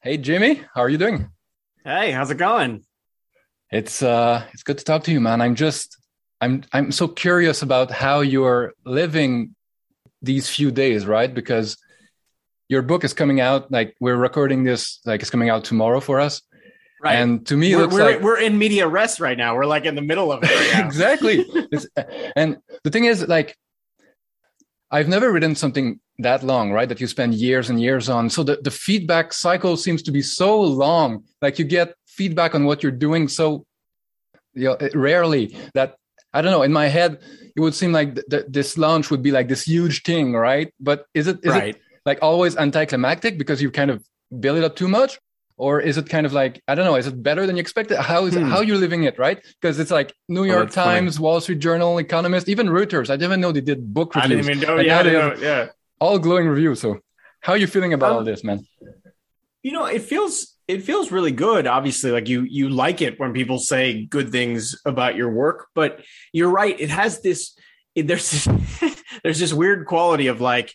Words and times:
Hey 0.00 0.16
Jimmy, 0.16 0.62
how 0.74 0.82
are 0.82 0.88
you 0.88 0.96
doing? 0.96 1.28
Hey, 1.84 2.12
how's 2.12 2.30
it 2.30 2.36
going? 2.36 2.84
It's 3.72 4.00
uh 4.00 4.44
it's 4.52 4.62
good 4.62 4.78
to 4.78 4.84
talk 4.84 5.02
to 5.04 5.12
you, 5.12 5.20
man. 5.20 5.40
I'm 5.40 5.56
just 5.56 5.98
I'm 6.40 6.62
I'm 6.72 6.92
so 6.92 7.08
curious 7.08 7.62
about 7.62 7.90
how 7.90 8.20
you're 8.20 8.74
living 8.86 9.56
these 10.22 10.48
few 10.48 10.70
days, 10.70 11.04
right? 11.04 11.34
Because 11.34 11.76
your 12.68 12.82
book 12.82 13.02
is 13.02 13.12
coming 13.12 13.40
out 13.40 13.72
like 13.72 13.96
we're 13.98 14.14
recording 14.14 14.62
this 14.62 15.00
like 15.04 15.20
it's 15.20 15.30
coming 15.30 15.50
out 15.50 15.64
tomorrow 15.64 15.98
for 15.98 16.20
us. 16.20 16.42
Right. 17.02 17.16
And 17.16 17.44
to 17.48 17.56
me, 17.56 17.74
we're, 17.74 17.82
looks 17.82 17.94
we're, 17.94 18.04
like 18.04 18.20
we're 18.22 18.40
in 18.40 18.56
medias 18.56 18.90
res 18.90 19.18
right 19.18 19.36
now. 19.36 19.56
We're 19.56 19.66
like 19.66 19.84
in 19.84 19.96
the 19.96 20.02
middle 20.02 20.30
of 20.30 20.44
it. 20.44 20.74
Right 20.74 20.84
exactly. 20.84 21.44
And 22.36 22.58
the 22.84 22.90
thing 22.90 23.04
is, 23.04 23.26
like, 23.26 23.56
I've 24.90 25.08
never 25.08 25.32
written 25.32 25.54
something 25.54 26.00
that 26.18 26.42
long, 26.42 26.72
right? 26.72 26.88
That 26.88 27.00
you 27.00 27.06
spend 27.06 27.34
years 27.34 27.70
and 27.70 27.80
years 27.80 28.08
on. 28.08 28.30
So 28.30 28.42
the, 28.42 28.58
the 28.62 28.70
feedback 28.70 29.32
cycle 29.32 29.76
seems 29.76 30.02
to 30.02 30.10
be 30.10 30.22
so 30.22 30.60
long. 30.60 31.24
Like 31.42 31.58
you 31.58 31.64
get 31.64 31.94
feedback 32.06 32.54
on 32.54 32.64
what 32.64 32.82
you're 32.82 32.92
doing 32.92 33.28
so 33.28 33.66
you 34.54 34.64
know, 34.64 34.88
rarely 34.94 35.56
that 35.74 35.96
I 36.32 36.42
don't 36.42 36.52
know. 36.52 36.62
In 36.62 36.72
my 36.72 36.86
head, 36.86 37.18
it 37.56 37.60
would 37.60 37.74
seem 37.74 37.92
like 37.92 38.14
th- 38.14 38.26
th- 38.30 38.44
this 38.48 38.76
launch 38.76 39.10
would 39.10 39.22
be 39.22 39.30
like 39.30 39.48
this 39.48 39.62
huge 39.62 40.02
thing, 40.02 40.34
right? 40.34 40.72
But 40.80 41.06
is 41.14 41.26
it 41.26 41.38
is 41.42 41.52
right. 41.52 41.76
it 41.76 41.82
like 42.04 42.18
always 42.22 42.56
anticlimactic 42.56 43.38
because 43.38 43.62
you 43.62 43.70
kind 43.70 43.90
of 43.90 44.04
build 44.40 44.58
it 44.58 44.64
up 44.64 44.76
too 44.76 44.88
much, 44.88 45.18
or 45.58 45.80
is 45.80 45.98
it 45.98 46.08
kind 46.08 46.24
of 46.24 46.32
like 46.32 46.62
I 46.68 46.74
don't 46.74 46.84
know? 46.86 46.94
Is 46.96 47.06
it 47.06 47.22
better 47.22 47.46
than 47.46 47.56
you 47.56 47.60
expected? 47.60 47.98
How 47.98 48.24
is 48.26 48.34
Hmm. 48.34 48.44
how 48.54 48.60
you're 48.62 48.78
living 48.86 49.02
it, 49.04 49.18
right? 49.18 49.38
Because 49.60 49.78
it's 49.78 49.90
like 49.90 50.14
New 50.28 50.44
York 50.44 50.66
that's 50.66 50.74
funny. 50.76 51.00
Times, 51.00 51.20
Wall 51.20 51.40
Street 51.40 51.58
Journal, 51.58 51.98
Economist, 51.98 52.48
even 52.48 52.68
Reuters. 52.68 53.10
I 53.10 53.16
didn't 53.16 53.40
know 53.42 53.52
they 53.52 53.60
did 53.60 53.92
book 53.92 54.12
I 54.16 54.22
reviews. 54.22 54.46
didn't 54.46 54.56
even 54.62 54.68
know. 54.68 54.76
Like, 54.76 54.86
yeah, 54.86 54.98
I 55.00 55.02
know, 55.02 55.34
yeah. 55.40 55.66
all 56.00 56.18
glowing 56.18 56.46
reviews. 56.48 56.80
So, 56.80 57.00
how 57.40 57.52
are 57.54 57.58
you 57.58 57.66
feeling 57.66 57.92
about 57.92 58.10
Um, 58.12 58.16
all 58.18 58.24
this, 58.24 58.42
man? 58.44 58.60
You 59.62 59.72
know, 59.72 59.86
it 59.86 60.02
feels 60.02 60.54
it 60.68 60.82
feels 60.84 61.10
really 61.10 61.32
good. 61.32 61.66
Obviously, 61.66 62.10
like 62.12 62.28
you 62.28 62.42
you 62.42 62.68
like 62.68 63.02
it 63.02 63.18
when 63.18 63.32
people 63.32 63.58
say 63.58 64.04
good 64.06 64.30
things 64.30 64.80
about 64.84 65.16
your 65.16 65.30
work, 65.30 65.66
but 65.74 66.00
you're 66.32 66.50
right. 66.50 66.78
It 66.78 66.90
has 66.90 67.20
this. 67.20 67.54
There's 67.96 68.30
this, 68.30 68.48
there's 69.24 69.40
this 69.40 69.52
weird 69.52 69.86
quality 69.86 70.28
of 70.28 70.40
like 70.40 70.72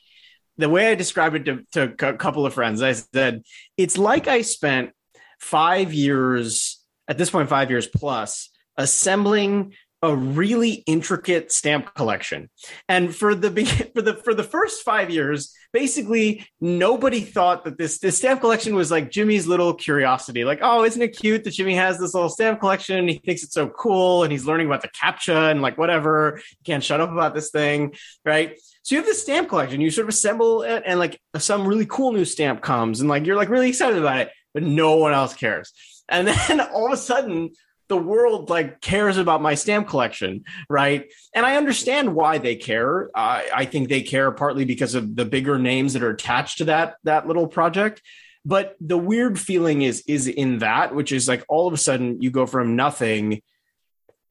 the 0.58 0.70
way 0.70 0.92
I 0.92 0.96
described 0.96 1.36
it 1.36 1.72
to, 1.72 1.88
to 1.98 2.10
a 2.10 2.14
couple 2.18 2.46
of 2.46 2.54
friends. 2.54 2.82
I 2.82 2.94
said 2.94 3.44
it's 3.78 3.98
like 3.98 4.28
I 4.28 4.42
spent 4.42 4.92
five 5.40 5.94
years 5.94 6.80
at 7.08 7.18
this 7.18 7.30
point, 7.30 7.50
five 7.50 7.70
years 7.70 7.88
plus, 7.88 8.50
assembling 8.78 9.74
a 10.04 10.14
really 10.14 10.84
intricate 10.86 11.50
stamp 11.50 11.96
collection. 11.96 12.50
And 12.90 13.16
for 13.16 13.34
the 13.34 13.50
for 13.96 14.02
the 14.02 14.16
for 14.16 14.34
the 14.34 14.44
first 14.44 14.84
five 14.84 15.10
years, 15.10 15.56
basically 15.72 16.46
nobody 16.60 17.22
thought 17.22 17.64
that 17.64 17.78
this 17.78 18.00
this 18.00 18.18
stamp 18.18 18.42
collection 18.42 18.76
was 18.76 18.92
like 18.92 19.10
Jimmy's 19.10 19.48
little 19.48 19.74
curiosity. 19.74 20.44
Like, 20.44 20.60
oh, 20.62 20.84
isn't 20.84 21.02
it 21.02 21.18
cute 21.18 21.46
that 21.46 21.52
Jimmy 21.52 21.76
has 21.76 22.00
this 22.00 22.14
little 22.14 22.30
stamp 22.30 22.60
collection? 22.60 22.98
And 22.98 23.10
he 23.10 23.18
thinks 23.18 23.44
it's 23.44 23.54
so 23.54 23.70
cool, 23.70 24.24
and 24.24 24.32
he's 24.32 24.46
learning 24.46 24.68
about 24.68 24.82
the 24.82 24.90
captcha 24.90 25.50
and 25.50 25.62
like 25.62 25.78
whatever. 25.78 26.42
He 26.50 26.64
can't 26.66 26.84
shut 26.84 27.00
up 27.00 27.12
about 27.12 27.34
this 27.34 27.50
thing, 27.50 27.96
right? 28.26 28.60
So 28.84 28.96
you 28.96 29.02
have 29.02 29.08
this 29.08 29.22
stamp 29.22 29.50
collection. 29.50 29.82
You 29.82 29.90
sort 29.90 30.06
of 30.06 30.10
assemble 30.10 30.62
it, 30.64 30.84
and 30.86 31.00
like 31.00 31.20
some 31.38 31.66
really 31.66 31.86
cool 31.86 32.12
new 32.12 32.26
stamp 32.26 32.62
comes, 32.62 33.00
and 33.00 33.10
like 33.10 33.26
you're 33.26 33.38
like 33.38 33.50
really 33.50 33.70
excited 33.70 33.98
about 33.98 34.20
it, 34.20 34.32
but 34.54 34.64
no 34.64 34.98
one 34.98 35.14
else 35.14 35.34
cares. 35.34 35.74
And 36.10 36.28
then 36.48 36.60
all 36.60 36.88
of 36.88 36.94
a 36.94 36.98
sudden, 36.98 37.52
the 37.88 37.98
world 37.98 38.50
like 38.50 38.82
cares 38.82 39.18
about 39.18 39.42
my 39.42 39.56
stamp 39.56 39.88
collection, 39.88 40.44
right? 40.70 41.12
And 41.34 41.46
I 41.46 41.56
understand 41.56 42.14
why 42.14 42.38
they 42.38 42.56
care. 42.56 43.10
I 43.16 43.50
I 43.54 43.66
think 43.66 43.88
they 43.88 44.02
care 44.02 44.32
partly 44.32 44.66
because 44.66 44.96
of 44.96 45.16
the 45.16 45.26
bigger 45.26 45.58
names 45.58 45.94
that 45.94 46.04
are 46.04 46.10
attached 46.10 46.58
to 46.58 46.66
that 46.66 46.96
that 47.06 47.28
little 47.28 47.48
project. 47.48 48.02
But 48.46 48.76
the 48.82 48.98
weird 48.98 49.40
feeling 49.40 49.82
is 49.82 50.04
is 50.08 50.28
in 50.28 50.60
that, 50.60 50.94
which 50.94 51.14
is 51.14 51.28
like 51.30 51.46
all 51.48 51.68
of 51.68 51.74
a 51.74 51.78
sudden 51.78 52.22
you 52.22 52.32
go 52.32 52.46
from 52.46 52.76
nothing 52.76 53.42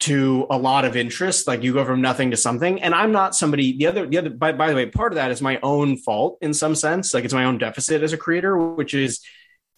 to 0.02 0.46
a 0.50 0.58
lot 0.58 0.84
of 0.84 0.96
interest 0.96 1.46
like 1.46 1.62
you 1.62 1.72
go 1.72 1.84
from 1.84 2.00
nothing 2.00 2.32
to 2.32 2.36
something 2.36 2.82
and 2.82 2.94
i'm 2.94 3.12
not 3.12 3.36
somebody 3.36 3.76
the 3.76 3.86
other 3.86 4.06
the 4.06 4.18
other 4.18 4.30
by, 4.30 4.50
by 4.52 4.68
the 4.68 4.74
way 4.74 4.84
part 4.86 5.12
of 5.12 5.16
that 5.16 5.30
is 5.30 5.40
my 5.40 5.58
own 5.62 5.96
fault 5.96 6.38
in 6.40 6.52
some 6.52 6.74
sense 6.74 7.14
like 7.14 7.24
it's 7.24 7.34
my 7.34 7.44
own 7.44 7.56
deficit 7.56 8.02
as 8.02 8.12
a 8.12 8.18
creator 8.18 8.56
which 8.56 8.94
is 8.94 9.20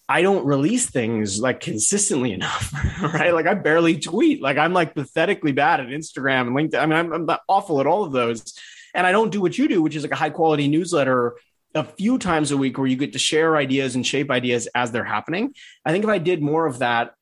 I 0.06 0.20
don't 0.20 0.44
release 0.44 0.84
things 0.84 1.40
like 1.40 1.60
consistently 1.60 2.32
enough, 2.38 2.74
right? 3.02 3.32
Like 3.32 3.46
I 3.46 3.54
barely 3.54 3.98
tweet. 3.98 4.42
Like 4.42 4.58
I'm 4.58 4.74
like 4.74 4.94
pathetically 4.94 5.52
bad 5.52 5.80
at 5.80 5.86
Instagram 5.86 6.48
and 6.48 6.50
LinkedIn. 6.56 6.78
I 6.78 6.86
mean, 6.86 6.98
I'm, 6.98 7.30
I'm 7.30 7.38
awful 7.48 7.80
at 7.80 7.86
all 7.86 8.04
of 8.04 8.12
those, 8.12 8.54
and 8.94 9.06
I 9.06 9.12
don't 9.12 9.32
do 9.32 9.40
what 9.40 9.56
you 9.56 9.66
do, 9.66 9.80
which 9.80 9.96
is 9.96 10.02
like 10.02 10.12
a 10.12 10.16
high 10.16 10.30
quality 10.30 10.68
newsletter 10.68 11.36
a 11.74 11.84
few 11.84 12.18
times 12.18 12.50
a 12.52 12.56
week 12.56 12.78
where 12.78 12.86
you 12.86 12.96
get 12.96 13.14
to 13.14 13.18
share 13.18 13.56
ideas 13.56 13.94
and 13.96 14.06
shape 14.06 14.30
ideas 14.30 14.68
as 14.74 14.92
they're 14.92 15.04
happening. 15.04 15.54
I 15.84 15.92
think 15.92 16.04
if 16.04 16.10
I 16.10 16.18
did 16.18 16.40
more 16.42 16.66
of 16.66 16.78
that, 16.78 17.14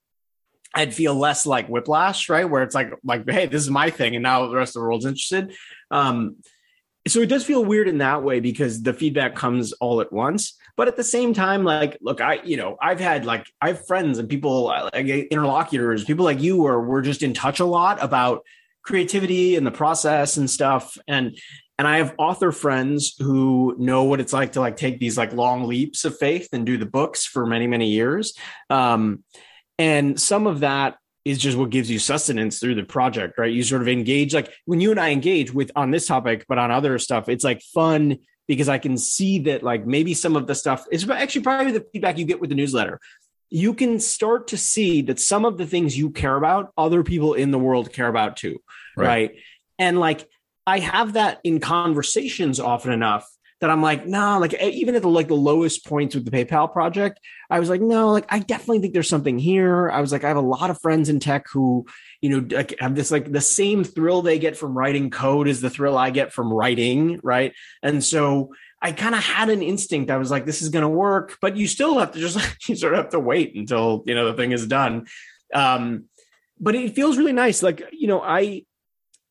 I'd 0.74 0.94
feel 0.94 1.14
less 1.14 1.46
like 1.46 1.68
whiplash, 1.68 2.28
right? 2.28 2.48
Where 2.48 2.62
it's 2.62 2.74
like, 2.74 2.92
like, 3.04 3.28
hey, 3.28 3.46
this 3.46 3.62
is 3.62 3.70
my 3.70 3.90
thing, 3.90 4.16
and 4.16 4.22
now 4.22 4.46
the 4.46 4.56
rest 4.56 4.76
of 4.76 4.80
the 4.80 4.86
world's 4.86 5.06
interested. 5.06 5.54
Um, 5.90 6.36
so 7.08 7.20
it 7.20 7.28
does 7.28 7.44
feel 7.44 7.64
weird 7.64 7.88
in 7.88 7.98
that 7.98 8.22
way 8.22 8.40
because 8.40 8.82
the 8.82 8.92
feedback 8.92 9.34
comes 9.34 9.72
all 9.74 10.00
at 10.00 10.12
once 10.12 10.56
but 10.76 10.88
at 10.88 10.96
the 10.96 11.04
same 11.04 11.34
time 11.34 11.64
like 11.64 11.98
look 12.00 12.20
i 12.20 12.40
you 12.44 12.56
know 12.56 12.76
i've 12.80 13.00
had 13.00 13.24
like 13.24 13.46
i 13.60 13.68
have 13.68 13.86
friends 13.86 14.18
and 14.18 14.28
people 14.28 14.64
like 14.64 14.94
interlocutors 14.94 16.04
people 16.04 16.24
like 16.24 16.40
you 16.40 16.62
where 16.62 16.80
we're 16.80 17.02
just 17.02 17.22
in 17.22 17.34
touch 17.34 17.60
a 17.60 17.64
lot 17.64 18.02
about 18.02 18.44
creativity 18.82 19.56
and 19.56 19.66
the 19.66 19.70
process 19.70 20.36
and 20.36 20.48
stuff 20.48 20.96
and 21.08 21.36
and 21.78 21.88
i 21.88 21.98
have 21.98 22.14
author 22.18 22.52
friends 22.52 23.14
who 23.18 23.74
know 23.78 24.04
what 24.04 24.20
it's 24.20 24.32
like 24.32 24.52
to 24.52 24.60
like 24.60 24.76
take 24.76 24.98
these 24.98 25.18
like 25.18 25.32
long 25.32 25.64
leaps 25.64 26.04
of 26.04 26.16
faith 26.18 26.48
and 26.52 26.66
do 26.66 26.78
the 26.78 26.86
books 26.86 27.24
for 27.26 27.46
many 27.46 27.66
many 27.66 27.88
years 27.88 28.34
um 28.70 29.22
and 29.82 30.20
some 30.20 30.46
of 30.46 30.60
that 30.60 30.96
is 31.24 31.38
just 31.38 31.58
what 31.58 31.70
gives 31.70 31.90
you 31.90 31.98
sustenance 31.98 32.60
through 32.60 32.76
the 32.76 32.84
project, 32.84 33.36
right? 33.36 33.52
You 33.52 33.64
sort 33.64 33.82
of 33.82 33.88
engage 33.88 34.32
like 34.32 34.52
when 34.64 34.80
you 34.80 34.92
and 34.92 35.00
I 35.00 35.10
engage 35.10 35.52
with 35.52 35.72
on 35.74 35.90
this 35.90 36.06
topic, 36.06 36.44
but 36.48 36.56
on 36.56 36.70
other 36.70 37.00
stuff, 37.00 37.28
it's 37.28 37.42
like 37.42 37.62
fun 37.74 38.18
because 38.46 38.68
I 38.68 38.78
can 38.78 38.96
see 38.96 39.40
that 39.40 39.64
like 39.64 39.84
maybe 39.84 40.14
some 40.14 40.36
of 40.36 40.46
the 40.46 40.54
stuff 40.54 40.86
is 40.92 41.10
actually 41.10 41.40
probably 41.42 41.72
the 41.72 41.84
feedback 41.92 42.16
you 42.16 42.24
get 42.24 42.40
with 42.40 42.50
the 42.50 42.54
newsletter. 42.54 43.00
You 43.50 43.74
can 43.74 43.98
start 43.98 44.48
to 44.48 44.56
see 44.56 45.02
that 45.02 45.18
some 45.18 45.44
of 45.44 45.58
the 45.58 45.66
things 45.66 45.98
you 45.98 46.10
care 46.10 46.36
about, 46.36 46.72
other 46.78 47.02
people 47.02 47.34
in 47.34 47.50
the 47.50 47.58
world 47.58 47.92
care 47.92 48.06
about 48.06 48.36
too, 48.36 48.60
right? 48.96 49.06
right? 49.06 49.30
And 49.80 49.98
like 49.98 50.28
I 50.64 50.78
have 50.78 51.14
that 51.14 51.40
in 51.42 51.58
conversations 51.58 52.60
often 52.60 52.92
enough 52.92 53.28
that 53.62 53.70
I'm 53.70 53.80
like, 53.80 54.08
no, 54.08 54.40
like 54.40 54.60
even 54.60 54.96
at 54.96 55.02
the 55.02 55.08
like 55.08 55.28
the 55.28 55.34
lowest 55.34 55.86
points 55.86 56.16
with 56.16 56.24
the 56.24 56.32
PayPal 56.32 56.70
project, 56.70 57.20
I 57.48 57.60
was 57.60 57.68
like, 57.68 57.80
no, 57.80 58.10
like 58.10 58.26
I 58.28 58.40
definitely 58.40 58.80
think 58.80 58.92
there's 58.92 59.08
something 59.08 59.38
here. 59.38 59.88
I 59.88 60.00
was 60.00 60.10
like, 60.10 60.24
I 60.24 60.28
have 60.28 60.36
a 60.36 60.40
lot 60.40 60.70
of 60.70 60.80
friends 60.80 61.08
in 61.08 61.20
tech 61.20 61.46
who, 61.48 61.86
you 62.20 62.30
know, 62.30 62.56
like, 62.56 62.74
have 62.80 62.96
this 62.96 63.12
like 63.12 63.30
the 63.30 63.40
same 63.40 63.84
thrill 63.84 64.20
they 64.20 64.40
get 64.40 64.56
from 64.56 64.76
writing 64.76 65.10
code 65.10 65.46
as 65.46 65.60
the 65.60 65.70
thrill 65.70 65.96
I 65.96 66.10
get 66.10 66.32
from 66.32 66.52
writing, 66.52 67.20
right? 67.22 67.54
And 67.84 68.02
so 68.02 68.50
I 68.80 68.90
kind 68.90 69.14
of 69.14 69.22
had 69.22 69.48
an 69.48 69.62
instinct. 69.62 70.10
I 70.10 70.16
was 70.16 70.32
like, 70.32 70.44
this 70.44 70.60
is 70.60 70.70
going 70.70 70.82
to 70.82 70.88
work, 70.88 71.38
but 71.40 71.56
you 71.56 71.68
still 71.68 72.00
have 72.00 72.10
to 72.12 72.18
just 72.18 72.40
you 72.68 72.74
sort 72.74 72.94
of 72.94 72.98
have 72.98 73.10
to 73.10 73.20
wait 73.20 73.54
until 73.54 74.02
you 74.06 74.16
know 74.16 74.26
the 74.26 74.34
thing 74.34 74.50
is 74.50 74.66
done. 74.66 75.06
Um, 75.54 76.06
but 76.58 76.74
it 76.74 76.96
feels 76.96 77.16
really 77.16 77.32
nice. 77.32 77.62
Like 77.62 77.84
you 77.92 78.08
know, 78.08 78.20
I, 78.20 78.64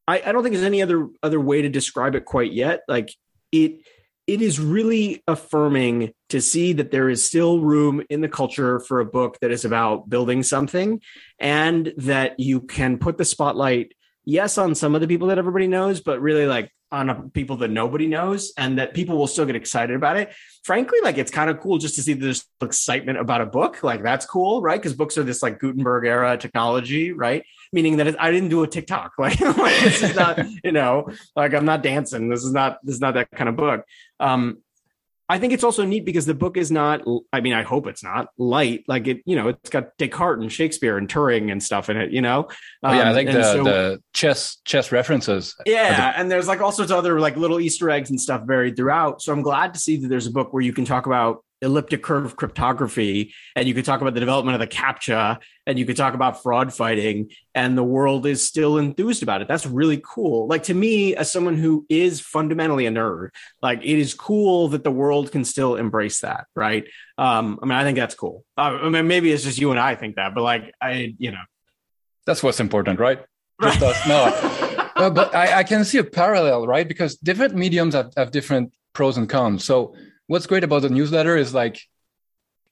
I 0.07 0.21
I 0.25 0.31
don't 0.31 0.41
think 0.41 0.53
there's 0.53 0.65
any 0.65 0.81
other 0.81 1.09
other 1.21 1.41
way 1.41 1.63
to 1.63 1.69
describe 1.69 2.15
it 2.15 2.23
quite 2.23 2.53
yet. 2.53 2.83
Like 2.87 3.13
it 3.51 3.81
it 4.27 4.41
is 4.41 4.59
really 4.59 5.23
affirming 5.27 6.13
to 6.29 6.41
see 6.41 6.73
that 6.73 6.91
there 6.91 7.09
is 7.09 7.23
still 7.23 7.59
room 7.59 8.03
in 8.09 8.21
the 8.21 8.29
culture 8.29 8.79
for 8.79 8.99
a 8.99 9.05
book 9.05 9.37
that 9.41 9.51
is 9.51 9.65
about 9.65 10.09
building 10.09 10.43
something 10.43 11.01
and 11.39 11.93
that 11.97 12.39
you 12.39 12.61
can 12.61 12.97
put 12.97 13.17
the 13.17 13.25
spotlight 13.25 13.93
yes 14.23 14.57
on 14.57 14.75
some 14.75 14.95
of 14.95 15.01
the 15.01 15.07
people 15.07 15.27
that 15.27 15.37
everybody 15.37 15.67
knows 15.67 16.01
but 16.01 16.21
really 16.21 16.45
like 16.45 16.71
on 16.91 17.09
a, 17.09 17.29
people 17.29 17.57
that 17.57 17.69
nobody 17.69 18.05
knows 18.05 18.51
and 18.57 18.77
that 18.77 18.93
people 18.93 19.17
will 19.17 19.27
still 19.27 19.45
get 19.45 19.55
excited 19.55 19.95
about 19.95 20.17
it. 20.17 20.33
Frankly 20.63 20.99
like 21.01 21.17
it's 21.17 21.31
kind 21.31 21.49
of 21.49 21.59
cool 21.59 21.77
just 21.77 21.95
to 21.95 22.03
see 22.03 22.13
this 22.13 22.45
excitement 22.61 23.17
about 23.17 23.41
a 23.41 23.45
book. 23.45 23.81
Like 23.81 24.03
that's 24.03 24.25
cool 24.25 24.61
right? 24.61 24.79
Because 24.79 24.93
books 24.93 25.17
are 25.17 25.23
this 25.23 25.41
like 25.41 25.59
gutenberg 25.59 26.05
era 26.05 26.37
technology 26.37 27.11
right 27.11 27.43
meaning 27.73 27.97
that 27.97 28.21
i 28.21 28.31
didn't 28.31 28.49
do 28.49 28.63
a 28.63 28.67
tiktok 28.67 29.13
like, 29.17 29.39
like 29.41 29.79
this 29.81 30.03
is 30.03 30.15
not 30.15 30.39
you 30.63 30.71
know 30.71 31.09
like 31.35 31.53
i'm 31.53 31.65
not 31.65 31.81
dancing 31.83 32.29
this 32.29 32.43
is 32.43 32.51
not 32.53 32.79
this 32.83 32.95
is 32.95 33.01
not 33.01 33.13
that 33.15 33.29
kind 33.31 33.49
of 33.49 33.55
book 33.55 33.83
um 34.19 34.57
I 35.29 35.39
think 35.39 35.53
it's 35.53 35.63
also 35.63 35.85
neat 35.85 36.03
because 36.03 36.25
the 36.25 36.33
book 36.33 36.57
is 36.57 36.71
not, 36.71 37.03
I 37.31 37.39
mean, 37.39 37.53
I 37.53 37.61
hope 37.61 37.87
it's 37.87 38.03
not 38.03 38.27
light. 38.37 38.83
Like 38.89 39.07
it, 39.07 39.21
you 39.25 39.37
know, 39.37 39.47
it's 39.47 39.69
got 39.69 39.97
Descartes 39.97 40.41
and 40.41 40.51
Shakespeare 40.51 40.97
and 40.97 41.07
Turing 41.07 41.53
and 41.53 41.63
stuff 41.63 41.89
in 41.89 41.95
it, 41.95 42.11
you 42.11 42.19
know? 42.21 42.49
Oh, 42.83 42.91
yeah, 42.91 43.03
I 43.03 43.09
Um, 43.11 43.15
think 43.15 43.31
the, 43.31 43.43
so- 43.43 43.63
the 43.63 44.03
chess 44.11 44.57
chess 44.65 44.91
references. 44.91 45.55
yeah, 45.65 46.11
and 46.17 46.29
there's 46.29 46.49
like 46.49 46.59
all 46.59 46.73
sorts 46.73 46.91
of 46.91 46.97
other 46.97 47.17
like 47.21 47.37
little 47.37 47.61
Easter 47.61 47.89
eggs 47.89 48.09
and 48.09 48.19
stuff 48.19 48.45
buried 48.45 48.75
throughout. 48.75 49.21
So 49.21 49.31
I'm 49.31 49.41
glad 49.41 49.73
to 49.75 49.79
see 49.79 49.95
that 50.01 50.09
there's 50.09 50.27
a 50.27 50.31
book 50.31 50.51
where 50.51 50.63
you 50.63 50.73
can 50.73 50.83
talk 50.83 51.05
about 51.05 51.45
elliptic 51.61 52.01
curve 52.01 52.35
cryptography 52.35 53.33
and 53.55 53.67
you 53.67 53.73
could 53.73 53.85
talk 53.85 54.01
about 54.01 54.13
the 54.13 54.19
development 54.19 54.55
of 54.55 54.59
the 54.59 54.75
captcha 54.75 55.37
and 55.67 55.77
you 55.77 55.85
could 55.85 55.95
talk 55.95 56.13
about 56.13 56.41
fraud 56.41 56.73
fighting 56.73 57.29
and 57.53 57.77
the 57.77 57.83
world 57.83 58.25
is 58.25 58.45
still 58.45 58.77
enthused 58.77 59.21
about 59.21 59.41
it. 59.41 59.47
That's 59.47 59.65
really 59.65 60.01
cool. 60.03 60.47
Like 60.47 60.63
to 60.63 60.73
me 60.73 61.15
as 61.15 61.31
someone 61.31 61.57
who 61.57 61.85
is 61.87 62.19
fundamentally 62.19 62.87
a 62.87 62.91
nerd 62.91 63.29
like 63.61 63.79
it 63.83 63.99
is 63.99 64.13
cool 64.13 64.69
that 64.69 64.83
the 64.83 64.91
world 64.91 65.31
can 65.31 65.45
still 65.45 65.75
embrace 65.75 66.21
that 66.21 66.47
right? 66.55 66.85
Um 67.17 67.59
i 67.61 67.65
mean 67.65 67.77
i 67.77 67.83
think 67.83 67.97
that's 67.97 68.15
cool. 68.15 68.43
Uh, 68.57 68.79
i 68.81 68.89
mean 68.89 69.07
maybe 69.07 69.31
it's 69.31 69.43
just 69.43 69.59
you 69.59 69.71
and 69.71 69.79
i 69.79 69.95
think 69.95 70.15
that 70.15 70.33
but 70.33 70.41
like 70.41 70.73
i 70.81 71.13
you 71.17 71.31
know. 71.31 71.43
That's 72.25 72.43
what's 72.43 72.59
important 72.59 72.99
right? 72.99 73.19
Just 73.61 73.81
us. 73.81 74.07
No. 74.07 74.25
Uh, 74.95 75.09
but 75.09 75.33
I, 75.35 75.59
I, 75.59 75.63
can 75.63 75.83
see 75.85 75.97
a 75.97 76.03
parallel 76.03 76.65
right? 76.65 76.87
Because 76.87 77.15
different 77.17 77.55
mediums 77.55 77.93
have, 77.93 78.11
have 78.17 78.31
different 78.31 78.73
pros 78.93 79.17
and 79.17 79.29
cons. 79.29 79.63
So 79.63 79.95
what's 80.31 80.47
great 80.47 80.63
about 80.63 80.81
the 80.81 80.89
newsletter 80.89 81.35
is 81.35 81.53
like 81.53 81.77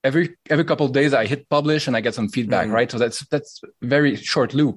every 0.01 0.25
every 0.49 0.63
couple 0.63 0.85
of 0.85 0.93
days 0.93 1.13
I 1.13 1.25
hit 1.25 1.49
publish 1.49 1.87
and 1.87 1.95
I 1.97 2.01
get 2.07 2.15
some 2.15 2.29
feedback, 2.29 2.65
mm-hmm. 2.65 2.77
right? 2.77 2.89
So 2.91 2.97
that's 2.97 3.19
that's 3.27 3.61
very 3.81 4.15
short 4.15 4.53
loop. 4.53 4.75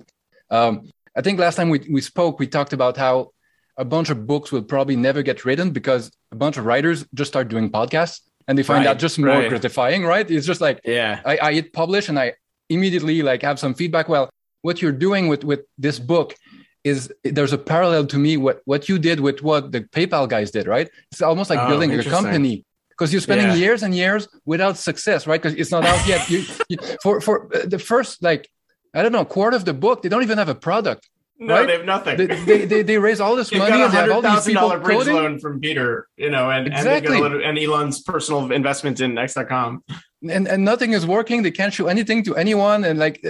Um, 0.50 0.90
I 1.16 1.20
think 1.20 1.38
last 1.38 1.54
time 1.54 1.70
we, 1.70 1.78
we 1.96 2.00
spoke, 2.00 2.40
we 2.40 2.48
talked 2.48 2.72
about 2.72 2.96
how 2.96 3.30
a 3.76 3.84
bunch 3.84 4.10
of 4.10 4.26
books 4.26 4.50
will 4.50 4.66
probably 4.74 4.96
never 4.96 5.22
get 5.22 5.44
written 5.44 5.70
because 5.70 6.10
a 6.32 6.36
bunch 6.36 6.56
of 6.58 6.64
writers 6.66 7.06
just 7.14 7.30
start 7.30 7.46
doing 7.48 7.70
podcasts 7.70 8.20
and 8.48 8.58
they 8.58 8.64
find 8.64 8.84
right, 8.84 8.94
that 8.94 8.98
just 8.98 9.16
more 9.18 9.28
right. 9.28 9.48
gratifying, 9.48 10.04
right? 10.04 10.28
It's 10.28 10.46
just 10.52 10.60
like 10.60 10.80
yeah, 10.84 11.20
I, 11.24 11.38
I 11.48 11.52
hit 11.52 11.72
publish 11.72 12.08
and 12.08 12.18
I 12.18 12.34
immediately 12.68 13.22
like 13.22 13.42
have 13.42 13.60
some 13.60 13.74
feedback. 13.74 14.08
Well, 14.08 14.28
what 14.62 14.82
you're 14.82 14.98
doing 15.06 15.28
with 15.28 15.44
with 15.44 15.60
this 15.78 16.00
book 16.00 16.34
is 16.82 17.14
there's 17.22 17.52
a 17.52 17.58
parallel 17.58 18.06
to 18.06 18.18
me 18.18 18.36
what 18.36 18.60
what 18.64 18.88
you 18.88 18.98
did 18.98 19.20
with 19.20 19.40
what 19.40 19.70
the 19.70 19.82
PayPal 19.96 20.28
guys 20.28 20.50
did, 20.50 20.66
right? 20.66 20.88
It's 21.12 21.22
almost 21.22 21.48
like 21.48 21.60
oh, 21.60 21.68
building 21.68 21.92
a 21.94 22.02
company 22.02 22.64
because 23.02 23.12
you're 23.12 23.20
spending 23.20 23.48
yeah. 23.48 23.54
years 23.54 23.82
and 23.82 23.92
years 23.92 24.28
without 24.44 24.76
success, 24.78 25.26
right? 25.26 25.42
Because 25.42 25.58
it's 25.58 25.72
not 25.72 25.84
out 25.84 26.06
yet. 26.06 26.30
You, 26.30 26.44
you, 26.68 26.78
for 27.02 27.20
for 27.20 27.48
the 27.64 27.80
first 27.80 28.22
like 28.22 28.48
I 28.94 29.02
don't 29.02 29.10
know 29.10 29.24
quarter 29.24 29.56
of 29.56 29.64
the 29.64 29.74
book, 29.74 30.02
they 30.02 30.08
don't 30.08 30.22
even 30.22 30.38
have 30.38 30.48
a 30.48 30.54
product. 30.54 31.08
No, 31.36 31.54
right? 31.54 31.66
they 31.66 31.72
have 31.72 31.84
nothing. 31.84 32.16
They, 32.16 32.26
they, 32.26 32.64
they, 32.64 32.82
they 32.82 32.98
raise 32.98 33.20
all 33.20 33.34
this 33.34 33.50
They've 33.50 33.58
money 33.58 33.78
got 33.78 33.86
and 33.86 33.92
have 33.94 34.10
all 34.12 34.22
these 34.22 34.44
people 34.46 34.70
bridge 34.78 34.98
coding. 34.98 35.16
loan 35.16 35.40
from 35.40 35.58
Peter, 35.58 36.06
you 36.16 36.30
know, 36.30 36.50
and 36.50 36.68
exactly. 36.68 37.20
and, 37.20 37.42
and 37.42 37.58
Elon's 37.58 38.02
personal 38.02 38.52
investment 38.52 39.00
in 39.00 39.18
X.com. 39.18 39.82
And 40.30 40.46
and 40.46 40.64
nothing 40.64 40.92
is 40.92 41.04
working. 41.04 41.42
They 41.42 41.50
can't 41.50 41.74
show 41.74 41.88
anything 41.88 42.22
to 42.24 42.36
anyone, 42.36 42.84
and 42.84 43.00
like 43.00 43.20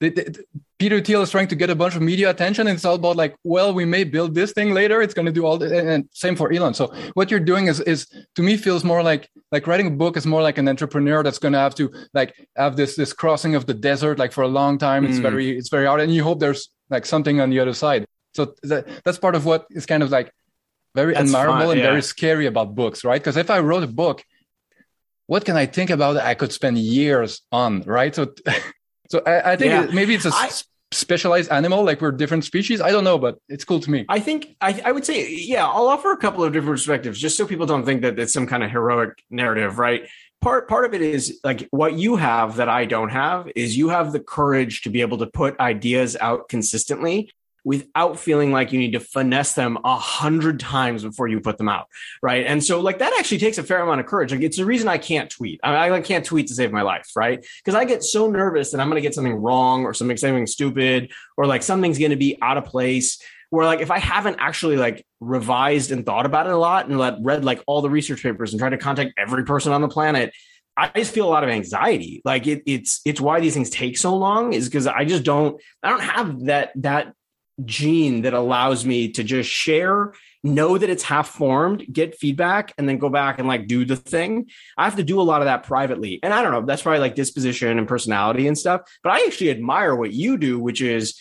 they, 0.00 0.10
they, 0.10 0.26
Peter 0.78 1.00
Thiel 1.00 1.22
is 1.22 1.30
trying 1.30 1.48
to 1.48 1.56
get 1.56 1.70
a 1.70 1.74
bunch 1.74 1.96
of 1.96 2.02
media 2.02 2.28
attention. 2.28 2.66
And 2.66 2.76
it's 2.76 2.84
all 2.84 2.96
about 2.96 3.16
like, 3.16 3.34
well, 3.44 3.72
we 3.72 3.84
may 3.84 4.04
build 4.04 4.34
this 4.34 4.52
thing 4.52 4.74
later. 4.74 5.00
It's 5.00 5.14
going 5.14 5.26
to 5.26 5.32
do 5.32 5.46
all 5.46 5.56
the, 5.56 5.92
and 5.92 6.08
same 6.12 6.36
for 6.36 6.52
Elon. 6.52 6.74
So 6.74 6.92
what 7.14 7.30
you're 7.30 7.40
doing 7.40 7.66
is, 7.66 7.80
is 7.80 8.06
to 8.34 8.42
me 8.42 8.56
feels 8.56 8.84
more 8.84 9.02
like, 9.02 9.28
like 9.50 9.66
writing 9.66 9.86
a 9.86 9.90
book 9.90 10.16
is 10.16 10.26
more 10.26 10.42
like 10.42 10.58
an 10.58 10.68
entrepreneur 10.68 11.22
that's 11.22 11.38
going 11.38 11.52
to 11.52 11.58
have 11.58 11.74
to 11.76 11.92
like 12.12 12.34
have 12.56 12.76
this, 12.76 12.94
this 12.94 13.12
crossing 13.12 13.54
of 13.54 13.64
the 13.64 13.74
desert, 13.74 14.18
like 14.18 14.32
for 14.32 14.44
a 14.44 14.48
long 14.48 14.76
time. 14.76 15.06
It's 15.06 15.18
mm. 15.18 15.22
very, 15.22 15.56
it's 15.56 15.70
very 15.70 15.86
hard. 15.86 16.00
And 16.00 16.14
you 16.14 16.22
hope 16.22 16.40
there's 16.40 16.68
like 16.90 17.06
something 17.06 17.40
on 17.40 17.48
the 17.50 17.60
other 17.60 17.72
side. 17.72 18.04
So 18.34 18.54
that, 18.64 18.86
that's 19.02 19.18
part 19.18 19.34
of 19.34 19.46
what 19.46 19.66
is 19.70 19.86
kind 19.86 20.02
of 20.02 20.10
like 20.10 20.30
very 20.94 21.14
that's 21.14 21.28
admirable 21.30 21.60
fun, 21.60 21.70
and 21.70 21.80
yeah. 21.80 21.86
very 21.86 22.02
scary 22.02 22.46
about 22.46 22.74
books, 22.74 23.02
right? 23.02 23.20
Because 23.20 23.36
if 23.38 23.50
I 23.50 23.60
wrote 23.60 23.82
a 23.82 23.86
book, 23.86 24.22
what 25.26 25.44
can 25.44 25.56
I 25.56 25.66
think 25.66 25.90
about 25.90 26.16
I 26.18 26.34
could 26.34 26.52
spend 26.52 26.78
years 26.78 27.40
on, 27.50 27.82
right? 27.82 28.14
So 28.14 28.34
So 29.10 29.22
I, 29.26 29.52
I 29.52 29.56
think 29.56 29.70
yeah. 29.70 29.94
maybe 29.94 30.14
it's 30.14 30.24
a 30.24 30.32
I, 30.32 30.50
specialized 30.92 31.50
animal, 31.50 31.84
like 31.84 32.00
we're 32.00 32.12
different 32.12 32.44
species. 32.44 32.80
I 32.80 32.90
don't 32.90 33.04
know, 33.04 33.18
but 33.18 33.38
it's 33.48 33.64
cool 33.64 33.80
to 33.80 33.90
me. 33.90 34.04
I 34.08 34.20
think 34.20 34.56
I, 34.60 34.80
I 34.84 34.92
would 34.92 35.04
say, 35.04 35.30
yeah, 35.30 35.66
I'll 35.66 35.88
offer 35.88 36.12
a 36.12 36.16
couple 36.16 36.44
of 36.44 36.52
different 36.52 36.74
perspectives 36.74 37.20
just 37.20 37.36
so 37.36 37.46
people 37.46 37.66
don't 37.66 37.84
think 37.84 38.02
that 38.02 38.18
it's 38.18 38.32
some 38.32 38.46
kind 38.46 38.62
of 38.62 38.70
heroic 38.70 39.22
narrative, 39.30 39.78
right? 39.78 40.08
Part 40.40 40.68
part 40.68 40.84
of 40.84 40.94
it 40.94 41.00
is 41.00 41.40
like 41.44 41.66
what 41.70 41.94
you 41.94 42.16
have 42.16 42.56
that 42.56 42.68
I 42.68 42.84
don't 42.84 43.08
have 43.08 43.48
is 43.56 43.76
you 43.76 43.88
have 43.88 44.12
the 44.12 44.20
courage 44.20 44.82
to 44.82 44.90
be 44.90 45.00
able 45.00 45.18
to 45.18 45.26
put 45.26 45.58
ideas 45.58 46.16
out 46.20 46.48
consistently 46.48 47.32
without 47.66 48.16
feeling 48.16 48.52
like 48.52 48.70
you 48.72 48.78
need 48.78 48.92
to 48.92 49.00
finesse 49.00 49.54
them 49.54 49.76
a 49.84 49.96
hundred 49.96 50.60
times 50.60 51.02
before 51.02 51.26
you 51.26 51.40
put 51.40 51.58
them 51.58 51.68
out. 51.68 51.88
Right. 52.22 52.46
And 52.46 52.62
so 52.62 52.80
like 52.80 53.00
that 53.00 53.12
actually 53.18 53.38
takes 53.38 53.58
a 53.58 53.64
fair 53.64 53.80
amount 53.80 53.98
of 53.98 54.06
courage. 54.06 54.30
Like 54.30 54.42
it's 54.42 54.56
the 54.56 54.64
reason 54.64 54.86
I 54.86 54.98
can't 54.98 55.28
tweet. 55.28 55.58
I, 55.64 55.90
I 55.90 56.00
can't 56.00 56.24
tweet 56.24 56.46
to 56.46 56.54
save 56.54 56.70
my 56.70 56.82
life. 56.82 57.10
Right. 57.16 57.44
Cause 57.64 57.74
I 57.74 57.84
get 57.84 58.04
so 58.04 58.30
nervous 58.30 58.70
that 58.70 58.78
I'm 58.78 58.88
going 58.88 59.02
to 59.02 59.06
get 59.06 59.14
something 59.14 59.34
wrong 59.34 59.82
or 59.82 59.94
something, 59.94 60.16
something 60.16 60.46
stupid 60.46 61.10
or 61.36 61.44
like 61.46 61.64
something's 61.64 61.98
going 61.98 62.12
to 62.12 62.16
be 62.16 62.38
out 62.40 62.56
of 62.56 62.66
place 62.66 63.20
where 63.50 63.66
like 63.66 63.80
if 63.80 63.90
I 63.90 63.98
haven't 63.98 64.36
actually 64.38 64.76
like 64.76 65.04
revised 65.18 65.90
and 65.90 66.06
thought 66.06 66.24
about 66.24 66.46
it 66.46 66.52
a 66.52 66.56
lot 66.56 66.86
and 66.86 66.98
let 66.98 67.16
read 67.20 67.44
like 67.44 67.64
all 67.66 67.82
the 67.82 67.90
research 67.90 68.22
papers 68.22 68.52
and 68.52 68.60
tried 68.60 68.70
to 68.70 68.78
contact 68.78 69.12
every 69.18 69.44
person 69.44 69.72
on 69.72 69.80
the 69.80 69.88
planet, 69.88 70.32
I 70.76 70.90
just 70.94 71.12
feel 71.12 71.26
a 71.26 71.30
lot 71.30 71.42
of 71.42 71.50
anxiety. 71.50 72.22
Like 72.24 72.46
it, 72.46 72.62
it's 72.66 73.00
it's 73.04 73.20
why 73.20 73.40
these 73.40 73.54
things 73.54 73.70
take 73.70 73.98
so 73.98 74.14
long 74.14 74.52
is 74.52 74.68
because 74.68 74.86
I 74.86 75.04
just 75.04 75.24
don't 75.24 75.60
I 75.82 75.90
don't 75.90 76.02
have 76.02 76.44
that 76.46 76.70
that 76.76 77.12
gene 77.64 78.22
that 78.22 78.34
allows 78.34 78.84
me 78.84 79.10
to 79.12 79.24
just 79.24 79.50
share, 79.50 80.12
know 80.42 80.78
that 80.78 80.90
it's 80.90 81.02
half 81.02 81.28
formed, 81.28 81.86
get 81.92 82.18
feedback, 82.18 82.72
and 82.76 82.88
then 82.88 82.98
go 82.98 83.08
back 83.08 83.38
and 83.38 83.48
like 83.48 83.66
do 83.66 83.84
the 83.84 83.96
thing. 83.96 84.48
I 84.76 84.84
have 84.84 84.96
to 84.96 85.02
do 85.02 85.20
a 85.20 85.22
lot 85.22 85.40
of 85.40 85.46
that 85.46 85.64
privately. 85.64 86.20
And 86.22 86.34
I 86.34 86.42
don't 86.42 86.52
know, 86.52 86.64
that's 86.66 86.82
probably 86.82 87.00
like 87.00 87.14
disposition 87.14 87.78
and 87.78 87.88
personality 87.88 88.46
and 88.46 88.56
stuff. 88.56 88.82
But 89.02 89.12
I 89.12 89.24
actually 89.26 89.50
admire 89.50 89.94
what 89.94 90.12
you 90.12 90.36
do, 90.36 90.58
which 90.58 90.80
is 90.80 91.20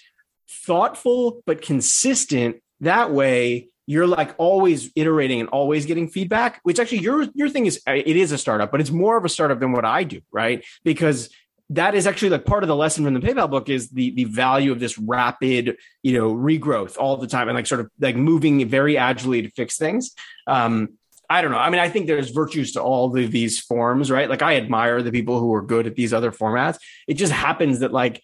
thoughtful 0.50 1.42
but 1.46 1.62
consistent. 1.62 2.58
That 2.82 3.12
way, 3.12 3.70
you're 3.88 4.08
like 4.08 4.34
always 4.38 4.92
iterating 4.96 5.40
and 5.40 5.50
always 5.50 5.86
getting 5.86 6.08
feedback 6.08 6.60
which 6.64 6.80
actually 6.80 7.00
your 7.00 7.28
your 7.36 7.50
thing 7.50 7.68
is 7.68 7.82
it 7.88 8.16
is 8.16 8.32
a 8.32 8.38
startup 8.38 8.72
but 8.72 8.82
it's 8.82 8.90
more 8.90 9.16
of 9.16 9.26
a 9.26 9.30
startup 9.30 9.60
than 9.60 9.72
what 9.72 9.86
i 9.86 10.04
do 10.04 10.20
right 10.32 10.66
because 10.84 11.30
that 11.72 11.96
is 11.96 12.06
actually 12.06 12.30
like 12.30 12.46
part 12.46 12.64
of 12.64 12.68
the 12.68 12.76
lesson 12.76 13.04
from 13.04 13.14
the 13.14 13.20
PayPal 13.20 13.50
book 13.50 13.70
is 13.70 13.90
the 13.90 14.12
the 14.12 14.26
value 14.26 14.72
of 14.72 14.80
this 14.80 14.98
rapid, 14.98 15.78
you 16.04 16.14
know, 16.14 16.34
regrowth 16.34 16.98
all 16.98 17.18
the 17.18 17.28
time 17.28 17.48
and 17.48 17.56
like 17.56 17.66
sort 17.66 17.82
of 17.82 17.90
like 18.00 18.16
moving 18.16 18.68
very 18.68 18.98
agilely 18.98 19.42
to 19.42 19.50
fix 19.50 19.78
things. 19.78 20.12
Um, 20.46 20.90
I 21.28 21.42
don't 21.42 21.50
know. 21.50 21.58
I 21.58 21.72
mean, 21.72 21.82
I 21.82 21.90
think 21.90 22.06
there's 22.06 22.30
virtues 22.30 22.74
to 22.74 22.84
all 22.84 23.16
of 23.18 23.32
these 23.32 23.60
forms, 23.60 24.12
right? 24.12 24.30
Like 24.30 24.44
I 24.44 24.58
admire 24.58 25.02
the 25.02 25.12
people 25.12 25.40
who 25.40 25.52
are 25.56 25.64
good 25.64 25.88
at 25.88 25.96
these 25.96 26.14
other 26.14 26.32
formats. 26.32 26.78
It 27.08 27.16
just 27.16 27.34
happens 27.34 27.80
that 27.80 27.92
like 27.92 28.22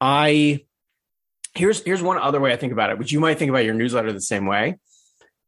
I 0.00 0.66
here's 1.54 1.82
here's 1.82 2.02
one 2.02 2.18
other 2.18 2.40
way 2.40 2.52
I 2.52 2.56
think 2.56 2.74
about 2.74 2.90
it, 2.90 2.98
which 2.98 3.10
you 3.10 3.20
might 3.20 3.38
think 3.38 3.48
about 3.48 3.64
your 3.64 3.72
newsletter 3.72 4.12
the 4.12 4.20
same 4.20 4.44
way. 4.44 4.76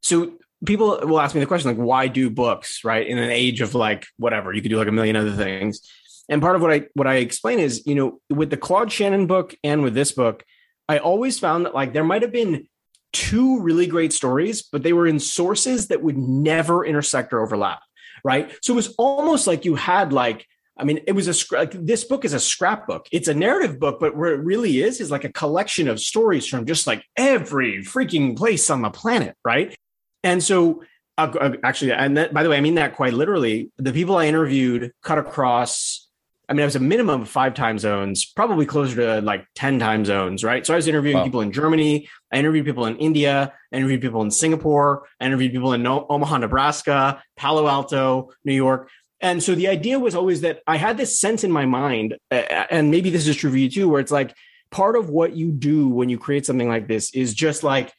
So 0.03 0.33
people 0.65 0.99
will 1.03 1.21
ask 1.21 1.35
me 1.35 1.43
the 1.43 1.47
question 1.47 1.71
like, 1.71 1.87
why 1.87 2.09
do 2.09 2.31
books, 2.31 2.85
right? 2.85 3.07
In 3.07 3.19
an 3.19 3.31
age 3.31 3.61
of 3.61 3.75
like 3.75 4.07
whatever, 4.17 4.55
you 4.55 4.63
could 4.63 4.71
do 4.71 4.79
like 4.79 4.89
a 4.89 4.93
million 4.93 5.15
other 5.15 5.33
things 5.33 5.83
and 6.29 6.43
part 6.43 6.57
of 6.57 6.63
what 6.63 6.73
I 6.73 6.83
what 6.95 7.07
I 7.07 7.17
explain 7.17 7.59
is, 7.59 7.87
you 7.87 7.95
know, 7.95 8.21
with 8.31 8.51
the 8.51 8.57
Claude 8.57 8.93
Shannon 8.93 9.27
book 9.27 9.55
and 9.65 9.83
with 9.83 9.95
this 9.95 10.13
book, 10.13 10.45
I 10.89 10.99
always 10.99 11.39
found 11.39 11.67
that 11.67 11.75
like 11.75 11.93
there 11.93 12.05
might 12.05 12.23
have 12.23 12.33
been 12.33 12.67
two 13.13 13.61
really 13.61 13.87
great 13.87 14.13
stories, 14.13 14.63
but 14.63 14.83
they 14.83 14.93
were 14.93 15.07
in 15.07 15.19
sources 15.19 15.89
that 15.89 16.03
would 16.03 16.19
never 16.19 16.85
intersect 16.85 17.33
or 17.33 17.41
overlap, 17.41 17.81
right? 18.25 18.55
So 18.63 18.75
it 18.75 18.77
was 18.77 18.95
almost 18.99 19.47
like 19.47 19.65
you 19.65 19.75
had 19.75 20.13
like 20.13 20.47
I 20.79 20.85
mean, 20.85 21.01
it 21.07 21.13
was 21.13 21.29
a 21.29 21.57
like 21.57 21.73
this 21.73 22.05
book 22.05 22.25
is 22.25 22.35
a 22.35 22.41
scrapbook. 22.41 23.09
It's 23.11 23.27
a 23.27 23.35
narrative 23.35 23.81
book, 23.81 23.99
but 23.99 24.17
where 24.17 24.33
it 24.33 24.45
really 24.45 24.81
is 24.81 25.01
is 25.01 25.11
like 25.11 25.25
a 25.25 25.33
collection 25.33 25.89
of 25.89 25.99
stories 25.99 26.47
from 26.47 26.67
just 26.67 26.87
like 26.87 27.05
every 27.17 27.79
freaking 27.79 28.37
place 28.37 28.71
on 28.71 28.83
the 28.83 28.91
planet, 28.91 29.35
right? 29.45 29.75
And 30.23 30.43
so, 30.43 30.85
uh, 31.17 31.57
actually, 31.65 31.93
and 31.93 32.17
that, 32.17 32.33
by 32.33 32.45
the 32.45 32.51
way, 32.51 32.57
I 32.57 32.61
mean 32.61 32.77
that 32.77 32.95
quite 32.95 33.13
literally. 33.13 33.73
The 33.79 33.93
people 33.93 34.17
I 34.17 34.27
interviewed 34.27 34.93
cut 35.03 35.19
across 35.19 36.08
I 36.49 36.55
mean, 36.55 36.63
I 36.63 36.65
was 36.65 36.77
a 36.77 36.81
minimum 36.81 37.23
of 37.23 37.29
five 37.29 37.55
time 37.55 37.79
zones, 37.79 38.25
probably 38.25 38.65
closer 38.65 38.97
to 38.97 39.21
like 39.21 39.47
10 39.55 39.79
time 39.79 40.05
zones, 40.05 40.43
right? 40.43 40.65
So 40.65 40.73
I 40.73 40.77
was 40.77 40.89
interviewing 40.89 41.19
wow. 41.19 41.25
people 41.25 41.41
in 41.43 41.53
Germany. 41.53 42.09
I 42.33 42.39
interviewed 42.39 42.65
people 42.65 42.87
in 42.87 42.97
India. 42.97 43.53
I 43.73 43.77
interviewed 43.77 44.01
people 44.01 44.23
in 44.23 44.31
Singapore. 44.31 45.07
I 45.21 45.27
interviewed 45.27 45.53
people 45.53 45.75
in 45.75 45.87
Omaha, 45.87 46.39
Nebraska, 46.39 47.23
Palo 47.37 47.69
Alto, 47.69 48.31
New 48.45 48.55
York. 48.55 48.91
And 49.21 49.43
so 49.43 49.55
the 49.55 49.69
idea 49.69 49.99
was 49.99 50.15
always 50.15 50.43
that 50.43 50.61
I 50.67 50.77
had 50.77 50.97
this 50.97 51.19
sense 51.19 51.43
in 51.43 51.51
my 51.51 51.67
mind, 51.67 52.17
and 52.31 52.91
maybe 52.91 53.11
this 53.11 53.27
is 53.27 53.37
true 53.37 53.51
for 53.51 53.57
you 53.57 53.69
too, 53.69 53.89
where 53.89 54.01
it's 54.01 54.13
like 54.13 54.33
part 54.71 54.97
of 54.97 55.11
what 55.11 55.35
you 55.35 55.51
do 55.51 55.89
when 55.89 56.09
you 56.09 56.19
create 56.19 56.47
something 56.47 56.69
like 56.69 56.89
this 56.89 57.13
is 57.15 57.35
just 57.35 57.63
like 57.63 57.93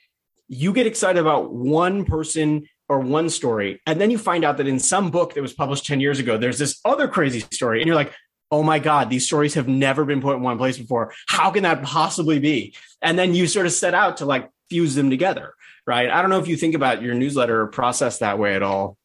you 0.47 0.73
get 0.73 0.87
excited 0.87 1.19
about 1.19 1.53
one 1.53 2.05
person 2.05 2.67
or 2.87 2.99
one 2.99 3.29
story 3.29 3.81
and 3.85 3.99
then 3.99 4.11
you 4.11 4.17
find 4.17 4.43
out 4.43 4.57
that 4.57 4.67
in 4.67 4.79
some 4.79 5.11
book 5.11 5.33
that 5.33 5.41
was 5.41 5.53
published 5.53 5.85
10 5.85 5.99
years 5.99 6.19
ago 6.19 6.37
there's 6.37 6.57
this 6.57 6.79
other 6.85 7.07
crazy 7.07 7.39
story 7.51 7.79
and 7.79 7.87
you're 7.87 7.95
like 7.95 8.13
oh 8.51 8.63
my 8.63 8.79
God, 8.79 9.09
these 9.09 9.25
stories 9.25 9.53
have 9.53 9.67
never 9.67 10.05
been 10.05 10.21
put 10.21 10.35
in 10.35 10.41
one 10.41 10.57
place 10.57 10.77
before. 10.77 11.13
How 11.27 11.51
can 11.51 11.63
that 11.63 11.83
possibly 11.83 12.39
be? 12.39 12.75
And 13.01 13.17
then 13.17 13.33
you 13.35 13.47
sort 13.47 13.65
of 13.65 13.71
set 13.71 13.93
out 13.93 14.17
to 14.17 14.25
like 14.25 14.49
fuse 14.69 14.95
them 14.95 15.09
together, 15.09 15.53
right? 15.85 16.09
I 16.09 16.21
don't 16.21 16.29
know 16.29 16.39
if 16.39 16.47
you 16.47 16.57
think 16.57 16.75
about 16.75 17.01
your 17.01 17.13
newsletter 17.13 17.67
process 17.67 18.19
that 18.19 18.39
way 18.39 18.55
at 18.55 18.63
all. 18.63 18.97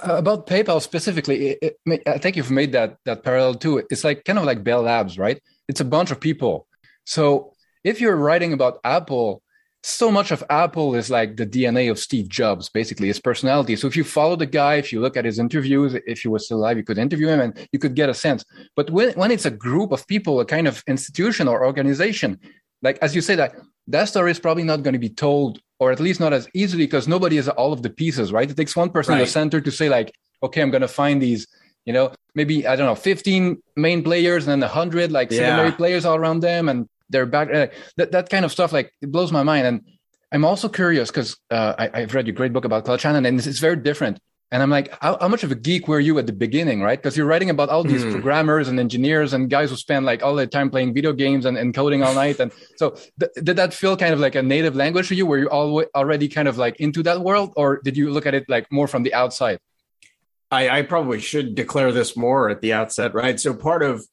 Uh, 0.00 0.14
about 0.14 0.46
PayPal 0.46 0.80
specifically, 0.80 1.58
it, 1.60 1.78
it, 1.84 2.02
I 2.06 2.18
think 2.18 2.36
you've 2.36 2.52
made 2.52 2.72
that 2.72 2.98
that 3.04 3.24
parallel 3.24 3.54
too. 3.54 3.82
It's 3.90 4.04
like 4.04 4.24
kind 4.24 4.38
of 4.38 4.44
like 4.44 4.62
Bell 4.62 4.82
Labs, 4.82 5.18
right? 5.18 5.42
It's 5.66 5.80
a 5.80 5.84
bunch 5.84 6.12
of 6.12 6.20
people. 6.20 6.68
So 7.04 7.54
if 7.82 8.00
you're 8.00 8.16
writing 8.16 8.52
about 8.52 8.78
Apple, 8.84 9.42
so 9.82 10.10
much 10.10 10.30
of 10.30 10.42
Apple 10.50 10.94
is 10.94 11.08
like 11.10 11.36
the 11.36 11.46
DNA 11.46 11.90
of 11.90 11.98
Steve 11.98 12.28
Jobs, 12.28 12.68
basically 12.68 13.08
his 13.08 13.20
personality. 13.20 13.76
So 13.76 13.86
if 13.86 13.96
you 13.96 14.04
follow 14.04 14.36
the 14.36 14.46
guy, 14.46 14.74
if 14.74 14.92
you 14.92 15.00
look 15.00 15.16
at 15.16 15.24
his 15.24 15.38
interviews, 15.38 15.94
if 16.06 16.20
he 16.20 16.28
was 16.28 16.46
still 16.46 16.58
alive, 16.58 16.76
you 16.76 16.82
could 16.82 16.98
interview 16.98 17.28
him 17.28 17.40
and 17.40 17.68
you 17.72 17.78
could 17.78 17.94
get 17.94 18.08
a 18.08 18.14
sense. 18.14 18.44
But 18.74 18.90
when, 18.90 19.12
when 19.14 19.30
it's 19.30 19.46
a 19.46 19.50
group 19.50 19.92
of 19.92 20.06
people, 20.06 20.40
a 20.40 20.44
kind 20.44 20.66
of 20.66 20.82
institution 20.88 21.46
or 21.46 21.64
organization, 21.64 22.38
like 22.82 22.98
as 23.02 23.14
you 23.14 23.20
say 23.20 23.34
that 23.36 23.54
that 23.88 24.04
story 24.04 24.30
is 24.30 24.38
probably 24.38 24.64
not 24.64 24.82
going 24.82 24.92
to 24.92 24.98
be 24.98 25.08
told 25.08 25.60
or 25.80 25.92
at 25.92 26.00
least 26.00 26.20
not 26.20 26.32
as 26.32 26.48
easily 26.54 26.84
because 26.84 27.06
nobody 27.06 27.36
has 27.36 27.48
all 27.48 27.72
of 27.72 27.82
the 27.82 27.90
pieces, 27.90 28.32
right? 28.32 28.50
It 28.50 28.56
takes 28.56 28.74
one 28.76 28.90
person 28.90 29.12
right. 29.12 29.20
in 29.20 29.26
the 29.26 29.30
center 29.30 29.60
to 29.60 29.70
say 29.70 29.88
like, 29.88 30.12
okay, 30.42 30.60
I'm 30.60 30.70
going 30.70 30.82
to 30.82 30.88
find 30.88 31.22
these, 31.22 31.46
you 31.84 31.92
know, 31.92 32.12
maybe, 32.34 32.66
I 32.66 32.76
don't 32.76 32.86
know, 32.86 32.94
15 32.94 33.62
main 33.76 34.02
players 34.02 34.46
and 34.46 34.50
then 34.50 34.68
100 34.68 35.12
like 35.12 35.30
yeah. 35.30 35.38
secondary 35.38 35.72
players 35.72 36.04
all 36.04 36.16
around 36.16 36.40
them. 36.40 36.68
And 36.68 36.88
they're 37.10 37.26
back. 37.26 37.52
Uh, 37.52 37.68
that, 37.96 38.12
that 38.12 38.30
kind 38.30 38.44
of 38.44 38.52
stuff, 38.52 38.72
like 38.72 38.92
it 39.00 39.10
blows 39.10 39.32
my 39.32 39.42
mind. 39.42 39.66
And 39.66 39.82
I'm 40.32 40.44
also 40.44 40.68
curious 40.68 41.10
because 41.10 41.36
uh, 41.50 41.74
I, 41.78 42.00
have 42.00 42.14
read 42.14 42.26
your 42.26 42.34
great 42.34 42.52
book 42.52 42.64
about 42.64 42.84
Claude 42.84 43.00
Shannon 43.00 43.24
and 43.26 43.38
it's, 43.38 43.46
it's 43.46 43.60
very 43.60 43.76
different. 43.76 44.20
And 44.50 44.62
I'm 44.62 44.70
like, 44.70 44.96
how, 45.02 45.18
how, 45.20 45.28
much 45.28 45.44
of 45.44 45.52
a 45.52 45.54
geek 45.54 45.88
were 45.88 46.00
you 46.00 46.18
at 46.18 46.26
the 46.26 46.32
beginning, 46.32 46.80
right? 46.80 46.98
Because 46.98 47.18
you're 47.18 47.26
writing 47.26 47.50
about 47.50 47.68
all 47.68 47.84
these 47.84 48.02
mm. 48.02 48.12
programmers 48.12 48.68
and 48.68 48.80
engineers 48.80 49.34
and 49.34 49.50
guys 49.50 49.68
who 49.68 49.76
spend 49.76 50.06
like 50.06 50.22
all 50.22 50.34
their 50.34 50.46
time 50.46 50.70
playing 50.70 50.94
video 50.94 51.12
games 51.12 51.44
and, 51.44 51.58
and 51.58 51.74
coding 51.74 52.02
all 52.02 52.14
night. 52.14 52.40
And 52.40 52.50
so, 52.76 52.96
th- 53.20 53.32
did 53.42 53.56
that 53.56 53.74
feel 53.74 53.94
kind 53.94 54.14
of 54.14 54.20
like 54.20 54.36
a 54.36 54.42
native 54.42 54.74
language 54.74 55.06
for 55.06 55.12
you? 55.12 55.26
Were 55.26 55.36
you 55.38 55.50
all, 55.50 55.84
already 55.94 56.28
kind 56.28 56.48
of 56.48 56.56
like 56.56 56.80
into 56.80 57.02
that 57.02 57.20
world, 57.20 57.52
or 57.56 57.82
did 57.84 57.94
you 57.94 58.10
look 58.10 58.24
at 58.24 58.32
it 58.32 58.48
like 58.48 58.72
more 58.72 58.88
from 58.88 59.02
the 59.02 59.12
outside? 59.12 59.58
I, 60.50 60.78
I 60.78 60.82
probably 60.82 61.20
should 61.20 61.54
declare 61.54 61.92
this 61.92 62.16
more 62.16 62.48
at 62.48 62.62
the 62.62 62.72
outset, 62.72 63.12
right? 63.12 63.38
So, 63.38 63.52
part 63.52 63.82
of 63.82 64.06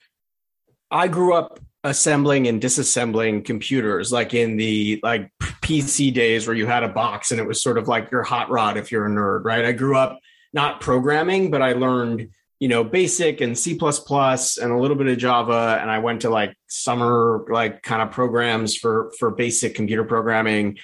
I 0.91 1.07
grew 1.07 1.33
up 1.33 1.59
assembling 1.85 2.47
and 2.47 2.61
disassembling 2.61 3.45
computers 3.45 4.11
like 4.11 4.33
in 4.33 4.57
the 4.57 4.99
like 5.03 5.31
pc 5.61 6.11
days 6.11 6.47
where 6.47 6.55
you 6.55 6.65
had 6.65 6.83
a 6.83 6.89
box 6.89 7.29
and 7.29 7.39
it 7.39 7.47
was 7.47 7.61
sort 7.61 7.77
of 7.77 7.87
like 7.87 8.09
your 8.11 8.23
hot 8.23 8.49
rod 8.49 8.75
if 8.75 8.91
you're 8.91 9.05
a 9.05 9.09
nerd 9.09 9.45
right? 9.45 9.63
I 9.63 9.71
grew 9.71 9.95
up 9.95 10.19
not 10.51 10.81
programming 10.81 11.51
but 11.51 11.61
i 11.61 11.73
learned 11.73 12.29
you 12.59 12.67
know 12.67 12.83
basic 12.83 13.39
and 13.39 13.57
c++ 13.57 13.77
and 13.79 14.71
a 14.71 14.77
little 14.77 14.97
bit 14.97 15.07
of 15.07 15.17
java 15.17 15.77
and 15.79 15.91
i 15.91 15.99
went 15.99 16.21
to 16.21 16.29
like 16.29 16.57
summer 16.67 17.45
like 17.49 17.83
kind 17.83 18.01
of 18.01 18.09
programs 18.11 18.75
for 18.75 19.11
for 19.17 19.31
basic 19.31 19.75
computer 19.75 20.03
programming. 20.03 20.77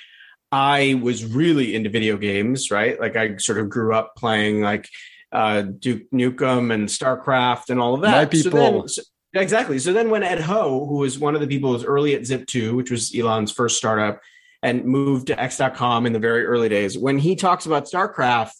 I 0.54 1.00
was 1.02 1.26
really 1.26 1.76
into 1.76 1.90
video 1.90 2.18
games 2.18 2.72
right? 2.72 3.00
Like 3.00 3.16
i 3.16 3.38
sort 3.38 3.58
of 3.58 3.70
grew 3.70 3.96
up 3.96 4.16
playing 4.16 4.62
like 4.62 4.88
uh 5.32 5.62
duke 5.62 6.12
nukem 6.12 6.74
and 6.74 6.88
starcraft 6.88 7.70
and 7.70 7.80
all 7.80 7.96
of 7.96 8.02
that. 8.02 8.12
My 8.12 8.26
people. 8.26 8.52
So 8.52 8.58
then, 8.60 8.88
so, 8.88 9.02
Exactly. 9.34 9.80
So 9.80 9.94
then 9.94 10.10
when 10.10 10.24
Ed 10.24 10.42
Ho, 10.42 10.86
who 10.86 10.98
was 10.98 11.18
one 11.18 11.36
of 11.36 11.42
the 11.42 11.48
people 11.48 11.70
who 11.70 11.74
was 11.74 11.86
early 11.86 12.16
at 12.16 12.22
Zip2, 12.22 12.76
which 12.76 12.92
was 12.92 13.16
Elon's 13.16 13.52
first 13.52 13.78
startup, 13.78 14.22
and 14.62 14.86
moved 14.86 15.28
to 15.28 15.40
X.com 15.40 16.06
in 16.06 16.14
the 16.14 16.20
very 16.20 16.46
early 16.46 16.70
days, 16.70 16.98
when 16.98 17.18
he 17.18 17.36
talks 17.36 17.66
about 17.66 17.86
StarCraft, 17.86 18.52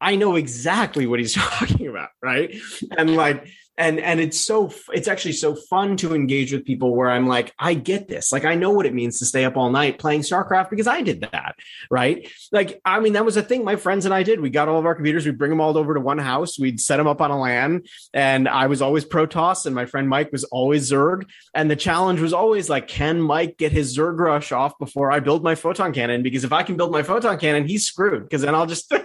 I 0.00 0.16
know 0.16 0.36
exactly 0.36 1.06
what 1.06 1.18
he's 1.18 1.34
talking 1.34 1.88
about, 1.88 2.10
right? 2.22 2.54
And 2.96 3.16
like 3.16 3.48
and 3.76 3.98
and 3.98 4.20
it's 4.20 4.40
so 4.40 4.72
it's 4.92 5.08
actually 5.08 5.32
so 5.32 5.54
fun 5.54 5.96
to 5.96 6.14
engage 6.14 6.52
with 6.52 6.64
people 6.64 6.94
where 6.94 7.10
i'm 7.10 7.26
like 7.26 7.52
i 7.58 7.74
get 7.74 8.08
this. 8.08 8.32
Like 8.32 8.44
i 8.44 8.54
know 8.54 8.70
what 8.70 8.86
it 8.86 8.94
means 8.94 9.18
to 9.18 9.24
stay 9.24 9.44
up 9.44 9.56
all 9.56 9.70
night 9.70 9.98
playing 9.98 10.20
starcraft 10.20 10.70
because 10.70 10.86
i 10.86 11.02
did 11.02 11.22
that 11.32 11.56
right? 11.90 12.28
Like 12.52 12.80
i 12.84 13.00
mean 13.00 13.14
that 13.14 13.24
was 13.24 13.36
a 13.36 13.42
thing 13.42 13.64
my 13.64 13.76
friends 13.76 14.04
and 14.04 14.14
i 14.14 14.22
did. 14.22 14.40
We 14.40 14.50
got 14.50 14.68
all 14.68 14.78
of 14.78 14.86
our 14.86 14.94
computers 14.94 15.26
we'd 15.26 15.38
bring 15.38 15.50
them 15.50 15.60
all 15.60 15.76
over 15.76 15.94
to 15.94 16.00
one 16.00 16.18
house 16.18 16.58
we'd 16.58 16.80
set 16.80 16.98
them 16.98 17.06
up 17.06 17.20
on 17.20 17.30
a 17.30 17.40
lan 17.40 17.82
and 18.12 18.48
i 18.48 18.66
was 18.66 18.80
always 18.80 19.04
protoss 19.04 19.66
and 19.66 19.74
my 19.74 19.86
friend 19.86 20.08
mike 20.08 20.30
was 20.30 20.44
always 20.44 20.90
zerg. 20.90 21.28
And 21.54 21.70
the 21.70 21.76
challenge 21.76 22.20
was 22.20 22.32
always 22.32 22.68
like 22.68 22.88
can 22.88 23.20
mike 23.20 23.58
get 23.58 23.72
his 23.72 23.96
zerg 23.96 24.18
rush 24.18 24.52
off 24.52 24.78
before 24.78 25.10
i 25.10 25.20
build 25.20 25.42
my 25.42 25.54
photon 25.54 25.92
cannon? 25.92 26.22
Because 26.22 26.44
if 26.44 26.52
i 26.52 26.62
can 26.62 26.76
build 26.76 26.92
my 26.92 27.02
photon 27.02 27.38
cannon 27.38 27.66
he's 27.66 27.86
screwed 27.86 28.22
because 28.22 28.42
then 28.42 28.54
i'll 28.54 28.66
just 28.66 28.92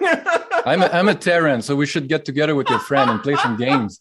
I'm 0.65 0.83
a, 0.83 0.87
I'm 0.87 1.07
a 1.07 1.15
Terran, 1.15 1.61
so 1.61 1.73
we 1.75 1.85
should 1.85 2.09
get 2.09 2.25
together 2.25 2.53
with 2.53 2.69
your 2.69 2.79
friend 2.79 3.09
and 3.09 3.23
play 3.23 3.35
some 3.37 3.55
games 3.55 3.97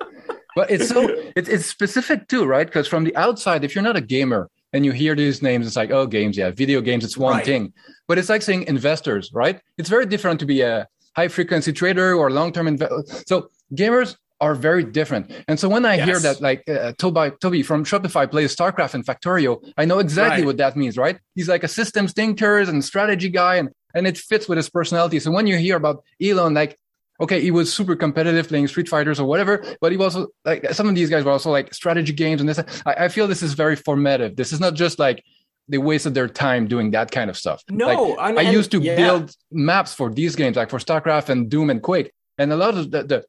but 0.58 0.72
it's 0.72 0.88
so 0.88 1.08
it's, 1.36 1.48
it's 1.48 1.66
specific 1.66 2.26
too, 2.26 2.44
right? 2.44 2.66
Because 2.66 2.88
from 2.88 3.04
the 3.04 3.14
outside, 3.14 3.62
if 3.62 3.76
you're 3.76 3.88
not 3.90 3.96
a 3.96 4.00
gamer 4.00 4.50
and 4.72 4.84
you 4.84 4.90
hear 4.90 5.14
these 5.14 5.40
names, 5.40 5.68
it's 5.68 5.76
like, 5.76 5.92
oh, 5.92 6.04
games, 6.04 6.36
yeah, 6.36 6.50
video 6.50 6.80
games, 6.80 7.04
it's 7.04 7.16
one 7.16 7.36
right. 7.36 7.44
thing. 7.44 7.72
But 8.08 8.18
it's 8.18 8.28
like 8.28 8.42
saying 8.42 8.64
investors, 8.64 9.30
right? 9.32 9.60
It's 9.78 9.88
very 9.88 10.04
different 10.04 10.40
to 10.40 10.46
be 10.46 10.62
a 10.62 10.88
high 11.14 11.28
frequency 11.28 11.72
trader 11.72 12.12
or 12.12 12.32
long 12.32 12.50
term 12.50 12.66
investor. 12.66 13.04
So 13.28 13.50
gamers 13.72 14.16
are 14.40 14.56
very 14.56 14.82
different. 14.82 15.30
And 15.46 15.60
so 15.60 15.68
when 15.68 15.84
I 15.84 15.94
yes. 15.94 16.06
hear 16.06 16.18
that, 16.26 16.40
like 16.40 16.64
uh, 16.68 16.92
Tobi, 17.00 17.38
Tobi 17.38 17.64
from 17.64 17.84
Shopify 17.84 18.28
plays 18.28 18.56
StarCraft 18.56 18.94
and 18.94 19.06
Factorio, 19.06 19.52
I 19.76 19.84
know 19.84 20.00
exactly 20.00 20.42
right. 20.42 20.46
what 20.46 20.56
that 20.56 20.76
means, 20.76 20.96
right? 20.96 21.20
He's 21.36 21.48
like 21.48 21.62
a 21.62 21.68
systems 21.68 22.12
thinker 22.12 22.58
and 22.58 22.84
strategy 22.84 23.28
guy, 23.28 23.54
and 23.60 23.68
and 23.94 24.08
it 24.08 24.18
fits 24.18 24.48
with 24.48 24.56
his 24.56 24.68
personality. 24.68 25.20
So 25.20 25.30
when 25.30 25.46
you 25.46 25.56
hear 25.56 25.76
about 25.76 26.02
Elon, 26.20 26.54
like 26.54 26.78
okay, 27.20 27.40
he 27.40 27.50
was 27.50 27.72
super 27.72 27.96
competitive 27.96 28.48
playing 28.48 28.68
Street 28.68 28.88
Fighters 28.88 29.18
or 29.18 29.26
whatever, 29.26 29.64
but 29.80 29.92
he 29.92 29.98
was 29.98 30.14
also 30.16 30.28
like 30.44 30.72
some 30.72 30.88
of 30.88 30.94
these 30.94 31.10
guys 31.10 31.24
were 31.24 31.32
also 31.32 31.50
like 31.50 31.74
strategy 31.74 32.12
games 32.12 32.40
and 32.40 32.48
this. 32.48 32.58
I, 32.86 33.04
I, 33.04 33.08
feel 33.08 33.26
this 33.26 33.42
is 33.42 33.54
very 33.54 33.76
formative. 33.76 34.36
This 34.36 34.52
is 34.52 34.60
not 34.60 34.74
just 34.74 34.98
like 34.98 35.24
they 35.68 35.78
wasted 35.78 36.14
their 36.14 36.28
time 36.28 36.66
doing 36.66 36.92
that 36.92 37.10
kind 37.10 37.28
of 37.28 37.36
stuff. 37.36 37.62
No, 37.68 37.86
like, 37.86 38.18
I, 38.18 38.46
I 38.46 38.50
used 38.50 38.70
to 38.72 38.80
yeah. 38.80 38.96
build 38.96 39.34
maps 39.50 39.94
for 39.94 40.10
these 40.10 40.36
games, 40.36 40.56
like 40.56 40.70
for 40.70 40.78
StarCraft 40.78 41.28
and 41.28 41.50
Doom 41.50 41.70
and 41.70 41.82
Quake, 41.82 42.12
and 42.38 42.52
a 42.52 42.56
lot 42.56 42.76
of 42.76 42.90
the, 42.90 43.02
the 43.02 43.24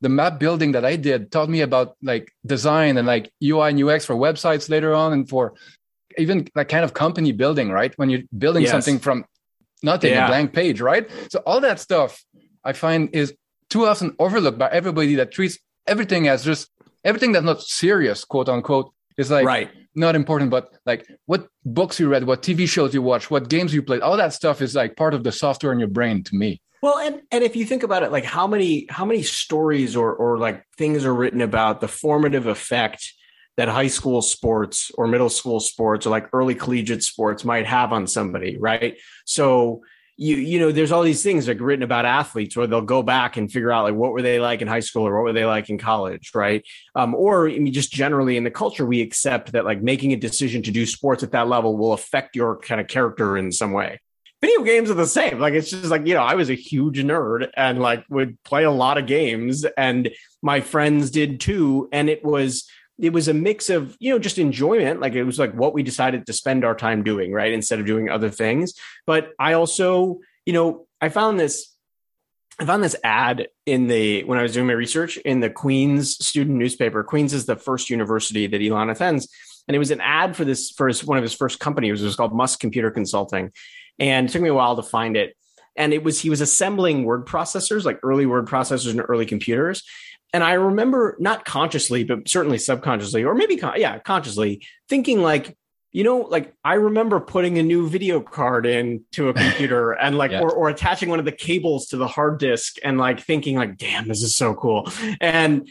the 0.00 0.08
map 0.08 0.38
building 0.38 0.72
that 0.72 0.84
I 0.84 0.96
did 0.96 1.30
taught 1.30 1.48
me 1.48 1.60
about 1.60 1.96
like 2.02 2.32
design 2.44 2.96
and 2.96 3.06
like 3.06 3.32
UI 3.42 3.70
and 3.70 3.82
UX 3.82 4.04
for 4.04 4.14
websites 4.14 4.68
later 4.68 4.92
on 4.92 5.12
and 5.12 5.28
for 5.28 5.54
even 6.18 6.46
like 6.54 6.68
kind 6.68 6.84
of 6.84 6.92
company 6.92 7.32
building, 7.32 7.70
right? 7.70 7.92
When 7.96 8.10
you're 8.10 8.22
building 8.36 8.62
yes. 8.62 8.70
something 8.70 8.98
from 8.98 9.24
nothing, 9.82 10.12
yeah. 10.12 10.26
a 10.26 10.28
blank 10.28 10.52
page, 10.52 10.80
right? 10.80 11.08
So 11.30 11.40
all 11.46 11.60
that 11.60 11.80
stuff 11.80 12.22
I 12.64 12.72
find 12.72 13.08
is 13.12 13.34
too 13.68 13.86
often 13.86 14.14
overlooked 14.18 14.58
by 14.58 14.68
everybody 14.70 15.14
that 15.16 15.32
treats 15.32 15.58
everything 15.86 16.28
as 16.28 16.44
just 16.44 16.70
everything 17.04 17.32
that's 17.32 17.44
not 17.44 17.62
serious, 17.62 18.24
quote 18.24 18.48
unquote, 18.48 18.92
is 19.16 19.30
like 19.30 19.46
right. 19.46 19.70
not 19.94 20.14
important. 20.14 20.50
But 20.50 20.70
like 20.86 21.06
what 21.26 21.48
books 21.64 22.00
you 22.00 22.08
read, 22.08 22.24
what 22.24 22.42
TV 22.42 22.68
shows 22.68 22.94
you 22.94 23.02
watch, 23.02 23.30
what 23.30 23.48
games 23.48 23.74
you 23.74 23.82
played, 23.82 24.00
all 24.00 24.16
that 24.16 24.32
stuff 24.32 24.62
is 24.62 24.74
like 24.74 24.96
part 24.96 25.14
of 25.14 25.24
the 25.24 25.32
software 25.32 25.72
in 25.72 25.78
your 25.78 25.88
brain 25.88 26.22
to 26.24 26.34
me. 26.34 26.60
Well, 26.82 26.98
and 26.98 27.22
and 27.30 27.42
if 27.42 27.56
you 27.56 27.64
think 27.64 27.82
about 27.82 28.02
it, 28.02 28.12
like 28.12 28.24
how 28.24 28.46
many 28.46 28.86
how 28.90 29.04
many 29.04 29.22
stories 29.22 29.96
or 29.96 30.14
or 30.14 30.38
like 30.38 30.64
things 30.76 31.04
are 31.04 31.14
written 31.14 31.40
about 31.40 31.80
the 31.80 31.88
formative 31.88 32.46
effect 32.46 33.12
that 33.56 33.68
high 33.68 33.86
school 33.86 34.20
sports 34.20 34.90
or 34.98 35.06
middle 35.06 35.30
school 35.30 35.60
sports 35.60 36.06
or 36.06 36.10
like 36.10 36.28
early 36.32 36.54
collegiate 36.54 37.02
sports 37.02 37.44
might 37.44 37.66
have 37.66 37.92
on 37.92 38.06
somebody, 38.06 38.58
right? 38.58 38.98
So 39.24 39.82
you 40.16 40.36
you 40.36 40.60
know 40.60 40.70
there's 40.70 40.92
all 40.92 41.02
these 41.02 41.22
things 41.22 41.48
like 41.48 41.60
written 41.60 41.82
about 41.82 42.04
athletes 42.04 42.56
where 42.56 42.66
they'll 42.66 42.80
go 42.80 43.02
back 43.02 43.36
and 43.36 43.50
figure 43.50 43.72
out 43.72 43.84
like 43.84 43.94
what 43.94 44.12
were 44.12 44.22
they 44.22 44.38
like 44.38 44.62
in 44.62 44.68
high 44.68 44.80
school 44.80 45.06
or 45.06 45.14
what 45.14 45.24
were 45.24 45.32
they 45.32 45.44
like 45.44 45.68
in 45.70 45.78
college 45.78 46.30
right? 46.34 46.64
Um, 46.94 47.14
or 47.14 47.48
I 47.48 47.58
mean, 47.58 47.72
just 47.72 47.92
generally 47.92 48.36
in 48.36 48.44
the 48.44 48.50
culture 48.50 48.86
we 48.86 49.00
accept 49.00 49.52
that 49.52 49.64
like 49.64 49.82
making 49.82 50.12
a 50.12 50.16
decision 50.16 50.62
to 50.62 50.70
do 50.70 50.86
sports 50.86 51.22
at 51.22 51.32
that 51.32 51.48
level 51.48 51.76
will 51.76 51.92
affect 51.92 52.36
your 52.36 52.58
kind 52.58 52.80
of 52.80 52.86
character 52.86 53.36
in 53.36 53.50
some 53.50 53.72
way. 53.72 54.00
Video 54.40 54.62
games 54.62 54.90
are 54.90 54.94
the 54.94 55.06
same. 55.06 55.40
Like 55.40 55.54
it's 55.54 55.70
just 55.70 55.86
like 55.86 56.06
you 56.06 56.14
know 56.14 56.22
i 56.22 56.34
was 56.34 56.50
a 56.50 56.54
huge 56.54 56.98
nerd 56.98 57.50
and 57.56 57.80
like 57.80 58.04
would 58.08 58.42
play 58.44 58.64
a 58.64 58.70
lot 58.70 58.98
of 58.98 59.06
games 59.06 59.64
and 59.76 60.10
my 60.42 60.60
friends 60.60 61.10
did 61.10 61.40
too. 61.40 61.88
And 61.90 62.08
it 62.08 62.24
was 62.24 62.68
it 62.98 63.12
was 63.12 63.28
a 63.28 63.34
mix 63.34 63.70
of 63.70 63.96
you 63.98 64.12
know 64.12 64.18
just 64.18 64.38
enjoyment 64.38 65.00
like 65.00 65.14
it 65.14 65.24
was 65.24 65.38
like 65.38 65.52
what 65.54 65.74
we 65.74 65.82
decided 65.82 66.26
to 66.26 66.32
spend 66.32 66.64
our 66.64 66.74
time 66.74 67.02
doing 67.02 67.32
right 67.32 67.52
instead 67.52 67.80
of 67.80 67.86
doing 67.86 68.08
other 68.08 68.30
things 68.30 68.74
but 69.06 69.32
i 69.38 69.54
also 69.54 70.20
you 70.46 70.52
know 70.52 70.86
i 71.00 71.08
found 71.08 71.38
this 71.38 71.74
I 72.58 72.66
found 72.66 72.84
this 72.84 72.96
ad 73.02 73.48
in 73.66 73.88
the 73.88 74.22
when 74.24 74.38
I 74.38 74.42
was 74.42 74.52
doing 74.52 74.66
my 74.66 74.74
research 74.74 75.16
in 75.18 75.40
the 75.40 75.50
Queen's 75.50 76.24
student 76.24 76.56
newspaper. 76.56 77.02
Queen's 77.02 77.32
is 77.32 77.46
the 77.46 77.56
first 77.56 77.90
university 77.90 78.46
that 78.46 78.62
Elon 78.62 78.90
attends, 78.90 79.28
and 79.66 79.74
it 79.74 79.78
was 79.78 79.90
an 79.90 80.00
ad 80.00 80.36
for 80.36 80.44
this 80.44 80.70
for 80.70 80.86
his, 80.86 81.04
one 81.04 81.18
of 81.18 81.22
his 81.22 81.34
first 81.34 81.58
companies. 81.58 82.00
It 82.00 82.04
was 82.04 82.14
called 82.14 82.34
Musk 82.34 82.60
Computer 82.60 82.92
Consulting, 82.92 83.50
and 83.98 84.28
it 84.28 84.32
took 84.32 84.42
me 84.42 84.50
a 84.50 84.54
while 84.54 84.76
to 84.76 84.82
find 84.82 85.16
it. 85.16 85.36
And 85.76 85.92
it 85.92 86.04
was 86.04 86.20
he 86.20 86.30
was 86.30 86.40
assembling 86.40 87.04
word 87.04 87.26
processors, 87.26 87.84
like 87.84 87.98
early 88.04 88.26
word 88.26 88.46
processors 88.46 88.90
and 88.90 89.02
early 89.08 89.26
computers, 89.26 89.82
and 90.34 90.42
I 90.42 90.54
remember 90.54 91.16
not 91.20 91.44
consciously, 91.44 92.02
but 92.02 92.28
certainly 92.28 92.58
subconsciously, 92.58 93.22
or 93.22 93.36
maybe, 93.36 93.56
con- 93.56 93.74
yeah, 93.76 94.00
consciously 94.00 94.66
thinking 94.88 95.22
like, 95.22 95.56
you 95.92 96.02
know, 96.02 96.22
like 96.22 96.52
I 96.64 96.74
remember 96.74 97.20
putting 97.20 97.56
a 97.58 97.62
new 97.62 97.88
video 97.88 98.20
card 98.20 98.66
into 98.66 99.28
a 99.28 99.32
computer 99.32 99.92
and 100.00 100.18
like, 100.18 100.32
or, 100.32 100.50
or 100.50 100.68
attaching 100.68 101.08
one 101.08 101.20
of 101.20 101.24
the 101.24 101.30
cables 101.30 101.86
to 101.86 101.96
the 101.96 102.08
hard 102.08 102.40
disk 102.40 102.78
and 102.82 102.98
like 102.98 103.20
thinking 103.20 103.54
like, 103.54 103.78
damn, 103.78 104.08
this 104.08 104.24
is 104.24 104.34
so 104.34 104.54
cool. 104.54 104.90
And 105.20 105.70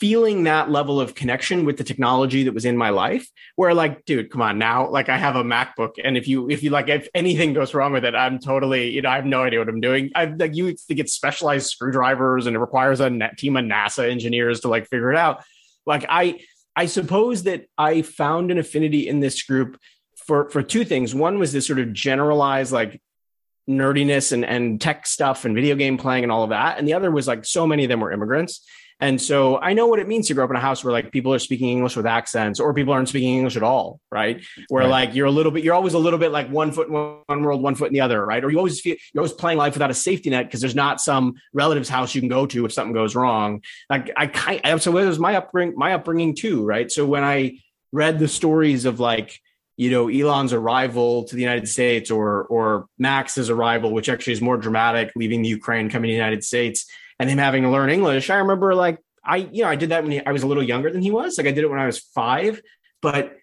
feeling 0.00 0.44
that 0.44 0.70
level 0.70 1.00
of 1.00 1.14
connection 1.14 1.64
with 1.64 1.76
the 1.76 1.84
technology 1.84 2.44
that 2.44 2.54
was 2.54 2.64
in 2.64 2.76
my 2.76 2.90
life 2.90 3.28
where 3.56 3.74
like 3.74 4.04
dude 4.04 4.30
come 4.30 4.42
on 4.42 4.58
now 4.58 4.88
like 4.88 5.08
i 5.08 5.16
have 5.16 5.36
a 5.36 5.42
macbook 5.42 5.92
and 6.02 6.16
if 6.16 6.26
you 6.26 6.50
if 6.50 6.62
you 6.62 6.70
like 6.70 6.88
if 6.88 7.08
anything 7.14 7.52
goes 7.52 7.74
wrong 7.74 7.92
with 7.92 8.04
it 8.04 8.14
i'm 8.14 8.38
totally 8.38 8.90
you 8.90 9.02
know 9.02 9.08
i 9.08 9.16
have 9.16 9.26
no 9.26 9.42
idea 9.42 9.58
what 9.58 9.68
i'm 9.68 9.80
doing 9.80 10.10
i 10.14 10.24
like 10.24 10.54
you 10.54 10.74
to 10.74 10.94
get 10.94 11.08
specialized 11.08 11.70
screwdrivers 11.70 12.46
and 12.46 12.56
it 12.56 12.58
requires 12.58 13.00
a 13.00 13.10
net 13.10 13.36
team 13.38 13.56
of 13.56 13.64
nasa 13.64 14.10
engineers 14.10 14.60
to 14.60 14.68
like 14.68 14.88
figure 14.88 15.12
it 15.12 15.18
out 15.18 15.44
like 15.86 16.04
i 16.08 16.40
i 16.76 16.86
suppose 16.86 17.44
that 17.44 17.66
i 17.78 18.02
found 18.02 18.50
an 18.50 18.58
affinity 18.58 19.08
in 19.08 19.20
this 19.20 19.42
group 19.42 19.78
for 20.24 20.48
for 20.50 20.62
two 20.62 20.84
things. 20.84 21.14
One 21.14 21.38
was 21.38 21.52
this 21.52 21.66
sort 21.66 21.78
of 21.78 21.92
generalized 21.92 22.72
like 22.72 23.00
nerdiness 23.68 24.32
and 24.32 24.44
and 24.44 24.80
tech 24.80 25.06
stuff 25.06 25.44
and 25.44 25.54
video 25.54 25.76
game 25.76 25.98
playing 25.98 26.22
and 26.22 26.32
all 26.32 26.44
of 26.44 26.50
that, 26.50 26.78
and 26.78 26.88
the 26.88 26.94
other 26.94 27.10
was 27.10 27.28
like 27.28 27.44
so 27.44 27.66
many 27.66 27.84
of 27.84 27.88
them 27.88 28.00
were 28.00 28.12
immigrants. 28.12 28.64
And 29.00 29.20
so 29.20 29.58
I 29.58 29.72
know 29.72 29.86
what 29.86 29.98
it 29.98 30.08
means 30.08 30.28
to 30.28 30.34
grow 30.34 30.44
up 30.44 30.50
in 30.50 30.56
a 30.56 30.60
house 30.60 30.84
where 30.84 30.92
like 30.92 31.10
people 31.10 31.34
are 31.34 31.38
speaking 31.38 31.68
English 31.68 31.96
with 31.96 32.06
accents 32.06 32.60
or 32.60 32.72
people 32.72 32.92
aren't 32.92 33.08
speaking 33.08 33.36
English 33.36 33.56
at 33.56 33.62
all, 33.62 34.00
right? 34.10 34.44
Where 34.68 34.84
right. 34.84 34.90
like 34.90 35.14
you're 35.14 35.26
a 35.26 35.30
little 35.30 35.52
bit, 35.52 35.64
you're 35.64 35.74
always 35.74 35.94
a 35.94 35.98
little 35.98 36.18
bit 36.18 36.30
like 36.30 36.48
one 36.48 36.72
foot 36.72 36.88
in 36.88 36.94
one 36.94 37.42
world, 37.42 37.62
one 37.62 37.74
foot 37.74 37.88
in 37.88 37.94
the 37.94 38.00
other, 38.00 38.24
right? 38.24 38.44
Or 38.44 38.50
you 38.50 38.58
always 38.58 38.80
feel 38.80 38.96
you're 39.12 39.22
always 39.22 39.32
playing 39.32 39.58
life 39.58 39.74
without 39.74 39.90
a 39.90 39.94
safety 39.94 40.30
net 40.30 40.46
because 40.46 40.60
there's 40.60 40.74
not 40.74 41.00
some 41.00 41.34
relative's 41.52 41.88
house 41.88 42.14
you 42.14 42.20
can 42.20 42.28
go 42.28 42.46
to 42.46 42.64
if 42.64 42.72
something 42.72 42.94
goes 42.94 43.14
wrong. 43.14 43.62
Like 43.90 44.10
I 44.16 44.26
kind, 44.28 44.80
so 44.80 44.96
it 44.96 45.06
was 45.06 45.18
my 45.18 45.36
upbringing, 45.36 45.76
my 45.76 45.94
upbringing 45.94 46.34
too, 46.34 46.64
right? 46.64 46.90
So 46.90 47.04
when 47.04 47.24
I 47.24 47.58
read 47.92 48.18
the 48.18 48.28
stories 48.28 48.84
of 48.84 49.00
like 49.00 49.40
you 49.76 49.90
know 49.90 50.08
Elon's 50.08 50.52
arrival 50.52 51.24
to 51.24 51.34
the 51.34 51.42
United 51.42 51.68
States 51.68 52.10
or 52.10 52.44
or 52.44 52.86
Max's 52.98 53.50
arrival, 53.50 53.92
which 53.92 54.08
actually 54.08 54.34
is 54.34 54.40
more 54.40 54.56
dramatic, 54.56 55.12
leaving 55.16 55.42
the 55.42 55.48
Ukraine, 55.48 55.90
coming 55.90 56.08
to 56.08 56.12
the 56.12 56.16
United 56.16 56.44
States, 56.44 56.86
and 57.18 57.30
him 57.30 57.38
having 57.38 57.62
to 57.62 57.70
learn 57.70 57.90
English. 57.90 58.30
I 58.30 58.36
remember 58.36 58.74
like 58.74 58.98
I 59.24 59.36
you 59.36 59.62
know 59.62 59.68
I 59.68 59.76
did 59.76 59.90
that 59.90 60.02
when 60.02 60.12
he, 60.12 60.24
I 60.24 60.32
was 60.32 60.42
a 60.42 60.46
little 60.46 60.62
younger 60.62 60.90
than 60.90 61.02
he 61.02 61.10
was. 61.10 61.38
Like 61.38 61.46
I 61.46 61.52
did 61.52 61.64
it 61.64 61.70
when 61.70 61.80
I 61.80 61.86
was 61.86 61.98
five, 61.98 62.60
but 63.02 63.36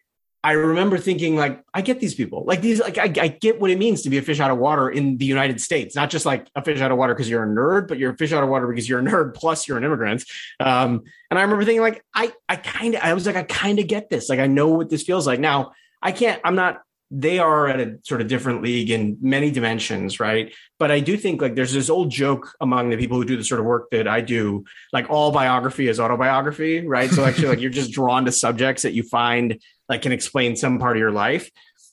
I 0.43 0.53
remember 0.53 0.97
thinking 0.97 1.35
like 1.35 1.63
I 1.71 1.81
get 1.81 1.99
these 1.99 2.15
people 2.15 2.45
like 2.47 2.61
these 2.61 2.79
like 2.79 2.97
I, 2.97 3.03
I 3.03 3.27
get 3.27 3.61
what 3.61 3.69
it 3.69 3.77
means 3.77 4.01
to 4.03 4.09
be 4.09 4.17
a 4.17 4.21
fish 4.23 4.39
out 4.39 4.49
of 4.49 4.57
water 4.57 4.89
in 4.89 5.17
the 5.17 5.25
United 5.25 5.61
States, 5.61 5.95
not 5.95 6.09
just 6.09 6.25
like 6.25 6.47
a 6.55 6.63
fish 6.63 6.81
out 6.81 6.91
of 6.91 6.97
water 6.97 7.13
because 7.13 7.29
you're 7.29 7.43
a 7.43 7.47
nerd, 7.47 7.87
but 7.87 7.99
you're 7.99 8.13
a 8.13 8.17
fish 8.17 8.31
out 8.31 8.43
of 8.43 8.49
water 8.49 8.67
because 8.67 8.89
you're 8.89 8.99
a 8.99 9.03
nerd 9.03 9.33
plus 9.35 9.67
you're 9.67 9.77
an 9.77 9.83
immigrant. 9.83 10.23
Um, 10.59 11.03
and 11.29 11.37
I 11.37 11.43
remember 11.43 11.63
thinking 11.63 11.81
like 11.81 12.03
I 12.13 12.33
I 12.49 12.55
kind 12.55 12.95
of 12.95 13.01
I 13.01 13.13
was 13.13 13.27
like 13.27 13.35
I 13.35 13.43
kind 13.43 13.79
of 13.79 13.87
get 13.87 14.09
this 14.09 14.29
like 14.29 14.39
I 14.39 14.47
know 14.47 14.69
what 14.69 14.89
this 14.89 15.03
feels 15.03 15.27
like 15.27 15.39
now 15.39 15.73
I 16.01 16.11
can't, 16.11 16.41
I'm 16.43 16.55
not, 16.55 16.81
they 17.13 17.39
are 17.39 17.67
at 17.67 17.81
a 17.81 17.99
sort 18.03 18.21
of 18.21 18.27
different 18.27 18.63
league 18.63 18.89
in 18.89 19.17
many 19.21 19.51
dimensions, 19.51 20.19
right? 20.19 20.53
But 20.79 20.91
I 20.91 21.01
do 21.01 21.17
think 21.17 21.41
like 21.41 21.55
there's 21.55 21.73
this 21.73 21.89
old 21.89 22.09
joke 22.09 22.55
among 22.61 22.89
the 22.89 22.95
people 22.95 23.17
who 23.17 23.25
do 23.25 23.35
the 23.35 23.43
sort 23.43 23.59
of 23.59 23.65
work 23.65 23.89
that 23.91 24.07
I 24.07 24.21
do, 24.21 24.63
like 24.93 25.09
all 25.09 25.31
biography 25.31 25.89
is 25.89 25.99
autobiography, 25.99 26.87
right? 26.87 27.09
So 27.09 27.25
actually, 27.25 27.49
like 27.49 27.59
you're 27.59 27.69
just 27.69 27.91
drawn 27.91 28.23
to 28.25 28.31
subjects 28.31 28.83
that 28.83 28.93
you 28.93 29.03
find 29.03 29.59
like 29.89 30.01
can 30.01 30.13
explain 30.13 30.55
some 30.55 30.79
part 30.79 30.95
of 30.95 31.01
your 31.01 31.11
life. 31.11 31.51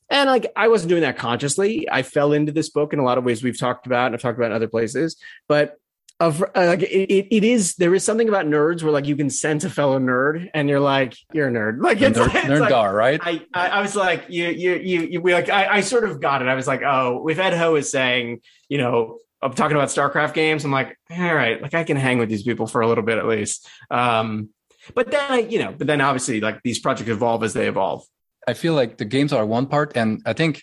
And 0.08 0.30
like 0.30 0.52
I 0.54 0.68
wasn't 0.68 0.90
doing 0.90 1.02
that 1.02 1.18
consciously. 1.18 1.88
I 1.90 2.02
fell 2.02 2.32
into 2.32 2.52
this 2.52 2.70
book 2.70 2.92
in 2.92 3.00
a 3.00 3.04
lot 3.04 3.18
of 3.18 3.25
ways 3.25 3.42
we've 3.42 3.58
talked 3.58 3.87
about 3.87 4.06
and 4.06 4.14
I've 4.14 4.22
talked 4.22 4.38
about 4.38 4.52
in 4.52 4.56
other 4.56 4.68
places. 4.68 5.16
But 5.48 5.76
of 6.20 6.42
uh, 6.42 6.48
like 6.54 6.82
it, 6.82 7.34
it 7.34 7.44
is 7.44 7.76
there 7.76 7.94
is 7.94 8.02
something 8.02 8.28
about 8.28 8.44
nerds 8.46 8.82
where 8.82 8.90
like 8.90 9.06
you 9.06 9.14
can 9.14 9.30
sense 9.30 9.62
a 9.62 9.70
fellow 9.70 10.00
nerd 10.00 10.50
and 10.52 10.68
you're 10.68 10.80
like 10.80 11.16
you're 11.32 11.48
a 11.48 11.50
nerd. 11.50 11.80
Like 11.80 12.00
it's, 12.00 12.18
nerd, 12.18 12.34
it's 12.34 12.46
nerd 12.46 12.60
like, 12.60 12.70
dar, 12.70 12.94
right? 12.94 13.20
I, 13.22 13.46
I, 13.54 13.68
I 13.68 13.80
was 13.82 13.94
like 13.94 14.25
you 14.28 14.48
you 14.48 14.75
you, 14.75 15.00
you 15.02 15.20
we 15.20 15.32
like 15.32 15.48
I, 15.48 15.76
I 15.76 15.80
sort 15.80 16.04
of 16.04 16.20
got 16.20 16.42
it. 16.42 16.48
I 16.48 16.54
was 16.54 16.66
like 16.66 16.82
oh 16.82 17.28
if 17.28 17.38
Ed 17.38 17.56
Ho 17.56 17.76
is 17.76 17.90
saying 17.90 18.40
you 18.68 18.78
know 18.78 19.18
I'm 19.40 19.52
talking 19.52 19.76
about 19.76 19.88
StarCraft 19.88 20.34
games 20.34 20.64
I'm 20.64 20.72
like 20.72 20.98
all 21.10 21.34
right 21.34 21.62
like 21.62 21.75
I 21.75 21.84
can 21.84 21.96
hang 21.96 22.18
with 22.18 22.28
these 22.28 22.42
people 22.42 22.66
for 22.66 22.80
a 22.80 22.88
little 22.88 23.04
bit 23.04 23.18
at 23.18 23.26
least. 23.26 23.68
Um 23.90 24.48
but 24.94 25.12
then 25.12 25.30
I 25.30 25.38
you 25.38 25.60
know 25.60 25.72
but 25.76 25.87
then 25.87 26.00
obviously 26.00 26.40
like 26.40 26.62
these 26.64 26.80
projects 26.80 27.10
evolve 27.10 27.44
as 27.44 27.52
they 27.52 27.68
evolve. 27.68 28.04
I 28.46 28.54
feel 28.54 28.75
like 28.75 28.96
the 28.96 29.04
games 29.04 29.32
are 29.32 29.46
one 29.46 29.66
part 29.66 29.96
and 29.96 30.20
I 30.26 30.32
think 30.32 30.62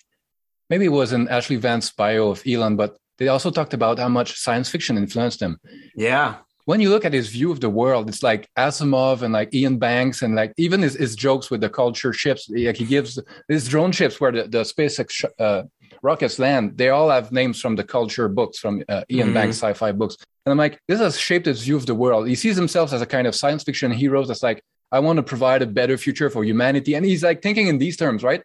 maybe 0.70 0.84
it 0.84 0.90
was 0.90 1.14
in 1.14 1.28
Ashlee 1.28 1.60
Vance's 1.60 1.94
bio 1.94 2.32
of 2.32 2.44
Elon 2.46 2.76
but 2.76 2.98
they 3.18 3.28
also 3.28 3.52
talked 3.52 3.74
about 3.74 4.00
how 4.00 4.10
much 4.10 4.38
science 4.38 4.70
fiction 4.70 4.98
influenced 4.98 5.42
him. 5.42 5.60
Yeah. 5.96 6.38
When 6.66 6.82
you 6.82 6.90
look 6.90 7.06
at 7.06 7.14
his 7.14 7.30
view 7.30 7.52
of 7.52 7.60
the 7.60 7.70
world, 7.70 8.10
it's 8.10 8.24
like 8.24 8.50
Asimov 8.58 9.22
and 9.22 9.34
like 9.34 9.54
Iain 9.54 9.78
Banks 9.78 10.24
and 10.24 10.36
like 10.36 10.52
even 10.58 10.82
his, 10.82 10.96
his 10.96 11.16
jokes 11.16 11.52
with 11.52 11.62
the 11.62 11.70
culture 11.70 12.12
ships. 12.12 12.50
Like 12.50 12.78
he 12.78 12.86
gives 12.86 13.20
his 13.48 13.68
drone 13.68 13.92
ships 13.92 14.20
where 14.20 14.32
the, 14.32 14.44
the 14.48 14.62
SpaceX 14.64 15.24
uh, 15.40 15.64
rockets 16.02 16.40
land, 16.40 16.78
they 16.78 16.90
all 16.90 17.10
have 17.12 17.32
names 17.32 17.62
from 17.62 17.76
the 17.76 17.84
culture 17.84 18.28
books, 18.28 18.58
from 18.58 18.84
uh, 18.90 19.04
Iain 19.12 19.26
mm-hmm. 19.26 19.34
Banks 19.34 19.58
sci 19.58 19.74
fi 19.74 19.92
books. 19.92 20.18
And 20.46 20.52
I'm 20.52 20.58
like, 20.58 20.80
this 20.88 21.00
has 21.00 21.20
shaped 21.20 21.46
his 21.46 21.64
view 21.64 21.76
of 21.76 21.86
the 21.86 21.96
world. 21.96 22.28
He 22.28 22.36
sees 22.36 22.56
himself 22.56 22.94
as 22.94 23.02
a 23.02 23.06
kind 23.06 23.28
of 23.28 23.36
science 23.36 23.64
fiction 23.64 23.92
hero 23.92 24.26
that's 24.26 24.44
like, 24.44 24.64
I 24.92 25.00
want 25.00 25.18
to 25.18 25.24
provide 25.24 25.62
a 25.62 25.68
better 25.68 25.98
future 25.98 26.30
for 26.30 26.44
humanity. 26.44 26.96
And 26.96 27.06
he's 27.06 27.24
like 27.24 27.42
thinking 27.42 27.68
in 27.68 27.78
these 27.78 27.98
terms, 27.98 28.24
right? 28.24 28.42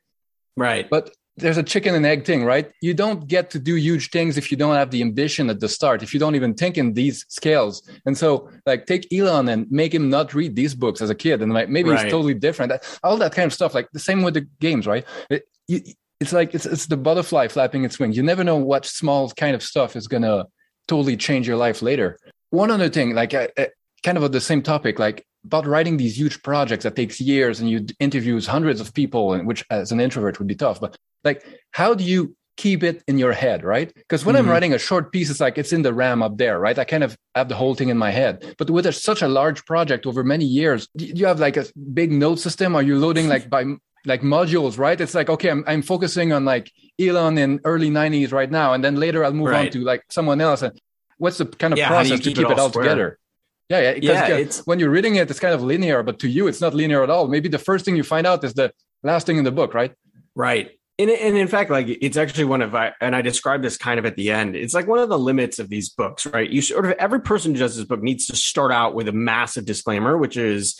Right. 0.56 0.88
But 0.90 1.10
there's 1.40 1.56
a 1.56 1.62
chicken 1.62 1.94
and 1.94 2.06
egg 2.06 2.24
thing, 2.24 2.44
right? 2.44 2.70
You 2.80 2.94
don't 2.94 3.26
get 3.26 3.50
to 3.50 3.58
do 3.58 3.74
huge 3.74 4.10
things 4.10 4.36
if 4.36 4.50
you 4.50 4.56
don't 4.56 4.74
have 4.74 4.90
the 4.90 5.00
ambition 5.02 5.50
at 5.50 5.60
the 5.60 5.68
start, 5.68 6.02
if 6.02 6.14
you 6.14 6.20
don't 6.20 6.34
even 6.34 6.54
think 6.54 6.78
in 6.78 6.92
these 6.92 7.24
scales. 7.28 7.88
And 8.06 8.16
so, 8.16 8.50
like, 8.66 8.86
take 8.86 9.12
Elon 9.12 9.48
and 9.48 9.70
make 9.70 9.94
him 9.94 10.10
not 10.10 10.34
read 10.34 10.54
these 10.56 10.74
books 10.74 11.00
as 11.00 11.10
a 11.10 11.14
kid, 11.14 11.42
and 11.42 11.52
like 11.52 11.68
maybe 11.68 11.90
right. 11.90 12.04
he's 12.04 12.12
totally 12.12 12.34
different. 12.34 12.72
All 13.02 13.16
that 13.16 13.34
kind 13.34 13.46
of 13.46 13.52
stuff. 13.52 13.74
Like 13.74 13.88
the 13.92 13.98
same 13.98 14.22
with 14.22 14.34
the 14.34 14.46
games, 14.60 14.86
right? 14.86 15.04
It, 15.28 15.44
you, 15.66 15.80
it's 16.20 16.32
like 16.32 16.54
it's 16.54 16.66
it's 16.66 16.86
the 16.86 16.96
butterfly 16.96 17.48
flapping 17.48 17.84
its 17.84 17.98
wings. 17.98 18.16
You 18.16 18.22
never 18.22 18.44
know 18.44 18.56
what 18.56 18.84
small 18.84 19.30
kind 19.30 19.54
of 19.54 19.62
stuff 19.62 19.96
is 19.96 20.06
gonna 20.06 20.46
totally 20.86 21.16
change 21.16 21.48
your 21.48 21.56
life 21.56 21.82
later. 21.82 22.18
One 22.50 22.70
other 22.70 22.90
thing, 22.90 23.14
like 23.14 23.32
uh, 23.32 23.48
uh, 23.56 23.66
kind 24.02 24.18
of 24.18 24.24
on 24.24 24.30
the 24.30 24.40
same 24.40 24.62
topic, 24.62 24.98
like 24.98 25.24
about 25.44 25.66
writing 25.66 25.96
these 25.96 26.18
huge 26.18 26.42
projects 26.42 26.84
that 26.84 26.96
takes 26.96 27.20
years 27.20 27.60
and 27.60 27.70
you 27.70 27.86
interviews 27.98 28.46
hundreds 28.46 28.80
of 28.80 28.92
people, 28.92 29.32
and 29.32 29.46
which 29.46 29.64
as 29.70 29.92
an 29.92 30.00
introvert 30.00 30.38
would 30.38 30.48
be 30.48 30.54
tough. 30.54 30.80
But 30.80 30.96
like 31.24 31.44
how 31.72 31.94
do 31.94 32.04
you 32.04 32.34
keep 32.60 32.82
it 32.82 33.02
in 33.08 33.16
your 33.18 33.32
head 33.32 33.64
right 33.64 33.90
because 33.94 34.22
when 34.22 34.34
mm-hmm. 34.34 34.44
i'm 34.44 34.50
writing 34.50 34.74
a 34.74 34.78
short 34.78 35.10
piece 35.12 35.30
it's 35.30 35.40
like 35.40 35.56
it's 35.56 35.72
in 35.72 35.80
the 35.80 35.94
ram 35.94 36.22
up 36.22 36.36
there 36.36 36.58
right 36.60 36.78
i 36.78 36.84
kind 36.84 37.02
of 37.02 37.16
have 37.34 37.48
the 37.48 37.54
whole 37.54 37.74
thing 37.74 37.88
in 37.88 37.96
my 37.96 38.10
head 38.10 38.54
but 38.58 38.68
with 38.68 38.84
a, 38.84 38.92
such 38.92 39.22
a 39.22 39.28
large 39.28 39.64
project 39.64 40.04
over 40.04 40.22
many 40.22 40.44
years 40.44 40.86
do 40.94 41.06
you 41.06 41.24
have 41.24 41.40
like 41.40 41.56
a 41.56 41.64
big 41.94 42.12
note 42.12 42.38
system 42.38 42.76
are 42.76 42.82
you 42.82 42.98
loading 42.98 43.28
like 43.28 43.48
by 43.48 43.64
like 44.04 44.20
modules 44.20 44.76
right 44.76 45.00
it's 45.00 45.14
like 45.14 45.30
okay 45.30 45.50
i'm, 45.50 45.64
I'm 45.66 45.80
focusing 45.80 46.34
on 46.34 46.44
like 46.44 46.70
elon 47.00 47.38
in 47.38 47.60
early 47.64 47.88
90s 47.88 48.30
right 48.30 48.50
now 48.50 48.74
and 48.74 48.84
then 48.84 48.96
later 48.96 49.24
i'll 49.24 49.32
move 49.32 49.48
right. 49.48 49.66
on 49.66 49.72
to 49.72 49.80
like 49.80 50.02
someone 50.10 50.42
else 50.42 50.60
and 50.60 50.78
what's 51.16 51.38
the 51.38 51.46
kind 51.46 51.72
of 51.72 51.78
yeah, 51.78 51.88
process 51.88 52.20
to 52.20 52.28
keep 52.28 52.38
it 52.40 52.44
all, 52.44 52.52
it 52.52 52.58
all 52.58 52.70
together 52.70 53.18
yeah, 53.70 53.94
yeah. 54.02 54.28
yeah 54.28 54.36
it's, 54.36 54.66
when 54.66 54.80
you're 54.80 54.90
reading 54.90 55.14
it, 55.14 55.30
it's 55.30 55.38
kind 55.38 55.54
of 55.54 55.62
linear, 55.62 56.02
but 56.02 56.18
to 56.18 56.28
you, 56.28 56.48
it's 56.48 56.60
not 56.60 56.74
linear 56.74 57.04
at 57.04 57.08
all. 57.08 57.28
Maybe 57.28 57.48
the 57.48 57.56
first 57.56 57.84
thing 57.84 57.94
you 57.94 58.02
find 58.02 58.26
out 58.26 58.42
is 58.42 58.52
the 58.52 58.72
last 59.04 59.28
thing 59.28 59.36
in 59.36 59.44
the 59.44 59.52
book, 59.52 59.74
right? 59.74 59.92
Right 60.34 60.72
and, 61.00 61.10
and 61.10 61.36
in 61.36 61.48
fact, 61.48 61.70
like 61.70 61.86
it's 61.88 62.16
actually 62.16 62.44
one 62.44 62.62
of, 62.62 62.74
and 63.00 63.16
I 63.16 63.22
describe 63.22 63.62
this 63.62 63.76
kind 63.76 63.98
of 63.98 64.06
at 64.06 64.16
the 64.16 64.30
end. 64.30 64.54
It's 64.54 64.74
like 64.74 64.86
one 64.86 64.98
of 64.98 65.08
the 65.08 65.18
limits 65.18 65.58
of 65.58 65.68
these 65.68 65.88
books, 65.88 66.26
right? 66.26 66.48
You 66.48 66.60
sort 66.60 66.86
of 66.86 66.92
every 66.92 67.20
person 67.20 67.52
who 67.52 67.58
does 67.58 67.76
this 67.76 67.86
book 67.86 68.02
needs 68.02 68.26
to 68.26 68.36
start 68.36 68.72
out 68.72 68.94
with 68.94 69.08
a 69.08 69.12
massive 69.12 69.64
disclaimer, 69.64 70.18
which 70.18 70.36
is 70.36 70.78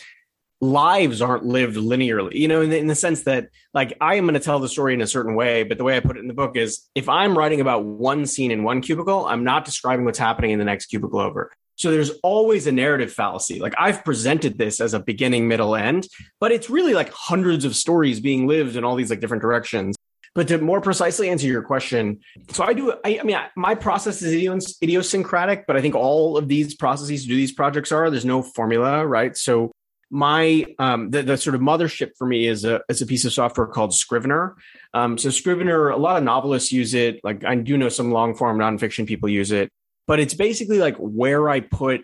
lives 0.61 1.23
aren't 1.23 1.43
lived 1.43 1.75
linearly, 1.75 2.33
you 2.33 2.47
know, 2.47 2.61
in 2.61 2.69
the, 2.69 2.77
in 2.77 2.85
the 2.85 2.93
sense 2.93 3.23
that 3.23 3.49
like 3.73 3.97
I 3.99 4.15
am 4.15 4.25
going 4.25 4.35
to 4.35 4.39
tell 4.39 4.59
the 4.59 4.69
story 4.69 4.93
in 4.93 5.01
a 5.01 5.07
certain 5.07 5.33
way, 5.33 5.63
but 5.63 5.79
the 5.79 5.83
way 5.83 5.97
I 5.97 6.01
put 6.01 6.17
it 6.17 6.19
in 6.19 6.27
the 6.27 6.35
book 6.35 6.55
is 6.55 6.87
if 6.93 7.09
I'm 7.09 7.35
writing 7.35 7.61
about 7.61 7.83
one 7.83 8.27
scene 8.27 8.51
in 8.51 8.63
one 8.63 8.81
cubicle, 8.81 9.25
I'm 9.25 9.43
not 9.43 9.65
describing 9.65 10.05
what's 10.05 10.19
happening 10.19 10.51
in 10.51 10.59
the 10.59 10.65
next 10.65 10.85
cubicle 10.85 11.19
over. 11.19 11.51
So 11.77 11.89
there's 11.89 12.11
always 12.21 12.67
a 12.67 12.71
narrative 12.71 13.11
fallacy. 13.11 13.59
Like 13.59 13.73
I've 13.75 14.05
presented 14.05 14.59
this 14.59 14.79
as 14.79 14.93
a 14.93 14.99
beginning, 14.99 15.47
middle, 15.47 15.75
end, 15.75 16.07
but 16.39 16.51
it's 16.51 16.69
really 16.69 16.93
like 16.93 17.11
hundreds 17.11 17.65
of 17.65 17.75
stories 17.75 18.19
being 18.19 18.45
lived 18.45 18.75
in 18.75 18.83
all 18.83 18.95
these 18.95 19.09
like 19.09 19.19
different 19.19 19.41
directions. 19.41 19.95
But 20.33 20.47
to 20.47 20.59
more 20.59 20.79
precisely 20.79 21.29
answer 21.29 21.47
your 21.47 21.61
question, 21.61 22.21
so 22.51 22.63
I 22.63 22.73
do. 22.73 22.93
I, 23.03 23.19
I 23.19 23.23
mean, 23.23 23.35
I, 23.35 23.49
my 23.57 23.75
process 23.75 24.21
is 24.21 24.33
idiosyncratic, 24.81 25.67
but 25.67 25.75
I 25.75 25.81
think 25.81 25.93
all 25.93 26.37
of 26.37 26.47
these 26.47 26.73
processes 26.73 27.23
to 27.23 27.27
do 27.27 27.35
these 27.35 27.51
projects 27.51 27.91
are. 27.91 28.09
There's 28.09 28.23
no 28.23 28.41
formula, 28.41 29.05
right? 29.05 29.35
So 29.35 29.71
my 30.11 30.65
um, 30.77 31.09
the, 31.09 31.23
the 31.23 31.37
sort 31.37 31.55
of 31.55 31.61
mothership 31.61 32.11
for 32.17 32.27
me 32.27 32.45
is 32.45 32.65
a 32.65 32.81
is 32.89 33.01
a 33.01 33.05
piece 33.05 33.25
of 33.25 33.33
software 33.33 33.67
called 33.67 33.93
Scrivener. 33.93 34.57
Um, 34.93 35.17
so 35.17 35.29
Scrivener, 35.29 35.89
a 35.89 35.97
lot 35.97 36.17
of 36.17 36.23
novelists 36.23 36.71
use 36.71 36.93
it. 36.93 37.21
Like 37.23 37.43
I 37.45 37.55
do 37.55 37.77
know 37.77 37.89
some 37.89 38.11
long 38.11 38.35
form 38.35 38.57
nonfiction 38.57 39.07
people 39.07 39.29
use 39.29 39.51
it, 39.51 39.71
but 40.07 40.19
it's 40.19 40.33
basically 40.33 40.79
like 40.79 40.97
where 40.97 41.49
I 41.49 41.61
put 41.61 42.01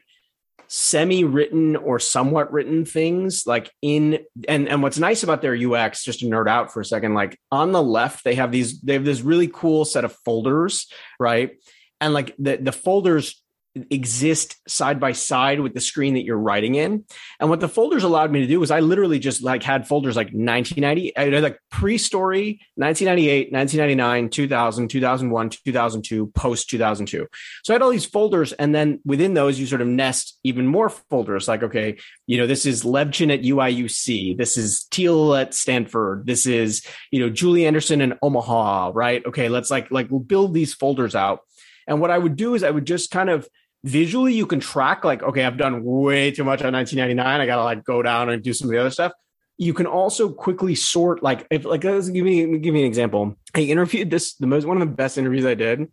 semi-written 0.67 1.75
or 1.75 1.99
somewhat 1.99 2.51
written 2.51 2.85
things 2.85 3.45
like 3.47 3.71
in 3.81 4.19
and 4.47 4.67
and 4.67 4.83
what's 4.83 4.99
nice 4.99 5.23
about 5.23 5.41
their 5.41 5.55
UX 5.55 6.03
just 6.03 6.19
to 6.19 6.25
nerd 6.25 6.49
out 6.49 6.73
for 6.73 6.81
a 6.81 6.85
second 6.85 7.13
like 7.13 7.39
on 7.51 7.71
the 7.71 7.81
left 7.81 8.23
they 8.23 8.35
have 8.35 8.51
these 8.51 8.81
they 8.81 8.93
have 8.93 9.05
this 9.05 9.21
really 9.21 9.47
cool 9.47 9.85
set 9.85 10.03
of 10.03 10.15
folders 10.25 10.87
right? 11.19 11.57
And 11.99 12.13
like 12.13 12.35
the 12.37 12.57
the 12.57 12.71
folders 12.71 13.41
exist 13.89 14.55
side 14.67 14.99
by 14.99 15.11
side 15.11 15.59
with 15.59 15.73
the 15.73 15.81
screen 15.81 16.13
that 16.15 16.23
you're 16.23 16.37
writing 16.37 16.75
in. 16.75 17.05
And 17.39 17.49
what 17.49 17.59
the 17.59 17.69
folders 17.69 18.03
allowed 18.03 18.31
me 18.31 18.41
to 18.41 18.47
do 18.47 18.59
was 18.59 18.71
I 18.71 18.79
literally 18.79 19.19
just 19.19 19.43
like 19.43 19.63
had 19.63 19.87
folders 19.87 20.15
like 20.15 20.27
1990, 20.27 21.15
I 21.17 21.27
uh, 21.27 21.31
had 21.31 21.43
like 21.43 21.59
pre-story, 21.69 22.61
1998, 22.75 23.51
1999, 23.51 24.29
2000, 24.29 24.87
2001, 24.87 25.49
2002, 25.49 26.27
post 26.27 26.69
2002. 26.69 27.27
So 27.63 27.73
I 27.73 27.75
had 27.75 27.81
all 27.81 27.89
these 27.89 28.05
folders. 28.05 28.53
And 28.53 28.73
then 28.73 28.99
within 29.05 29.33
those, 29.33 29.59
you 29.59 29.65
sort 29.65 29.81
of 29.81 29.87
nest 29.87 30.39
even 30.43 30.67
more 30.67 30.89
folders 30.89 31.47
like, 31.47 31.63
okay, 31.63 31.97
you 32.25 32.37
know, 32.37 32.47
this 32.47 32.65
is 32.65 32.83
Levchin 32.83 33.33
at 33.33 33.41
UIUC. 33.41 34.37
This 34.37 34.57
is 34.57 34.87
Thiel 34.91 35.35
at 35.35 35.53
Stanford. 35.53 36.25
This 36.25 36.45
is, 36.45 36.85
you 37.11 37.19
know, 37.19 37.29
Julie 37.29 37.65
Anderson 37.65 38.01
in 38.01 38.17
Omaha, 38.21 38.91
right? 38.93 39.25
Okay, 39.25 39.49
let's 39.49 39.71
like, 39.71 39.91
like 39.91 40.09
build 40.27 40.53
these 40.53 40.73
folders 40.73 41.15
out. 41.15 41.41
And 41.87 42.01
what 42.01 42.11
I 42.11 42.17
would 42.17 42.35
do 42.35 42.53
is 42.53 42.63
I 42.63 42.71
would 42.71 42.85
just 42.85 43.11
kind 43.11 43.29
of 43.29 43.47
visually 43.87 44.33
you 44.33 44.45
can 44.45 44.59
track 44.59 45.03
like 45.03 45.23
okay 45.23 45.45
i've 45.45 45.57
done 45.57 45.83
way 45.83 46.31
too 46.31 46.43
much 46.43 46.61
on 46.61 46.73
1999 46.73 47.41
i 47.41 47.45
gotta 47.45 47.63
like 47.63 47.83
go 47.83 48.01
down 48.01 48.29
and 48.29 48.43
do 48.43 48.53
some 48.53 48.67
of 48.67 48.71
the 48.71 48.79
other 48.79 48.91
stuff 48.91 49.11
you 49.57 49.73
can 49.73 49.87
also 49.87 50.29
quickly 50.29 50.75
sort 50.75 51.23
like 51.23 51.47
if 51.49 51.65
like 51.65 51.83
let's 51.83 52.09
give 52.09 52.23
me 52.23 52.59
give 52.59 52.73
me 52.73 52.81
an 52.81 52.85
example. 52.85 53.35
I 53.55 53.61
interviewed 53.61 54.09
this 54.09 54.35
the 54.35 54.47
most 54.47 54.65
one 54.65 54.79
of 54.79 54.87
the 54.87 54.93
best 54.93 55.17
interviews 55.17 55.45
I 55.45 55.55
did, 55.55 55.87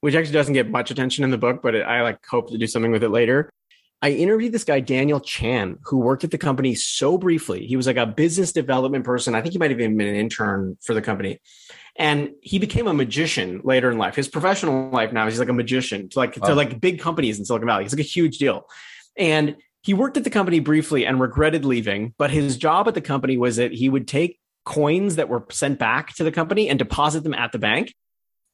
which 0.00 0.14
actually 0.14 0.34
doesn't 0.34 0.54
get 0.54 0.70
much 0.70 0.90
attention 0.90 1.24
in 1.24 1.30
the 1.30 1.38
book, 1.38 1.60
but 1.62 1.74
it, 1.74 1.82
I 1.82 2.02
like 2.02 2.24
hope 2.26 2.50
to 2.50 2.58
do 2.58 2.66
something 2.66 2.90
with 2.90 3.04
it 3.04 3.10
later. 3.10 3.50
I 4.02 4.10
interviewed 4.10 4.52
this 4.52 4.64
guy, 4.64 4.80
Daniel 4.80 5.20
Chan, 5.20 5.78
who 5.84 5.98
worked 5.98 6.22
at 6.22 6.30
the 6.30 6.38
company 6.38 6.74
so 6.74 7.16
briefly. 7.16 7.66
He 7.66 7.76
was 7.76 7.86
like 7.86 7.96
a 7.96 8.06
business 8.06 8.52
development 8.52 9.04
person. 9.04 9.34
I 9.34 9.40
think 9.40 9.52
he 9.52 9.58
might 9.58 9.70
have 9.70 9.80
even 9.80 9.96
been 9.96 10.08
an 10.08 10.16
intern 10.16 10.76
for 10.82 10.92
the 10.92 11.00
company. 11.00 11.40
And 11.98 12.32
he 12.42 12.58
became 12.58 12.86
a 12.86 12.94
magician 12.94 13.62
later 13.64 13.90
in 13.90 13.96
life. 13.96 14.14
His 14.14 14.28
professional 14.28 14.90
life 14.90 15.12
now, 15.12 15.24
he's 15.24 15.38
like 15.38 15.48
a 15.48 15.54
magician 15.54 16.08
to 16.10 16.18
like, 16.18 16.34
to 16.34 16.54
like 16.54 16.80
big 16.80 17.00
companies 17.00 17.38
in 17.38 17.44
Silicon 17.44 17.66
Valley. 17.66 17.84
He's 17.84 17.92
like 17.92 18.00
a 18.00 18.08
huge 18.08 18.38
deal. 18.38 18.66
And 19.16 19.56
he 19.82 19.94
worked 19.94 20.16
at 20.16 20.24
the 20.24 20.30
company 20.30 20.58
briefly 20.58 21.06
and 21.06 21.20
regretted 21.20 21.64
leaving, 21.64 22.12
but 22.18 22.30
his 22.30 22.56
job 22.56 22.88
at 22.88 22.94
the 22.94 23.00
company 23.00 23.36
was 23.36 23.56
that 23.56 23.72
he 23.72 23.88
would 23.88 24.08
take 24.08 24.38
coins 24.64 25.16
that 25.16 25.28
were 25.28 25.46
sent 25.50 25.78
back 25.78 26.12
to 26.16 26.24
the 26.24 26.32
company 26.32 26.68
and 26.68 26.78
deposit 26.78 27.22
them 27.22 27.34
at 27.34 27.52
the 27.52 27.58
bank. 27.58 27.94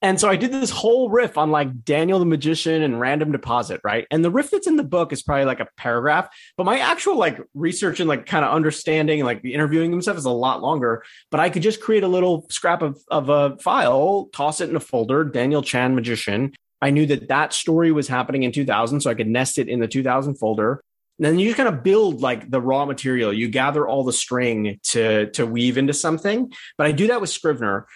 And 0.03 0.19
so 0.19 0.29
I 0.29 0.35
did 0.35 0.51
this 0.51 0.71
whole 0.71 1.09
riff 1.09 1.39
on 1.39 1.53
like 1.53 1.85
Daniel 1.85 2.19
the 2.19 2.25
magician 2.25 2.83
and 2.83 2.99
random 2.99 3.31
deposit, 3.31 3.81
right? 3.85 4.05
And 4.11 4.25
the 4.25 4.33
riff 4.33 4.51
that's 4.51 4.67
in 4.67 4.77
the 4.77 4.83
book 4.83 5.13
is 5.13 5.23
probably 5.23 5.45
like 5.45 5.61
a 5.61 5.69
paragraph, 5.77 6.29
but 6.57 6.67
my 6.67 6.81
actual 6.81 7.17
like 7.17 7.41
research 7.55 8.01
and 8.01 8.09
like 8.09 8.27
kind 8.27 8.45
of 8.45 8.53
understanding, 8.53 9.25
like 9.25 9.43
the 9.43 9.55
interviewing 9.55 9.93
himself 9.93 10.19
is 10.19 10.25
a 10.25 10.31
lot 10.31 10.61
longer. 10.61 11.05
But 11.31 11.39
I 11.39 11.51
could 11.51 11.63
just 11.63 11.81
create 11.81 12.03
a 12.03 12.09
little 12.09 12.47
scrap 12.51 12.83
of, 12.83 12.99
of 13.13 13.29
a 13.29 13.57
file, 13.59 14.29
toss 14.35 14.61
it 14.61 14.69
in 14.69 14.75
a 14.77 14.81
folder, 14.81 15.23
Daniel 15.25 15.63
Chan 15.63 15.95
magician. 15.95 16.53
I 16.81 16.91
knew 16.91 17.07
that 17.07 17.29
that 17.29 17.53
story 17.53 17.93
was 17.93 18.09
happening 18.09 18.43
in 18.43 18.51
2000, 18.51 19.01
so 19.01 19.09
I 19.09 19.15
could 19.15 19.29
nest 19.29 19.57
it 19.57 19.69
in 19.69 19.79
the 19.79 19.87
2000 19.87 20.35
folder. 20.35 20.83
And 21.19 21.27
then 21.27 21.39
you 21.39 21.47
just 21.47 21.57
kind 21.57 21.69
of 21.69 21.85
build 21.85 22.21
like 22.21 22.51
the 22.51 22.61
raw 22.61 22.85
material. 22.87 23.33
You 23.33 23.49
gather 23.49 23.87
all 23.87 24.03
the 24.03 24.13
string 24.13 24.81
to 24.85 25.31
to 25.31 25.47
weave 25.47 25.79
into 25.79 25.93
something. 25.93 26.53
But 26.77 26.89
I 26.89 26.93
do 26.93 27.07
that 27.09 27.21
with 27.21 27.31
Scrivener 27.31 27.87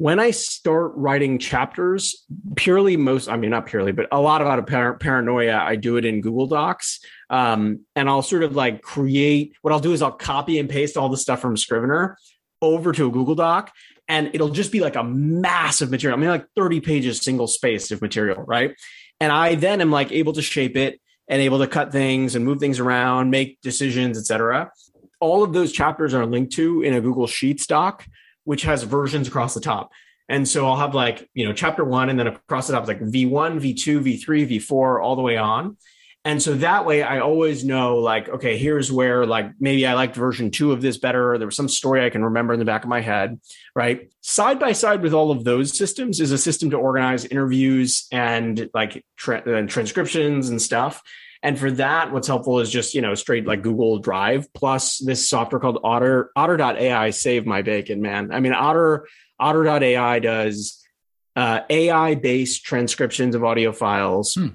when 0.00 0.18
I 0.18 0.30
start 0.30 0.92
writing 0.94 1.38
chapters, 1.38 2.24
purely 2.56 2.96
most, 2.96 3.28
I 3.28 3.36
mean, 3.36 3.50
not 3.50 3.66
purely, 3.66 3.92
but 3.92 4.08
a 4.10 4.18
lot 4.18 4.40
of 4.40 4.46
out 4.46 4.58
of 4.58 4.66
par- 4.66 4.96
paranoia, 4.96 5.58
I 5.58 5.76
do 5.76 5.98
it 5.98 6.06
in 6.06 6.22
Google 6.22 6.46
Docs. 6.46 7.00
Um, 7.28 7.80
and 7.94 8.08
I'll 8.08 8.22
sort 8.22 8.42
of 8.42 8.56
like 8.56 8.80
create 8.80 9.52
what 9.60 9.74
I'll 9.74 9.78
do 9.78 9.92
is 9.92 10.00
I'll 10.00 10.10
copy 10.10 10.58
and 10.58 10.70
paste 10.70 10.96
all 10.96 11.10
the 11.10 11.18
stuff 11.18 11.42
from 11.42 11.54
Scrivener 11.54 12.16
over 12.62 12.92
to 12.92 13.08
a 13.08 13.10
Google 13.10 13.34
Doc. 13.34 13.72
And 14.08 14.30
it'll 14.32 14.48
just 14.48 14.72
be 14.72 14.80
like 14.80 14.96
a 14.96 15.04
massive 15.04 15.90
material. 15.90 16.18
I 16.18 16.20
mean, 16.22 16.30
like 16.30 16.46
30 16.56 16.80
pages, 16.80 17.20
single 17.20 17.46
spaced 17.46 17.92
of 17.92 18.00
material, 18.00 18.42
right? 18.48 18.74
And 19.20 19.30
I 19.30 19.54
then 19.54 19.82
am 19.82 19.90
like 19.90 20.10
able 20.12 20.32
to 20.32 20.40
shape 20.40 20.78
it 20.78 20.98
and 21.28 21.42
able 21.42 21.58
to 21.58 21.66
cut 21.66 21.92
things 21.92 22.34
and 22.34 22.42
move 22.46 22.58
things 22.58 22.80
around, 22.80 23.28
make 23.28 23.60
decisions, 23.60 24.16
etc. 24.16 24.72
All 25.20 25.42
of 25.42 25.52
those 25.52 25.72
chapters 25.72 26.14
are 26.14 26.24
linked 26.24 26.54
to 26.54 26.80
in 26.80 26.94
a 26.94 27.02
Google 27.02 27.26
Sheets 27.26 27.66
doc 27.66 28.06
which 28.50 28.62
has 28.62 28.82
versions 28.82 29.28
across 29.28 29.54
the 29.54 29.60
top. 29.60 29.92
And 30.28 30.48
so 30.48 30.66
I'll 30.66 30.76
have 30.76 30.92
like, 30.92 31.30
you 31.34 31.46
know, 31.46 31.52
chapter 31.52 31.84
one, 31.84 32.08
and 32.08 32.18
then 32.18 32.26
across 32.26 32.66
the 32.66 32.72
top 32.72 32.88
like 32.88 32.98
V1, 32.98 33.60
V2, 33.60 34.02
V3, 34.02 34.58
V4, 34.58 35.00
all 35.00 35.14
the 35.14 35.22
way 35.22 35.36
on. 35.36 35.76
And 36.24 36.42
so 36.42 36.54
that 36.54 36.84
way 36.84 37.04
I 37.04 37.20
always 37.20 37.64
know 37.64 37.98
like, 37.98 38.28
okay, 38.28 38.58
here's 38.58 38.90
where 38.90 39.24
like 39.24 39.52
maybe 39.60 39.86
I 39.86 39.94
liked 39.94 40.16
version 40.16 40.50
two 40.50 40.72
of 40.72 40.82
this 40.82 40.98
better. 40.98 41.32
Or 41.32 41.38
there 41.38 41.46
was 41.46 41.54
some 41.54 41.68
story 41.68 42.04
I 42.04 42.10
can 42.10 42.24
remember 42.24 42.52
in 42.52 42.58
the 42.58 42.64
back 42.64 42.82
of 42.82 42.88
my 42.88 43.00
head, 43.00 43.40
right? 43.76 44.10
Side 44.20 44.58
by 44.58 44.72
side 44.72 45.00
with 45.00 45.14
all 45.14 45.30
of 45.30 45.44
those 45.44 45.78
systems 45.78 46.18
is 46.18 46.32
a 46.32 46.36
system 46.38 46.70
to 46.70 46.76
organize 46.76 47.24
interviews 47.24 48.08
and 48.10 48.68
like 48.74 49.04
tra- 49.16 49.48
and 49.48 49.70
transcriptions 49.70 50.48
and 50.48 50.60
stuff. 50.60 51.04
And 51.42 51.58
for 51.58 51.70
that, 51.72 52.12
what's 52.12 52.28
helpful 52.28 52.60
is 52.60 52.70
just, 52.70 52.94
you 52.94 53.00
know, 53.00 53.14
straight 53.14 53.46
like 53.46 53.62
Google 53.62 53.98
Drive 53.98 54.52
plus 54.52 54.98
this 54.98 55.26
software 55.28 55.58
called 55.60 55.78
Otter, 55.82 56.30
Otter.ai 56.36 57.10
save 57.10 57.46
my 57.46 57.62
bacon, 57.62 58.02
man. 58.02 58.30
I 58.30 58.40
mean, 58.40 58.52
Otter, 58.52 59.06
Otter.ai 59.38 60.18
does 60.18 60.86
uh, 61.36 61.60
AI 61.70 62.14
based 62.16 62.64
transcriptions 62.64 63.34
of 63.34 63.42
audio 63.42 63.72
files. 63.72 64.34
Hmm. 64.34 64.48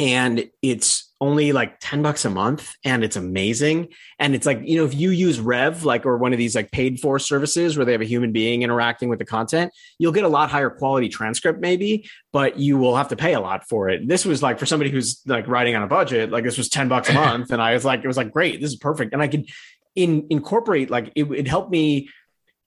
And 0.00 0.50
it's 0.62 1.12
only 1.20 1.52
like 1.52 1.76
10 1.80 2.02
bucks 2.02 2.24
a 2.24 2.30
month 2.30 2.74
and 2.82 3.04
it's 3.04 3.16
amazing. 3.16 3.88
And 4.18 4.34
it's 4.34 4.46
like, 4.46 4.62
you 4.64 4.78
know, 4.78 4.86
if 4.86 4.94
you 4.94 5.10
use 5.10 5.38
Rev, 5.38 5.84
like, 5.84 6.06
or 6.06 6.16
one 6.16 6.32
of 6.32 6.38
these 6.38 6.54
like 6.54 6.70
paid 6.70 6.98
for 6.98 7.18
services 7.18 7.76
where 7.76 7.84
they 7.84 7.92
have 7.92 8.00
a 8.00 8.06
human 8.06 8.32
being 8.32 8.62
interacting 8.62 9.10
with 9.10 9.18
the 9.18 9.26
content, 9.26 9.72
you'll 9.98 10.12
get 10.12 10.24
a 10.24 10.28
lot 10.28 10.50
higher 10.50 10.70
quality 10.70 11.10
transcript, 11.10 11.60
maybe, 11.60 12.08
but 12.32 12.58
you 12.58 12.78
will 12.78 12.96
have 12.96 13.08
to 13.08 13.16
pay 13.16 13.34
a 13.34 13.40
lot 13.40 13.68
for 13.68 13.90
it. 13.90 14.08
This 14.08 14.24
was 14.24 14.42
like 14.42 14.58
for 14.58 14.64
somebody 14.64 14.90
who's 14.90 15.20
like 15.26 15.46
writing 15.46 15.76
on 15.76 15.82
a 15.82 15.86
budget, 15.86 16.30
like 16.30 16.44
this 16.44 16.56
was 16.56 16.70
10 16.70 16.88
bucks 16.88 17.10
a 17.10 17.12
month. 17.12 17.52
And 17.52 17.60
I 17.60 17.74
was 17.74 17.84
like, 17.84 18.02
it 18.02 18.08
was 18.08 18.16
like, 18.16 18.32
great, 18.32 18.62
this 18.62 18.70
is 18.70 18.76
perfect. 18.76 19.12
And 19.12 19.20
I 19.20 19.28
could 19.28 19.50
in, 19.94 20.26
incorporate, 20.30 20.88
like, 20.88 21.12
it, 21.14 21.24
it 21.24 21.46
helped 21.46 21.70
me 21.70 22.08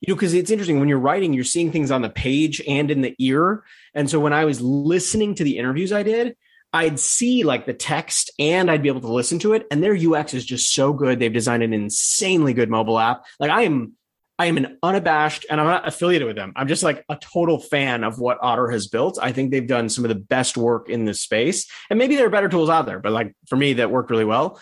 you 0.02 0.12
know, 0.12 0.16
because 0.16 0.34
it's 0.34 0.52
interesting 0.52 0.80
when 0.80 0.90
you're 0.90 1.00
writing, 1.00 1.34
you're 1.34 1.46
seeing 1.46 1.72
things 1.72 1.90
on 1.90 2.02
the 2.02 2.10
page 2.10 2.62
and 2.68 2.92
in 2.92 3.02
the 3.02 3.16
ear. 3.20 3.64
And 3.96 4.10
so 4.10 4.20
when 4.20 4.34
I 4.34 4.44
was 4.44 4.60
listening 4.60 5.34
to 5.36 5.46
the 5.46 5.58
interviews 5.58 5.94
I 5.94 6.04
did, 6.04 6.36
I'd 6.74 7.00
see 7.00 7.44
like 7.44 7.68
the 7.68 7.74
text 7.74 8.32
and 8.40 8.70
I'd 8.70 8.82
be 8.82 8.90
able 8.90 9.02
to 9.02 9.14
listen 9.14 9.38
to 9.40 9.54
it. 9.54 9.68
And 9.70 9.84
their 9.84 9.96
UX 9.96 10.34
is 10.34 10.44
just 10.44 10.74
so 10.74 10.92
good. 10.92 11.20
They've 11.20 11.32
designed 11.32 11.62
an 11.62 11.74
insanely 11.74 12.54
good 12.54 12.70
mobile 12.70 12.98
app. 12.98 13.26
Like 13.40 13.52
I 13.52 13.62
am, 13.62 13.94
I 14.40 14.48
am 14.48 14.58
an 14.58 14.80
unabashed, 14.82 15.46
and 15.50 15.62
I'm 15.62 15.68
not 15.68 15.88
affiliated 15.88 16.26
with 16.26 16.36
them. 16.36 16.54
I'm 16.56 16.68
just 16.68 16.82
like 16.82 17.06
a 17.08 17.16
total 17.16 17.60
fan 17.60 18.04
of 18.04 18.18
what 18.18 18.40
Otter 18.42 18.72
has 18.72 18.88
built. 18.88 19.20
I 19.22 19.32
think 19.32 19.52
they've 19.52 19.68
done 19.68 19.90
some 19.90 20.04
of 20.04 20.10
the 20.10 20.16
best 20.16 20.58
work 20.58 20.90
in 20.90 21.06
this 21.06 21.22
space. 21.22 21.70
And 21.92 22.00
maybe 22.00 22.16
there 22.16 22.26
are 22.26 22.32
better 22.32 22.50
tools 22.50 22.70
out 22.70 22.88
there, 22.88 23.00
but 23.00 23.12
like 23.12 23.36
for 23.48 23.56
me, 23.56 23.74
that 23.74 23.92
worked 23.92 24.10
really 24.10 24.26
well. 24.26 24.60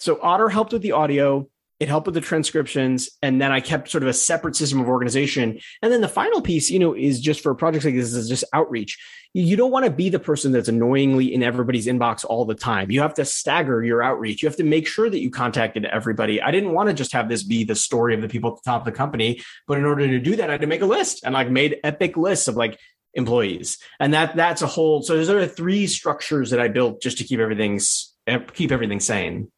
So 0.00 0.18
Otter 0.20 0.48
helped 0.48 0.72
with 0.72 0.82
the 0.82 0.92
audio 0.92 1.48
it 1.78 1.88
helped 1.88 2.06
with 2.06 2.14
the 2.14 2.20
transcriptions 2.20 3.10
and 3.22 3.40
then 3.40 3.52
i 3.52 3.60
kept 3.60 3.90
sort 3.90 4.02
of 4.02 4.08
a 4.08 4.12
separate 4.12 4.56
system 4.56 4.80
of 4.80 4.88
organization. 4.88 5.58
And 5.82 5.92
then 5.92 6.00
the 6.00 6.08
final 6.08 6.40
piece 6.40 6.70
you 6.70 6.78
know 6.78 6.94
is 6.94 7.20
just 7.20 7.40
for 7.40 7.54
projects 7.54 7.84
like 7.84 7.94
this 7.94 8.12
is 8.12 8.28
just 8.28 8.44
outreach. 8.52 8.98
You 9.34 9.56
don't 9.56 9.70
want 9.70 9.84
to 9.84 9.90
be 9.90 10.08
the 10.08 10.18
person 10.18 10.52
that's 10.52 10.68
annoyingly 10.68 11.34
in 11.34 11.42
everybody's 11.42 11.86
inbox 11.86 12.24
all 12.24 12.46
the 12.46 12.54
time. 12.54 12.90
You 12.90 13.02
have 13.02 13.12
to 13.14 13.24
stagger 13.26 13.84
your 13.84 14.02
outreach. 14.02 14.42
You 14.42 14.48
have 14.48 14.56
to 14.56 14.64
make 14.64 14.86
sure 14.86 15.10
that 15.10 15.20
you 15.20 15.30
contacted 15.30 15.84
everybody. 15.84 16.40
I 16.40 16.50
didn't 16.50 16.72
want 16.72 16.88
to 16.88 16.94
just 16.94 17.12
have 17.12 17.28
this 17.28 17.42
be 17.42 17.64
the 17.64 17.74
story 17.74 18.14
of 18.14 18.22
the 18.22 18.28
people 18.28 18.50
at 18.50 18.56
the 18.62 18.70
top 18.70 18.80
of 18.80 18.86
the 18.86 18.96
company 18.96 19.42
but 19.66 19.78
in 19.78 19.84
order 19.84 20.06
to 20.06 20.18
do 20.18 20.36
that 20.36 20.48
i 20.48 20.52
had 20.52 20.60
to 20.60 20.66
make 20.66 20.82
a 20.82 20.86
list 20.86 21.24
and 21.24 21.34
like 21.34 21.50
made 21.50 21.78
epic 21.84 22.16
lists 22.16 22.48
of 22.48 22.56
like 22.56 22.78
employees. 23.14 23.78
And 23.98 24.14
that 24.14 24.36
that's 24.36 24.62
a 24.62 24.66
whole 24.66 25.02
so 25.02 25.14
there's 25.14 25.30
are 25.30 25.46
three 25.46 25.86
structures 25.86 26.50
that 26.50 26.60
i 26.60 26.68
built 26.68 27.00
just 27.00 27.18
to 27.18 27.24
keep 27.24 27.40
everything's 27.40 28.14
eh, 28.26 28.38
keep 28.52 28.70
everything 28.72 29.00
sane 29.00 29.50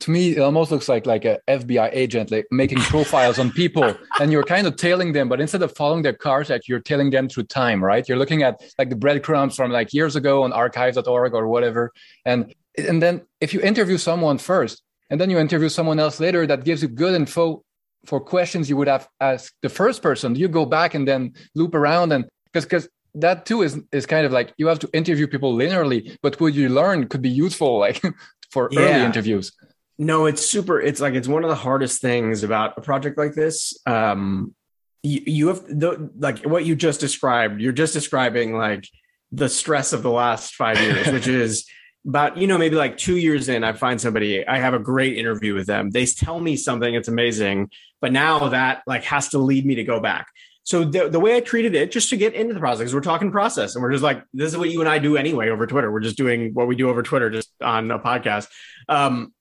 to 0.00 0.10
me 0.10 0.36
it 0.36 0.40
almost 0.40 0.70
looks 0.70 0.88
like 0.88 1.06
like 1.06 1.24
a 1.24 1.38
fbi 1.48 1.90
agent 1.92 2.30
like 2.30 2.46
making 2.50 2.78
profiles 2.78 3.38
on 3.38 3.50
people 3.50 3.94
and 4.20 4.32
you're 4.32 4.42
kind 4.42 4.66
of 4.66 4.76
tailing 4.76 5.12
them 5.12 5.28
but 5.28 5.40
instead 5.40 5.62
of 5.62 5.74
following 5.76 6.02
their 6.02 6.12
cars 6.12 6.50
like 6.50 6.68
you're 6.68 6.80
tailing 6.80 7.10
them 7.10 7.28
through 7.28 7.42
time 7.42 7.82
right 7.82 8.08
you're 8.08 8.18
looking 8.18 8.42
at 8.42 8.60
like 8.78 8.90
the 8.90 8.96
breadcrumbs 8.96 9.56
from 9.56 9.70
like 9.70 9.92
years 9.92 10.16
ago 10.16 10.42
on 10.42 10.52
archives.org 10.52 11.34
or 11.34 11.48
whatever 11.48 11.92
and 12.24 12.54
and 12.76 13.02
then 13.02 13.20
if 13.40 13.52
you 13.52 13.60
interview 13.60 13.98
someone 13.98 14.38
first 14.38 14.82
and 15.10 15.20
then 15.20 15.30
you 15.30 15.38
interview 15.38 15.68
someone 15.68 15.98
else 15.98 16.20
later 16.20 16.46
that 16.46 16.64
gives 16.64 16.82
you 16.82 16.88
good 16.88 17.14
info 17.14 17.62
for 18.04 18.20
questions 18.20 18.68
you 18.70 18.76
would 18.76 18.88
have 18.88 19.08
asked 19.20 19.54
the 19.62 19.68
first 19.68 20.02
person 20.02 20.34
you 20.34 20.48
go 20.48 20.64
back 20.64 20.94
and 20.94 21.06
then 21.06 21.32
loop 21.54 21.74
around 21.74 22.12
and 22.12 22.24
because 22.44 22.64
because 22.64 22.88
that 23.14 23.46
too 23.46 23.62
is 23.62 23.80
is 23.92 24.06
kind 24.06 24.24
of 24.26 24.32
like 24.32 24.52
you 24.58 24.66
have 24.66 24.78
to 24.78 24.88
interview 24.92 25.26
people 25.26 25.56
linearly 25.56 26.16
but 26.22 26.40
what 26.40 26.54
you 26.54 26.68
learn 26.68 27.08
could 27.08 27.22
be 27.22 27.30
useful 27.30 27.78
like 27.78 28.00
for 28.50 28.68
yeah. 28.70 28.80
early 28.80 29.04
interviews 29.04 29.52
no, 29.98 30.26
it's 30.26 30.46
super. 30.46 30.80
It's 30.80 31.00
like 31.00 31.14
it's 31.14 31.26
one 31.26 31.42
of 31.42 31.50
the 31.50 31.56
hardest 31.56 32.00
things 32.00 32.44
about 32.44 32.78
a 32.78 32.80
project 32.80 33.18
like 33.18 33.34
this. 33.34 33.76
Um, 33.84 34.54
you, 35.02 35.22
you 35.26 35.48
have 35.48 35.66
the 35.66 36.10
like 36.16 36.44
what 36.44 36.64
you 36.64 36.76
just 36.76 37.00
described. 37.00 37.60
You're 37.60 37.72
just 37.72 37.94
describing 37.94 38.56
like 38.56 38.88
the 39.32 39.48
stress 39.48 39.92
of 39.92 40.02
the 40.04 40.10
last 40.10 40.54
five 40.54 40.80
years, 40.80 41.08
which 41.12 41.26
is 41.26 41.66
about 42.06 42.36
you 42.36 42.46
know 42.46 42.58
maybe 42.58 42.76
like 42.76 42.96
two 42.96 43.16
years 43.16 43.48
in. 43.48 43.64
I 43.64 43.72
find 43.72 44.00
somebody. 44.00 44.46
I 44.46 44.58
have 44.58 44.72
a 44.72 44.78
great 44.78 45.18
interview 45.18 45.54
with 45.54 45.66
them. 45.66 45.90
They 45.90 46.06
tell 46.06 46.38
me 46.38 46.56
something. 46.56 46.94
It's 46.94 47.08
amazing, 47.08 47.70
but 48.00 48.12
now 48.12 48.50
that 48.50 48.82
like 48.86 49.02
has 49.04 49.30
to 49.30 49.38
lead 49.38 49.66
me 49.66 49.74
to 49.76 49.84
go 49.84 49.98
back. 50.00 50.28
So 50.62 50.84
the, 50.84 51.08
the 51.08 51.18
way 51.18 51.34
I 51.34 51.40
treated 51.40 51.74
it, 51.74 51.90
just 51.90 52.10
to 52.10 52.18
get 52.18 52.34
into 52.34 52.52
the 52.52 52.60
process, 52.60 52.92
we're 52.92 53.00
talking 53.00 53.32
process, 53.32 53.74
and 53.74 53.82
we're 53.82 53.90
just 53.90 54.04
like, 54.04 54.22
this 54.34 54.52
is 54.52 54.58
what 54.58 54.68
you 54.68 54.80
and 54.80 54.88
I 54.88 54.98
do 54.98 55.16
anyway 55.16 55.48
over 55.48 55.66
Twitter. 55.66 55.90
We're 55.90 56.00
just 56.00 56.18
doing 56.18 56.52
what 56.52 56.66
we 56.68 56.76
do 56.76 56.90
over 56.90 57.02
Twitter, 57.02 57.30
just 57.30 57.50
on 57.62 57.90
a 57.90 57.98
podcast. 57.98 58.48
Um, 58.86 59.32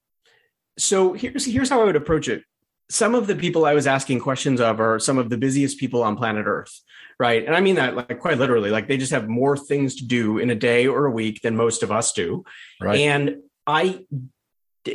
so 0.78 1.14
here's 1.14 1.46
here's 1.46 1.70
how 1.70 1.82
I 1.82 1.86
would 1.86 1.96
approach 1.96 2.28
it. 2.28 2.44
Some 2.90 3.16
of 3.16 3.28
the 3.28 3.36
people 3.36 3.66
I 3.66 3.74
was 3.74 3.88
asking 3.88 4.20
questions 4.20 4.62
of 4.62 4.80
are 4.80 5.00
some 5.00 5.18
of 5.18 5.30
the 5.30 5.38
busiest 5.38 5.78
people 5.78 6.04
on 6.04 6.16
planet 6.16 6.46
Earth, 6.48 6.80
right? 7.20 7.46
And 7.46 7.56
I 7.56 7.62
mean 7.62 7.76
that 7.76 7.96
like 7.96 8.20
quite 8.20 8.38
literally. 8.38 8.70
Like 8.70 8.88
they 8.88 8.98
just 8.98 9.12
have 9.12 9.28
more 9.28 9.58
things 9.58 9.96
to 9.96 10.06
do 10.06 10.38
in 10.38 10.50
a 10.50 10.56
day 10.56 10.88
or 10.88 11.06
a 11.06 11.12
week 11.12 11.42
than 11.42 11.56
most 11.56 11.84
of 11.84 11.92
us 11.92 12.14
do. 12.14 12.46
Right. 12.82 13.00
And 13.00 13.38
I 13.66 14.06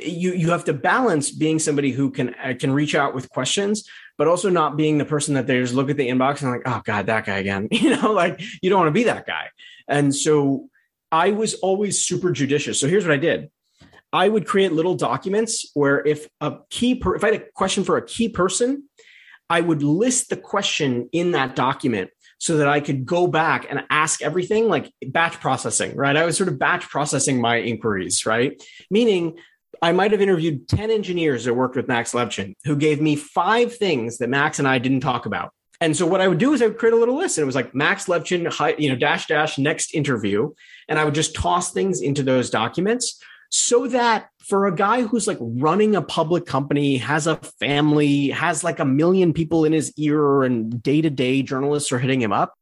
you 0.00 0.32
you 0.32 0.50
have 0.50 0.64
to 0.64 0.72
balance 0.72 1.30
being 1.30 1.58
somebody 1.58 1.90
who 1.90 2.10
can 2.10 2.34
uh, 2.34 2.54
can 2.58 2.72
reach 2.72 2.94
out 2.94 3.14
with 3.14 3.28
questions 3.30 3.88
but 4.18 4.28
also 4.28 4.48
not 4.48 4.76
being 4.76 4.98
the 4.98 5.04
person 5.04 5.34
that 5.34 5.46
they 5.46 5.60
just 5.60 5.74
look 5.74 5.90
at 5.90 5.96
the 5.96 6.08
inbox 6.08 6.42
and 6.42 6.50
like 6.50 6.62
oh 6.66 6.80
god 6.84 7.06
that 7.06 7.26
guy 7.26 7.38
again 7.38 7.68
you 7.70 7.94
know 7.94 8.12
like 8.12 8.40
you 8.62 8.70
don't 8.70 8.80
want 8.80 8.88
to 8.88 8.92
be 8.92 9.04
that 9.04 9.26
guy 9.26 9.48
and 9.88 10.14
so 10.14 10.68
i 11.10 11.30
was 11.30 11.54
always 11.54 12.04
super 12.04 12.32
judicious 12.32 12.80
so 12.80 12.88
here's 12.88 13.04
what 13.04 13.12
i 13.12 13.18
did 13.18 13.50
I 14.12 14.28
would 14.28 14.46
create 14.46 14.72
little 14.72 14.94
documents 14.94 15.70
where 15.74 16.06
if 16.06 16.28
a 16.40 16.58
key, 16.68 16.96
per- 16.96 17.14
if 17.14 17.24
I 17.24 17.32
had 17.32 17.40
a 17.42 17.44
question 17.54 17.82
for 17.82 17.96
a 17.96 18.06
key 18.06 18.28
person, 18.28 18.84
I 19.48 19.60
would 19.60 19.82
list 19.82 20.28
the 20.28 20.36
question 20.36 21.08
in 21.12 21.32
that 21.32 21.56
document 21.56 22.10
so 22.38 22.56
that 22.58 22.68
I 22.68 22.80
could 22.80 23.06
go 23.06 23.26
back 23.26 23.66
and 23.70 23.84
ask 23.88 24.20
everything 24.20 24.68
like 24.68 24.92
batch 25.06 25.40
processing, 25.40 25.94
right? 25.94 26.16
I 26.16 26.24
was 26.24 26.36
sort 26.36 26.48
of 26.48 26.58
batch 26.58 26.88
processing 26.88 27.40
my 27.40 27.56
inquiries, 27.56 28.26
right? 28.26 28.60
Meaning 28.90 29.38
I 29.80 29.92
might 29.92 30.10
have 30.12 30.20
interviewed 30.20 30.68
10 30.68 30.90
engineers 30.90 31.44
that 31.44 31.54
worked 31.54 31.76
with 31.76 31.88
Max 31.88 32.12
Levchin 32.12 32.54
who 32.64 32.76
gave 32.76 33.00
me 33.00 33.16
five 33.16 33.76
things 33.76 34.18
that 34.18 34.28
Max 34.28 34.58
and 34.58 34.68
I 34.68 34.78
didn't 34.78 35.00
talk 35.00 35.26
about. 35.26 35.52
And 35.80 35.96
so 35.96 36.06
what 36.06 36.20
I 36.20 36.28
would 36.28 36.38
do 36.38 36.52
is 36.52 36.62
I 36.62 36.66
would 36.66 36.78
create 36.78 36.94
a 36.94 36.96
little 36.96 37.16
list 37.16 37.38
and 37.38 37.42
it 37.42 37.46
was 37.46 37.56
like 37.56 37.74
Max 37.74 38.06
Levchin, 38.06 38.78
you 38.78 38.88
know, 38.88 38.96
dash 38.96 39.26
dash 39.26 39.58
next 39.58 39.94
interview. 39.94 40.50
And 40.88 40.98
I 40.98 41.04
would 41.04 41.14
just 41.14 41.34
toss 41.34 41.72
things 41.72 42.00
into 42.00 42.22
those 42.22 42.50
documents 42.50 43.20
so 43.52 43.86
that 43.86 44.30
for 44.38 44.66
a 44.66 44.74
guy 44.74 45.02
who's 45.02 45.26
like 45.26 45.36
running 45.40 45.94
a 45.94 46.00
public 46.00 46.46
company, 46.46 46.96
has 46.96 47.26
a 47.26 47.36
family, 47.36 48.30
has 48.30 48.64
like 48.64 48.80
a 48.80 48.84
million 48.84 49.34
people 49.34 49.66
in 49.66 49.74
his 49.74 49.92
ear 49.98 50.42
and 50.42 50.82
day 50.82 51.02
to 51.02 51.10
day 51.10 51.42
journalists 51.42 51.92
are 51.92 51.98
hitting 51.98 52.20
him 52.20 52.32
up. 52.32 52.54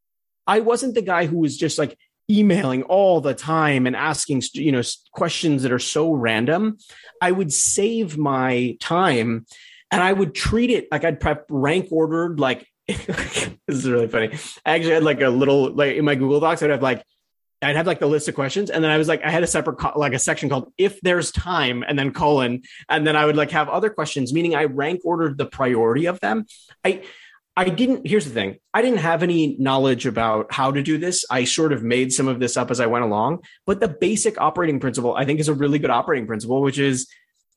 I 0.45 0.59
wasn't 0.59 0.95
the 0.95 1.01
guy 1.01 1.27
who 1.27 1.37
was 1.37 1.57
just 1.57 1.77
like, 1.77 1.97
emailing 2.29 2.83
all 2.83 3.19
the 3.19 3.33
time 3.33 3.85
and 3.85 3.95
asking 3.95 4.41
you 4.53 4.71
know 4.71 4.81
questions 5.11 5.63
that 5.63 5.71
are 5.71 5.79
so 5.79 6.13
random 6.13 6.77
i 7.19 7.29
would 7.29 7.51
save 7.51 8.17
my 8.17 8.77
time 8.79 9.45
and 9.89 10.01
i 10.01 10.13
would 10.13 10.33
treat 10.33 10.69
it 10.69 10.87
like 10.91 11.03
i'd 11.03 11.19
prep 11.19 11.45
rank 11.49 11.87
ordered 11.91 12.39
like 12.39 12.65
this 12.87 13.49
is 13.67 13.89
really 13.89 14.07
funny 14.07 14.29
i 14.65 14.75
actually 14.75 14.93
had 14.93 15.03
like 15.03 15.19
a 15.19 15.29
little 15.29 15.73
like 15.73 15.97
in 15.97 16.05
my 16.05 16.15
google 16.15 16.39
docs 16.39 16.63
i'd 16.63 16.69
have 16.69 16.81
like 16.81 17.03
I'd 17.61 17.75
have 17.75 17.87
like 17.87 17.99
the 17.99 18.07
list 18.07 18.27
of 18.27 18.35
questions, 18.35 18.69
and 18.69 18.83
then 18.83 18.91
I 18.91 18.97
was 18.97 19.07
like, 19.07 19.23
I 19.23 19.29
had 19.29 19.43
a 19.43 19.47
separate 19.47 19.77
co- 19.77 19.97
like 19.97 20.13
a 20.13 20.19
section 20.19 20.49
called 20.49 20.71
"If 20.77 20.99
There's 21.01 21.31
Time," 21.31 21.83
and 21.87 21.97
then 21.97 22.11
colon, 22.11 22.63
and 22.89 23.05
then 23.05 23.15
I 23.15 23.25
would 23.25 23.35
like 23.35 23.51
have 23.51 23.69
other 23.69 23.89
questions, 23.89 24.33
meaning 24.33 24.55
I 24.55 24.65
rank 24.65 25.01
ordered 25.03 25.37
the 25.37 25.45
priority 25.45 26.05
of 26.07 26.19
them. 26.19 26.45
I 26.83 27.03
I 27.55 27.69
didn't, 27.69 28.07
here's 28.07 28.25
the 28.25 28.31
thing 28.31 28.59
I 28.73 28.81
didn't 28.81 28.99
have 28.99 29.23
any 29.23 29.57
knowledge 29.59 30.05
about 30.05 30.53
how 30.53 30.71
to 30.71 30.81
do 30.81 30.97
this. 30.97 31.25
I 31.29 31.43
sort 31.43 31.73
of 31.73 31.83
made 31.83 32.13
some 32.13 32.27
of 32.27 32.39
this 32.39 32.55
up 32.55 32.71
as 32.71 32.79
I 32.79 32.85
went 32.85 33.03
along. 33.03 33.43
But 33.65 33.79
the 33.79 33.89
basic 33.89 34.39
operating 34.39 34.79
principle, 34.79 35.15
I 35.15 35.25
think, 35.25 35.39
is 35.39 35.49
a 35.49 35.53
really 35.53 35.79
good 35.79 35.89
operating 35.89 36.27
principle, 36.27 36.61
which 36.61 36.79
is 36.79 37.07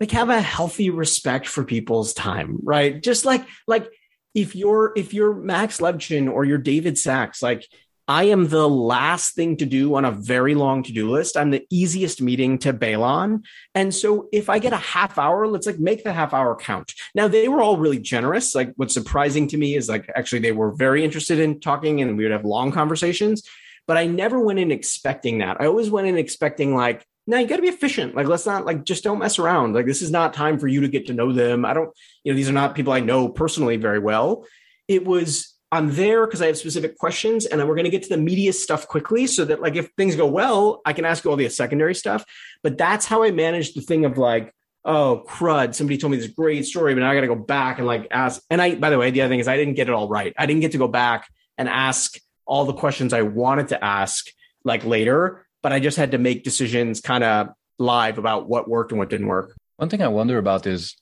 like 0.01 0.11
have 0.11 0.31
a 0.31 0.41
healthy 0.41 0.91
respect 0.91 1.47
for 1.47 1.63
people's 1.63 2.13
time, 2.13 2.59
right? 2.63 3.01
Just 3.01 3.25
like, 3.25 3.47
like, 3.67 3.89
if 4.35 4.57
you're 4.57 4.93
if 4.97 5.15
you're 5.15 5.33
Max 5.33 5.79
Levchin 5.79 6.29
or 6.29 6.45
you're 6.45 6.59
David 6.59 6.99
Sachs, 6.99 7.41
like 7.41 7.69
I 8.07 8.25
am 8.25 8.49
the 8.49 8.69
last 8.69 9.35
thing 9.35 9.57
to 9.57 9.67
do 9.67 9.95
on 9.95 10.05
a 10.05 10.11
very 10.11 10.55
long 10.55 10.83
to 10.83 10.93
do 10.93 11.11
list. 11.11 11.37
I'm 11.37 11.51
the 11.51 11.67
easiest 11.71 12.21
meeting 12.21 12.59
to 12.59 12.73
bail 12.73 13.03
on. 13.03 13.45
And 13.75 13.95
so 13.95 14.29
if 14.31 14.51
I 14.51 14.59
get 14.59 14.75
a 14.75 14.79
half 14.79 15.19
hour, 15.19 15.47
let's 15.47 15.67
like 15.67 15.79
make 15.79 16.05
the 16.05 16.13
half 16.13 16.35
hour 16.35 16.55
count. 16.55 16.93
Now 17.15 17.29
they 17.29 17.49
were 17.49 17.63
all 17.63 17.79
really 17.79 17.99
generous. 17.99 18.55
Like 18.55 18.75
what's 18.77 18.93
surprising 18.93 19.49
to 19.49 19.57
me 19.57 19.75
is 19.75 19.89
like 19.89 20.11
actually 20.15 20.41
they 20.41 20.53
were 20.53 20.73
very 20.73 21.03
interested 21.03 21.39
in 21.39 21.61
talking 21.61 22.03
and 22.03 22.19
we 22.19 22.25
would 22.25 22.33
have 22.33 22.45
long 22.45 22.73
conversations. 22.73 23.49
But 23.87 23.97
I 23.97 24.07
never 24.07 24.39
went 24.39 24.59
in 24.59 24.71
expecting 24.71 25.39
that. 25.39 25.61
I 25.61 25.67
always 25.67 25.91
went 25.91 26.07
in 26.07 26.19
expecting 26.19 26.75
like, 26.75 27.07
now 27.27 27.39
you 27.39 27.47
got 27.47 27.57
to 27.57 27.63
be 27.63 27.69
efficient. 27.69 28.15
Like, 28.15 28.27
let's 28.27 28.45
not 28.45 28.67
like 28.67 28.85
just 28.85 29.03
don't 29.03 29.19
mess 29.19 29.39
around. 29.39 29.75
Like, 29.75 29.87
this 29.87 30.03
is 30.03 30.11
not 30.11 30.35
time 30.35 30.59
for 30.59 30.69
you 30.69 30.83
to 30.83 30.89
get 30.89 31.07
to 31.07 31.15
know 31.15 31.33
them. 31.33 31.65
I 31.65 31.73
don't, 31.73 31.91
you 32.23 32.33
know, 32.33 32.37
these 32.37 32.51
are 32.51 32.55
not 32.55 32.75
people 32.75 32.93
I 32.93 33.01
know 33.01 33.31
personally 33.31 33.79
very 33.79 33.99
well. 33.99 34.45
It 34.89 35.07
was 35.07 35.54
I'm 35.75 35.93
there 35.93 36.25
because 36.25 36.41
I 36.41 36.47
have 36.47 36.57
specific 36.57 36.97
questions 36.99 37.47
and 37.47 37.59
then 37.59 37.67
we're 37.67 37.75
going 37.75 37.85
to 37.85 37.91
get 37.91 38.05
to 38.05 38.09
the 38.09 38.17
media 38.17 38.53
stuff 38.53 38.87
quickly 38.87 39.27
so 39.27 39.45
that 39.45 39.61
like 39.61 39.75
if 39.75 39.91
things 39.97 40.15
go 40.15 40.25
well, 40.25 40.81
I 40.85 40.93
can 40.93 41.05
ask 41.05 41.25
you 41.25 41.33
all 41.33 41.37
the 41.37 41.49
secondary 41.49 41.97
stuff. 41.97 42.25
But 42.63 42.79
that's 42.79 43.07
how 43.07 43.25
I 43.25 43.33
manage 43.33 43.75
the 43.75 43.81
thing 43.81 44.05
of 44.05 44.17
like, 44.17 44.55
oh 44.85 45.25
crud, 45.27 45.75
somebody 45.75 45.99
told 45.99 46.13
me 46.13 46.19
this 46.19 46.29
great 46.29 46.65
story, 46.65 46.95
but 46.95 47.01
now 47.01 47.11
I 47.11 47.15
got 47.17 47.23
to 47.23 47.27
go 47.27 47.35
back 47.35 47.79
and 47.79 47.89
like 47.89 48.07
ask. 48.13 48.41
And 48.51 48.63
I, 48.63 48.77
by 48.77 48.89
the 48.89 48.99
way, 48.99 49.11
the 49.11 49.23
other 49.23 49.33
thing 49.33 49.41
is 49.41 49.49
I 49.49 49.57
didn't 49.57 49.75
get 49.75 49.89
it 49.89 49.95
all 49.95 50.09
right. 50.09 50.33
I 50.39 50.47
didn't 50.47 50.61
get 50.61 50.71
to 50.73 50.79
go 50.79 50.87
back 50.87 51.29
and 51.59 51.69
ask 51.69 52.19
all 52.47 52.67
the 52.67 52.73
questions 52.73 53.13
I 53.13 53.23
wanted 53.23 53.67
to 53.69 53.85
ask 53.85 54.27
like 54.65 54.85
later, 54.85 55.45
but 55.61 55.73
I 55.73 55.81
just 55.81 55.97
had 55.97 56.13
to 56.13 56.19
make 56.19 56.45
decisions 56.45 57.01
kind 57.01 57.25
of 57.25 57.49
live 57.81 58.19
about 58.19 58.49
what 58.49 58.69
worked 58.69 58.93
and 58.93 59.01
what 59.01 59.11
didn't 59.11 59.27
work. 59.27 59.57
One 59.75 59.89
thing 59.89 60.03
I 60.03 60.09
wonder 60.09 60.39
about 60.39 60.69
is 60.69 60.95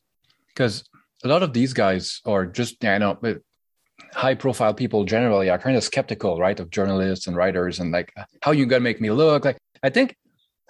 because 0.49 0.85
a 1.23 1.29
lot 1.29 1.43
of 1.43 1.53
these 1.53 1.75
guys 1.75 2.23
are 2.25 2.47
just, 2.47 2.83
I 2.83 2.97
know, 2.97 3.19
high 4.15 4.35
profile 4.35 4.75
people 4.75 5.05
generally 5.05 5.51
are 5.51 5.59
kind 5.59 5.77
of 5.77 5.85
skeptical, 5.85 6.39
right, 6.39 6.59
of 6.59 6.71
journalists 6.71 7.27
and 7.27 7.37
writers 7.37 7.81
and 7.81 7.93
like 7.93 8.13
how 8.43 8.53
you 8.53 8.67
gonna 8.67 8.81
make 8.81 9.01
me 9.01 9.11
look. 9.11 9.45
Like 9.45 9.59
I 9.83 9.91
think 9.91 10.17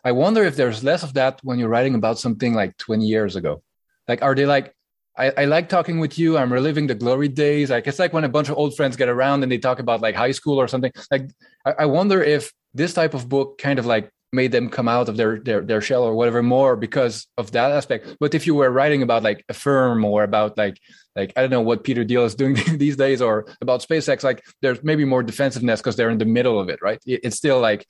I 0.04 0.12
wonder 0.12 0.42
if 0.42 0.56
there's 0.56 0.82
less 0.82 1.02
of 1.02 1.14
that 1.14 1.40
when 1.42 1.58
you're 1.58 1.68
writing 1.68 1.94
about 1.94 2.18
something 2.18 2.54
like 2.54 2.76
20 2.78 3.06
years 3.06 3.36
ago. 3.36 3.62
Like, 4.08 4.22
are 4.22 4.34
they 4.34 4.46
like, 4.46 4.74
I, 5.16 5.32
I 5.36 5.44
like 5.44 5.68
talking 5.68 6.00
with 6.00 6.18
you. 6.18 6.36
I'm 6.36 6.52
reliving 6.52 6.86
the 6.86 6.94
glory 6.94 7.28
days. 7.28 7.70
Like 7.70 7.86
it's 7.86 7.98
like 7.98 8.12
when 8.12 8.24
a 8.24 8.28
bunch 8.28 8.48
of 8.48 8.56
old 8.56 8.74
friends 8.74 8.96
get 8.96 9.08
around 9.08 9.42
and 9.42 9.52
they 9.52 9.58
talk 9.58 9.78
about 9.78 10.00
like 10.00 10.14
high 10.14 10.32
school 10.32 10.60
or 10.60 10.66
something. 10.66 10.90
Like 11.10 11.30
I, 11.64 11.72
I 11.80 11.86
wonder 11.86 12.22
if 12.22 12.52
this 12.74 12.94
type 12.94 13.14
of 13.14 13.28
book 13.28 13.58
kind 13.58 13.78
of 13.78 13.86
like 13.86 14.10
made 14.32 14.52
them 14.52 14.68
come 14.68 14.88
out 14.88 15.08
of 15.08 15.16
their, 15.16 15.38
their 15.38 15.60
their 15.60 15.80
shell 15.80 16.02
or 16.02 16.14
whatever 16.14 16.42
more 16.42 16.74
because 16.76 17.26
of 17.36 17.52
that 17.52 17.70
aspect. 17.70 18.16
But 18.18 18.34
if 18.34 18.46
you 18.46 18.54
were 18.54 18.70
writing 18.70 19.02
about 19.02 19.22
like 19.22 19.44
Affirm 19.48 20.04
or 20.04 20.24
about 20.24 20.56
like 20.56 20.78
like 21.14 21.32
I 21.36 21.42
don't 21.42 21.50
know 21.50 21.60
what 21.60 21.84
Peter 21.84 22.04
Thiel 22.04 22.24
is 22.24 22.34
doing 22.34 22.54
these 22.76 22.96
days 22.96 23.20
or 23.20 23.46
about 23.60 23.80
SpaceX, 23.80 24.22
like 24.22 24.42
there's 24.62 24.82
maybe 24.82 25.04
more 25.04 25.22
defensiveness 25.22 25.80
because 25.80 25.96
they're 25.96 26.10
in 26.10 26.18
the 26.18 26.24
middle 26.24 26.58
of 26.58 26.68
it, 26.68 26.80
right? 26.82 26.98
It's 27.06 27.36
still 27.36 27.60
like 27.60 27.86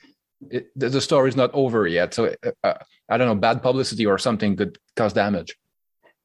it, 0.50 0.66
the 0.74 1.00
story 1.00 1.28
is 1.28 1.37
not 1.37 1.50
over 1.55 1.87
yet. 1.87 2.14
So 2.14 2.35
uh, 2.64 2.74
I 3.09 3.16
don't 3.16 3.28
know, 3.28 3.35
bad 3.35 3.62
publicity 3.62 4.07
or 4.07 4.18
something 4.18 4.57
could 4.57 4.78
cause 4.96 5.12
damage. 5.12 5.57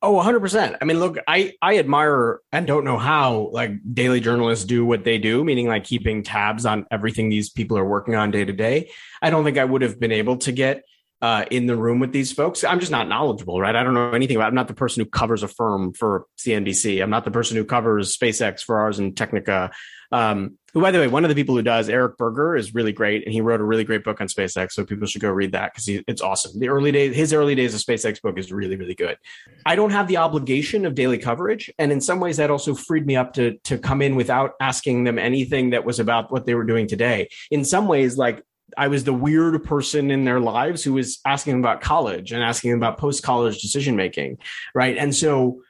Oh, 0.01 0.13
100%. 0.13 0.77
I 0.79 0.85
mean, 0.85 0.99
look, 0.99 1.17
I 1.27 1.53
I 1.59 1.79
admire 1.79 2.39
and 2.51 2.67
don't 2.67 2.83
know 2.83 2.99
how 2.99 3.49
like 3.51 3.71
daily 3.93 4.19
journalists 4.19 4.63
do 4.63 4.85
what 4.85 5.03
they 5.03 5.17
do, 5.17 5.43
meaning 5.43 5.67
like 5.67 5.85
keeping 5.85 6.21
tabs 6.21 6.67
on 6.67 6.85
everything 6.91 7.29
these 7.29 7.49
people 7.49 7.79
are 7.79 7.85
working 7.85 8.13
on 8.13 8.29
day 8.29 8.45
to 8.45 8.53
day. 8.53 8.91
I 9.23 9.31
don't 9.31 9.43
think 9.43 9.57
I 9.57 9.65
would 9.65 9.81
have 9.81 9.99
been 9.99 10.11
able 10.11 10.37
to 10.37 10.51
get 10.51 10.83
uh, 11.21 11.45
in 11.49 11.65
the 11.65 11.75
room 11.75 11.99
with 11.99 12.11
these 12.11 12.31
folks. 12.31 12.63
I'm 12.63 12.79
just 12.79 12.91
not 12.91 13.07
knowledgeable, 13.07 13.59
right? 13.59 13.75
I 13.75 13.83
don't 13.83 13.95
know 13.95 14.11
anything 14.11 14.35
about. 14.35 14.49
I'm 14.49 14.55
not 14.55 14.67
the 14.67 14.75
person 14.75 15.03
who 15.03 15.09
covers 15.09 15.41
Affirm 15.41 15.93
for 15.93 16.25
CNBC. 16.37 17.01
I'm 17.01 17.09
not 17.09 17.25
the 17.25 17.31
person 17.31 17.57
who 17.57 17.65
covers 17.65 18.15
SpaceX 18.15 18.61
for 18.61 18.77
Ars 18.79 18.99
and 18.99 19.17
Technica. 19.17 19.71
Um, 20.11 20.57
who, 20.73 20.81
by 20.81 20.91
the 20.91 20.99
way, 20.99 21.07
one 21.07 21.25
of 21.25 21.29
the 21.29 21.35
people 21.35 21.55
who 21.55 21.61
does 21.61 21.89
Eric 21.89 22.17
Berger 22.17 22.55
is 22.55 22.75
really 22.75 22.91
great, 22.91 23.23
and 23.23 23.33
he 23.33 23.41
wrote 23.41 23.59
a 23.59 23.63
really 23.63 23.83
great 23.83 24.03
book 24.03 24.21
on 24.21 24.27
SpaceX. 24.27 24.73
So 24.73 24.85
people 24.85 25.07
should 25.07 25.21
go 25.21 25.31
read 25.31 25.53
that 25.53 25.73
because 25.73 26.03
it's 26.07 26.21
awesome. 26.21 26.59
The 26.59 26.69
early 26.69 26.91
days, 26.91 27.15
his 27.15 27.33
early 27.33 27.55
days 27.55 27.73
of 27.73 27.81
SpaceX 27.81 28.21
book 28.21 28.37
is 28.37 28.51
really, 28.51 28.75
really 28.75 28.95
good. 28.95 29.17
I 29.65 29.75
don't 29.75 29.91
have 29.91 30.07
the 30.07 30.17
obligation 30.17 30.85
of 30.85 30.93
daily 30.93 31.17
coverage, 31.17 31.71
and 31.79 31.91
in 31.91 32.01
some 32.01 32.19
ways, 32.19 32.37
that 32.37 32.51
also 32.51 32.75
freed 32.75 33.05
me 33.05 33.15
up 33.15 33.33
to 33.33 33.57
to 33.63 33.77
come 33.77 34.01
in 34.01 34.15
without 34.15 34.53
asking 34.61 35.03
them 35.03 35.17
anything 35.17 35.71
that 35.71 35.83
was 35.83 35.99
about 35.99 36.31
what 36.31 36.45
they 36.45 36.55
were 36.55 36.65
doing 36.65 36.87
today. 36.87 37.29
In 37.49 37.65
some 37.65 37.87
ways, 37.87 38.17
like 38.17 38.43
I 38.77 38.89
was 38.89 39.03
the 39.03 39.13
weird 39.13 39.63
person 39.63 40.11
in 40.11 40.25
their 40.25 40.39
lives 40.39 40.83
who 40.83 40.93
was 40.93 41.19
asking 41.25 41.59
about 41.59 41.81
college 41.81 42.31
and 42.31 42.43
asking 42.43 42.73
about 42.73 42.97
post 42.97 43.23
college 43.23 43.61
decision 43.61 43.95
making, 43.95 44.39
right? 44.75 44.97
And 44.97 45.15
so 45.15 45.61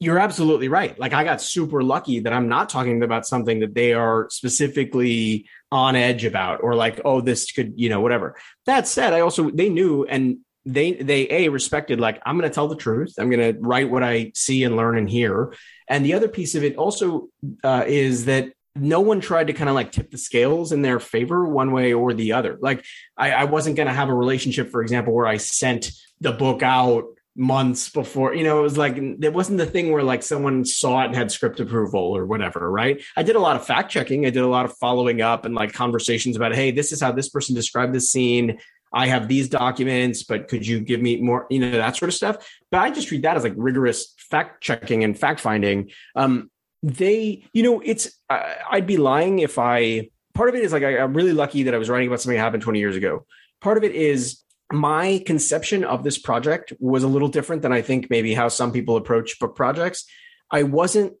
you're 0.00 0.18
absolutely 0.18 0.68
right. 0.68 0.98
Like 0.98 1.12
I 1.12 1.24
got 1.24 1.40
super 1.40 1.82
lucky 1.82 2.20
that 2.20 2.32
I'm 2.32 2.48
not 2.48 2.68
talking 2.68 3.02
about 3.02 3.26
something 3.26 3.60
that 3.60 3.74
they 3.74 3.92
are 3.92 4.28
specifically 4.30 5.46
on 5.70 5.96
edge 5.96 6.24
about 6.24 6.62
or 6.62 6.74
like, 6.74 7.00
oh, 7.04 7.20
this 7.20 7.52
could, 7.52 7.74
you 7.76 7.88
know, 7.88 8.00
whatever. 8.00 8.36
That 8.66 8.86
said, 8.88 9.12
I 9.12 9.20
also 9.20 9.50
they 9.50 9.68
knew 9.68 10.04
and 10.04 10.38
they 10.66 10.92
they 10.92 11.28
a 11.30 11.48
respected 11.48 12.00
like 12.00 12.20
I'm 12.24 12.38
going 12.38 12.48
to 12.48 12.54
tell 12.54 12.68
the 12.68 12.76
truth. 12.76 13.14
I'm 13.18 13.30
going 13.30 13.54
to 13.54 13.60
write 13.60 13.90
what 13.90 14.02
I 14.02 14.32
see 14.34 14.64
and 14.64 14.76
learn 14.76 14.98
and 14.98 15.08
hear. 15.08 15.54
And 15.88 16.04
the 16.04 16.14
other 16.14 16.28
piece 16.28 16.54
of 16.54 16.64
it 16.64 16.76
also 16.76 17.28
uh, 17.62 17.84
is 17.86 18.24
that 18.24 18.52
no 18.76 19.00
one 19.00 19.20
tried 19.20 19.46
to 19.46 19.52
kind 19.52 19.68
of 19.68 19.74
like 19.74 19.92
tip 19.92 20.10
the 20.10 20.18
scales 20.18 20.72
in 20.72 20.82
their 20.82 20.98
favor 20.98 21.46
one 21.46 21.70
way 21.70 21.92
or 21.92 22.12
the 22.12 22.32
other. 22.32 22.58
Like 22.60 22.84
I, 23.16 23.30
I 23.30 23.44
wasn't 23.44 23.76
going 23.76 23.86
to 23.86 23.92
have 23.92 24.08
a 24.08 24.14
relationship, 24.14 24.70
for 24.70 24.82
example, 24.82 25.12
where 25.12 25.26
I 25.26 25.36
sent 25.36 25.92
the 26.20 26.32
book 26.32 26.62
out 26.62 27.04
months 27.36 27.90
before, 27.90 28.34
you 28.34 28.44
know, 28.44 28.58
it 28.58 28.62
was 28.62 28.78
like, 28.78 28.96
it 28.96 29.32
wasn't 29.32 29.58
the 29.58 29.66
thing 29.66 29.90
where 29.90 30.02
like 30.02 30.22
someone 30.22 30.64
saw 30.64 31.02
it 31.02 31.06
and 31.06 31.16
had 31.16 31.32
script 31.32 31.60
approval 31.60 32.16
or 32.16 32.26
whatever. 32.26 32.70
Right. 32.70 33.02
I 33.16 33.22
did 33.22 33.36
a 33.36 33.40
lot 33.40 33.56
of 33.56 33.66
fact 33.66 33.90
checking. 33.90 34.24
I 34.26 34.30
did 34.30 34.42
a 34.42 34.48
lot 34.48 34.64
of 34.64 34.76
following 34.78 35.20
up 35.20 35.44
and 35.44 35.54
like 35.54 35.72
conversations 35.72 36.36
about, 36.36 36.54
Hey, 36.54 36.70
this 36.70 36.92
is 36.92 37.00
how 37.00 37.12
this 37.12 37.28
person 37.28 37.54
described 37.54 37.92
the 37.92 38.00
scene. 38.00 38.58
I 38.92 39.08
have 39.08 39.26
these 39.26 39.48
documents, 39.48 40.22
but 40.22 40.46
could 40.46 40.64
you 40.64 40.78
give 40.78 41.00
me 41.00 41.20
more, 41.20 41.46
you 41.50 41.58
know, 41.58 41.72
that 41.72 41.96
sort 41.96 42.08
of 42.08 42.14
stuff. 42.14 42.48
But 42.70 42.78
I 42.78 42.90
just 42.90 43.10
read 43.10 43.22
that 43.22 43.36
as 43.36 43.42
like 43.42 43.54
rigorous 43.56 44.14
fact 44.16 44.62
checking 44.62 45.02
and 45.02 45.18
fact 45.18 45.40
finding. 45.40 45.90
Um, 46.14 46.50
they, 46.84 47.44
you 47.52 47.64
know, 47.64 47.80
it's, 47.84 48.16
I'd 48.30 48.86
be 48.86 48.96
lying 48.96 49.40
if 49.40 49.58
I, 49.58 50.10
part 50.34 50.48
of 50.48 50.54
it 50.54 50.62
is 50.62 50.72
like, 50.72 50.84
I, 50.84 50.98
I'm 50.98 51.14
really 51.14 51.32
lucky 51.32 51.64
that 51.64 51.74
I 51.74 51.78
was 51.78 51.88
writing 51.88 52.06
about 52.06 52.20
something 52.20 52.36
that 52.36 52.42
happened 52.42 52.62
20 52.62 52.78
years 52.78 52.94
ago. 52.94 53.26
Part 53.60 53.78
of 53.78 53.84
it 53.84 53.92
is 53.92 54.43
my 54.74 55.22
conception 55.26 55.84
of 55.84 56.04
this 56.04 56.18
project 56.18 56.72
was 56.78 57.02
a 57.02 57.08
little 57.08 57.28
different 57.28 57.62
than 57.62 57.72
I 57.72 57.82
think 57.82 58.10
maybe 58.10 58.34
how 58.34 58.48
some 58.48 58.72
people 58.72 58.96
approach 58.96 59.38
book 59.38 59.54
projects. 59.54 60.04
I 60.50 60.62
wasn't 60.62 61.14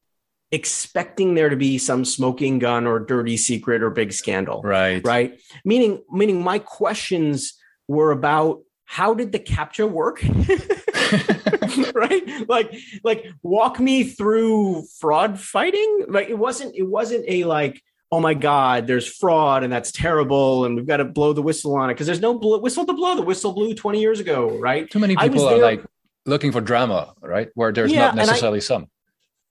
expecting 0.52 1.34
there 1.34 1.48
to 1.48 1.56
be 1.56 1.78
some 1.78 2.04
smoking 2.04 2.58
gun 2.58 2.86
or 2.86 3.00
dirty 3.00 3.36
secret 3.36 3.82
or 3.82 3.90
big 3.90 4.12
scandal. 4.12 4.62
Right. 4.62 5.04
Right. 5.04 5.40
Meaning, 5.64 6.02
meaning 6.10 6.42
my 6.42 6.58
questions 6.58 7.54
were 7.88 8.12
about 8.12 8.62
how 8.84 9.14
did 9.14 9.32
the 9.32 9.40
captcha 9.40 9.90
work? 9.90 10.22
right? 11.94 12.48
Like, 12.48 12.74
like 13.02 13.26
walk 13.42 13.80
me 13.80 14.04
through 14.04 14.84
fraud 15.00 15.40
fighting. 15.40 16.04
Like 16.08 16.28
it 16.28 16.38
wasn't, 16.38 16.76
it 16.76 16.84
wasn't 16.84 17.24
a 17.26 17.44
like, 17.44 17.82
oh 18.14 18.20
my 18.20 18.32
God, 18.32 18.86
there's 18.86 19.06
fraud 19.06 19.64
and 19.64 19.72
that's 19.72 19.90
terrible. 19.90 20.64
And 20.64 20.76
we've 20.76 20.86
got 20.86 20.98
to 20.98 21.04
blow 21.04 21.32
the 21.32 21.42
whistle 21.42 21.74
on 21.74 21.90
it. 21.90 21.96
Cause 21.96 22.06
there's 22.06 22.20
no 22.20 22.38
bl- 22.38 22.58
whistle 22.58 22.86
to 22.86 22.92
blow. 22.92 23.16
The 23.16 23.22
whistle 23.22 23.52
blew 23.52 23.74
20 23.74 24.00
years 24.00 24.20
ago, 24.20 24.56
right? 24.58 24.88
Too 24.88 25.00
many 25.00 25.16
people 25.16 25.48
are 25.48 25.58
like 25.58 25.84
looking 26.24 26.52
for 26.52 26.60
drama, 26.60 27.12
right? 27.20 27.48
Where 27.54 27.72
there's 27.72 27.90
yeah, 27.90 28.06
not 28.06 28.14
necessarily 28.14 28.58
I, 28.58 28.60
some. 28.60 28.86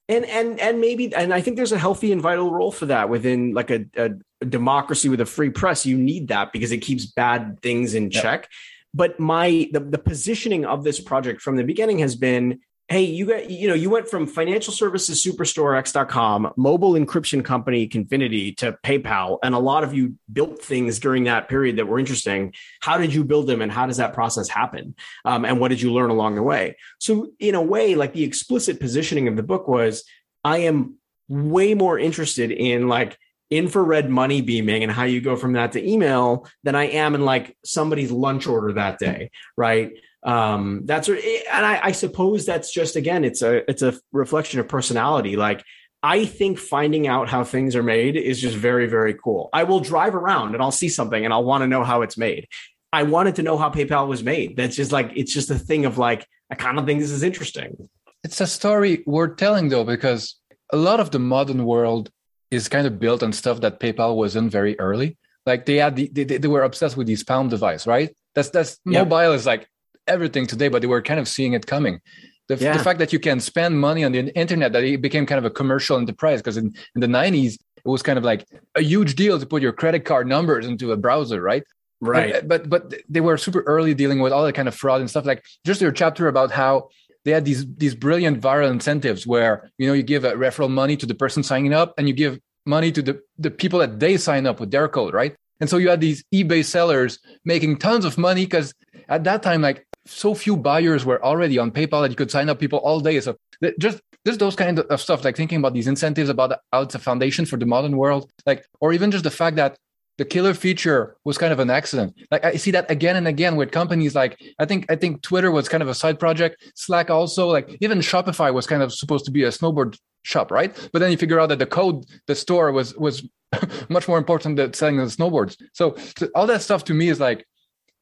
And, 0.08 0.24
and, 0.26 0.62
and 0.62 0.80
maybe, 0.80 1.14
and 1.14 1.34
I 1.34 1.42
think 1.42 1.58
there's 1.58 1.74
a 1.74 1.78
healthy 1.78 2.14
and 2.14 2.22
vital 2.22 2.52
role 2.52 2.72
for 2.72 2.86
that 2.86 3.10
within 3.10 3.54
like 3.54 3.70
a, 3.70 3.86
a, 3.98 4.12
a 4.40 4.46
democracy 4.46 5.10
with 5.10 5.20
a 5.20 5.26
free 5.26 5.50
press. 5.50 5.86
You 5.86 5.98
need 5.98 6.30
that 6.30 6.54
because 6.54 6.72
it 6.72 6.78
keeps 6.78 7.06
bad 7.06 7.62
things 7.62 7.96
in 7.96 8.12
yep. 8.12 8.24
check 8.24 8.50
but 8.94 9.20
my 9.20 9.68
the, 9.72 9.80
the 9.80 9.98
positioning 9.98 10.66
of 10.66 10.84
this 10.84 11.00
project 11.00 11.42
from 11.42 11.56
the 11.56 11.64
beginning 11.64 12.00
has 12.00 12.16
been 12.16 12.60
hey 12.90 13.04
you 13.04 13.26
got 13.26 13.50
you 13.50 13.68
know 13.68 13.74
you 13.74 13.90
went 13.90 14.08
from 14.08 14.28
financial 14.28 14.74
services 14.74 15.26
superstore 15.26 15.78
x.com 15.78 16.52
mobile 16.58 16.94
encryption 16.94 17.44
company 17.44 17.88
confinity 17.88 18.52
to 18.52 18.78
paypal 18.84 19.38
and 19.42 19.56
a 19.56 19.60
lot 19.60 19.84
of 19.84 19.94
you 19.94 20.16
built 20.32 20.62
things 20.62 21.00
during 21.00 21.24
that 21.24 21.48
period 21.48 21.78
that 21.78 21.88
were 21.88 22.00
interesting. 22.00 22.54
How 22.82 22.98
did 22.98 23.14
you 23.14 23.24
build 23.24 23.48
them 23.48 23.62
and 23.62 23.72
how 23.72 23.86
does 23.86 23.98
that 23.98 24.14
process 24.14 24.50
happen? 24.50 24.96
Um, 25.26 25.46
and 25.46 25.60
what 25.60 25.70
did 25.70 25.82
you 25.82 25.94
learn 25.94 26.10
along 26.10 26.36
the 26.36 26.44
way? 26.44 26.76
So 27.00 27.30
in 27.40 27.56
a 27.56 27.62
way 27.62 27.96
like 27.96 28.14
the 28.14 28.24
explicit 28.24 28.80
positioning 28.80 29.28
of 29.28 29.36
the 29.36 29.44
book 29.44 29.68
was 29.68 30.04
i 30.44 30.60
am 30.60 30.96
way 31.30 31.74
more 31.74 31.98
interested 31.98 32.52
in 32.52 32.88
like 32.88 33.18
infrared 33.50 34.10
money 34.10 34.42
beaming 34.42 34.84
and 34.84 34.92
how 34.92 35.04
you 35.04 35.22
go 35.22 35.36
from 35.36 35.54
that 35.54 35.74
to 35.74 35.90
email 35.90 36.48
than 36.64 36.76
I 36.76 36.86
am 36.86 37.14
in 37.14 37.24
like 37.24 37.56
somebody's 37.64 38.12
lunch 38.12 38.48
order 38.48 38.74
that 38.74 38.98
day, 38.98 39.30
right? 39.56 39.92
Um, 40.26 40.82
that's 40.86 41.10
and 41.10 41.20
I, 41.52 41.80
I 41.84 41.92
suppose 41.92 42.46
that's 42.46 42.72
just 42.72 42.96
again, 42.96 43.24
it's 43.26 43.42
a 43.42 43.70
it's 43.70 43.82
a 43.82 43.94
reflection 44.12 44.60
of 44.60 44.68
personality. 44.68 45.36
Like 45.36 45.64
I 46.02 46.26
think 46.26 46.60
finding 46.60 47.08
out 47.08 47.30
how 47.30 47.44
things 47.44 47.76
are 47.76 47.84
made 47.84 48.16
is 48.16 48.40
just 48.40 48.56
very 48.56 48.88
very 48.88 49.14
cool. 49.14 49.50
I 49.54 49.64
will 49.64 49.80
drive 49.80 50.16
around 50.16 50.54
and 50.54 50.64
I'll 50.64 50.72
see 50.72 50.90
something 50.90 51.24
and 51.24 51.34
I'll 51.34 51.44
want 51.44 51.62
to 51.64 51.68
know 51.68 51.84
how 51.84 52.02
it's 52.02 52.18
made. 52.18 52.48
I 52.92 53.04
wanted 53.04 53.36
to 53.36 53.44
know 53.44 53.58
how 53.58 53.70
PayPal 53.70 54.08
was 54.08 54.24
made. 54.24 54.56
That's 54.56 54.76
just 54.76 54.92
like 54.92 55.12
it's 55.16 55.34
just 55.34 55.50
a 55.50 55.60
thing 55.60 55.86
of 55.86 55.98
like 55.98 56.26
I 56.50 56.56
kind 56.56 56.80
of 56.80 56.86
think 56.86 57.00
this 57.00 57.12
is 57.12 57.24
interesting. 57.24 57.90
It's 58.24 58.40
a 58.40 58.48
story 58.48 59.04
worth 59.06 59.38
telling 59.38 59.70
though 59.70 59.84
because 59.84 60.36
a 60.72 60.78
lot 60.78 61.00
of 61.00 61.12
the 61.12 61.20
modern 61.20 61.66
world 61.66 62.10
is 62.50 62.70
kind 62.70 62.88
of 62.88 63.00
built 63.00 63.24
on 63.24 63.34
stuff 63.34 63.62
that 63.62 63.80
PayPal 63.80 64.16
wasn't 64.16 64.52
very 64.52 64.80
early. 64.80 65.18
Like 65.46 65.66
they 65.66 65.78
had 65.78 65.96
the, 65.96 66.08
they, 66.08 66.24
they 66.24 66.48
were 66.48 66.64
obsessed 66.64 66.96
with 66.96 67.08
these 67.08 67.24
Palm 67.24 67.50
device, 67.50 67.86
right? 67.86 68.16
That's 68.36 68.50
that's 68.50 68.80
yep. 68.86 69.10
mobile 69.10 69.34
is 69.34 69.46
like 69.46 69.68
everything 70.08 70.48
today, 70.48 70.68
but 70.68 70.82
they 70.82 70.88
were 70.88 71.02
kind 71.02 71.20
of 71.20 71.28
seeing 71.28 71.54
it 71.54 71.66
coming. 71.66 72.00
The, 72.48 72.58
yeah. 72.58 72.78
the 72.78 72.84
fact 72.84 73.00
that 73.00 73.14
you 73.14 73.20
can 73.20 73.40
spend 73.40 73.80
money 73.80 74.04
on 74.04 74.12
the 74.12 74.36
internet 74.38 74.74
that 74.74 74.84
it 74.84 75.02
became 75.02 75.26
kind 75.26 75.40
of 75.40 75.46
a 75.46 75.50
commercial 75.50 75.98
enterprise 75.98 76.42
because 76.42 76.58
in, 76.58 76.74
in 76.94 77.02
the 77.02 77.08
90s 77.08 77.54
it 77.86 77.90
was 77.90 78.02
kind 78.02 78.18
of 78.18 78.24
like 78.24 78.46
a 78.76 78.82
huge 78.82 79.16
deal 79.16 79.40
to 79.40 79.46
put 79.46 79.62
your 79.62 79.72
credit 79.74 80.06
card 80.06 80.28
numbers 80.28 80.66
into 80.66 80.92
a 80.92 80.98
browser 80.98 81.42
right 81.42 81.64
right 82.02 82.46
but 82.48 82.70
but 82.70 82.94
they 83.08 83.22
were 83.22 83.38
super 83.38 83.62
early 83.62 83.94
dealing 83.94 84.20
with 84.20 84.34
all 84.34 84.44
that 84.44 84.54
kind 84.54 84.68
of 84.68 84.76
fraud 84.76 85.00
and 85.00 85.10
stuff 85.10 85.26
like 85.26 85.44
just 85.66 85.82
your 85.82 85.92
chapter 85.92 86.28
about 86.28 86.52
how 86.52 86.90
they 87.24 87.32
had 87.32 87.46
these 87.46 87.66
these 87.76 87.96
brilliant 87.96 88.42
viral 88.42 88.70
incentives 88.70 89.26
where 89.26 89.72
you 89.78 89.88
know 89.88 89.94
you 89.94 90.04
give 90.04 90.26
a 90.26 90.34
referral 90.34 90.70
money 90.70 90.98
to 90.98 91.06
the 91.06 91.16
person 91.16 91.44
signing 91.44 91.74
up 91.74 91.94
and 91.98 92.08
you 92.08 92.14
give 92.14 92.40
money 92.66 92.92
to 92.92 93.02
the, 93.02 93.22
the 93.38 93.52
people 93.52 93.80
that 93.80 94.00
they 94.00 94.18
sign 94.18 94.46
up 94.46 94.60
with 94.60 94.72
their 94.72 94.88
code 94.88 95.14
right 95.14 95.36
and 95.60 95.70
so 95.70 95.78
you 95.78 95.90
had 95.90 96.02
these 96.02 96.24
ebay 96.34 96.64
sellers 96.64 97.20
making 97.46 97.78
tons 97.78 98.06
of 98.06 98.18
money 98.18 98.46
because 98.46 98.74
at 99.08 99.24
that 99.24 99.44
time 99.44 99.62
like 99.62 99.86
so 100.06 100.34
few 100.34 100.58
buyers 100.58 101.06
were 101.06 101.24
already 101.24 101.58
on 101.58 101.72
paypal 101.72 102.02
that 102.02 102.10
you 102.10 102.16
could 102.16 102.32
sign 102.32 102.50
up 102.50 102.60
people 102.60 102.80
all 102.80 103.00
day 103.00 103.20
so 103.20 103.36
just 103.80 104.02
just 104.26 104.40
those 104.40 104.56
kind 104.56 104.80
of 104.80 105.02
stuff 105.02 105.24
like 105.24 105.36
thinking 105.36 105.60
about 105.60 105.74
these 105.74 105.88
incentives 105.88 106.30
about 106.30 106.60
how 106.72 106.82
it's 106.82 106.96
a 106.96 107.00
foundation 107.00 107.46
for 107.46 107.58
the 107.58 107.66
modern 107.66 107.98
world 107.98 108.32
like 108.46 108.66
or 108.80 108.94
even 108.94 109.12
just 109.12 109.24
the 109.24 109.32
fact 109.32 109.56
that 109.56 109.78
the 110.18 110.26
killer 110.26 110.54
feature 110.54 111.16
was 111.24 111.38
kind 111.38 111.52
of 111.52 111.60
an 111.60 111.70
accident. 111.70 112.16
Like 112.30 112.46
I 112.46 112.56
see 112.56 112.72
that 112.72 112.90
again 112.92 113.16
and 113.16 113.28
again 113.28 113.56
with 113.56 113.72
companies 113.72 114.14
like 114.14 114.40
I 114.60 114.66
think 114.66 114.86
I 114.92 114.96
think 114.96 115.24
Twitter 115.24 115.50
was 115.52 115.68
kind 115.68 115.82
of 115.82 115.90
a 115.90 115.96
side 115.96 116.20
project. 116.20 116.72
Slack 116.76 117.10
also 117.10 117.48
like 117.48 117.76
even 117.82 117.98
Shopify 118.00 118.54
was 118.54 118.68
kind 118.68 118.84
of 118.84 118.94
supposed 118.94 119.26
to 119.26 119.32
be 119.32 119.44
a 119.44 119.50
snowboard 119.50 119.98
shop, 120.24 120.52
right? 120.52 120.72
But 120.92 121.00
then 121.00 121.12
you 121.12 121.18
figure 121.18 121.40
out 121.40 121.50
that 121.50 121.60
the 121.60 121.66
code, 121.66 122.06
the 122.28 122.36
store 122.36 122.72
was 122.72 122.96
was 122.96 123.28
much 123.90 124.08
more 124.08 124.18
important 124.18 124.58
than 124.58 124.74
selling 124.74 124.98
the 124.98 125.04
snowboards. 125.06 125.58
So, 125.74 125.96
so 126.18 126.28
all 126.36 126.48
that 126.48 126.62
stuff 126.62 126.84
to 126.86 126.94
me 126.94 127.10
is 127.10 127.20
like 127.20 127.46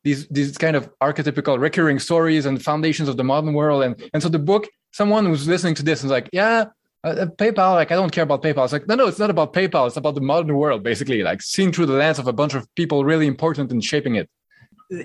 these 0.04 0.28
these 0.28 0.58
kind 0.58 0.76
of 0.76 0.90
archetypical 1.00 1.60
recurring 1.60 2.00
stories 2.00 2.46
and 2.46 2.64
foundations 2.64 3.08
of 3.10 3.18
the 3.18 3.24
modern 3.24 3.54
world. 3.54 3.84
And 3.84 4.02
and 4.14 4.22
so 4.22 4.30
the 4.30 4.40
book, 4.40 4.68
someone 4.92 5.26
who's 5.26 5.48
listening 5.48 5.76
to 5.76 5.84
this 5.84 6.04
is 6.04 6.12
like, 6.12 6.30
yeah, 6.34 6.66
uh, 7.04 7.08
uh, 7.08 7.26
PayPal, 7.26 7.76
like 7.76 7.92
I 7.92 7.96
don't 7.96 8.12
care 8.12 8.24
about 8.24 8.44
PayPal. 8.44 8.64
It's 8.64 8.74
like, 8.74 8.88
no, 8.88 8.96
no, 8.96 9.08
it's 9.08 9.20
not 9.20 9.30
about 9.30 9.54
PayPal. 9.54 9.88
It's 9.88 9.98
about 9.98 10.16
the 10.16 10.22
modern 10.22 10.56
world, 10.56 10.84
basically, 10.84 11.24
like 11.24 11.42
seen 11.42 11.72
through 11.72 11.88
the 11.88 11.94
lens 11.94 12.20
of 12.20 12.28
a 12.28 12.34
bunch 12.34 12.54
of 12.54 12.68
people 12.76 13.06
really 13.06 13.28
important 13.28 13.72
in 13.72 13.82
shaping 13.82 14.16
it. 14.16 14.30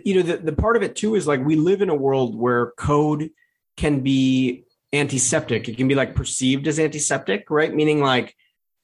You 0.04 0.16
know, 0.16 0.22
the, 0.22 0.38
the 0.38 0.52
part 0.52 0.76
of 0.76 0.82
it 0.82 0.96
too 0.96 1.14
is 1.14 1.26
like 1.26 1.44
we 1.44 1.56
live 1.56 1.80
in 1.80 1.90
a 1.90 1.94
world 1.94 2.35
where 2.35 2.72
code 2.76 3.30
can 3.76 4.00
be 4.00 4.64
antiseptic. 4.92 5.68
It 5.68 5.76
can 5.76 5.88
be 5.88 5.94
like 5.94 6.14
perceived 6.14 6.66
as 6.66 6.78
antiseptic, 6.78 7.50
right? 7.50 7.72
Meaning 7.72 8.00
like 8.00 8.35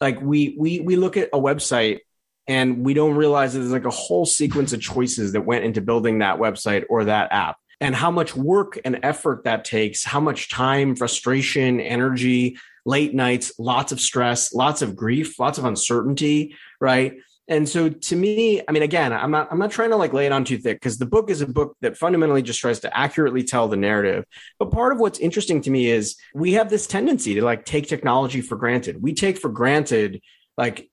like 0.00 0.20
we 0.20 0.54
we 0.58 0.80
we 0.80 0.96
look 0.96 1.16
at 1.16 1.28
a 1.32 1.38
website 1.38 2.00
and 2.46 2.84
we 2.84 2.94
don't 2.94 3.14
realize 3.14 3.52
that 3.52 3.60
there's 3.60 3.72
like 3.72 3.84
a 3.84 3.90
whole 3.90 4.26
sequence 4.26 4.72
of 4.72 4.80
choices 4.80 5.32
that 5.32 5.42
went 5.42 5.64
into 5.64 5.80
building 5.80 6.18
that 6.18 6.38
website 6.38 6.84
or 6.88 7.04
that 7.04 7.32
app 7.32 7.56
and 7.80 7.94
how 7.94 8.10
much 8.10 8.36
work 8.36 8.78
and 8.84 9.00
effort 9.02 9.44
that 9.44 9.64
takes, 9.64 10.04
how 10.04 10.20
much 10.20 10.48
time, 10.48 10.94
frustration, 10.94 11.80
energy, 11.80 12.56
late 12.84 13.14
nights, 13.14 13.52
lots 13.58 13.92
of 13.92 14.00
stress, 14.00 14.52
lots 14.52 14.82
of 14.82 14.96
grief, 14.96 15.38
lots 15.38 15.58
of 15.58 15.64
uncertainty, 15.64 16.56
right? 16.80 17.14
And 17.48 17.68
so 17.68 17.88
to 17.88 18.16
me, 18.16 18.62
I 18.66 18.72
mean, 18.72 18.82
again, 18.82 19.12
I'm 19.12 19.32
not 19.32 19.48
I'm 19.50 19.58
not 19.58 19.72
trying 19.72 19.90
to 19.90 19.96
like 19.96 20.12
lay 20.12 20.26
it 20.26 20.32
on 20.32 20.44
too 20.44 20.58
thick 20.58 20.80
because 20.80 20.98
the 20.98 21.06
book 21.06 21.28
is 21.28 21.40
a 21.40 21.46
book 21.46 21.76
that 21.80 21.96
fundamentally 21.96 22.40
just 22.40 22.60
tries 22.60 22.80
to 22.80 22.96
accurately 22.96 23.42
tell 23.42 23.66
the 23.66 23.76
narrative. 23.76 24.24
But 24.58 24.70
part 24.70 24.92
of 24.92 25.00
what's 25.00 25.18
interesting 25.18 25.60
to 25.62 25.70
me 25.70 25.88
is 25.90 26.16
we 26.34 26.52
have 26.52 26.70
this 26.70 26.86
tendency 26.86 27.34
to 27.34 27.42
like 27.42 27.64
take 27.64 27.88
technology 27.88 28.40
for 28.40 28.56
granted. 28.56 29.02
We 29.02 29.12
take 29.12 29.38
for 29.38 29.50
granted 29.50 30.22
like 30.56 30.88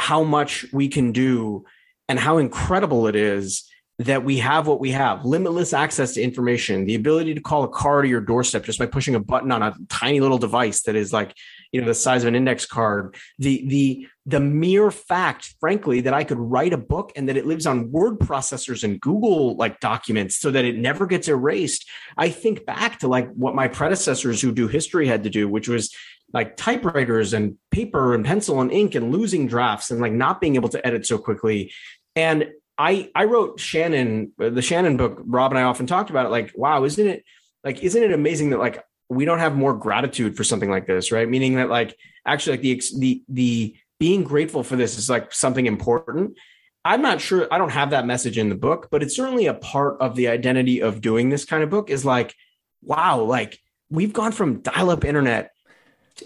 how 0.00 0.24
much 0.24 0.64
we 0.72 0.88
can 0.88 1.12
do 1.12 1.64
and 2.08 2.18
how 2.18 2.38
incredible 2.38 3.06
it 3.06 3.14
is 3.14 3.70
that 4.00 4.24
we 4.24 4.38
have 4.38 4.66
what 4.66 4.80
we 4.80 4.92
have. 4.92 5.26
Limitless 5.26 5.74
access 5.74 6.14
to 6.14 6.22
information 6.22 6.86
the 6.86 6.94
ability 6.94 7.34
to 7.34 7.40
call 7.40 7.64
a 7.64 7.68
car 7.68 8.00
to 8.00 8.08
your 8.08 8.22
doorstep 8.22 8.64
just 8.64 8.78
by 8.78 8.86
pushing 8.86 9.14
a 9.14 9.20
button 9.20 9.52
on 9.52 9.62
a 9.62 9.74
tiny 9.90 10.20
little 10.20 10.38
device 10.38 10.82
that 10.82 10.96
is 10.96 11.12
like 11.12 11.36
you 11.70 11.80
know 11.80 11.86
the 11.86 11.94
size 11.94 12.22
of 12.22 12.28
an 12.28 12.34
index 12.34 12.64
card. 12.64 13.14
The 13.38 13.68
the 13.68 14.06
the 14.26 14.40
mere 14.40 14.90
fact 14.90 15.54
frankly 15.60 16.02
that 16.02 16.12
i 16.12 16.24
could 16.24 16.38
write 16.38 16.74
a 16.74 16.78
book 16.78 17.10
and 17.16 17.28
that 17.28 17.38
it 17.38 17.46
lives 17.46 17.66
on 17.66 17.90
word 17.90 18.18
processors 18.18 18.84
and 18.84 19.00
google 19.00 19.56
like 19.56 19.80
documents 19.80 20.36
so 20.36 20.50
that 20.50 20.64
it 20.64 20.76
never 20.76 21.06
gets 21.06 21.26
erased 21.26 21.88
i 22.18 22.28
think 22.28 22.66
back 22.66 22.98
to 22.98 23.08
like 23.08 23.32
what 23.32 23.54
my 23.54 23.66
predecessors 23.66 24.40
who 24.40 24.52
do 24.52 24.68
history 24.68 25.06
had 25.06 25.24
to 25.24 25.30
do 25.30 25.48
which 25.48 25.68
was 25.68 25.92
like 26.32 26.56
typewriters 26.56 27.32
and 27.32 27.56
paper 27.70 28.14
and 28.14 28.24
pencil 28.24 28.60
and 28.60 28.70
ink 28.72 28.94
and 28.94 29.12
losing 29.12 29.46
drafts 29.46 29.90
and 29.90 30.00
like 30.00 30.12
not 30.12 30.40
being 30.40 30.54
able 30.54 30.68
to 30.68 30.86
edit 30.86 31.06
so 31.06 31.18
quickly 31.18 31.72
and 32.16 32.50
I 32.80 33.10
I 33.14 33.24
wrote 33.24 33.60
Shannon 33.60 34.32
uh, 34.40 34.48
the 34.48 34.62
Shannon 34.62 34.96
book. 34.96 35.20
Rob 35.24 35.52
and 35.52 35.58
I 35.58 35.64
often 35.64 35.86
talked 35.86 36.08
about 36.08 36.24
it. 36.24 36.30
Like, 36.30 36.52
wow, 36.54 36.84
isn't 36.84 37.06
it 37.06 37.24
like 37.62 37.82
isn't 37.82 38.02
it 38.02 38.10
amazing 38.12 38.50
that 38.50 38.58
like 38.58 38.82
we 39.10 39.26
don't 39.26 39.38
have 39.38 39.54
more 39.54 39.74
gratitude 39.74 40.34
for 40.34 40.44
something 40.44 40.70
like 40.70 40.86
this, 40.86 41.12
right? 41.12 41.28
Meaning 41.28 41.56
that 41.56 41.68
like 41.68 41.94
actually 42.24 42.56
like 42.56 42.62
the 42.62 42.82
the 42.96 43.22
the 43.28 43.76
being 43.98 44.24
grateful 44.24 44.62
for 44.62 44.76
this 44.76 44.96
is 44.96 45.10
like 45.10 45.30
something 45.30 45.66
important. 45.66 46.38
I'm 46.82 47.02
not 47.02 47.20
sure. 47.20 47.46
I 47.52 47.58
don't 47.58 47.68
have 47.72 47.90
that 47.90 48.06
message 48.06 48.38
in 48.38 48.48
the 48.48 48.54
book, 48.54 48.88
but 48.90 49.02
it's 49.02 49.14
certainly 49.14 49.44
a 49.44 49.52
part 49.52 50.00
of 50.00 50.16
the 50.16 50.28
identity 50.28 50.80
of 50.80 51.02
doing 51.02 51.28
this 51.28 51.44
kind 51.44 51.62
of 51.62 51.68
book. 51.68 51.90
Is 51.90 52.06
like, 52.06 52.34
wow, 52.80 53.20
like 53.20 53.58
we've 53.90 54.14
gone 54.14 54.32
from 54.32 54.62
dial-up 54.62 55.04
internet 55.04 55.50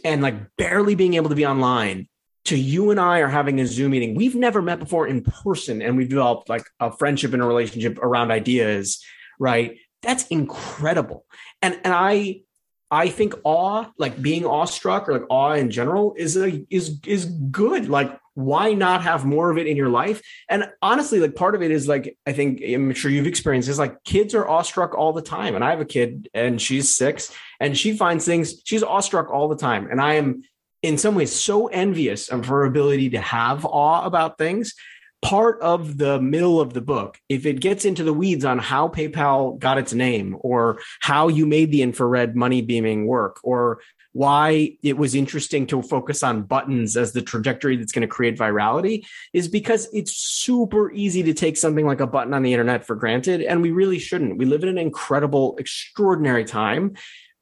and 0.05 0.23
like 0.23 0.57
barely 0.57 0.95
being 0.95 1.15
able 1.15 1.29
to 1.31 1.35
be 1.35 1.47
online 1.47 2.09
to 2.47 2.57
you 2.57 2.91
and 2.91 3.01
I 3.01 3.21
are 3.21 3.29
having 3.29 3.61
a 3.61 3.67
Zoom 3.67 3.93
meeting. 3.93 4.15
We've 4.15 4.35
never 4.35 4.61
met 4.61 4.79
before 4.79 5.07
in 5.07 5.23
person 5.23 5.81
and 5.81 5.97
we've 5.97 6.09
developed 6.09 6.49
like 6.49 6.67
a 6.79 6.93
friendship 6.93 7.33
and 7.33 7.43
a 7.43 7.47
relationship 7.47 7.99
around 7.99 8.31
ideas, 8.31 9.03
right? 9.39 9.79
That's 10.03 10.27
incredible. 10.29 11.25
And 11.63 11.81
and 11.85 11.95
I 11.95 12.43
I 12.91 13.09
think 13.09 13.35
awe, 13.45 13.87
like 13.99 14.21
being 14.21 14.45
awestruck 14.45 15.09
or 15.09 15.15
like 15.15 15.27
awe 15.31 15.53
in 15.53 15.71
general 15.71 16.15
is 16.17 16.37
a, 16.37 16.65
is 16.71 17.01
is 17.07 17.25
good. 17.25 17.89
Like 17.89 18.17
why 18.35 18.75
not 18.75 19.03
have 19.03 19.25
more 19.25 19.51
of 19.51 19.59
it 19.59 19.67
in 19.67 19.77
your 19.77 19.89
life? 19.89 20.23
And 20.49 20.69
honestly, 20.83 21.21
like 21.21 21.35
part 21.35 21.55
of 21.55 21.63
it 21.63 21.71
is 21.71 21.89
like 21.89 22.17
I 22.27 22.33
think 22.33 22.63
I'm 22.63 22.93
sure 22.95 23.11
you've 23.11 23.27
experienced 23.27 23.69
is 23.69 23.79
like 23.79 24.03
kids 24.05 24.35
are 24.35 24.47
awestruck 24.47 24.95
all 24.95 25.13
the 25.13 25.23
time. 25.23 25.55
And 25.55 25.65
I 25.65 25.71
have 25.71 25.81
a 25.81 25.85
kid 25.85 26.29
and 26.35 26.61
she's 26.61 26.95
6 26.97 27.33
and 27.61 27.77
she 27.77 27.97
finds 27.97 28.25
things 28.25 28.63
she's 28.65 28.83
awestruck 28.83 29.31
all 29.31 29.49
the 29.49 29.57
time. 29.57 29.89
And 29.91 30.01
I 30.01 30.15
am 30.15 30.43
in 30.83 30.99
some 30.99 31.15
ways 31.15 31.33
so 31.33 31.69
envious 31.69 32.29
of 32.29 32.47
her 32.47 32.65
ability 32.65 33.11
to 33.11 33.21
have 33.21 33.65
awe 33.65 34.05
about 34.05 34.37
things 34.37 34.75
part 35.25 35.59
of 35.63 35.97
the 35.97 36.21
middle 36.21 36.61
of 36.61 36.75
the 36.75 36.83
book, 36.83 37.19
if 37.31 37.47
it 37.47 37.59
gets 37.59 37.87
into 37.87 38.05
the 38.05 38.13
weeds 38.13 38.45
on 38.45 38.59
how 38.59 38.89
PayPal 38.89 39.59
got 39.59 39.79
its 39.79 39.95
name 39.95 40.37
or 40.41 40.79
how 41.01 41.29
you 41.29 41.47
made 41.47 41.73
the 41.73 41.81
infrared 41.81 42.37
money 42.37 42.61
beaming 42.61 43.07
work 43.07 43.41
or 43.43 43.81
why 44.15 44.77
it 44.85 44.97
was 44.97 45.17
interesting 45.17 45.67
to 45.67 45.83
focus 45.83 46.23
on 46.23 46.45
buttons 46.45 46.97
as 46.97 47.13
the 47.13 47.21
trajectory 47.21 47.77
that's 47.77 47.91
going 47.91 48.03
to 48.03 48.09
create 48.09 48.39
virality 48.39 49.05
is 49.33 49.49
because 49.49 49.89
it's 49.93 50.13
super 50.13 50.93
easy 50.93 51.25
to 51.25 51.35
take 51.35 51.57
something 51.57 51.85
like 51.85 51.99
a 51.99 52.07
button 52.07 52.33
on 52.33 52.45
the 52.45 52.53
internet 52.53 52.87
for 52.87 52.95
granted. 52.95 53.43
And 53.43 53.61
we 53.61 53.73
really 53.73 53.99
shouldn't. 53.99 54.39
We 54.39 54.45
live 54.45 54.63
in 54.63 54.69
an 54.69 54.79
incredible, 54.79 55.57
extraordinary 55.59 56.45
time. 56.45 56.95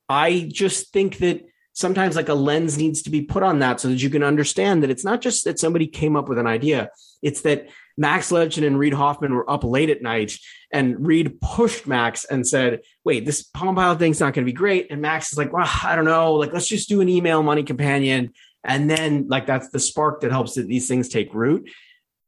I 0.08 0.48
just 0.50 0.94
think 0.94 1.18
that 1.18 1.46
sometimes 1.74 2.16
like 2.16 2.30
a 2.30 2.34
lens 2.34 2.78
needs 2.78 3.02
to 3.02 3.10
be 3.10 3.20
put 3.20 3.42
on 3.42 3.58
that 3.58 3.78
so 3.78 3.88
that 3.88 4.02
you 4.02 4.08
can 4.08 4.22
understand 4.22 4.82
that 4.82 4.90
it's 4.90 5.04
not 5.04 5.20
just 5.20 5.44
that 5.44 5.58
somebody 5.58 5.86
came 5.86 6.16
up 6.16 6.26
with 6.26 6.38
an 6.38 6.46
idea, 6.46 6.88
it's 7.20 7.42
that 7.42 7.68
Max 8.02 8.32
Levchin 8.32 8.66
and 8.66 8.76
Reid 8.76 8.94
Hoffman 8.94 9.32
were 9.32 9.48
up 9.48 9.62
late 9.62 9.88
at 9.88 10.02
night 10.02 10.36
and 10.72 11.06
Reid 11.06 11.40
pushed 11.40 11.86
Max 11.86 12.24
and 12.24 12.44
said, 12.44 12.80
wait, 13.04 13.24
this 13.24 13.44
Palm 13.44 13.76
Pilot 13.76 14.00
thing's 14.00 14.18
not 14.18 14.34
going 14.34 14.44
to 14.44 14.52
be 14.52 14.52
great. 14.52 14.90
And 14.90 15.00
Max 15.00 15.30
is 15.30 15.38
like, 15.38 15.52
well, 15.52 15.70
I 15.84 15.94
don't 15.94 16.04
know. 16.04 16.34
Like, 16.34 16.52
let's 16.52 16.66
just 16.66 16.88
do 16.88 17.00
an 17.00 17.08
email 17.08 17.44
money 17.44 17.62
companion. 17.62 18.32
And 18.64 18.90
then 18.90 19.28
like, 19.28 19.46
that's 19.46 19.68
the 19.68 19.78
spark 19.78 20.20
that 20.22 20.32
helps 20.32 20.54
that 20.54 20.66
these 20.66 20.88
things 20.88 21.08
take 21.08 21.32
root. 21.32 21.70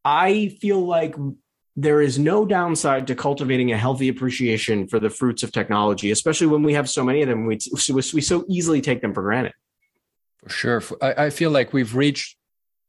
I 0.05 0.57
feel 0.61 0.79
like 0.79 1.16
there 1.75 2.01
is 2.01 2.20
no 2.20 2.47
downside 2.47 3.09
to 3.09 3.16
cultivating 3.16 3.72
a 3.72 3.77
healthy 3.77 4.09
appreciation 4.09 4.87
for 4.87 5.01
the 5.01 5.11
fruits 5.11 5.43
of 5.43 5.51
technology, 5.51 6.12
especially 6.12 6.47
when 6.47 6.62
we 6.62 6.75
have 6.75 6.89
so 6.89 7.03
many 7.03 7.22
of 7.22 7.29
them. 7.29 7.47
We, 7.47 7.59
we 7.93 8.20
so 8.20 8.45
easily 8.49 8.81
take 8.81 9.03
them 9.03 9.12
for 9.12 9.22
granted. 9.22 9.55
For 10.39 10.51
sure. 10.51 10.83
I 11.03 11.31
feel 11.31 11.51
like 11.51 11.72
we've 11.72 11.97
reached 11.97 12.37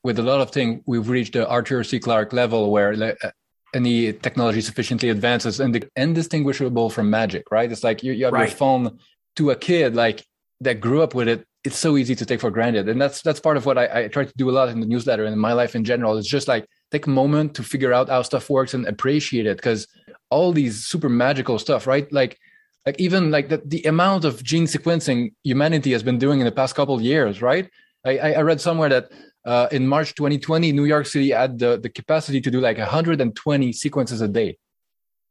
with 0.06 0.20
a 0.20 0.22
lot 0.22 0.40
of 0.40 0.52
things, 0.52 0.84
we've 0.86 1.10
reached 1.10 1.34
the 1.34 1.48
Arthur 1.48 1.84
C. 1.84 2.00
Clarke 2.00 2.32
level 2.32 2.72
where 2.72 2.94
uh, 2.94 3.32
any 3.74 4.14
technology 4.14 4.62
sufficiently 4.62 5.10
advances 5.10 5.60
and 5.60 5.74
indistinguishable 5.96 6.92
from 6.92 7.10
magic, 7.10 7.50
right? 7.50 7.72
It's 7.72 7.84
like 7.84 8.04
you, 8.04 8.14
you 8.14 8.26
have 8.26 8.34
right. 8.36 8.48
your 8.48 8.56
phone 8.56 9.00
to 9.38 9.50
a 9.50 9.56
kid 9.56 9.96
like 9.96 10.24
that 10.62 10.80
grew 10.80 11.02
up 11.02 11.16
with 11.16 11.28
it. 11.28 11.48
It's 11.64 11.80
so 11.80 11.98
easy 11.98 12.14
to 12.14 12.24
take 12.24 12.40
for 12.40 12.52
granted, 12.52 12.88
and 12.88 13.02
that's 13.02 13.24
that's 13.24 13.40
part 13.40 13.58
of 13.58 13.66
what 13.66 13.80
I, 13.80 14.04
I 14.04 14.08
try 14.08 14.26
to 14.26 14.38
do 14.38 14.52
a 14.52 14.56
lot 14.58 14.70
in 14.70 14.80
the 14.80 14.86
newsletter 14.86 15.26
and 15.26 15.34
in 15.34 15.40
my 15.40 15.54
life 15.54 15.76
in 15.76 15.84
general. 15.84 16.16
It's 16.20 16.30
just 16.30 16.48
like 16.48 16.68
take 16.92 17.08
a 17.08 17.10
moment 17.22 17.56
to 17.56 17.64
figure 17.64 17.92
out 17.92 18.08
how 18.08 18.22
stuff 18.22 18.48
works 18.52 18.76
and 18.76 18.86
appreciate 18.86 19.48
it 19.48 19.58
because 19.58 19.88
all 20.30 20.54
these 20.54 20.86
super 20.86 21.10
magical 21.10 21.58
stuff, 21.58 21.88
right? 21.88 22.08
Like 22.14 22.38
like 22.86 23.00
even 23.00 23.32
like 23.32 23.50
the, 23.50 23.60
the 23.66 23.82
amount 23.86 24.24
of 24.24 24.44
gene 24.44 24.68
sequencing 24.68 25.34
humanity 25.44 25.92
has 25.94 26.04
been 26.04 26.20
doing 26.20 26.40
in 26.42 26.46
the 26.46 26.58
past 26.62 26.76
couple 26.76 27.02
years, 27.02 27.42
right? 27.42 27.68
I, 28.06 28.20
I 28.40 28.42
read 28.42 28.62
somewhere 28.62 28.90
that 28.90 29.10
uh, 29.46 29.68
in 29.72 29.88
March 29.88 30.16
2020, 30.16 30.72
New 30.72 30.86
York 30.86 31.06
City 31.06 31.32
had 31.32 31.60
the, 31.60 31.78
the 31.78 31.90
capacity 31.90 32.42
to 32.42 32.52
do 32.52 32.60
like 32.60 32.78
120 32.78 33.74
sequences 33.74 34.22
a 34.22 34.28
day. 34.28 34.58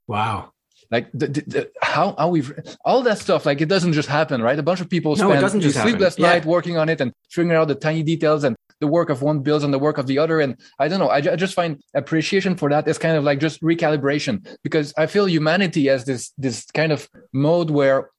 Wow. 0.07 0.53
Like 0.91 1.11
the, 1.13 1.27
the, 1.27 1.41
the, 1.47 1.71
how 1.83 2.15
how 2.17 2.29
we've 2.29 2.53
all 2.85 3.03
that 3.03 3.19
stuff 3.19 3.47
like 3.47 3.61
it 3.61 3.69
doesn't 3.69 3.95
just 3.95 4.09
happen 4.09 4.43
right? 4.43 4.59
A 4.59 4.63
bunch 4.63 4.81
of 4.81 4.91
people 4.91 5.17
no, 5.17 5.31
spend 5.31 5.63
sleepless 5.73 6.19
night 6.19 6.45
working 6.45 6.77
on 6.77 6.89
it 6.89 7.01
and 7.01 7.13
figuring 7.31 7.57
out 7.57 7.69
the 7.69 7.75
tiny 7.75 8.03
details 8.03 8.45
and 8.45 8.55
the 8.81 8.87
work 8.87 9.09
of 9.09 9.23
one 9.23 9.41
builds 9.41 9.65
on 9.65 9.71
the 9.71 9.79
work 9.79 9.99
of 9.99 10.07
the 10.07 10.19
other. 10.19 10.41
And 10.41 10.61
i 10.79 10.87
don't 10.87 11.01
know 11.01 11.09
I, 11.09 11.17
I 11.17 11.37
just 11.37 11.55
find 11.55 11.83
appreciation 11.95 12.55
for 12.55 12.69
that 12.69 12.87
is 12.87 12.99
kind 12.99 13.17
of 13.17 13.25
like 13.25 13.41
just 13.41 13.63
recalibration 13.63 14.47
because 14.63 14.93
i 14.97 15.07
feel 15.07 15.27
humanity 15.27 15.87
has 15.87 16.05
this 16.05 16.33
this 16.37 16.67
kind 16.71 16.93
of 16.93 17.09
mode 17.33 17.71
where 17.71 18.11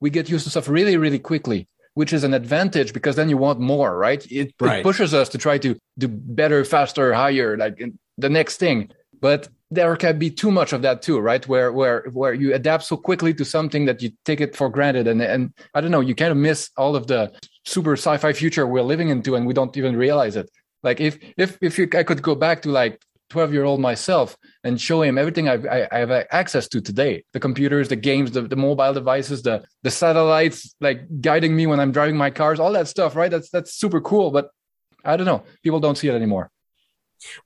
we 0.00 0.10
get 0.10 0.28
used 0.30 0.44
to 0.44 0.50
stuff 0.50 0.68
really 0.68 0.96
really 0.96 1.18
quickly 1.18 1.68
which 1.98 2.12
is 2.12 2.22
an 2.22 2.32
advantage 2.32 2.92
because 2.92 3.16
then 3.16 3.28
you 3.28 3.36
want 3.36 3.58
more, 3.58 3.98
right? 3.98 4.24
It, 4.30 4.54
right. 4.60 4.78
it 4.78 4.82
pushes 4.84 5.12
us 5.12 5.28
to 5.30 5.36
try 5.36 5.58
to 5.58 5.76
do 5.98 6.06
better, 6.06 6.64
faster, 6.64 7.12
higher, 7.12 7.56
like 7.56 7.82
the 8.16 8.28
next 8.28 8.58
thing. 8.58 8.92
But 9.20 9.48
there 9.72 9.96
can 9.96 10.16
be 10.16 10.30
too 10.30 10.52
much 10.52 10.72
of 10.72 10.82
that 10.82 11.02
too, 11.02 11.18
right? 11.18 11.44
Where 11.48 11.72
where 11.72 12.04
where 12.12 12.32
you 12.32 12.54
adapt 12.54 12.84
so 12.84 12.96
quickly 12.96 13.34
to 13.34 13.44
something 13.44 13.86
that 13.86 14.00
you 14.00 14.12
take 14.24 14.40
it 14.40 14.54
for 14.54 14.68
granted, 14.68 15.08
and 15.08 15.20
and 15.20 15.52
I 15.74 15.80
don't 15.80 15.90
know, 15.90 16.04
you 16.08 16.14
kind 16.14 16.30
of 16.30 16.36
miss 16.36 16.70
all 16.76 16.94
of 16.94 17.08
the 17.08 17.32
super 17.64 17.94
sci-fi 17.94 18.32
future 18.32 18.64
we're 18.64 18.90
living 18.92 19.08
into, 19.08 19.34
and 19.34 19.44
we 19.44 19.52
don't 19.52 19.76
even 19.76 19.96
realize 19.96 20.36
it. 20.36 20.48
Like 20.84 21.00
if 21.00 21.18
if 21.36 21.58
if 21.60 21.78
you, 21.78 21.88
I 22.00 22.04
could 22.04 22.22
go 22.22 22.36
back 22.36 22.62
to 22.62 22.70
like 22.70 23.02
12 23.30 23.52
year 23.52 23.64
old 23.64 23.80
myself 23.80 24.36
and 24.64 24.80
show 24.80 25.02
him 25.02 25.18
everything 25.18 25.48
I've, 25.48 25.66
I, 25.66 25.88
I 25.90 25.98
have 25.98 26.10
access 26.30 26.68
to 26.68 26.80
today 26.80 27.24
the 27.32 27.40
computers 27.40 27.88
the 27.88 27.96
games 27.96 28.30
the, 28.32 28.42
the 28.42 28.56
mobile 28.56 28.92
devices 28.92 29.42
the 29.42 29.64
the 29.82 29.90
satellites 29.90 30.74
like 30.80 31.20
guiding 31.20 31.54
me 31.54 31.66
when 31.66 31.80
i'm 31.80 31.92
driving 31.92 32.16
my 32.16 32.30
cars 32.30 32.58
all 32.58 32.72
that 32.72 32.88
stuff 32.88 33.16
right 33.16 33.30
that's 33.30 33.50
that's 33.50 33.74
super 33.74 34.00
cool 34.00 34.30
but 34.30 34.50
i 35.04 35.16
don't 35.16 35.26
know 35.26 35.42
people 35.62 35.80
don't 35.80 35.98
see 35.98 36.08
it 36.08 36.14
anymore 36.14 36.50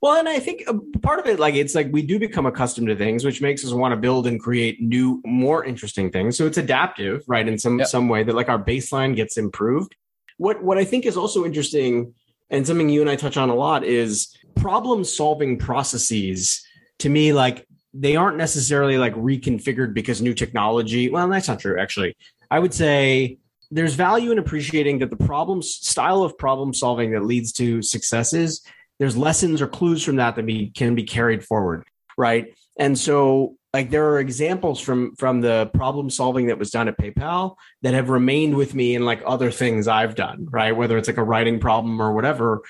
well, 0.01 0.19
and 0.19 0.29
I 0.29 0.39
think 0.39 0.65
uh, 0.67 0.75
part 1.01 1.19
of 1.19 1.27
it, 1.27 1.41
like 1.41 1.55
it's 1.55 1.75
like 1.75 1.89
we 1.91 2.03
do 2.03 2.19
become 2.19 2.47
accustomed 2.47 2.89
to 2.89 2.97
things, 2.97 3.25
which 3.25 3.41
makes 3.41 3.65
us 3.65 3.73
want 3.73 3.93
to 3.93 3.97
build 3.97 4.27
and 4.27 4.39
create 4.39 4.83
new, 4.83 5.21
more 5.25 5.65
interesting 5.65 6.11
things. 6.11 6.37
So 6.37 6.47
it's 6.47 6.59
adaptive, 6.59 7.25
right? 7.27 7.47
In 7.47 7.59
some 7.59 7.79
yep. 7.79 7.89
some 7.89 8.09
way 8.09 8.23
that 8.23 8.35
like 8.35 8.49
our 8.49 8.63
baseline 8.63 9.17
gets 9.17 9.37
improved. 9.37 9.97
What 10.37 10.63
what 10.63 10.79
I 10.79 10.85
think 10.85 11.07
is 11.07 11.17
also 11.17 11.45
interesting, 11.45 12.15
and 12.53 12.65
something 12.65 12.89
you 12.89 13.01
and 13.01 13.11
I 13.11 13.17
touch 13.17 13.37
on 13.37 13.51
a 13.51 13.55
lot, 13.55 13.83
is 13.83 14.37
problem 14.55 15.03
solving 15.03 15.59
processes 15.59 16.65
to 17.01 17.09
me 17.09 17.33
like 17.33 17.67
they 17.93 18.15
aren't 18.15 18.37
necessarily 18.37 18.99
like 18.99 19.15
reconfigured 19.15 19.93
because 19.93 20.23
new 20.23 20.35
technology 20.35 21.11
well 21.11 21.29
that's 21.29 21.49
not 21.49 21.59
true 21.59 21.81
actually. 21.81 22.17
I 22.51 22.59
would 22.59 22.73
say 22.73 23.39
there's 23.71 23.95
value 23.95 24.31
in 24.31 24.39
appreciating 24.39 24.99
that 25.01 25.11
the 25.11 25.17
problem 25.17 25.63
style 25.63 26.23
of 26.23 26.39
problem 26.39 26.73
solving 26.73 27.11
that 27.13 27.25
leads 27.25 27.51
to 27.53 27.83
successes 27.83 28.63
there's 28.99 29.17
lessons 29.17 29.61
or 29.61 29.67
clues 29.67 30.05
from 30.05 30.17
that 30.17 30.37
that 30.37 30.47
be, 30.47 30.71
can 30.71 30.95
be 30.95 31.03
carried 31.03 31.43
forward 31.43 31.85
right? 32.17 32.55
And 32.79 32.99
so 32.99 33.57
like 33.73 33.91
there 33.91 34.11
are 34.11 34.21
examples 34.21 34.81
from 34.81 35.15
from 35.17 35.41
the 35.41 35.71
problem 35.75 36.11
solving 36.11 36.47
that 36.47 36.59
was 36.59 36.71
done 36.71 36.89
at 36.89 36.99
PayPal 36.99 37.57
that 37.83 37.95
have 37.95 38.11
remained 38.11 38.57
with 38.57 38.75
me 38.75 38.95
in 38.95 39.05
like 39.05 39.23
other 39.25 39.51
things 39.51 39.89
I've 39.89 40.15
done, 40.15 40.47
right? 40.51 40.77
Whether 40.77 40.99
it's 40.99 41.09
like 41.09 41.17
a 41.17 41.25
writing 41.25 41.59
problem 41.59 42.01
or 42.01 42.13
whatever. 42.13 42.63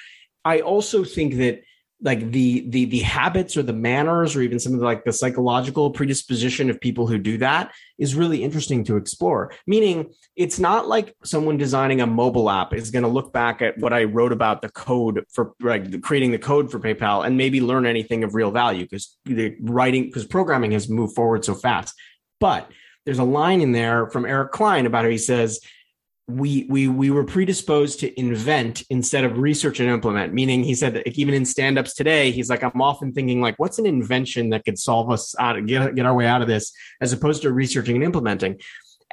I 0.45 0.61
also 0.61 1.05
think 1.05 1.37
that 1.37 1.63
like 2.03 2.33
the 2.33 2.69
the 2.69 2.87
the 2.87 3.01
habits 3.01 3.57
or 3.57 3.63
the 3.63 3.73
manners 3.73 4.35
or 4.35 4.43
even 4.43 4.59
some 4.59 4.75
of 4.75 4.81
the, 4.81 4.85
like 4.85 5.05
the 5.05 5.13
psychological 5.13 5.91
predisposition 5.91 6.69
of 6.69 6.81
people 6.81 7.07
who 7.07 7.17
do 7.17 7.39
that 7.39 7.73
is 7.99 8.15
really 8.15 8.43
interesting 8.43 8.85
to 8.85 8.97
explore. 8.97 9.53
Meaning 9.67 10.13
it's 10.37 10.59
not 10.59 10.89
like 10.89 11.15
someone 11.25 11.57
designing 11.57 12.01
a 12.01 12.07
mobile 12.07 12.51
app 12.51 12.75
is 12.75 12.91
going 12.91 13.05
to 13.05 13.09
look 13.09 13.33
back 13.33 13.63
at 13.63 13.79
what 13.79 13.93
i 13.93 14.05
wrote 14.05 14.33
about 14.33 14.63
the 14.63 14.69
code 14.71 15.25
for 15.33 15.53
like 15.61 16.03
creating 16.03 16.33
the 16.33 16.39
code 16.39 16.71
for 16.71 16.81
paypal 16.81 17.25
and 17.25 17.37
maybe 17.37 17.61
learn 17.61 17.87
anything 17.87 18.25
of 18.25 18.35
real 18.35 18.51
value 18.51 18.85
because 18.85 19.17
the 19.25 19.57
writing 19.61 20.07
because 20.07 20.27
programming 20.27 20.73
has 20.73 20.89
moved 20.89 21.15
forward 21.15 21.45
so 21.45 21.55
fast. 21.55 21.95
But 22.41 22.71
there's 23.05 23.19
a 23.19 23.25
line 23.25 23.61
in 23.61 23.73
there 23.73 24.09
from 24.11 24.25
eric 24.25 24.53
klein 24.53 24.87
about 24.87 25.05
how 25.05 25.11
he 25.11 25.19
says 25.19 25.61
we 26.37 26.67
we 26.69 26.89
we 26.89 27.11
were 27.11 27.25
predisposed 27.25 28.01
to 28.01 28.19
invent 28.19 28.83
instead 28.91 29.25
of 29.25 29.39
research 29.39 29.81
and 29.81 29.89
implement 29.89 30.33
meaning 30.33 30.63
he 30.63 30.75
said 30.75 30.95
that 30.95 31.07
even 31.17 31.35
in 31.35 31.45
stand-ups 31.45 31.95
today 31.95 32.31
he's 32.31 32.49
like 32.49 32.63
i'm 32.63 32.81
often 32.81 33.13
thinking 33.13 33.41
like 33.41 33.55
what's 33.59 33.79
an 33.79 33.87
invention 33.87 34.51
that 34.51 34.65
could 34.65 34.79
solve 34.79 35.11
us 35.11 35.35
out 35.39 35.59
of 35.59 35.67
get, 35.67 35.95
get 35.95 36.07
our 36.07 36.15
way 36.15 36.27
out 36.27 36.43
of 36.43 36.49
this 36.49 36.73
as 37.01 37.13
opposed 37.13 37.43
to 37.43 37.53
researching 37.53 37.97
and 37.97 38.05
implementing? 38.05 38.61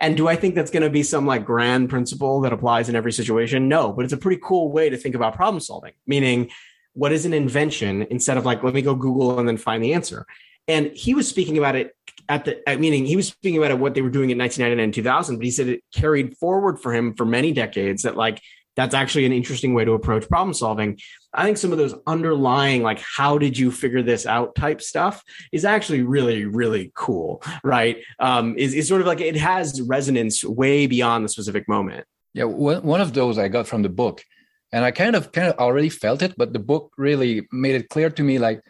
And 0.01 0.15
do 0.15 0.27
i 0.27 0.35
think 0.35 0.55
that's 0.55 0.71
going 0.71 0.83
to 0.83 0.89
be 0.89 1.03
some 1.03 1.25
like 1.25 1.45
grand 1.45 1.89
principle 1.89 2.41
that 2.41 2.53
applies 2.53 2.89
in 2.89 2.95
every 2.95 3.11
situation? 3.11 3.67
No 3.67 3.91
but 3.91 4.05
it's 4.05 4.13
a 4.13 4.17
pretty 4.17 4.41
cool 4.43 4.71
way 4.71 4.89
to 4.89 4.97
think 4.97 5.15
about 5.15 5.35
problem 5.35 5.59
solving 5.59 5.93
meaning 6.07 6.49
what 6.93 7.11
is 7.11 7.25
an 7.25 7.33
invention 7.33 8.07
instead 8.09 8.37
of 8.37 8.45
like 8.45 8.63
let 8.63 8.73
me 8.73 8.81
go 8.81 8.95
google 8.95 9.39
and 9.39 9.47
then 9.47 9.57
find 9.57 9.83
the 9.83 9.93
answer 9.93 10.25
and 10.69 10.91
he 10.95 11.13
was 11.13 11.27
speaking 11.27 11.57
about 11.57 11.75
it 11.75 11.95
at 12.29 12.45
the 12.45 12.61
meaning 12.77 13.05
he 13.05 13.15
was 13.15 13.27
speaking 13.27 13.61
about 13.61 13.77
what 13.79 13.95
they 13.95 14.01
were 14.01 14.09
doing 14.09 14.29
in 14.29 14.37
1999 14.37 14.83
and 14.83 14.93
2000 14.93 15.37
but 15.37 15.45
he 15.45 15.51
said 15.51 15.67
it 15.67 15.83
carried 15.93 16.37
forward 16.37 16.79
for 16.79 16.93
him 16.93 17.13
for 17.15 17.25
many 17.25 17.51
decades 17.51 18.03
that 18.03 18.15
like 18.15 18.41
that's 18.75 18.95
actually 18.95 19.25
an 19.25 19.33
interesting 19.33 19.73
way 19.73 19.83
to 19.83 19.91
approach 19.91 20.29
problem 20.29 20.53
solving. 20.53 20.97
I 21.33 21.43
think 21.43 21.57
some 21.57 21.73
of 21.73 21.77
those 21.77 21.95
underlying 22.07 22.81
like 22.81 23.01
how 23.01 23.37
did 23.37 23.57
you 23.57 23.71
figure 23.71 24.01
this 24.01 24.25
out 24.25 24.55
type 24.55 24.81
stuff 24.81 25.21
is 25.51 25.65
actually 25.65 26.03
really 26.03 26.45
really 26.45 26.91
cool 26.95 27.43
right? 27.63 27.97
Um 28.19 28.57
is, 28.57 28.73
is 28.73 28.87
sort 28.87 29.01
of 29.01 29.07
like 29.07 29.19
it 29.19 29.35
has 29.35 29.81
resonance 29.81 30.45
way 30.45 30.87
beyond 30.87 31.25
the 31.25 31.29
specific 31.29 31.67
moment. 31.67 32.05
Yeah 32.33 32.45
one 32.45 33.01
of 33.01 33.13
those 33.13 33.37
i 33.37 33.47
got 33.47 33.67
from 33.67 33.81
the 33.81 33.89
book 33.89 34.23
and 34.71 34.85
i 34.85 34.91
kind 34.91 35.15
of 35.15 35.31
kind 35.31 35.49
of 35.49 35.57
already 35.57 35.89
felt 35.89 36.21
it 36.21 36.35
but 36.37 36.53
the 36.53 36.59
book 36.59 36.93
really 36.97 37.47
made 37.51 37.75
it 37.75 37.89
clear 37.89 38.09
to 38.11 38.23
me 38.23 38.37
like 38.37 38.61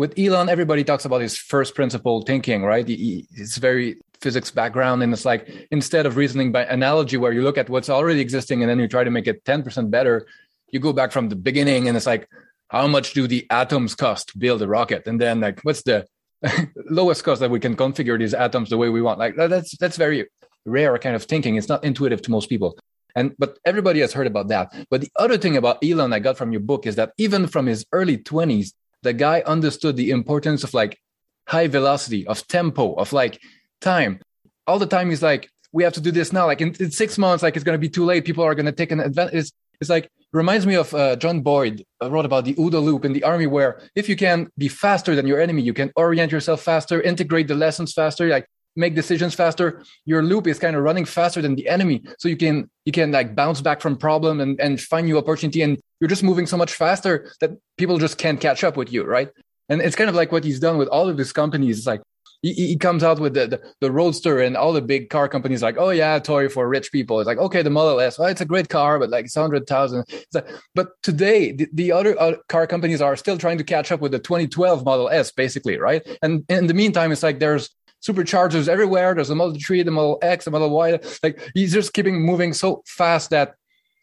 with 0.00 0.18
Elon, 0.18 0.48
everybody 0.48 0.82
talks 0.82 1.04
about 1.04 1.20
his 1.20 1.36
first 1.36 1.74
principle 1.74 2.22
thinking, 2.22 2.62
right? 2.62 2.86
It's 2.88 3.58
very 3.58 3.98
physics 4.22 4.50
background. 4.50 5.02
And 5.02 5.12
it's 5.12 5.26
like 5.26 5.46
instead 5.70 6.06
of 6.06 6.16
reasoning 6.16 6.52
by 6.52 6.64
analogy, 6.64 7.18
where 7.18 7.32
you 7.32 7.42
look 7.42 7.58
at 7.58 7.68
what's 7.68 7.90
already 7.90 8.20
existing 8.20 8.62
and 8.62 8.70
then 8.70 8.78
you 8.78 8.88
try 8.88 9.04
to 9.04 9.10
make 9.10 9.26
it 9.26 9.44
10% 9.44 9.90
better, 9.90 10.26
you 10.72 10.80
go 10.80 10.94
back 10.94 11.12
from 11.12 11.28
the 11.28 11.36
beginning 11.36 11.86
and 11.86 11.98
it's 11.98 12.06
like, 12.06 12.30
how 12.68 12.86
much 12.86 13.12
do 13.12 13.26
the 13.26 13.46
atoms 13.50 13.94
cost 13.94 14.28
to 14.28 14.38
build 14.38 14.62
a 14.62 14.66
rocket? 14.66 15.06
And 15.06 15.20
then 15.20 15.40
like, 15.40 15.60
what's 15.64 15.82
the 15.82 16.06
lowest 16.88 17.22
cost 17.22 17.40
that 17.40 17.50
we 17.50 17.60
can 17.60 17.76
configure 17.76 18.18
these 18.18 18.32
atoms 18.32 18.70
the 18.70 18.78
way 18.78 18.88
we 18.88 19.02
want? 19.02 19.18
Like 19.18 19.36
that's, 19.36 19.76
that's 19.76 19.98
very 19.98 20.30
rare 20.64 20.96
kind 20.96 21.14
of 21.14 21.24
thinking. 21.24 21.56
It's 21.56 21.68
not 21.68 21.84
intuitive 21.84 22.22
to 22.22 22.30
most 22.30 22.48
people. 22.48 22.78
And 23.14 23.34
but 23.38 23.58
everybody 23.66 24.00
has 24.00 24.14
heard 24.14 24.28
about 24.28 24.48
that. 24.48 24.72
But 24.88 25.02
the 25.02 25.10
other 25.16 25.36
thing 25.36 25.58
about 25.58 25.84
Elon 25.84 26.14
I 26.14 26.20
got 26.20 26.38
from 26.38 26.52
your 26.52 26.62
book 26.62 26.86
is 26.86 26.96
that 26.96 27.12
even 27.18 27.48
from 27.48 27.66
his 27.66 27.84
early 27.92 28.16
20s, 28.16 28.72
the 29.02 29.12
guy 29.12 29.42
understood 29.46 29.96
the 29.96 30.10
importance 30.10 30.64
of 30.64 30.74
like 30.74 30.98
high 31.46 31.68
velocity, 31.68 32.26
of 32.26 32.46
tempo, 32.46 32.94
of 32.94 33.12
like 33.12 33.40
time. 33.80 34.20
All 34.66 34.78
the 34.78 34.86
time 34.86 35.10
he's 35.10 35.22
like, 35.22 35.50
we 35.72 35.82
have 35.84 35.92
to 35.94 36.00
do 36.00 36.10
this 36.10 36.32
now. 36.32 36.46
Like 36.46 36.60
in, 36.60 36.74
in 36.80 36.90
six 36.90 37.18
months, 37.18 37.42
like 37.42 37.56
it's 37.56 37.64
going 37.64 37.74
to 37.74 37.78
be 37.78 37.88
too 37.88 38.04
late. 38.04 38.24
People 38.24 38.44
are 38.44 38.54
going 38.54 38.66
to 38.66 38.72
take 38.72 38.92
an 38.92 39.00
advantage. 39.00 39.34
It's, 39.34 39.52
it's 39.80 39.90
like 39.90 40.10
reminds 40.32 40.66
me 40.66 40.76
of 40.76 40.92
uh, 40.94 41.16
John 41.16 41.40
Boyd 41.40 41.84
uh, 42.02 42.10
wrote 42.10 42.24
about 42.24 42.44
the 42.44 42.54
OODA 42.54 42.82
loop 42.82 43.04
in 43.04 43.12
the 43.12 43.24
army, 43.24 43.46
where 43.46 43.80
if 43.94 44.08
you 44.08 44.16
can 44.16 44.48
be 44.58 44.68
faster 44.68 45.14
than 45.14 45.26
your 45.26 45.40
enemy, 45.40 45.62
you 45.62 45.72
can 45.72 45.90
orient 45.96 46.30
yourself 46.30 46.62
faster, 46.62 47.00
integrate 47.00 47.48
the 47.48 47.54
lessons 47.54 47.92
faster, 47.92 48.28
like 48.28 48.46
make 48.76 48.94
decisions 48.94 49.34
faster. 49.34 49.82
Your 50.04 50.22
loop 50.22 50.46
is 50.46 50.58
kind 50.58 50.76
of 50.76 50.82
running 50.82 51.04
faster 51.04 51.40
than 51.40 51.54
the 51.54 51.68
enemy, 51.68 52.02
so 52.18 52.28
you 52.28 52.36
can 52.36 52.70
you 52.84 52.92
can 52.92 53.10
like 53.10 53.34
bounce 53.34 53.60
back 53.60 53.80
from 53.80 53.96
problem 53.96 54.40
and 54.40 54.60
and 54.60 54.80
find 54.80 55.06
new 55.06 55.18
opportunity, 55.18 55.62
and 55.62 55.80
you're 56.00 56.08
just 56.08 56.22
moving 56.22 56.46
so 56.46 56.56
much 56.56 56.74
faster 56.74 57.30
that 57.40 57.50
people 57.76 57.98
just 57.98 58.18
can't 58.18 58.40
catch 58.40 58.64
up 58.64 58.76
with 58.76 58.92
you, 58.92 59.04
right? 59.04 59.28
And 59.68 59.80
it's 59.80 59.96
kind 59.96 60.10
of 60.10 60.16
like 60.16 60.32
what 60.32 60.44
he's 60.44 60.58
done 60.58 60.78
with 60.78 60.88
all 60.88 61.08
of 61.08 61.16
his 61.16 61.32
companies. 61.32 61.78
It's 61.78 61.86
like 61.86 62.02
he, 62.42 62.54
he 62.54 62.76
comes 62.76 63.04
out 63.04 63.20
with 63.20 63.34
the, 63.34 63.46
the, 63.46 63.60
the 63.80 63.92
roadster 63.92 64.40
and 64.40 64.56
all 64.56 64.72
the 64.72 64.80
big 64.80 65.10
car 65.10 65.28
companies 65.28 65.62
like 65.62 65.76
oh 65.78 65.90
yeah 65.90 66.18
toy 66.18 66.48
for 66.48 66.68
rich 66.68 66.90
people. 66.90 67.20
It's 67.20 67.26
like 67.26 67.38
okay 67.38 67.62
the 67.62 67.70
model 67.70 68.00
s. 68.00 68.18
Well 68.18 68.28
it's 68.28 68.40
a 68.40 68.46
great 68.46 68.68
car 68.68 68.98
but 68.98 69.10
like 69.10 69.26
it's 69.26 69.36
100000 69.36 70.04
like, 70.34 70.48
but 70.74 70.88
today 71.02 71.52
the, 71.52 71.68
the 71.72 71.92
other 71.92 72.18
uh, 72.20 72.36
car 72.48 72.66
companies 72.66 73.02
are 73.02 73.16
still 73.16 73.38
trying 73.38 73.58
to 73.58 73.64
catch 73.64 73.92
up 73.92 74.00
with 74.00 74.12
the 74.12 74.18
2012 74.18 74.84
model 74.84 75.08
s 75.10 75.30
basically 75.30 75.78
right? 75.78 76.06
And 76.22 76.44
in 76.48 76.66
the 76.66 76.74
meantime 76.74 77.12
it's 77.12 77.22
like 77.22 77.38
there's 77.38 77.70
superchargers 78.02 78.68
everywhere. 78.68 79.14
There's 79.14 79.30
a 79.30 79.34
model 79.34 79.56
3 79.60 79.82
the 79.82 79.90
model 79.90 80.18
x 80.22 80.46
the 80.46 80.50
model 80.50 80.70
y. 80.70 80.98
Like 81.22 81.50
he's 81.54 81.72
just 81.72 81.92
keeping 81.92 82.22
moving 82.22 82.52
so 82.52 82.82
fast 82.86 83.30
that 83.30 83.54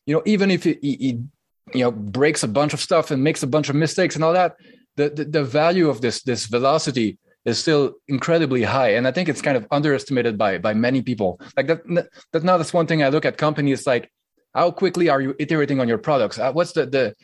you 0.06 0.14
know 0.14 0.22
even 0.26 0.52
if 0.52 0.64
he, 0.64 0.78
he, 0.82 0.95
he 0.95 1.24
you 1.74 1.82
know 1.82 1.91
breaks 1.91 2.43
a 2.43 2.47
bunch 2.47 2.74
of 2.74 2.80
stuff 2.80 3.11
and 3.11 3.24
makes 3.24 3.43
a 3.43 3.47
bunch 3.47 3.70
of 3.70 3.76
mistakes 3.76 4.15
and 4.15 4.24
all 4.24 4.34
that 4.34 4.55
the, 4.97 5.09
the, 5.09 5.26
the 5.26 5.43
value 5.43 5.89
of 5.89 6.01
this 6.01 6.24
this 6.24 6.45
velocity 6.45 7.18
is 7.45 7.57
still 7.57 7.93
incredibly 8.09 8.63
high. 8.63 8.89
And 8.95 9.07
i 9.07 9.11
think 9.11 9.30
it's 9.30 9.41
kind 9.41 9.55
of 9.55 9.65
underestimated 9.72 10.38
by 10.38 10.57
by 10.57 10.74
many 10.74 11.01
people. 11.01 11.39
Like 11.55 11.68
that 11.68 11.82
that's 12.34 12.43
not 12.43 12.57
that's 12.57 12.74
one 12.74 12.88
thing 12.88 13.01
i 13.03 13.09
look 13.09 13.26
at 13.26 13.38
companies 13.38 13.88
like 13.88 14.11
how 14.53 14.72
quickly 14.72 15.07
are 15.07 15.22
you 15.22 15.36
iterating 15.39 15.80
on 15.80 15.88
your 15.88 15.99
products? 15.99 16.39
Uh, 16.39 16.51
what's 16.51 16.74
the 16.74 16.86
the 16.86 17.15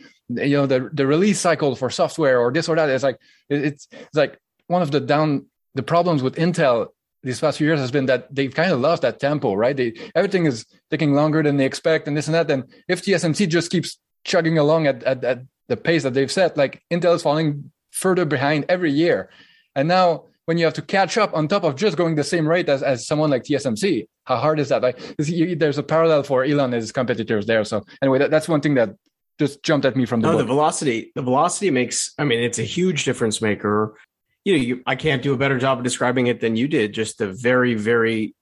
you 0.48 0.56
know 0.58 0.66
the 0.66 0.89
the 0.94 1.06
release 1.06 1.39
cycle 1.39 1.76
for 1.76 1.89
software 1.89 2.39
or 2.39 2.52
this 2.52 2.70
or 2.70 2.76
that? 2.76 2.89
It's 2.89 3.04
like 3.04 3.18
it's, 3.50 3.88
it's 3.91 4.16
like 4.16 4.39
one 4.68 4.82
of 4.82 4.91
the 4.91 5.00
down 5.00 5.48
the 5.74 5.84
problems 5.84 6.22
with 6.22 6.36
intel 6.36 6.88
these 7.24 7.39
past 7.39 7.58
few 7.58 7.68
years 7.68 7.80
has 7.80 7.91
been 7.91 8.06
that 8.06 8.34
they've 8.34 8.54
kind 8.54 8.72
of 8.72 8.80
lost 8.80 9.02
that 9.02 9.20
tempo 9.20 9.56
right? 9.56 9.76
They 9.76 9.94
everything 10.14 10.46
is 10.46 10.66
taking 10.91 11.14
longer 11.14 11.41
than 11.41 11.58
they 11.58 11.66
expect 11.66 12.08
and 12.08 12.16
this 12.16 12.28
and 12.28 12.36
that. 12.36 12.52
And 12.52 12.66
if 12.88 13.02
tsmc 13.02 13.50
just 13.50 13.72
keeps 13.72 13.98
chugging 14.24 14.58
along 14.58 14.88
at, 14.88 15.04
at, 15.04 15.24
at 15.24 15.42
the 15.68 15.78
pace 15.78 16.04
that 16.04 16.14
they've 16.14 16.32
set 16.32 16.58
like 16.58 16.82
intel 16.92 17.16
is 17.16 17.22
falling 17.22 17.72
further 17.92 18.26
behind 18.26 18.66
every 18.70 18.92
year 18.92 19.30
and 19.76 19.88
now 19.88 20.26
when 20.46 20.58
you 20.58 20.66
have 20.66 20.74
to 20.74 20.82
catch 20.82 21.18
up 21.18 21.34
on 21.34 21.48
top 21.48 21.64
of 21.64 21.76
just 21.76 21.98
going 21.98 22.16
the 22.16 22.24
same 22.24 22.48
rate 22.48 22.68
as, 22.68 22.84
as 22.84 23.08
someone 23.08 23.30
like 23.30 23.44
TSMC, 23.44 24.08
how 24.26 24.38
hard 24.38 24.60
is 24.60 24.70
that? 24.70 24.82
Like 24.82 25.00
there's 25.18 25.78
a 25.78 25.84
parallel 25.84 26.24
for 26.24 26.44
Elon 26.44 26.74
and 26.74 26.82
his 26.82 26.92
competitors 26.92 27.46
there. 27.46 27.64
So 27.64 27.86
anyway, 28.02 28.20
that, 28.20 28.32
that's 28.32 28.50
one 28.50 28.62
thing 28.62 28.74
that 28.76 28.96
just 29.40 29.64
jumped 29.64 29.86
at 29.86 29.96
me 29.96 30.06
from 30.06 30.22
the 30.22 30.32
no, 30.32 30.38
the 30.38 30.44
velocity. 30.44 31.12
The 31.16 31.22
velocity 31.22 31.72
makes. 31.72 32.14
I 32.18 32.24
mean, 32.24 32.44
it's 32.44 32.60
a 32.60 32.64
huge 32.64 33.06
difference 33.06 33.42
maker. 33.42 33.98
You 34.46 34.58
know, 34.58 34.64
you, 34.64 34.84
I 34.86 34.96
can't 34.96 35.22
do 35.22 35.34
a 35.34 35.38
better 35.38 35.58
job 35.58 35.80
of 35.80 35.84
describing 35.84 36.28
it 36.28 36.40
than 36.40 36.56
you 36.56 36.68
did. 36.68 36.94
Just 36.94 37.18
the 37.18 37.32
very, 37.32 37.74
very. 37.74 38.36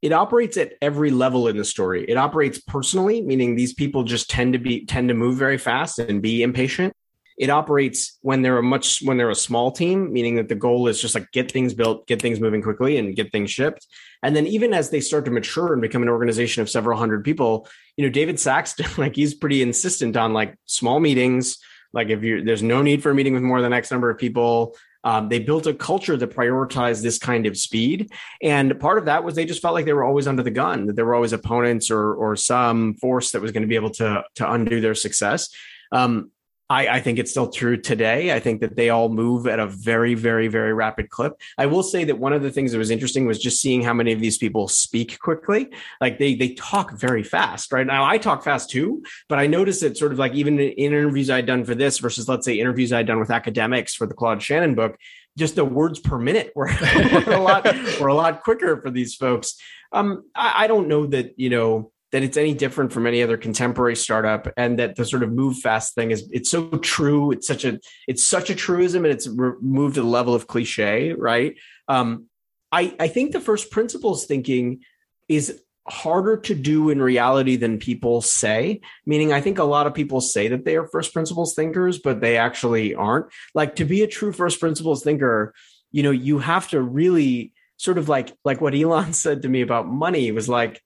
It 0.00 0.12
operates 0.12 0.56
at 0.56 0.74
every 0.80 1.10
level 1.10 1.48
in 1.48 1.56
the 1.56 1.64
story. 1.64 2.04
It 2.08 2.16
operates 2.16 2.60
personally, 2.60 3.20
meaning 3.20 3.56
these 3.56 3.74
people 3.74 4.04
just 4.04 4.30
tend 4.30 4.52
to 4.52 4.58
be 4.58 4.86
tend 4.86 5.08
to 5.08 5.14
move 5.14 5.36
very 5.36 5.58
fast 5.58 5.98
and 5.98 6.22
be 6.22 6.42
impatient. 6.42 6.94
It 7.38 7.50
operates 7.50 8.18
when 8.20 8.42
they're 8.42 8.58
a 8.58 8.62
much 8.62 9.00
when 9.02 9.16
they're 9.16 9.30
a 9.30 9.34
small 9.34 9.70
team 9.70 10.12
meaning 10.12 10.36
that 10.36 10.48
the 10.48 10.56
goal 10.56 10.88
is 10.88 11.00
just 11.00 11.14
like 11.14 11.30
get 11.32 11.50
things 11.50 11.72
built 11.72 12.06
get 12.06 12.20
things 12.20 12.40
moving 12.40 12.62
quickly 12.62 12.98
and 12.98 13.14
get 13.14 13.30
things 13.30 13.50
shipped. 13.50 13.86
And 14.22 14.34
then 14.34 14.46
even 14.46 14.74
as 14.74 14.90
they 14.90 15.00
start 15.00 15.24
to 15.26 15.30
mature 15.30 15.72
and 15.72 15.82
become 15.82 16.02
an 16.02 16.08
organization 16.08 16.62
of 16.62 16.70
several 16.70 16.98
hundred 16.98 17.24
people 17.24 17.68
you 17.96 18.04
know 18.04 18.10
david 18.10 18.40
saxton 18.40 18.86
like 18.98 19.14
he's 19.14 19.34
pretty 19.34 19.62
insistent 19.62 20.16
on 20.16 20.32
like 20.32 20.56
small 20.66 21.00
meetings. 21.00 21.58
Like 21.92 22.08
if 22.10 22.22
you 22.22 22.44
there's 22.44 22.62
no 22.62 22.82
need 22.82 23.02
for 23.02 23.10
a 23.10 23.14
meeting 23.14 23.34
with 23.34 23.42
more 23.42 23.62
than 23.62 23.72
x 23.72 23.90
number 23.90 24.10
of 24.10 24.18
people 24.18 24.76
um, 25.04 25.28
they 25.28 25.38
built 25.38 25.66
a 25.66 25.74
culture 25.74 26.16
that 26.16 26.34
prioritized 26.34 27.02
this 27.02 27.18
kind 27.18 27.46
of 27.46 27.56
speed. 27.56 28.10
And 28.42 28.78
part 28.80 28.98
of 28.98 29.04
that 29.04 29.24
was 29.24 29.34
they 29.34 29.44
just 29.44 29.62
felt 29.62 29.74
like 29.74 29.84
they 29.84 29.92
were 29.92 30.04
always 30.04 30.26
under 30.26 30.42
the 30.42 30.50
gun 30.50 30.86
that 30.86 30.96
there 30.96 31.04
were 31.04 31.14
always 31.14 31.32
opponents 31.32 31.90
or 31.90 32.14
or 32.14 32.36
some 32.36 32.94
force 32.94 33.32
that 33.32 33.42
was 33.42 33.52
going 33.52 33.62
to 33.62 33.68
be 33.68 33.76
able 33.76 33.90
to 33.90 34.24
to 34.36 34.52
undo 34.52 34.80
their 34.80 34.94
success. 34.94 35.48
Um, 35.92 36.30
I, 36.70 36.88
I, 36.88 37.00
think 37.00 37.18
it's 37.18 37.30
still 37.30 37.48
true 37.48 37.78
today. 37.78 38.34
I 38.34 38.40
think 38.40 38.60
that 38.60 38.76
they 38.76 38.90
all 38.90 39.08
move 39.08 39.46
at 39.46 39.58
a 39.58 39.66
very, 39.66 40.14
very, 40.14 40.48
very 40.48 40.74
rapid 40.74 41.08
clip. 41.08 41.40
I 41.56 41.66
will 41.66 41.82
say 41.82 42.04
that 42.04 42.18
one 42.18 42.32
of 42.34 42.42
the 42.42 42.50
things 42.50 42.72
that 42.72 42.78
was 42.78 42.90
interesting 42.90 43.26
was 43.26 43.38
just 43.38 43.60
seeing 43.60 43.82
how 43.82 43.94
many 43.94 44.12
of 44.12 44.20
these 44.20 44.36
people 44.36 44.68
speak 44.68 45.18
quickly. 45.18 45.70
Like 46.00 46.18
they 46.18 46.34
they 46.34 46.50
talk 46.50 46.92
very 46.92 47.22
fast, 47.22 47.72
right? 47.72 47.86
Now 47.86 48.04
I 48.04 48.18
talk 48.18 48.44
fast 48.44 48.70
too, 48.70 49.02
but 49.28 49.38
I 49.38 49.46
noticed 49.46 49.80
that 49.80 49.96
sort 49.96 50.12
of 50.12 50.18
like 50.18 50.34
even 50.34 50.58
in 50.58 50.72
interviews 50.72 51.30
I'd 51.30 51.46
done 51.46 51.64
for 51.64 51.74
this 51.74 51.98
versus 51.98 52.28
let's 52.28 52.44
say 52.44 52.60
interviews 52.60 52.92
I'd 52.92 53.06
done 53.06 53.20
with 53.20 53.30
academics 53.30 53.94
for 53.94 54.06
the 54.06 54.14
Claude 54.14 54.42
Shannon 54.42 54.74
book, 54.74 54.98
just 55.38 55.56
the 55.56 55.64
words 55.64 55.98
per 55.98 56.18
minute 56.18 56.52
were, 56.54 56.66
were 57.26 57.32
a 57.32 57.40
lot 57.40 57.64
were 58.00 58.08
a 58.08 58.14
lot 58.14 58.42
quicker 58.42 58.80
for 58.82 58.90
these 58.90 59.14
folks. 59.14 59.56
Um, 59.92 60.24
I, 60.34 60.64
I 60.64 60.66
don't 60.66 60.88
know 60.88 61.06
that 61.06 61.34
you 61.38 61.48
know 61.48 61.92
that 62.12 62.22
it's 62.22 62.36
any 62.36 62.54
different 62.54 62.92
from 62.92 63.06
any 63.06 63.22
other 63.22 63.36
contemporary 63.36 63.96
startup 63.96 64.48
and 64.56 64.78
that 64.78 64.96
the 64.96 65.04
sort 65.04 65.22
of 65.22 65.32
move 65.32 65.58
fast 65.58 65.94
thing 65.94 66.10
is 66.10 66.28
it's 66.32 66.50
so 66.50 66.68
true. 66.78 67.32
It's 67.32 67.46
such 67.46 67.64
a 67.64 67.78
it's 68.06 68.26
such 68.26 68.50
a 68.50 68.54
truism 68.54 69.04
and 69.04 69.12
it's 69.12 69.28
moved 69.28 69.96
to 69.96 70.02
the 70.02 70.06
level 70.06 70.34
of 70.34 70.46
cliche 70.46 71.12
right? 71.12 71.56
Um, 71.88 72.28
i 72.72 72.94
i 73.00 73.08
think 73.08 73.32
the 73.32 73.40
first 73.40 73.70
principles 73.70 74.26
thinking 74.26 74.80
is 75.28 75.62
harder 75.88 76.36
to 76.36 76.54
do 76.54 76.90
in 76.90 77.00
reality 77.00 77.56
than 77.56 77.78
people 77.78 78.20
say 78.20 78.80
meaning 79.06 79.32
i 79.32 79.40
think 79.40 79.58
a 79.58 79.64
lot 79.64 79.86
of 79.86 79.94
people 79.94 80.20
say 80.20 80.48
that 80.48 80.64
they 80.64 80.76
are 80.76 80.86
first 80.86 81.14
principles 81.14 81.54
thinkers 81.54 81.98
but 81.98 82.20
they 82.20 82.36
actually 82.36 82.94
aren't. 82.94 83.26
Like 83.54 83.76
to 83.76 83.84
be 83.84 84.02
a 84.02 84.06
true 84.06 84.32
first 84.32 84.60
principles 84.60 85.02
thinker 85.02 85.54
you 85.90 86.02
know 86.02 86.10
you 86.10 86.38
have 86.38 86.68
to 86.68 86.80
really 86.82 87.52
sort 87.78 87.96
of 87.96 88.08
like 88.08 88.34
like 88.44 88.60
what 88.60 88.74
elon 88.74 89.12
said 89.24 89.42
to 89.42 89.48
me 89.48 89.62
about 89.62 89.88
money 89.88 90.30
was 90.30 90.48
like 90.48 90.82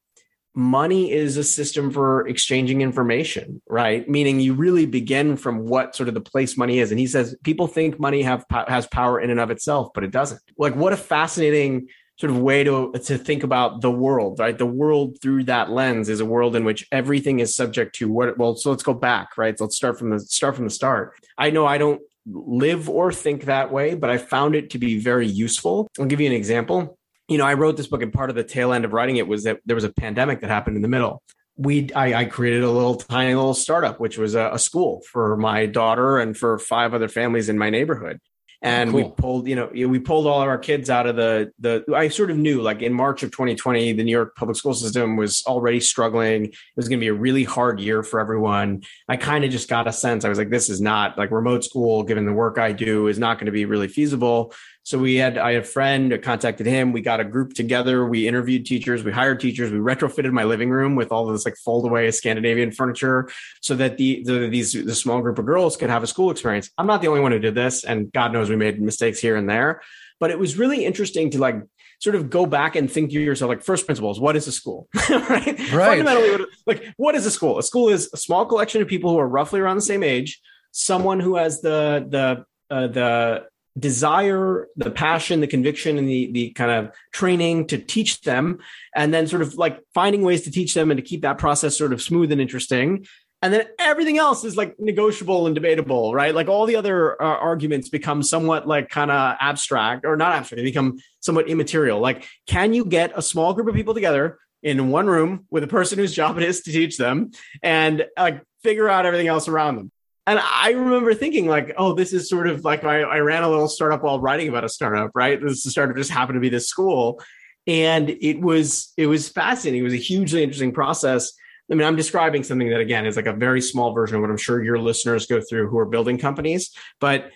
money 0.54 1.10
is 1.10 1.36
a 1.36 1.44
system 1.44 1.90
for 1.90 2.26
exchanging 2.28 2.82
information, 2.82 3.62
right? 3.68 4.08
Meaning 4.08 4.40
you 4.40 4.54
really 4.54 4.86
begin 4.86 5.36
from 5.36 5.66
what 5.66 5.96
sort 5.96 6.08
of 6.08 6.14
the 6.14 6.20
place 6.20 6.56
money 6.56 6.78
is. 6.78 6.90
And 6.90 7.00
he 7.00 7.06
says 7.06 7.34
people 7.42 7.66
think 7.66 7.98
money 7.98 8.22
have 8.22 8.44
has 8.68 8.86
power 8.86 9.20
in 9.20 9.30
and 9.30 9.40
of 9.40 9.50
itself, 9.50 9.90
but 9.94 10.04
it 10.04 10.10
doesn't. 10.10 10.40
Like 10.58 10.76
what 10.76 10.92
a 10.92 10.96
fascinating 10.96 11.88
sort 12.18 12.30
of 12.30 12.38
way 12.38 12.62
to 12.64 12.92
to 12.92 13.16
think 13.16 13.42
about 13.42 13.80
the 13.80 13.90
world, 13.90 14.38
right? 14.38 14.56
The 14.56 14.66
world 14.66 15.18
through 15.22 15.44
that 15.44 15.70
lens 15.70 16.08
is 16.08 16.20
a 16.20 16.26
world 16.26 16.54
in 16.54 16.64
which 16.64 16.86
everything 16.92 17.40
is 17.40 17.56
subject 17.56 17.94
to 17.96 18.10
what 18.10 18.36
well, 18.36 18.54
so 18.56 18.70
let's 18.70 18.82
go 18.82 18.94
back, 18.94 19.38
right? 19.38 19.56
So 19.56 19.64
let's 19.64 19.76
start 19.76 19.98
from 19.98 20.10
the 20.10 20.20
start 20.20 20.54
from 20.54 20.64
the 20.64 20.70
start. 20.70 21.14
I 21.38 21.50
know 21.50 21.66
I 21.66 21.78
don't 21.78 22.00
live 22.26 22.88
or 22.88 23.12
think 23.12 23.46
that 23.46 23.72
way, 23.72 23.94
but 23.94 24.10
I 24.10 24.18
found 24.18 24.54
it 24.54 24.70
to 24.70 24.78
be 24.78 24.98
very 24.98 25.26
useful. 25.26 25.90
I'll 25.98 26.06
give 26.06 26.20
you 26.20 26.26
an 26.26 26.32
example 26.34 26.98
you 27.32 27.38
know, 27.38 27.46
I 27.46 27.54
wrote 27.54 27.76
this 27.76 27.86
book 27.86 28.02
and 28.02 28.12
part 28.12 28.30
of 28.30 28.36
the 28.36 28.44
tail 28.44 28.72
end 28.72 28.84
of 28.84 28.92
writing 28.92 29.16
it 29.16 29.26
was 29.26 29.44
that 29.44 29.60
there 29.64 29.74
was 29.74 29.84
a 29.84 29.92
pandemic 29.92 30.40
that 30.40 30.50
happened 30.50 30.76
in 30.76 30.82
the 30.82 30.88
middle. 30.88 31.22
We, 31.56 31.92
I, 31.92 32.14
I 32.14 32.24
created 32.26 32.62
a 32.62 32.70
little 32.70 32.96
tiny 32.96 33.34
little 33.34 33.54
startup, 33.54 34.00
which 34.00 34.18
was 34.18 34.34
a, 34.34 34.50
a, 34.52 34.58
school 34.58 35.02
for 35.10 35.36
my 35.36 35.66
daughter 35.66 36.18
and 36.18 36.36
for 36.36 36.58
five 36.58 36.94
other 36.94 37.08
families 37.08 37.48
in 37.48 37.58
my 37.58 37.70
neighborhood. 37.70 38.20
And 38.62 38.90
oh, 38.90 38.92
cool. 38.92 39.02
we 39.02 39.14
pulled, 39.16 39.48
you 39.48 39.56
know, 39.56 39.70
we 39.72 39.98
pulled 39.98 40.26
all 40.26 40.40
of 40.40 40.48
our 40.48 40.56
kids 40.56 40.88
out 40.88 41.08
of 41.08 41.16
the 41.16 41.50
the. 41.58 41.84
I 41.94 42.08
sort 42.08 42.30
of 42.30 42.36
knew, 42.36 42.62
like 42.62 42.80
in 42.80 42.92
March 42.92 43.24
of 43.24 43.32
2020, 43.32 43.92
the 43.94 44.04
New 44.04 44.12
York 44.12 44.36
public 44.36 44.56
school 44.56 44.72
system 44.72 45.16
was 45.16 45.42
already 45.46 45.80
struggling. 45.80 46.44
It 46.44 46.54
was 46.76 46.88
going 46.88 47.00
to 47.00 47.04
be 47.04 47.08
a 47.08 47.14
really 47.14 47.42
hard 47.42 47.80
year 47.80 48.04
for 48.04 48.20
everyone. 48.20 48.84
I 49.08 49.16
kind 49.16 49.44
of 49.44 49.50
just 49.50 49.68
got 49.68 49.88
a 49.88 49.92
sense. 49.92 50.24
I 50.24 50.28
was 50.28 50.38
like, 50.38 50.50
this 50.50 50.70
is 50.70 50.80
not 50.80 51.18
like 51.18 51.32
remote 51.32 51.64
school, 51.64 52.04
given 52.04 52.24
the 52.24 52.32
work 52.32 52.56
I 52.56 52.70
do, 52.70 53.08
is 53.08 53.18
not 53.18 53.38
going 53.38 53.46
to 53.46 53.52
be 53.52 53.64
really 53.64 53.88
feasible. 53.88 54.54
So 54.84 54.98
we 54.98 55.14
had, 55.14 55.38
I 55.38 55.52
had 55.52 55.62
a 55.62 55.64
friend, 55.64 56.20
contacted 56.22 56.66
him. 56.66 56.92
We 56.92 57.02
got 57.02 57.20
a 57.20 57.24
group 57.24 57.54
together. 57.54 58.04
We 58.04 58.26
interviewed 58.26 58.66
teachers. 58.66 59.04
We 59.04 59.12
hired 59.12 59.38
teachers. 59.38 59.70
We 59.70 59.78
retrofitted 59.78 60.32
my 60.32 60.44
living 60.44 60.70
room 60.70 60.96
with 60.96 61.12
all 61.12 61.26
this 61.26 61.44
like 61.44 61.56
fold 61.56 61.84
away 61.84 62.10
Scandinavian 62.10 62.72
furniture 62.72 63.28
so 63.60 63.76
that 63.76 63.96
the, 63.96 64.24
the 64.24 64.48
these 64.48 64.72
the 64.72 64.94
small 64.94 65.20
group 65.20 65.38
of 65.38 65.46
girls 65.46 65.76
could 65.76 65.90
have 65.90 66.02
a 66.02 66.06
school 66.06 66.30
experience. 66.30 66.70
I'm 66.76 66.86
not 66.86 67.00
the 67.00 67.08
only 67.08 67.20
one 67.20 67.30
who 67.32 67.38
did 67.38 67.54
this, 67.54 67.84
and 67.84 68.10
God 68.12 68.32
knows 68.32 68.50
we 68.50 68.56
made 68.56 68.80
mistakes 68.80 69.20
here 69.20 69.36
and 69.36 69.48
there. 69.48 69.82
But 70.18 70.30
it 70.30 70.38
was 70.38 70.58
really 70.58 70.84
interesting 70.84 71.30
to 71.30 71.38
like 71.38 71.62
sort 72.00 72.16
of 72.16 72.30
go 72.30 72.46
back 72.46 72.74
and 72.74 72.90
think 72.90 73.12
to 73.12 73.20
yourself 73.20 73.48
like 73.48 73.62
first 73.62 73.86
principles 73.86 74.18
what 74.18 74.34
is 74.34 74.48
a 74.48 74.52
school 74.52 74.88
right? 75.08 75.72
right 75.72 76.04
fundamentally 76.04 76.44
like 76.66 76.92
what 76.96 77.14
is 77.14 77.24
a 77.26 77.30
school 77.30 77.58
a 77.58 77.62
school 77.62 77.88
is 77.88 78.10
a 78.12 78.16
small 78.16 78.44
collection 78.44 78.82
of 78.82 78.88
people 78.88 79.10
who 79.10 79.18
are 79.20 79.28
roughly 79.28 79.60
around 79.60 79.76
the 79.76 79.82
same 79.82 80.02
age 80.02 80.40
someone 80.72 81.20
who 81.20 81.36
has 81.36 81.60
the 81.60 82.04
the 82.08 82.44
uh, 82.74 82.88
the 82.88 83.44
desire, 83.78 84.68
the 84.76 84.90
passion, 84.90 85.40
the 85.40 85.46
conviction, 85.46 85.98
and 85.98 86.08
the 86.08 86.30
the 86.32 86.50
kind 86.50 86.70
of 86.70 86.94
training 87.12 87.66
to 87.68 87.78
teach 87.78 88.20
them, 88.22 88.58
and 88.94 89.12
then 89.12 89.26
sort 89.26 89.42
of 89.42 89.54
like 89.54 89.80
finding 89.94 90.22
ways 90.22 90.42
to 90.42 90.50
teach 90.50 90.74
them 90.74 90.90
and 90.90 90.98
to 90.98 91.02
keep 91.02 91.22
that 91.22 91.38
process 91.38 91.76
sort 91.76 91.92
of 91.92 92.02
smooth 92.02 92.32
and 92.32 92.40
interesting. 92.40 93.06
and 93.42 93.52
then 93.52 93.66
everything 93.78 94.18
else 94.18 94.44
is 94.44 94.56
like 94.56 94.78
negotiable 94.78 95.46
and 95.46 95.54
debatable 95.54 96.14
right? 96.14 96.34
Like 96.34 96.48
all 96.48 96.64
the 96.64 96.76
other 96.76 97.20
uh, 97.20 97.24
arguments 97.24 97.88
become 97.88 98.22
somewhat 98.22 98.68
like 98.68 98.88
kind 98.88 99.10
of 99.10 99.36
abstract 99.40 100.04
or 100.04 100.16
not 100.16 100.32
abstract 100.32 100.58
they 100.58 100.64
become 100.64 100.98
somewhat 101.20 101.48
immaterial. 101.48 101.98
Like 101.98 102.24
can 102.46 102.72
you 102.72 102.84
get 102.84 103.12
a 103.16 103.22
small 103.22 103.52
group 103.52 103.68
of 103.68 103.74
people 103.74 103.94
together 103.94 104.38
in 104.62 104.90
one 104.90 105.08
room 105.08 105.46
with 105.50 105.64
a 105.64 105.66
person 105.66 105.98
whose 105.98 106.14
job 106.14 106.36
it 106.38 106.44
is 106.44 106.60
to 106.62 106.72
teach 106.72 106.96
them 106.96 107.32
and 107.62 108.06
like 108.16 108.42
figure 108.62 108.88
out 108.88 109.06
everything 109.06 109.26
else 109.26 109.48
around 109.48 109.76
them 109.76 109.90
and 110.26 110.38
I 110.40 110.70
remember 110.70 111.14
thinking 111.14 111.46
like, 111.46 111.74
oh, 111.76 111.94
this 111.94 112.12
is 112.12 112.28
sort 112.28 112.46
of 112.46 112.64
like 112.64 112.84
I, 112.84 113.00
I 113.00 113.18
ran 113.18 113.42
a 113.42 113.48
little 113.48 113.68
startup 113.68 114.02
while 114.02 114.20
writing 114.20 114.48
about 114.48 114.64
a 114.64 114.68
startup, 114.68 115.10
right? 115.14 115.40
This 115.40 115.64
startup 115.64 115.96
just 115.96 116.10
happened 116.10 116.36
to 116.36 116.40
be 116.40 116.48
this 116.48 116.68
school. 116.68 117.20
And 117.66 118.10
it 118.10 118.40
was 118.40 118.92
it 118.96 119.06
was 119.06 119.28
fascinating. 119.28 119.80
It 119.80 119.84
was 119.84 119.94
a 119.94 119.98
hugely 119.98 120.42
interesting 120.42 120.72
process. 120.72 121.32
I 121.70 121.74
mean, 121.74 121.86
I'm 121.86 121.96
describing 121.96 122.44
something 122.44 122.68
that 122.70 122.80
again 122.80 123.06
is 123.06 123.16
like 123.16 123.26
a 123.26 123.32
very 123.32 123.60
small 123.60 123.94
version 123.94 124.16
of 124.16 124.20
what 124.20 124.30
I'm 124.30 124.36
sure 124.36 124.62
your 124.62 124.78
listeners 124.78 125.26
go 125.26 125.40
through 125.40 125.68
who 125.68 125.78
are 125.78 125.86
building 125.86 126.18
companies. 126.18 126.70
But 127.00 127.30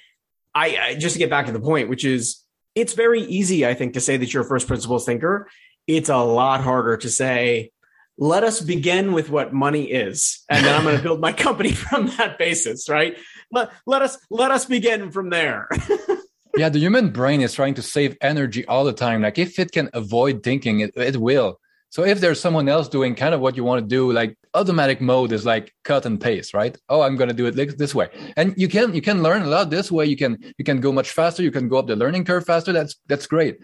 I, 0.54 0.76
I 0.76 0.94
just 0.94 1.14
to 1.14 1.18
get 1.18 1.30
back 1.30 1.46
to 1.46 1.52
the 1.52 1.60
point, 1.60 1.88
which 1.88 2.04
is 2.04 2.42
it's 2.74 2.92
very 2.92 3.22
easy, 3.22 3.66
I 3.66 3.74
think, 3.74 3.94
to 3.94 4.00
say 4.00 4.16
that 4.16 4.32
you're 4.32 4.42
a 4.42 4.46
first 4.46 4.66
principles 4.66 5.06
thinker. 5.06 5.48
It's 5.86 6.08
a 6.08 6.18
lot 6.18 6.60
harder 6.60 6.96
to 6.98 7.08
say, 7.08 7.70
let 8.18 8.44
us 8.44 8.60
begin 8.60 9.12
with 9.12 9.28
what 9.28 9.52
money 9.52 9.84
is 9.84 10.44
and 10.48 10.64
then 10.64 10.74
i'm 10.74 10.84
going 10.84 10.96
to 10.96 11.02
build 11.02 11.20
my 11.20 11.32
company 11.32 11.72
from 11.84 12.06
that 12.16 12.38
basis 12.38 12.88
right? 12.88 13.16
Let, 13.52 13.70
let 13.86 14.02
us 14.02 14.18
let 14.30 14.50
us 14.50 14.64
begin 14.64 15.10
from 15.10 15.30
there. 15.30 15.68
Yeah 16.56 16.70
the 16.70 16.78
human 16.78 17.10
brain 17.10 17.42
is 17.42 17.52
trying 17.52 17.74
to 17.74 17.82
save 17.82 18.16
energy 18.22 18.64
all 18.64 18.84
the 18.86 18.94
time. 18.94 19.20
Like 19.20 19.36
if 19.36 19.58
it 19.58 19.72
can 19.72 19.90
avoid 19.92 20.42
thinking 20.42 20.80
it, 20.80 20.90
it 20.96 21.18
will. 21.18 21.60
So 21.90 22.02
if 22.02 22.18
there's 22.18 22.40
someone 22.40 22.66
else 22.66 22.88
doing 22.88 23.14
kind 23.14 23.34
of 23.34 23.42
what 23.42 23.58
you 23.58 23.64
want 23.64 23.82
to 23.82 23.86
do 23.86 24.10
like 24.10 24.38
automatic 24.54 25.02
mode 25.02 25.32
is 25.32 25.44
like 25.44 25.74
cut 25.84 26.06
and 26.06 26.18
paste 26.18 26.54
right? 26.54 26.74
Oh 26.88 27.02
i'm 27.02 27.16
going 27.16 27.28
to 27.28 27.34
do 27.34 27.44
it 27.44 27.76
this 27.76 27.94
way. 27.94 28.08
And 28.38 28.54
you 28.56 28.68
can 28.68 28.94
you 28.94 29.02
can 29.02 29.22
learn 29.22 29.42
a 29.42 29.48
lot 29.48 29.68
this 29.68 29.92
way. 29.92 30.06
You 30.06 30.16
can 30.16 30.38
you 30.56 30.64
can 30.64 30.80
go 30.80 30.92
much 30.92 31.10
faster. 31.10 31.42
You 31.42 31.50
can 31.50 31.68
go 31.68 31.76
up 31.76 31.88
the 31.88 31.94
learning 31.94 32.24
curve 32.24 32.46
faster. 32.46 32.72
That's 32.72 32.96
that's 33.06 33.26
great 33.26 33.58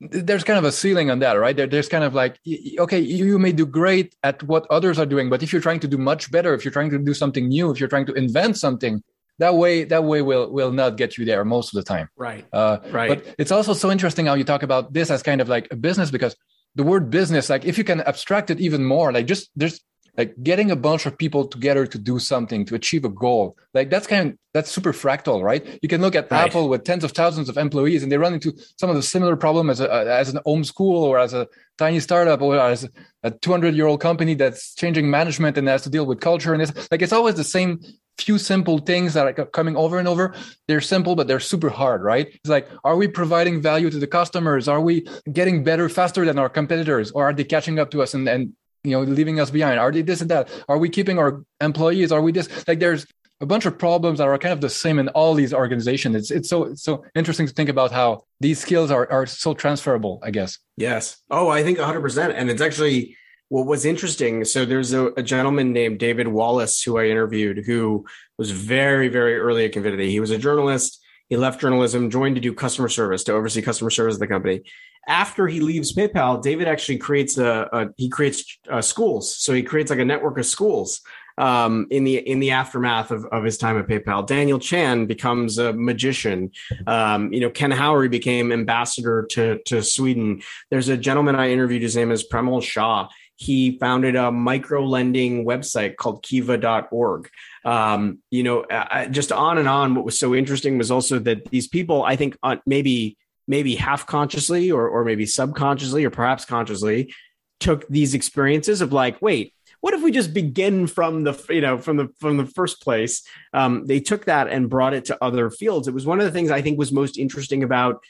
there's 0.00 0.44
kind 0.44 0.58
of 0.58 0.64
a 0.64 0.72
ceiling 0.72 1.10
on 1.10 1.18
that, 1.18 1.34
right? 1.34 1.54
There, 1.54 1.66
there's 1.66 1.88
kind 1.88 2.04
of 2.04 2.14
like, 2.14 2.38
okay, 2.78 2.98
you 2.98 3.38
may 3.38 3.52
do 3.52 3.66
great 3.66 4.14
at 4.22 4.42
what 4.44 4.66
others 4.70 4.98
are 4.98 5.06
doing, 5.06 5.28
but 5.28 5.42
if 5.42 5.52
you're 5.52 5.60
trying 5.60 5.80
to 5.80 5.88
do 5.88 5.98
much 5.98 6.30
better, 6.30 6.54
if 6.54 6.64
you're 6.64 6.72
trying 6.72 6.90
to 6.90 6.98
do 6.98 7.12
something 7.12 7.48
new, 7.48 7.70
if 7.70 7.78
you're 7.78 7.88
trying 7.88 8.06
to 8.06 8.14
invent 8.14 8.56
something, 8.56 9.02
that 9.38 9.54
way, 9.54 9.84
that 9.84 10.04
way 10.04 10.20
will 10.20 10.52
will 10.52 10.70
not 10.70 10.96
get 10.96 11.16
you 11.16 11.24
there 11.24 11.44
most 11.44 11.74
of 11.74 11.82
the 11.82 11.82
time. 11.82 12.08
Right. 12.16 12.46
Uh, 12.52 12.78
right. 12.90 13.08
But 13.08 13.34
it's 13.38 13.50
also 13.50 13.72
so 13.72 13.90
interesting 13.90 14.26
how 14.26 14.34
you 14.34 14.44
talk 14.44 14.62
about 14.62 14.92
this 14.92 15.10
as 15.10 15.22
kind 15.22 15.40
of 15.40 15.48
like 15.48 15.68
a 15.70 15.76
business 15.76 16.10
because 16.10 16.36
the 16.74 16.82
word 16.82 17.10
business, 17.10 17.48
like 17.48 17.64
if 17.64 17.78
you 17.78 17.84
can 17.84 18.00
abstract 18.02 18.50
it 18.50 18.60
even 18.60 18.84
more, 18.84 19.12
like 19.12 19.26
just 19.26 19.50
there's 19.56 19.80
like 20.16 20.34
getting 20.42 20.70
a 20.70 20.76
bunch 20.76 21.06
of 21.06 21.16
people 21.16 21.46
together 21.46 21.86
to 21.86 21.98
do 21.98 22.18
something 22.18 22.64
to 22.64 22.74
achieve 22.74 23.04
a 23.04 23.08
goal 23.08 23.56
like 23.74 23.90
that's 23.90 24.06
kind 24.06 24.30
of 24.30 24.38
that's 24.52 24.70
super 24.70 24.92
fractal 24.92 25.42
right? 25.42 25.78
You 25.82 25.88
can 25.88 26.00
look 26.00 26.14
at 26.14 26.30
right. 26.30 26.48
apple 26.48 26.68
with 26.68 26.84
tens 26.84 27.04
of 27.04 27.12
thousands 27.12 27.48
of 27.48 27.56
employees 27.56 28.02
and 28.02 28.10
they 28.10 28.18
run 28.18 28.34
into 28.34 28.52
some 28.76 28.90
of 28.90 28.96
the 28.96 29.02
similar 29.02 29.36
problem 29.36 29.70
as 29.70 29.80
a, 29.80 29.90
as 29.90 30.28
an 30.28 30.40
home 30.44 30.64
school 30.64 31.04
or 31.04 31.18
as 31.18 31.34
a 31.34 31.46
tiny 31.78 32.00
startup 32.00 32.42
or 32.42 32.58
as 32.58 32.88
a 33.22 33.30
200 33.30 33.74
year 33.74 33.86
old 33.86 34.00
company 34.00 34.34
that's 34.34 34.74
changing 34.74 35.08
management 35.08 35.56
and 35.56 35.68
has 35.68 35.82
to 35.82 35.90
deal 35.90 36.06
with 36.06 36.20
culture 36.20 36.52
and 36.52 36.62
it's 36.62 36.90
like 36.90 37.02
it's 37.02 37.12
always 37.12 37.36
the 37.36 37.44
same 37.44 37.80
few 38.18 38.36
simple 38.36 38.78
things 38.78 39.14
that 39.14 39.26
are 39.26 39.46
coming 39.46 39.76
over 39.76 39.98
and 39.98 40.06
over. 40.06 40.34
They're 40.68 40.82
simple 40.82 41.14
but 41.14 41.28
they're 41.28 41.40
super 41.40 41.70
hard 41.70 42.02
right? 42.02 42.26
It's 42.26 42.48
like 42.48 42.68
are 42.82 42.96
we 42.96 43.06
providing 43.06 43.62
value 43.62 43.88
to 43.90 43.98
the 43.98 44.06
customers? 44.06 44.66
Are 44.66 44.80
we 44.80 45.06
getting 45.32 45.62
better 45.62 45.88
faster 45.88 46.24
than 46.24 46.38
our 46.38 46.48
competitors? 46.48 47.12
Or 47.12 47.24
are 47.24 47.32
they 47.32 47.44
catching 47.44 47.78
up 47.78 47.90
to 47.92 48.02
us 48.02 48.14
and, 48.14 48.28
and 48.28 48.52
you 48.84 48.92
know 48.92 49.02
leaving 49.02 49.40
us 49.40 49.50
behind? 49.50 49.78
Are 49.78 49.92
they 49.92 50.02
this 50.02 50.20
and 50.20 50.30
that? 50.30 50.48
Are 50.68 50.78
we 50.78 50.88
keeping 50.88 51.18
our 51.18 51.44
employees? 51.60 52.12
Are 52.12 52.22
we 52.22 52.32
this? 52.32 52.48
Like 52.66 52.80
there's 52.80 53.06
a 53.40 53.46
bunch 53.46 53.64
of 53.64 53.78
problems 53.78 54.18
that 54.18 54.28
are 54.28 54.38
kind 54.38 54.52
of 54.52 54.60
the 54.60 54.68
same 54.68 54.98
in 54.98 55.08
all 55.08 55.34
these 55.34 55.54
organizations. 55.54 56.14
It's 56.14 56.30
it's 56.30 56.48
so 56.48 56.64
it's 56.64 56.82
so 56.82 57.04
interesting 57.14 57.46
to 57.46 57.52
think 57.52 57.68
about 57.68 57.90
how 57.92 58.24
these 58.40 58.58
skills 58.58 58.90
are 58.90 59.10
are 59.10 59.26
so 59.26 59.54
transferable 59.54 60.20
i 60.22 60.30
guess. 60.30 60.58
Yes. 60.76 61.22
Oh 61.30 61.48
i 61.48 61.62
think 61.62 61.78
100% 61.78 62.34
and 62.34 62.50
it's 62.50 62.62
actually 62.62 63.16
what 63.48 63.66
was 63.66 63.84
interesting 63.84 64.44
so 64.44 64.64
there's 64.64 64.92
a, 64.92 65.06
a 65.16 65.22
gentleman 65.24 65.72
named 65.72 65.98
david 65.98 66.28
wallace 66.28 66.84
who 66.84 66.98
i 66.98 67.06
interviewed 67.06 67.64
who 67.66 68.06
was 68.38 68.52
very 68.52 69.08
very 69.08 69.36
early 69.38 69.64
at 69.64 69.72
Confinity. 69.72 70.10
He 70.10 70.20
was 70.20 70.30
a 70.30 70.38
journalist 70.38 70.99
he 71.30 71.38
left 71.38 71.60
journalism 71.60 72.10
joined 72.10 72.34
to 72.34 72.40
do 72.42 72.52
customer 72.52 72.90
service 72.90 73.24
to 73.24 73.32
oversee 73.32 73.62
customer 73.62 73.88
service 73.88 74.14
of 74.14 74.20
the 74.20 74.26
company 74.26 74.62
after 75.06 75.46
he 75.46 75.60
leaves 75.60 75.94
PayPal, 75.94 76.42
David 76.42 76.68
actually 76.68 76.98
creates 76.98 77.38
a, 77.38 77.68
a 77.72 77.88
he 77.96 78.08
creates 78.08 78.58
uh, 78.70 78.80
schools. 78.80 79.36
So 79.36 79.52
he 79.52 79.62
creates 79.62 79.90
like 79.90 79.98
a 79.98 80.04
network 80.04 80.38
of 80.38 80.46
schools 80.46 81.00
um, 81.38 81.86
in 81.90 82.04
the 82.04 82.18
in 82.18 82.38
the 82.40 82.50
aftermath 82.50 83.10
of, 83.10 83.24
of 83.26 83.44
his 83.44 83.56
time 83.56 83.78
at 83.78 83.86
PayPal. 83.86 84.26
Daniel 84.26 84.58
Chan 84.58 85.06
becomes 85.06 85.58
a 85.58 85.72
magician. 85.72 86.50
Um, 86.86 87.32
you 87.32 87.40
know, 87.40 87.50
Ken 87.50 87.70
Howery 87.70 88.10
became 88.10 88.52
ambassador 88.52 89.26
to 89.30 89.58
to 89.66 89.82
Sweden. 89.82 90.42
There's 90.70 90.88
a 90.88 90.96
gentleman 90.96 91.34
I 91.34 91.50
interviewed. 91.50 91.82
His 91.82 91.96
name 91.96 92.10
is 92.10 92.28
Premal 92.28 92.62
Shah. 92.62 93.08
He 93.36 93.78
founded 93.78 94.16
a 94.16 94.30
micro 94.30 94.84
lending 94.84 95.46
website 95.46 95.96
called 95.96 96.22
Kiva.org. 96.22 97.30
Um, 97.64 98.20
you 98.30 98.42
know, 98.42 98.62
uh, 98.62 99.06
just 99.06 99.32
on 99.32 99.58
and 99.58 99.68
on. 99.68 99.94
What 99.94 100.04
was 100.04 100.18
so 100.18 100.34
interesting 100.34 100.78
was 100.78 100.90
also 100.90 101.18
that 101.20 101.50
these 101.50 101.68
people, 101.68 102.02
I 102.02 102.16
think, 102.16 102.36
uh, 102.42 102.56
maybe 102.66 103.18
maybe 103.46 103.74
half 103.74 104.06
consciously 104.06 104.70
or, 104.70 104.88
or 104.88 105.04
maybe 105.04 105.26
subconsciously 105.26 106.04
or 106.04 106.10
perhaps 106.10 106.44
consciously 106.44 107.12
took 107.58 107.86
these 107.88 108.14
experiences 108.14 108.80
of 108.80 108.92
like, 108.92 109.20
wait, 109.20 109.52
what 109.80 109.94
if 109.94 110.02
we 110.02 110.10
just 110.10 110.32
begin 110.32 110.86
from 110.86 111.24
the 111.24 111.44
you 111.48 111.60
know 111.60 111.78
from 111.78 111.96
the 111.96 112.08
from 112.18 112.36
the 112.36 112.46
first 112.46 112.80
place 112.82 113.22
um, 113.52 113.86
they 113.86 114.00
took 114.00 114.26
that 114.26 114.48
and 114.48 114.70
brought 114.70 114.94
it 114.94 115.06
to 115.06 115.24
other 115.24 115.50
fields 115.50 115.88
it 115.88 115.94
was 115.94 116.06
one 116.06 116.20
of 116.20 116.26
the 116.26 116.30
things 116.30 116.50
i 116.50 116.62
think 116.62 116.78
was 116.78 116.92
most 116.92 117.18
interesting 117.18 117.62
about 117.62 118.02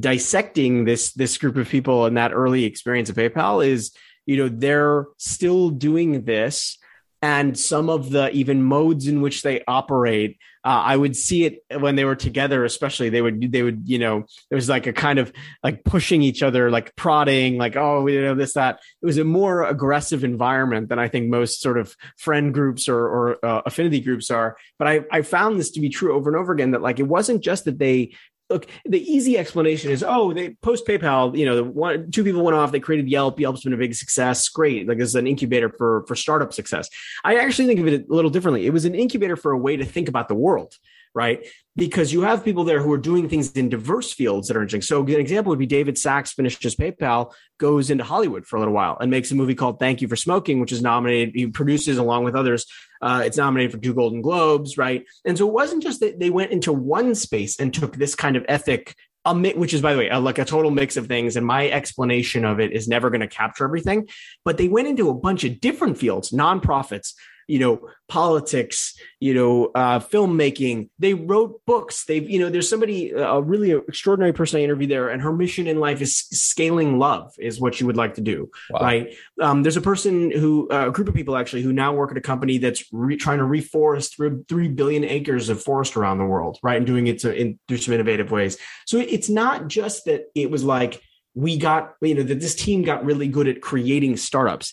dissecting 0.00 0.84
this 0.84 1.12
this 1.12 1.38
group 1.38 1.56
of 1.56 1.68
people 1.68 2.06
and 2.06 2.16
that 2.16 2.32
early 2.32 2.64
experience 2.64 3.08
of 3.08 3.16
paypal 3.16 3.66
is 3.66 3.92
you 4.26 4.36
know 4.36 4.48
they're 4.48 5.06
still 5.16 5.70
doing 5.70 6.24
this 6.24 6.78
and 7.22 7.56
some 7.56 7.88
of 7.88 8.10
the 8.10 8.30
even 8.32 8.62
modes 8.62 9.06
in 9.06 9.20
which 9.20 9.42
they 9.42 9.62
operate 9.66 10.38
uh, 10.64 10.82
i 10.84 10.96
would 10.96 11.16
see 11.16 11.44
it 11.44 11.62
when 11.80 11.96
they 11.96 12.04
were 12.04 12.16
together 12.16 12.64
especially 12.64 13.08
they 13.08 13.22
would 13.22 13.52
they 13.52 13.62
would 13.62 13.88
you 13.88 13.98
know 13.98 14.24
there 14.50 14.56
was 14.56 14.68
like 14.68 14.86
a 14.86 14.92
kind 14.92 15.18
of 15.18 15.32
like 15.62 15.84
pushing 15.84 16.22
each 16.22 16.42
other 16.42 16.70
like 16.70 16.94
prodding 16.96 17.56
like 17.56 17.76
oh 17.76 18.06
you 18.06 18.20
know 18.20 18.34
this 18.34 18.54
that. 18.54 18.80
It 19.00 19.06
was 19.06 19.18
a 19.18 19.24
more 19.24 19.64
aggressive 19.64 20.24
environment 20.24 20.88
than 20.88 20.98
i 20.98 21.08
think 21.08 21.28
most 21.28 21.60
sort 21.60 21.78
of 21.78 21.96
friend 22.16 22.52
groups 22.52 22.88
or, 22.88 22.98
or 22.98 23.44
uh, 23.44 23.62
affinity 23.66 24.00
groups 24.00 24.30
are. 24.30 24.56
But 24.78 24.88
I, 24.88 25.00
I 25.10 25.22
found 25.22 25.58
this 25.58 25.70
to 25.72 25.80
be 25.80 25.88
true 25.88 26.14
over 26.14 26.30
and 26.30 26.36
over 26.36 26.52
again 26.52 26.72
that 26.72 26.82
like 26.82 26.98
it 26.98 27.04
wasn't 27.04 27.42
just 27.42 27.64
that 27.64 27.78
they 27.78 28.14
look, 28.52 28.66
the 28.84 29.00
easy 29.00 29.38
explanation 29.38 29.90
is, 29.90 30.04
oh, 30.06 30.32
they 30.32 30.50
post 30.50 30.86
PayPal, 30.86 31.36
you 31.36 31.46
know, 31.46 31.64
one, 31.64 32.10
two 32.10 32.22
people 32.22 32.44
went 32.44 32.56
off, 32.56 32.72
they 32.72 32.80
created 32.80 33.08
Yelp. 33.08 33.40
Yelp's 33.40 33.64
been 33.64 33.72
a 33.72 33.78
big 33.78 33.94
success. 33.94 34.48
Great. 34.48 34.86
Like 34.86 34.98
it's 34.98 35.14
an 35.14 35.26
incubator 35.26 35.70
for, 35.70 36.04
for 36.06 36.14
startup 36.14 36.52
success. 36.52 36.88
I 37.24 37.36
actually 37.36 37.66
think 37.66 37.80
of 37.80 37.86
it 37.86 38.08
a 38.08 38.14
little 38.14 38.30
differently. 38.30 38.66
It 38.66 38.72
was 38.72 38.84
an 38.84 38.94
incubator 38.94 39.36
for 39.36 39.52
a 39.52 39.58
way 39.58 39.76
to 39.76 39.84
think 39.84 40.08
about 40.08 40.28
the 40.28 40.34
world 40.34 40.76
right? 41.14 41.46
Because 41.76 42.12
you 42.12 42.22
have 42.22 42.44
people 42.44 42.64
there 42.64 42.80
who 42.80 42.92
are 42.92 42.98
doing 42.98 43.28
things 43.28 43.52
in 43.52 43.68
diverse 43.68 44.12
fields 44.12 44.48
that 44.48 44.56
are 44.56 44.62
interesting. 44.62 44.82
So, 44.82 45.02
an 45.02 45.20
example 45.20 45.50
would 45.50 45.58
be 45.58 45.66
David 45.66 45.98
Sacks 45.98 46.32
finishes 46.32 46.76
PayPal, 46.76 47.32
goes 47.58 47.90
into 47.90 48.04
Hollywood 48.04 48.46
for 48.46 48.56
a 48.56 48.58
little 48.58 48.74
while, 48.74 48.96
and 49.00 49.10
makes 49.10 49.30
a 49.30 49.34
movie 49.34 49.54
called 49.54 49.78
Thank 49.78 50.02
You 50.02 50.08
for 50.08 50.16
Smoking, 50.16 50.60
which 50.60 50.72
is 50.72 50.82
nominated. 50.82 51.34
He 51.34 51.46
produces 51.46 51.98
along 51.98 52.24
with 52.24 52.34
others. 52.34 52.66
Uh, 53.00 53.22
it's 53.24 53.36
nominated 53.36 53.72
for 53.72 53.78
two 53.78 53.94
Golden 53.94 54.22
Globes, 54.22 54.76
right? 54.76 55.04
And 55.24 55.36
so 55.36 55.48
it 55.48 55.52
wasn't 55.52 55.82
just 55.82 56.00
that 56.00 56.20
they 56.20 56.30
went 56.30 56.52
into 56.52 56.72
one 56.72 57.14
space 57.14 57.58
and 57.58 57.72
took 57.72 57.96
this 57.96 58.14
kind 58.14 58.36
of 58.36 58.44
ethic 58.48 58.94
a 59.24 59.34
which 59.34 59.72
is 59.72 59.80
by 59.80 59.92
the 59.92 59.98
way 59.98 60.08
a, 60.08 60.18
like 60.18 60.38
a 60.38 60.44
total 60.44 60.70
mix 60.70 60.96
of 60.96 61.06
things 61.06 61.36
and 61.36 61.46
my 61.46 61.68
explanation 61.68 62.44
of 62.44 62.58
it 62.58 62.72
is 62.72 62.88
never 62.88 63.08
going 63.10 63.20
to 63.20 63.28
capture 63.28 63.64
everything 63.64 64.08
but 64.44 64.58
they 64.58 64.68
went 64.68 64.88
into 64.88 65.08
a 65.08 65.14
bunch 65.14 65.44
of 65.44 65.60
different 65.60 65.96
fields 65.96 66.30
nonprofits 66.30 67.14
you 67.52 67.58
know, 67.58 67.86
politics, 68.08 68.98
you 69.20 69.34
know, 69.34 69.66
uh, 69.74 70.00
filmmaking. 70.00 70.88
They 70.98 71.12
wrote 71.12 71.60
books. 71.66 72.06
They've, 72.06 72.26
you 72.28 72.38
know, 72.38 72.48
there's 72.48 72.66
somebody, 72.66 73.10
a 73.10 73.42
really 73.42 73.72
extraordinary 73.72 74.32
person 74.32 74.58
I 74.58 74.62
interviewed 74.62 74.90
there, 74.90 75.10
and 75.10 75.20
her 75.20 75.34
mission 75.34 75.66
in 75.66 75.78
life 75.78 76.00
is 76.00 76.16
scaling 76.16 76.98
love, 76.98 77.34
is 77.38 77.60
what 77.60 77.74
she 77.74 77.84
would 77.84 77.98
like 77.98 78.14
to 78.14 78.22
do. 78.22 78.48
Wow. 78.70 78.80
Right. 78.80 79.14
Um, 79.38 79.62
there's 79.62 79.76
a 79.76 79.82
person 79.82 80.30
who, 80.30 80.66
uh, 80.70 80.88
a 80.88 80.92
group 80.92 81.08
of 81.08 81.14
people 81.14 81.36
actually, 81.36 81.60
who 81.60 81.74
now 81.74 81.92
work 81.92 82.10
at 82.10 82.16
a 82.16 82.22
company 82.22 82.56
that's 82.56 82.84
re- 82.90 83.18
trying 83.18 83.36
to 83.36 83.44
reforest 83.44 84.16
through 84.16 84.46
3 84.48 84.68
billion 84.68 85.04
acres 85.04 85.50
of 85.50 85.62
forest 85.62 85.94
around 85.94 86.16
the 86.16 86.24
world, 86.24 86.58
right? 86.62 86.78
And 86.78 86.86
doing 86.86 87.08
it 87.08 87.18
to, 87.18 87.36
in, 87.36 87.58
through 87.68 87.76
some 87.76 87.92
innovative 87.92 88.30
ways. 88.30 88.56
So 88.86 88.96
it's 88.96 89.28
not 89.28 89.68
just 89.68 90.06
that 90.06 90.22
it 90.34 90.50
was 90.50 90.64
like, 90.64 91.02
we 91.34 91.58
got, 91.58 91.94
you 92.00 92.14
know, 92.14 92.22
that 92.22 92.40
this 92.40 92.54
team 92.54 92.82
got 92.82 93.04
really 93.04 93.28
good 93.28 93.48
at 93.48 93.60
creating 93.60 94.16
startups 94.16 94.72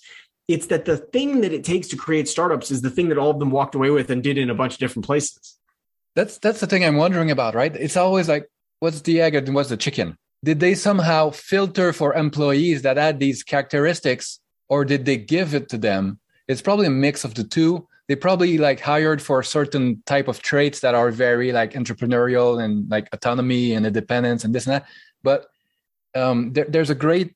it's 0.50 0.66
that 0.66 0.86
the 0.86 0.98
thing 0.98 1.42
that 1.42 1.54
it 1.54 1.64
takes 1.64 1.88
to 1.90 1.96
create 1.96 2.28
startups 2.28 2.72
is 2.72 2.82
the 2.82 2.90
thing 2.90 3.10
that 3.10 3.20
all 3.20 3.30
of 3.30 3.38
them 3.38 3.52
walked 3.52 3.76
away 3.76 3.92
with 3.92 4.10
and 4.10 4.24
did 4.24 4.36
in 4.36 4.50
a 4.50 4.56
bunch 4.56 4.74
of 4.74 4.80
different 4.80 5.06
places. 5.06 5.60
That's 6.16 6.40
that's 6.40 6.60
the 6.60 6.66
thing 6.66 6.84
I'm 6.84 6.98
wondering 6.98 7.30
about, 7.30 7.54
right? 7.54 7.74
It's 7.76 7.96
always 7.96 8.28
like, 8.28 8.50
what's 8.80 9.02
the 9.02 9.22
egg 9.22 9.36
and 9.36 9.54
what's 9.54 9.70
the 9.70 9.78
chicken? 9.78 10.18
Did 10.44 10.60
they 10.60 10.74
somehow 10.74 11.30
filter 11.30 11.94
for 11.94 12.16
employees 12.16 12.82
that 12.82 12.98
had 12.98 13.20
these 13.20 13.44
characteristics, 13.44 14.40
or 14.70 14.86
did 14.86 15.06
they 15.06 15.18
give 15.18 15.54
it 15.54 15.70
to 15.70 15.78
them? 15.78 16.20
It's 16.48 16.64
probably 16.64 16.88
a 16.88 17.02
mix 17.06 17.24
of 17.24 17.36
the 17.36 17.44
two. 17.44 17.88
they 18.08 18.16
probably 18.16 18.58
like 18.58 18.80
hired 18.80 19.22
for 19.22 19.44
certain 19.44 20.02
type 20.08 20.28
of 20.28 20.42
traits 20.42 20.80
that 20.80 20.96
are 20.96 21.12
very 21.12 21.52
like 21.52 21.74
entrepreneurial 21.74 22.60
and 22.64 22.90
like 22.90 23.08
autonomy 23.14 23.76
and 23.76 23.86
independence 23.86 24.44
and 24.44 24.56
this 24.56 24.66
and 24.66 24.74
that. 24.74 24.88
But 25.22 25.46
um, 26.16 26.54
there, 26.54 26.66
there's 26.68 26.90
a 26.90 26.96
great 26.96 27.36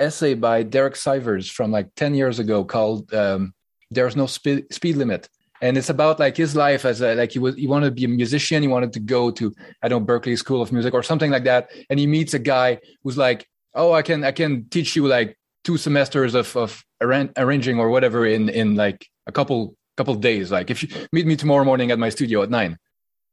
essay 0.00 0.34
by 0.34 0.62
Derek 0.62 0.94
Sivers 0.94 1.50
from 1.50 1.70
like 1.70 1.94
10 1.94 2.14
years 2.14 2.38
ago 2.38 2.64
called 2.64 3.12
um, 3.14 3.54
"There's 3.90 4.16
No 4.16 4.26
Speed, 4.26 4.72
Speed 4.72 4.96
Limit." 4.96 5.28
And 5.62 5.76
it's 5.76 5.90
about 5.90 6.18
like 6.18 6.36
his 6.36 6.56
life 6.56 6.86
as 6.86 7.02
a 7.02 7.14
like 7.14 7.32
he 7.32 7.38
was 7.38 7.54
he 7.54 7.66
wanted 7.66 7.86
to 7.86 7.92
be 7.92 8.04
a 8.04 8.08
musician. 8.08 8.62
He 8.62 8.68
wanted 8.68 8.92
to 8.94 9.00
go 9.00 9.30
to 9.32 9.52
I 9.82 9.88
don't 9.88 10.06
know 10.06 10.14
Berklee 10.14 10.38
School 10.38 10.62
of 10.62 10.72
Music 10.72 10.94
or 10.94 11.02
something 11.02 11.30
like 11.30 11.44
that. 11.44 11.70
And 11.90 12.00
he 12.00 12.06
meets 12.06 12.32
a 12.34 12.38
guy 12.38 12.78
who's 13.02 13.18
like, 13.18 13.46
"Oh, 13.74 13.92
I 13.92 14.02
can 14.02 14.24
I 14.24 14.32
can 14.32 14.68
teach 14.70 14.96
you 14.96 15.06
like 15.06 15.36
two 15.64 15.76
semesters 15.76 16.34
of 16.34 16.56
of 16.56 16.82
arranging 17.02 17.78
or 17.78 17.90
whatever 17.90 18.26
in 18.26 18.48
in 18.48 18.74
like 18.74 19.06
a 19.26 19.32
couple 19.32 19.76
couple 19.96 20.14
days. 20.14 20.50
Like 20.50 20.70
if 20.70 20.82
you 20.82 20.88
meet 21.12 21.26
me 21.26 21.36
tomorrow 21.36 21.64
morning 21.64 21.90
at 21.90 21.98
my 21.98 22.08
studio 22.08 22.42
at 22.42 22.50
nine, 22.50 22.78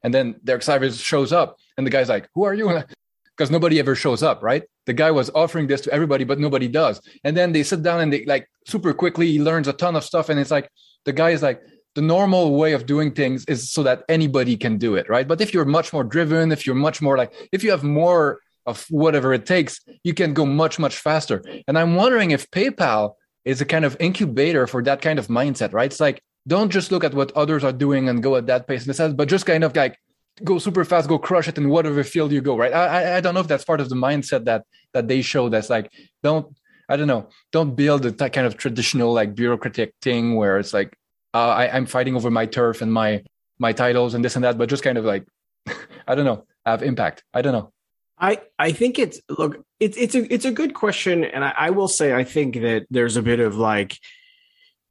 and 0.04 0.14
then 0.14 0.40
Derek 0.44 0.64
Sivers 0.64 1.02
shows 1.04 1.32
up, 1.32 1.58
and 1.78 1.86
the 1.88 1.92
guy's 1.92 2.10
like, 2.10 2.28
"Who 2.36 2.44
are 2.44 2.54
you?" 2.54 2.68
Because 3.38 3.52
nobody 3.52 3.80
ever 3.80 3.94
shows 3.94 4.24
up, 4.24 4.42
right? 4.42 4.64
The 4.88 4.94
guy 4.94 5.12
was 5.12 5.30
offering 5.36 5.68
this 5.68 5.82
to 5.82 5.94
everybody, 5.94 6.24
but 6.24 6.40
nobody 6.40 6.68
does. 6.68 7.00
And 7.24 7.38
then 7.38 7.52
they 7.52 7.62
sit 7.62 7.84
down 7.84 8.00
and 8.02 8.12
they 8.12 8.26
like 8.26 8.50
super 8.66 8.94
quickly 8.94 9.32
he 9.32 9.40
learns 9.40 9.68
a 9.68 9.74
ton 9.74 9.96
of 9.96 10.04
stuff, 10.04 10.30
and 10.30 10.40
it's 10.40 10.52
like 10.52 10.70
the 11.06 11.14
guy 11.14 11.30
is 11.30 11.44
like, 11.44 11.62
the 11.96 12.02
normal 12.02 12.56
way 12.56 12.74
of 12.74 12.86
doing 12.86 13.12
things 13.12 13.44
is 13.46 13.72
so 13.72 13.82
that 13.82 14.04
anybody 14.08 14.56
can 14.56 14.78
do 14.78 14.94
it, 14.94 15.10
right? 15.10 15.28
But 15.28 15.42
if 15.42 15.52
you're 15.52 15.66
much 15.66 15.92
more 15.94 16.04
driven, 16.04 16.52
if 16.52 16.64
you're 16.64 16.76
much 16.76 17.02
more 17.02 17.18
like, 17.18 17.34
if 17.52 17.64
you 17.64 17.72
have 17.72 17.84
more 17.84 18.40
of 18.68 18.86
whatever 18.92 19.34
it 19.34 19.48
takes, 19.48 19.80
you 20.04 20.14
can 20.14 20.36
go 20.36 20.46
much, 20.46 20.78
much 20.78 20.98
faster. 20.98 21.42
And 21.68 21.76
I'm 21.76 21.96
wondering 21.96 22.30
if 22.32 22.52
PayPal 22.52 23.14
is 23.46 23.62
a 23.62 23.66
kind 23.66 23.84
of 23.84 23.98
incubator 24.00 24.68
for 24.68 24.84
that 24.84 25.02
kind 25.02 25.18
of 25.18 25.26
mindset, 25.28 25.74
right? 25.74 25.90
It's 25.92 26.00
like 26.00 26.22
don't 26.46 26.70
just 26.70 26.92
look 26.92 27.04
at 27.04 27.16
what 27.16 27.32
others 27.36 27.64
are 27.64 27.74
doing 27.74 28.10
and 28.10 28.22
go 28.22 28.36
at 28.36 28.46
that 28.46 28.68
pace 28.68 28.86
in 28.86 28.92
a 28.92 28.94
sense, 28.94 29.14
but 29.16 29.28
just 29.28 29.48
kind 29.48 29.64
of 29.64 29.76
like 29.76 29.98
go 30.44 30.60
super 30.60 30.86
fast, 30.86 31.08
go 31.08 31.18
crush 31.18 31.48
it 31.48 31.58
in 31.58 31.70
whatever 31.70 32.04
field 32.04 32.32
you 32.32 32.42
go, 32.42 32.58
right? 32.58 32.74
I 32.74 33.18
I 33.18 33.22
don't 33.22 33.34
know 33.34 33.40
if 33.40 33.48
that's 33.48 33.66
part 33.66 33.82
of 33.82 33.90
the 33.90 33.96
mindset 33.96 34.46
that 34.46 34.64
that 34.94 35.08
they 35.08 35.22
show. 35.22 35.50
That's 35.50 35.70
like 35.70 35.92
don't 36.24 36.56
I 36.90 36.98
don't 36.98 37.08
know, 37.08 37.30
don't 37.52 37.76
build 37.76 38.04
that 38.04 38.34
kind 38.34 38.48
of 38.48 38.58
traditional 38.58 39.14
like 39.14 39.36
bureaucratic 39.36 39.94
thing 40.02 40.36
where 40.36 40.58
it's 40.58 40.74
like 40.74 40.98
uh, 41.34 41.50
I, 41.50 41.76
I'm 41.76 41.86
fighting 41.86 42.16
over 42.16 42.32
my 42.32 42.46
turf 42.46 42.82
and 42.82 42.92
my 42.92 43.24
my 43.60 43.74
titles 43.74 44.14
and 44.14 44.24
this 44.24 44.36
and 44.36 44.46
that, 44.46 44.58
but 44.58 44.70
just 44.70 44.84
kind 44.84 44.98
of 44.98 45.06
like 45.06 45.26
I 46.08 46.16
don't 46.16 46.26
know, 46.26 46.46
have 46.66 46.84
impact. 46.84 47.24
I 47.34 47.42
don't 47.42 47.54
know. 47.54 47.72
I 48.20 48.42
I 48.58 48.72
think 48.72 48.98
it's 48.98 49.22
look 49.30 49.64
it's 49.80 49.98
it's 49.98 50.16
a 50.16 50.34
it's 50.34 50.46
a 50.46 50.52
good 50.52 50.74
question, 50.74 51.24
and 51.24 51.44
I, 51.44 51.54
I 51.58 51.70
will 51.72 51.88
say 51.88 52.14
I 52.14 52.24
think 52.24 52.56
that 52.56 52.88
there's 52.90 53.18
a 53.18 53.22
bit 53.22 53.40
of 53.40 53.58
like 53.58 53.98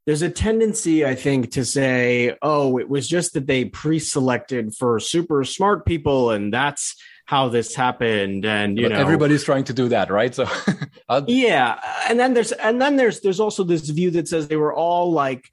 there's 0.07 0.21
a 0.21 0.29
tendency 0.29 1.05
I 1.05 1.13
think 1.13 1.51
to 1.51 1.65
say 1.65 2.35
oh 2.41 2.79
it 2.79 2.89
was 2.89 3.07
just 3.07 3.33
that 3.33 3.45
they 3.45 3.65
pre-selected 3.65 4.73
for 4.73 4.99
super 4.99 5.43
smart 5.43 5.85
people 5.85 6.31
and 6.31 6.51
that's 6.51 6.95
how 7.25 7.49
this 7.49 7.75
happened 7.75 8.45
and 8.45 8.77
you 8.77 8.85
but 8.85 8.93
know 8.93 9.01
everybody's 9.01 9.43
trying 9.43 9.65
to 9.65 9.73
do 9.73 9.89
that 9.89 10.09
right? 10.09 10.33
So 10.33 10.47
yeah 11.27 11.79
and 12.09 12.19
then 12.19 12.33
there's 12.33 12.53
and 12.53 12.81
then 12.81 12.95
there's 12.95 13.19
there's 13.19 13.41
also 13.41 13.63
this 13.63 13.87
view 13.89 14.09
that 14.11 14.29
says 14.29 14.47
they 14.47 14.55
were 14.55 14.73
all 14.73 15.11
like 15.11 15.51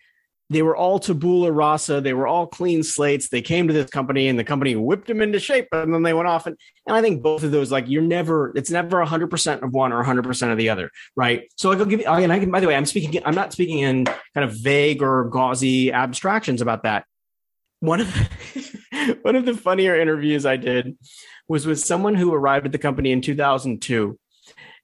they 0.54 0.62
were 0.62 0.76
all 0.76 1.00
tabula 1.00 1.50
rasa. 1.50 2.00
They 2.00 2.14
were 2.14 2.28
all 2.28 2.46
clean 2.46 2.84
slates. 2.84 3.28
They 3.28 3.42
came 3.42 3.66
to 3.66 3.74
this 3.74 3.90
company 3.90 4.28
and 4.28 4.38
the 4.38 4.44
company 4.44 4.76
whipped 4.76 5.08
them 5.08 5.20
into 5.20 5.40
shape 5.40 5.66
and 5.72 5.92
then 5.92 6.04
they 6.04 6.14
went 6.14 6.28
off. 6.28 6.46
And, 6.46 6.56
and 6.86 6.96
I 6.96 7.02
think 7.02 7.24
both 7.24 7.42
of 7.42 7.50
those, 7.50 7.72
like 7.72 7.88
you're 7.88 8.02
never, 8.02 8.52
it's 8.54 8.70
never 8.70 9.04
100% 9.04 9.62
of 9.62 9.72
one 9.72 9.92
or 9.92 10.04
100% 10.04 10.52
of 10.52 10.56
the 10.56 10.68
other. 10.68 10.92
Right. 11.16 11.50
So 11.56 11.72
I'll 11.72 11.84
give 11.84 11.98
you, 11.98 12.06
and 12.06 12.32
I 12.32 12.38
can, 12.38 12.52
by 12.52 12.60
the 12.60 12.68
way, 12.68 12.76
I'm 12.76 12.86
speaking, 12.86 13.20
I'm 13.26 13.34
not 13.34 13.52
speaking 13.52 13.80
in 13.80 14.04
kind 14.04 14.48
of 14.48 14.52
vague 14.52 15.02
or 15.02 15.24
gauzy 15.24 15.92
abstractions 15.92 16.62
about 16.62 16.84
that. 16.84 17.04
One 17.80 18.02
of, 18.02 18.14
the, 18.14 19.18
one 19.22 19.34
of 19.34 19.46
the 19.46 19.54
funnier 19.54 20.00
interviews 20.00 20.46
I 20.46 20.56
did 20.56 20.96
was 21.48 21.66
with 21.66 21.80
someone 21.80 22.14
who 22.14 22.32
arrived 22.32 22.66
at 22.66 22.70
the 22.70 22.78
company 22.78 23.10
in 23.10 23.22
2002. 23.22 24.16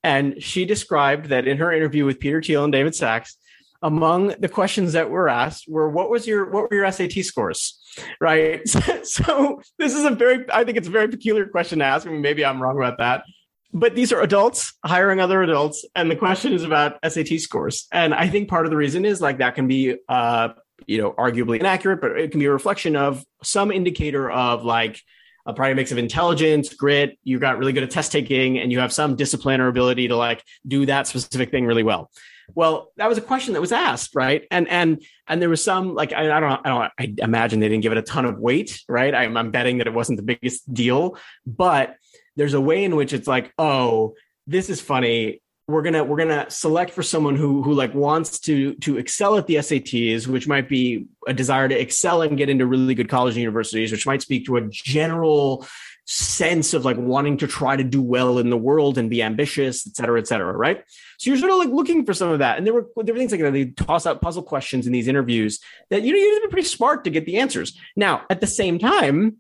And 0.02 0.42
she 0.42 0.64
described 0.64 1.26
that 1.26 1.46
in 1.46 1.58
her 1.58 1.70
interview 1.70 2.06
with 2.06 2.18
Peter 2.18 2.42
Thiel 2.42 2.64
and 2.64 2.72
David 2.72 2.96
Sacks, 2.96 3.36
among 3.82 4.34
the 4.38 4.48
questions 4.48 4.92
that 4.92 5.10
were 5.10 5.28
asked 5.28 5.66
were 5.68 5.88
what 5.88 6.10
was 6.10 6.26
your 6.26 6.50
what 6.50 6.70
were 6.70 6.76
your 6.76 6.90
SAT 6.90 7.24
scores? 7.24 7.78
Right. 8.20 8.62
So, 9.02 9.60
this 9.78 9.94
is 9.94 10.04
a 10.04 10.10
very 10.10 10.44
I 10.52 10.64
think 10.64 10.76
it's 10.76 10.88
a 10.88 10.90
very 10.90 11.08
peculiar 11.08 11.46
question 11.46 11.80
to 11.80 11.84
ask. 11.84 12.06
I 12.06 12.10
mean, 12.10 12.20
maybe 12.20 12.44
I'm 12.44 12.62
wrong 12.62 12.76
about 12.76 12.98
that. 12.98 13.24
But 13.72 13.94
these 13.94 14.12
are 14.12 14.20
adults 14.20 14.74
hiring 14.84 15.20
other 15.20 15.42
adults, 15.42 15.84
and 15.94 16.10
the 16.10 16.16
question 16.16 16.52
is 16.52 16.64
about 16.64 16.98
SAT 17.06 17.40
scores. 17.40 17.86
And 17.92 18.12
I 18.12 18.28
think 18.28 18.48
part 18.48 18.66
of 18.66 18.70
the 18.70 18.76
reason 18.76 19.04
is 19.04 19.20
like 19.20 19.38
that 19.38 19.54
can 19.54 19.68
be 19.68 19.96
uh, 20.08 20.50
you 20.86 21.00
know, 21.00 21.12
arguably 21.12 21.58
inaccurate, 21.58 22.00
but 22.00 22.18
it 22.18 22.30
can 22.30 22.40
be 22.40 22.46
a 22.46 22.52
reflection 22.52 22.96
of 22.96 23.24
some 23.42 23.70
indicator 23.70 24.30
of 24.30 24.64
like 24.64 25.00
a 25.46 25.52
probably 25.52 25.74
mix 25.74 25.92
of 25.92 25.98
intelligence, 25.98 26.74
grit. 26.74 27.18
You 27.24 27.38
got 27.38 27.58
really 27.58 27.72
good 27.72 27.82
at 27.82 27.90
test 27.90 28.12
taking, 28.12 28.58
and 28.58 28.70
you 28.70 28.80
have 28.80 28.92
some 28.92 29.16
discipline 29.16 29.60
or 29.60 29.68
ability 29.68 30.08
to 30.08 30.16
like 30.16 30.44
do 30.66 30.86
that 30.86 31.06
specific 31.06 31.50
thing 31.50 31.66
really 31.66 31.82
well. 31.82 32.10
Well, 32.54 32.92
that 32.96 33.08
was 33.08 33.18
a 33.18 33.22
question 33.22 33.54
that 33.54 33.60
was 33.60 33.72
asked, 33.72 34.14
right? 34.14 34.46
And 34.50 34.68
and 34.68 35.02
and 35.26 35.40
there 35.40 35.48
was 35.48 35.62
some 35.62 35.94
like 35.94 36.12
I, 36.12 36.36
I 36.36 36.40
don't 36.40 36.66
I 36.66 36.68
don't 36.68 36.92
I 36.98 37.14
imagine 37.24 37.60
they 37.60 37.68
didn't 37.68 37.82
give 37.82 37.92
it 37.92 37.98
a 37.98 38.02
ton 38.02 38.24
of 38.24 38.38
weight, 38.38 38.82
right? 38.88 39.14
I'm, 39.14 39.36
I'm 39.36 39.50
betting 39.50 39.78
that 39.78 39.86
it 39.86 39.94
wasn't 39.94 40.16
the 40.16 40.22
biggest 40.22 40.72
deal, 40.72 41.16
but 41.46 41.96
there's 42.36 42.54
a 42.54 42.60
way 42.60 42.84
in 42.84 42.96
which 42.96 43.12
it's 43.12 43.28
like, 43.28 43.52
oh, 43.58 44.14
this 44.46 44.70
is 44.70 44.80
funny. 44.80 45.42
We're 45.68 45.82
gonna 45.82 46.02
we're 46.02 46.16
gonna 46.16 46.50
select 46.50 46.90
for 46.90 47.02
someone 47.02 47.36
who 47.36 47.62
who 47.62 47.74
like 47.74 47.94
wants 47.94 48.40
to 48.40 48.74
to 48.76 48.98
excel 48.98 49.36
at 49.36 49.46
the 49.46 49.56
SATs, 49.56 50.26
which 50.26 50.48
might 50.48 50.68
be 50.68 51.06
a 51.28 51.32
desire 51.32 51.68
to 51.68 51.80
excel 51.80 52.22
and 52.22 52.36
get 52.36 52.48
into 52.48 52.66
really 52.66 52.94
good 52.94 53.08
college 53.08 53.34
and 53.34 53.42
universities, 53.42 53.92
which 53.92 54.06
might 54.06 54.22
speak 54.22 54.46
to 54.46 54.56
a 54.56 54.68
general 54.68 55.66
sense 56.06 56.74
of 56.74 56.84
like 56.84 56.96
wanting 56.96 57.36
to 57.38 57.46
try 57.46 57.76
to 57.76 57.84
do 57.84 58.02
well 58.02 58.38
in 58.38 58.50
the 58.50 58.56
world 58.56 58.98
and 58.98 59.08
be 59.08 59.22
ambitious, 59.22 59.86
et 59.86 59.94
cetera, 59.94 60.18
et 60.18 60.26
cetera, 60.26 60.52
right? 60.52 60.82
So 61.18 61.30
you're 61.30 61.38
sort 61.38 61.52
of 61.52 61.58
like 61.58 61.68
looking 61.68 62.04
for 62.04 62.14
some 62.14 62.30
of 62.30 62.40
that. 62.40 62.58
And 62.58 62.66
there 62.66 62.74
were 62.74 62.88
there 62.96 63.14
were 63.14 63.18
things 63.18 63.32
like 63.32 63.40
that. 63.40 63.52
They 63.52 63.66
toss 63.66 64.06
out 64.06 64.20
puzzle 64.20 64.42
questions 64.42 64.86
in 64.86 64.92
these 64.92 65.08
interviews 65.08 65.60
that 65.90 66.02
you 66.02 66.12
know 66.12 66.18
you 66.18 66.32
have 66.34 66.42
to 66.42 66.48
be 66.48 66.52
pretty 66.52 66.68
smart 66.68 67.04
to 67.04 67.10
get 67.10 67.26
the 67.26 67.38
answers. 67.38 67.78
Now, 67.96 68.22
at 68.28 68.40
the 68.40 68.46
same 68.46 68.78
time, 68.78 69.36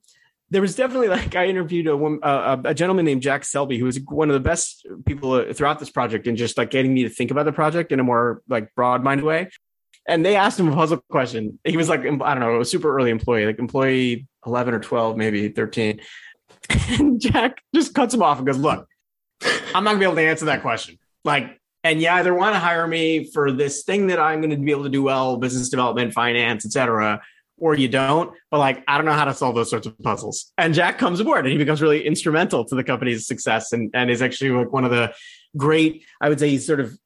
there 0.50 0.60
was 0.60 0.74
definitely 0.74 1.08
like 1.16 1.34
I 1.34 1.46
interviewed 1.46 1.86
a, 1.86 2.60
a, 2.64 2.74
gentleman 2.74 3.04
named 3.04 3.22
Jack 3.22 3.44
Selby, 3.44 3.78
who 3.78 3.86
was 3.86 3.98
one 4.08 4.28
of 4.28 4.34
the 4.34 4.40
best 4.40 4.86
people 5.06 5.52
throughout 5.52 5.78
this 5.78 5.90
project, 5.90 6.26
and 6.26 6.36
just 6.36 6.58
like 6.58 6.70
getting 6.70 6.92
me 6.92 7.04
to 7.04 7.08
think 7.08 7.30
about 7.30 7.44
the 7.44 7.52
project 7.52 7.92
in 7.92 8.00
a 8.00 8.04
more 8.04 8.42
like 8.48 8.74
broad 8.74 9.02
minded 9.02 9.24
way. 9.24 9.50
And 10.06 10.24
they 10.24 10.34
asked 10.34 10.58
him 10.58 10.68
a 10.68 10.74
puzzle 10.74 11.02
question. 11.08 11.58
He 11.62 11.76
was 11.76 11.88
like, 11.88 12.00
I 12.00 12.04
don't 12.04 12.40
know, 12.40 12.60
a 12.60 12.64
super 12.64 12.94
early 12.94 13.10
employee, 13.10 13.46
like 13.46 13.58
employee 13.58 14.26
11 14.46 14.74
or 14.74 14.80
12, 14.80 15.16
maybe 15.16 15.48
13. 15.50 16.00
And 16.98 17.20
Jack 17.20 17.62
just 17.74 17.94
cuts 17.94 18.12
him 18.14 18.22
off 18.22 18.38
and 18.38 18.46
goes, 18.46 18.58
Look, 18.58 18.86
I'm 19.74 19.84
not 19.84 19.90
gonna 19.90 19.98
be 19.98 20.04
able 20.04 20.16
to 20.16 20.22
answer 20.22 20.46
that 20.46 20.62
question. 20.62 20.98
Like, 21.24 21.60
and 21.82 22.00
you 22.00 22.08
either 22.08 22.34
want 22.34 22.54
to 22.54 22.58
hire 22.58 22.86
me 22.86 23.30
for 23.32 23.52
this 23.52 23.84
thing 23.84 24.08
that 24.08 24.18
I'm 24.18 24.42
to 24.48 24.56
be 24.56 24.70
able 24.70 24.84
to 24.84 24.90
do 24.90 25.02
well, 25.02 25.36
business 25.36 25.68
development, 25.68 26.12
finance, 26.12 26.66
etc., 26.66 27.22
or 27.60 27.74
you 27.74 27.88
don't. 27.88 28.32
But 28.50 28.58
like, 28.58 28.82
I 28.88 28.96
don't 28.96 29.06
know 29.06 29.12
how 29.12 29.26
to 29.26 29.34
solve 29.34 29.54
those 29.54 29.70
sorts 29.70 29.86
of 29.86 29.98
puzzles. 30.00 30.52
And 30.58 30.74
Jack 30.74 30.98
comes 30.98 31.20
aboard 31.20 31.44
and 31.44 31.52
he 31.52 31.58
becomes 31.58 31.80
really 31.80 32.06
instrumental 32.06 32.64
to 32.64 32.74
the 32.74 32.82
company's 32.82 33.26
success 33.26 33.72
and, 33.72 33.90
and 33.94 34.10
is 34.10 34.22
actually 34.22 34.50
like 34.50 34.72
one 34.72 34.84
of 34.84 34.90
the 34.90 35.14
great, 35.56 36.04
I 36.20 36.28
would 36.28 36.40
say 36.40 36.48
he's 36.48 36.66
sort 36.66 36.80
of 36.80 36.98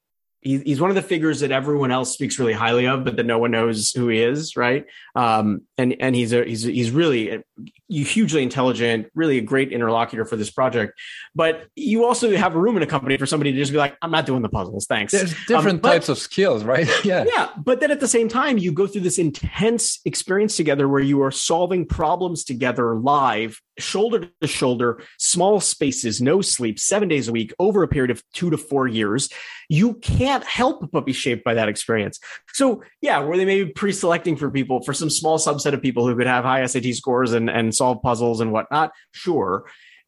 he's 0.45 0.79
one 0.79 0.91
of 0.91 0.95
the 0.95 1.01
figures 1.01 1.39
that 1.39 1.51
everyone 1.51 1.91
else 1.91 2.13
speaks 2.13 2.37
really 2.37 2.53
highly 2.53 2.85
of, 2.85 3.03
but 3.03 3.15
that 3.15 3.25
no 3.25 3.39
one 3.39 3.49
knows 3.49 3.91
who 3.91 4.07
he 4.09 4.21
is, 4.21 4.55
right? 4.55 4.85
Um, 5.15 5.61
and 5.77 5.95
and 5.99 6.15
he's 6.15 6.33
a 6.33 6.45
he's 6.45 6.61
he's 6.61 6.91
really 6.91 7.43
hugely 7.89 8.43
intelligent, 8.43 9.07
really 9.15 9.39
a 9.39 9.41
great 9.41 9.73
interlocutor 9.73 10.23
for 10.23 10.35
this 10.35 10.51
project. 10.51 10.99
But 11.33 11.65
you 11.75 12.05
also 12.05 12.35
have 12.37 12.55
a 12.55 12.59
room 12.59 12.77
in 12.77 12.83
a 12.83 12.87
company 12.87 13.17
for 13.17 13.25
somebody 13.25 13.51
to 13.53 13.57
just 13.57 13.71
be 13.71 13.79
like, 13.79 13.97
I'm 14.03 14.11
not 14.11 14.27
doing 14.27 14.43
the 14.43 14.49
puzzles, 14.49 14.85
thanks. 14.85 15.13
There's 15.13 15.33
um, 15.33 15.39
different 15.47 15.75
um, 15.77 15.81
but, 15.81 15.89
types 15.93 16.09
of 16.09 16.19
skills, 16.19 16.63
right? 16.63 16.87
yeah, 17.03 17.25
yeah. 17.27 17.49
But 17.57 17.79
then 17.79 17.89
at 17.89 17.99
the 17.99 18.07
same 18.07 18.29
time, 18.29 18.59
you 18.59 18.71
go 18.71 18.85
through 18.85 19.01
this 19.01 19.17
intense 19.17 19.99
experience 20.05 20.55
together 20.55 20.87
where 20.87 21.01
you 21.01 21.23
are 21.23 21.31
solving 21.31 21.87
problems 21.87 22.43
together 22.43 22.95
live 22.95 23.59
shoulder 23.79 24.29
to 24.41 24.47
shoulder, 24.47 25.01
small 25.17 25.59
spaces, 25.59 26.21
no 26.21 26.41
sleep, 26.41 26.79
seven 26.79 27.07
days 27.07 27.27
a 27.27 27.31
week 27.31 27.53
over 27.59 27.83
a 27.83 27.87
period 27.87 28.11
of 28.11 28.23
two 28.33 28.49
to 28.49 28.57
four 28.57 28.87
years, 28.87 29.29
you 29.69 29.95
can't 29.95 30.43
help 30.43 30.91
but 30.91 31.05
be 31.05 31.13
shaped 31.13 31.43
by 31.43 31.53
that 31.53 31.69
experience. 31.69 32.19
So, 32.53 32.83
yeah, 33.01 33.19
were 33.19 33.37
they 33.37 33.45
maybe 33.45 33.71
pre 33.71 33.91
selecting 33.91 34.35
for 34.35 34.51
people, 34.51 34.83
for 34.83 34.93
some 34.93 35.09
small 35.09 35.37
subset 35.37 35.73
of 35.73 35.81
people 35.81 36.07
who 36.07 36.15
could 36.15 36.27
have 36.27 36.43
high 36.43 36.65
SAT 36.65 36.93
scores 36.95 37.33
and, 37.33 37.49
and 37.49 37.73
solve 37.73 38.01
puzzles 38.01 38.41
and 38.41 38.51
whatnot? 38.51 38.91
Sure 39.11 39.65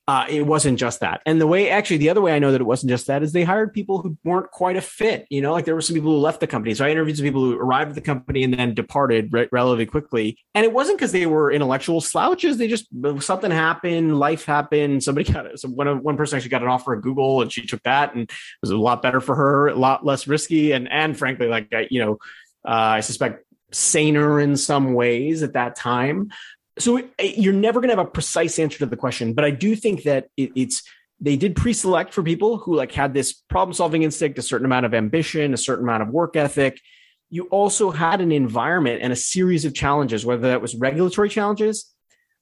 uh, 0.07 0.25
it 0.29 0.43
wasn't 0.43 0.79
just 0.79 1.01
that. 1.01 1.21
And 1.25 1.41
the 1.41 1.47
way, 1.47 1.69
actually, 1.69 1.97
the 1.97 2.09
other 2.09 2.21
way 2.21 2.33
I 2.33 2.39
know 2.39 2.53
that 2.53 2.61
it 2.61 2.65
wasn't 2.65 2.91
just 2.91 3.07
that 3.07 3.23
is 3.23 3.33
they 3.33 3.43
hired 3.43 3.73
people 3.73 4.01
who 4.01 4.17
weren't 4.23 4.49
quite 4.51 4.77
a 4.77 4.81
fit. 4.81 5.27
You 5.29 5.41
know, 5.41 5.51
like 5.51 5.65
there 5.65 5.75
were 5.75 5.81
some 5.81 5.95
people 5.95 6.11
who 6.11 6.19
left 6.19 6.39
the 6.39 6.47
company. 6.47 6.73
So 6.75 6.85
I 6.85 6.91
interviewed 6.91 7.17
some 7.17 7.25
people 7.25 7.43
who 7.43 7.57
arrived 7.57 7.89
at 7.89 7.95
the 7.95 8.01
company 8.01 8.43
and 8.43 8.53
then 8.53 8.73
departed 8.73 9.33
re- 9.33 9.49
relatively 9.51 9.85
quickly. 9.85 10.39
And 10.55 10.63
it 10.63 10.71
wasn't 10.71 10.97
because 10.97 11.11
they 11.11 11.25
were 11.25 11.51
intellectual 11.51 11.99
slouches. 11.99 12.57
They 12.57 12.69
just 12.69 12.87
something 13.19 13.51
happened, 13.51 14.17
life 14.17 14.45
happened. 14.45 15.03
Somebody 15.03 15.29
got 15.31 15.45
it. 15.45 15.59
So 15.59 15.67
one 15.67 16.01
one 16.01 16.15
person 16.15 16.37
actually 16.37 16.51
got 16.51 16.63
an 16.63 16.69
offer 16.69 16.95
at 16.95 17.01
Google, 17.01 17.41
and 17.41 17.51
she 17.51 17.67
took 17.67 17.83
that, 17.83 18.15
and 18.15 18.23
it 18.23 18.35
was 18.61 18.71
a 18.71 18.77
lot 18.77 19.01
better 19.01 19.19
for 19.19 19.35
her, 19.35 19.67
a 19.67 19.75
lot 19.75 20.05
less 20.05 20.25
risky, 20.25 20.71
and 20.71 20.89
and 20.89 21.17
frankly, 21.17 21.47
like 21.47 21.67
you 21.89 21.99
know, 21.99 22.13
uh, 22.65 22.95
I 22.95 22.99
suspect 23.01 23.43
saner 23.73 24.39
in 24.39 24.55
some 24.55 24.93
ways 24.93 25.43
at 25.43 25.53
that 25.53 25.75
time. 25.75 26.29
So 26.79 26.97
eh, 26.97 27.33
you're 27.37 27.53
never 27.53 27.79
going 27.79 27.89
to 27.89 27.95
have 27.95 28.05
a 28.05 28.09
precise 28.09 28.59
answer 28.59 28.79
to 28.79 28.85
the 28.85 28.97
question, 28.97 29.33
but 29.33 29.45
I 29.45 29.51
do 29.51 29.75
think 29.75 30.03
that 30.03 30.29
it, 30.37 30.51
it's 30.55 30.83
they 31.19 31.35
did 31.35 31.55
pre-select 31.55 32.13
for 32.13 32.21
people 32.21 32.57
who 32.57 32.75
like 32.75 32.91
had 32.91 33.13
this 33.13 33.33
problem-solving 33.33 34.03
instinct, 34.03 34.37
a 34.37 34.43
certain 34.43 34.65
amount 34.65 34.85
of 34.85 34.93
ambition, 34.93 35.53
a 35.53 35.57
certain 35.57 35.83
amount 35.85 36.03
of 36.03 36.09
work 36.09 36.35
ethic. 36.35 36.79
You 37.29 37.45
also 37.45 37.89
had 37.89 38.21
an 38.21 38.31
environment 38.31 39.01
and 39.01 39.11
a 39.11 39.15
series 39.15 39.65
of 39.65 39.73
challenges, 39.73 40.25
whether 40.25 40.49
that 40.49 40.61
was 40.61 40.75
regulatory 40.75 41.29
challenges, 41.29 41.91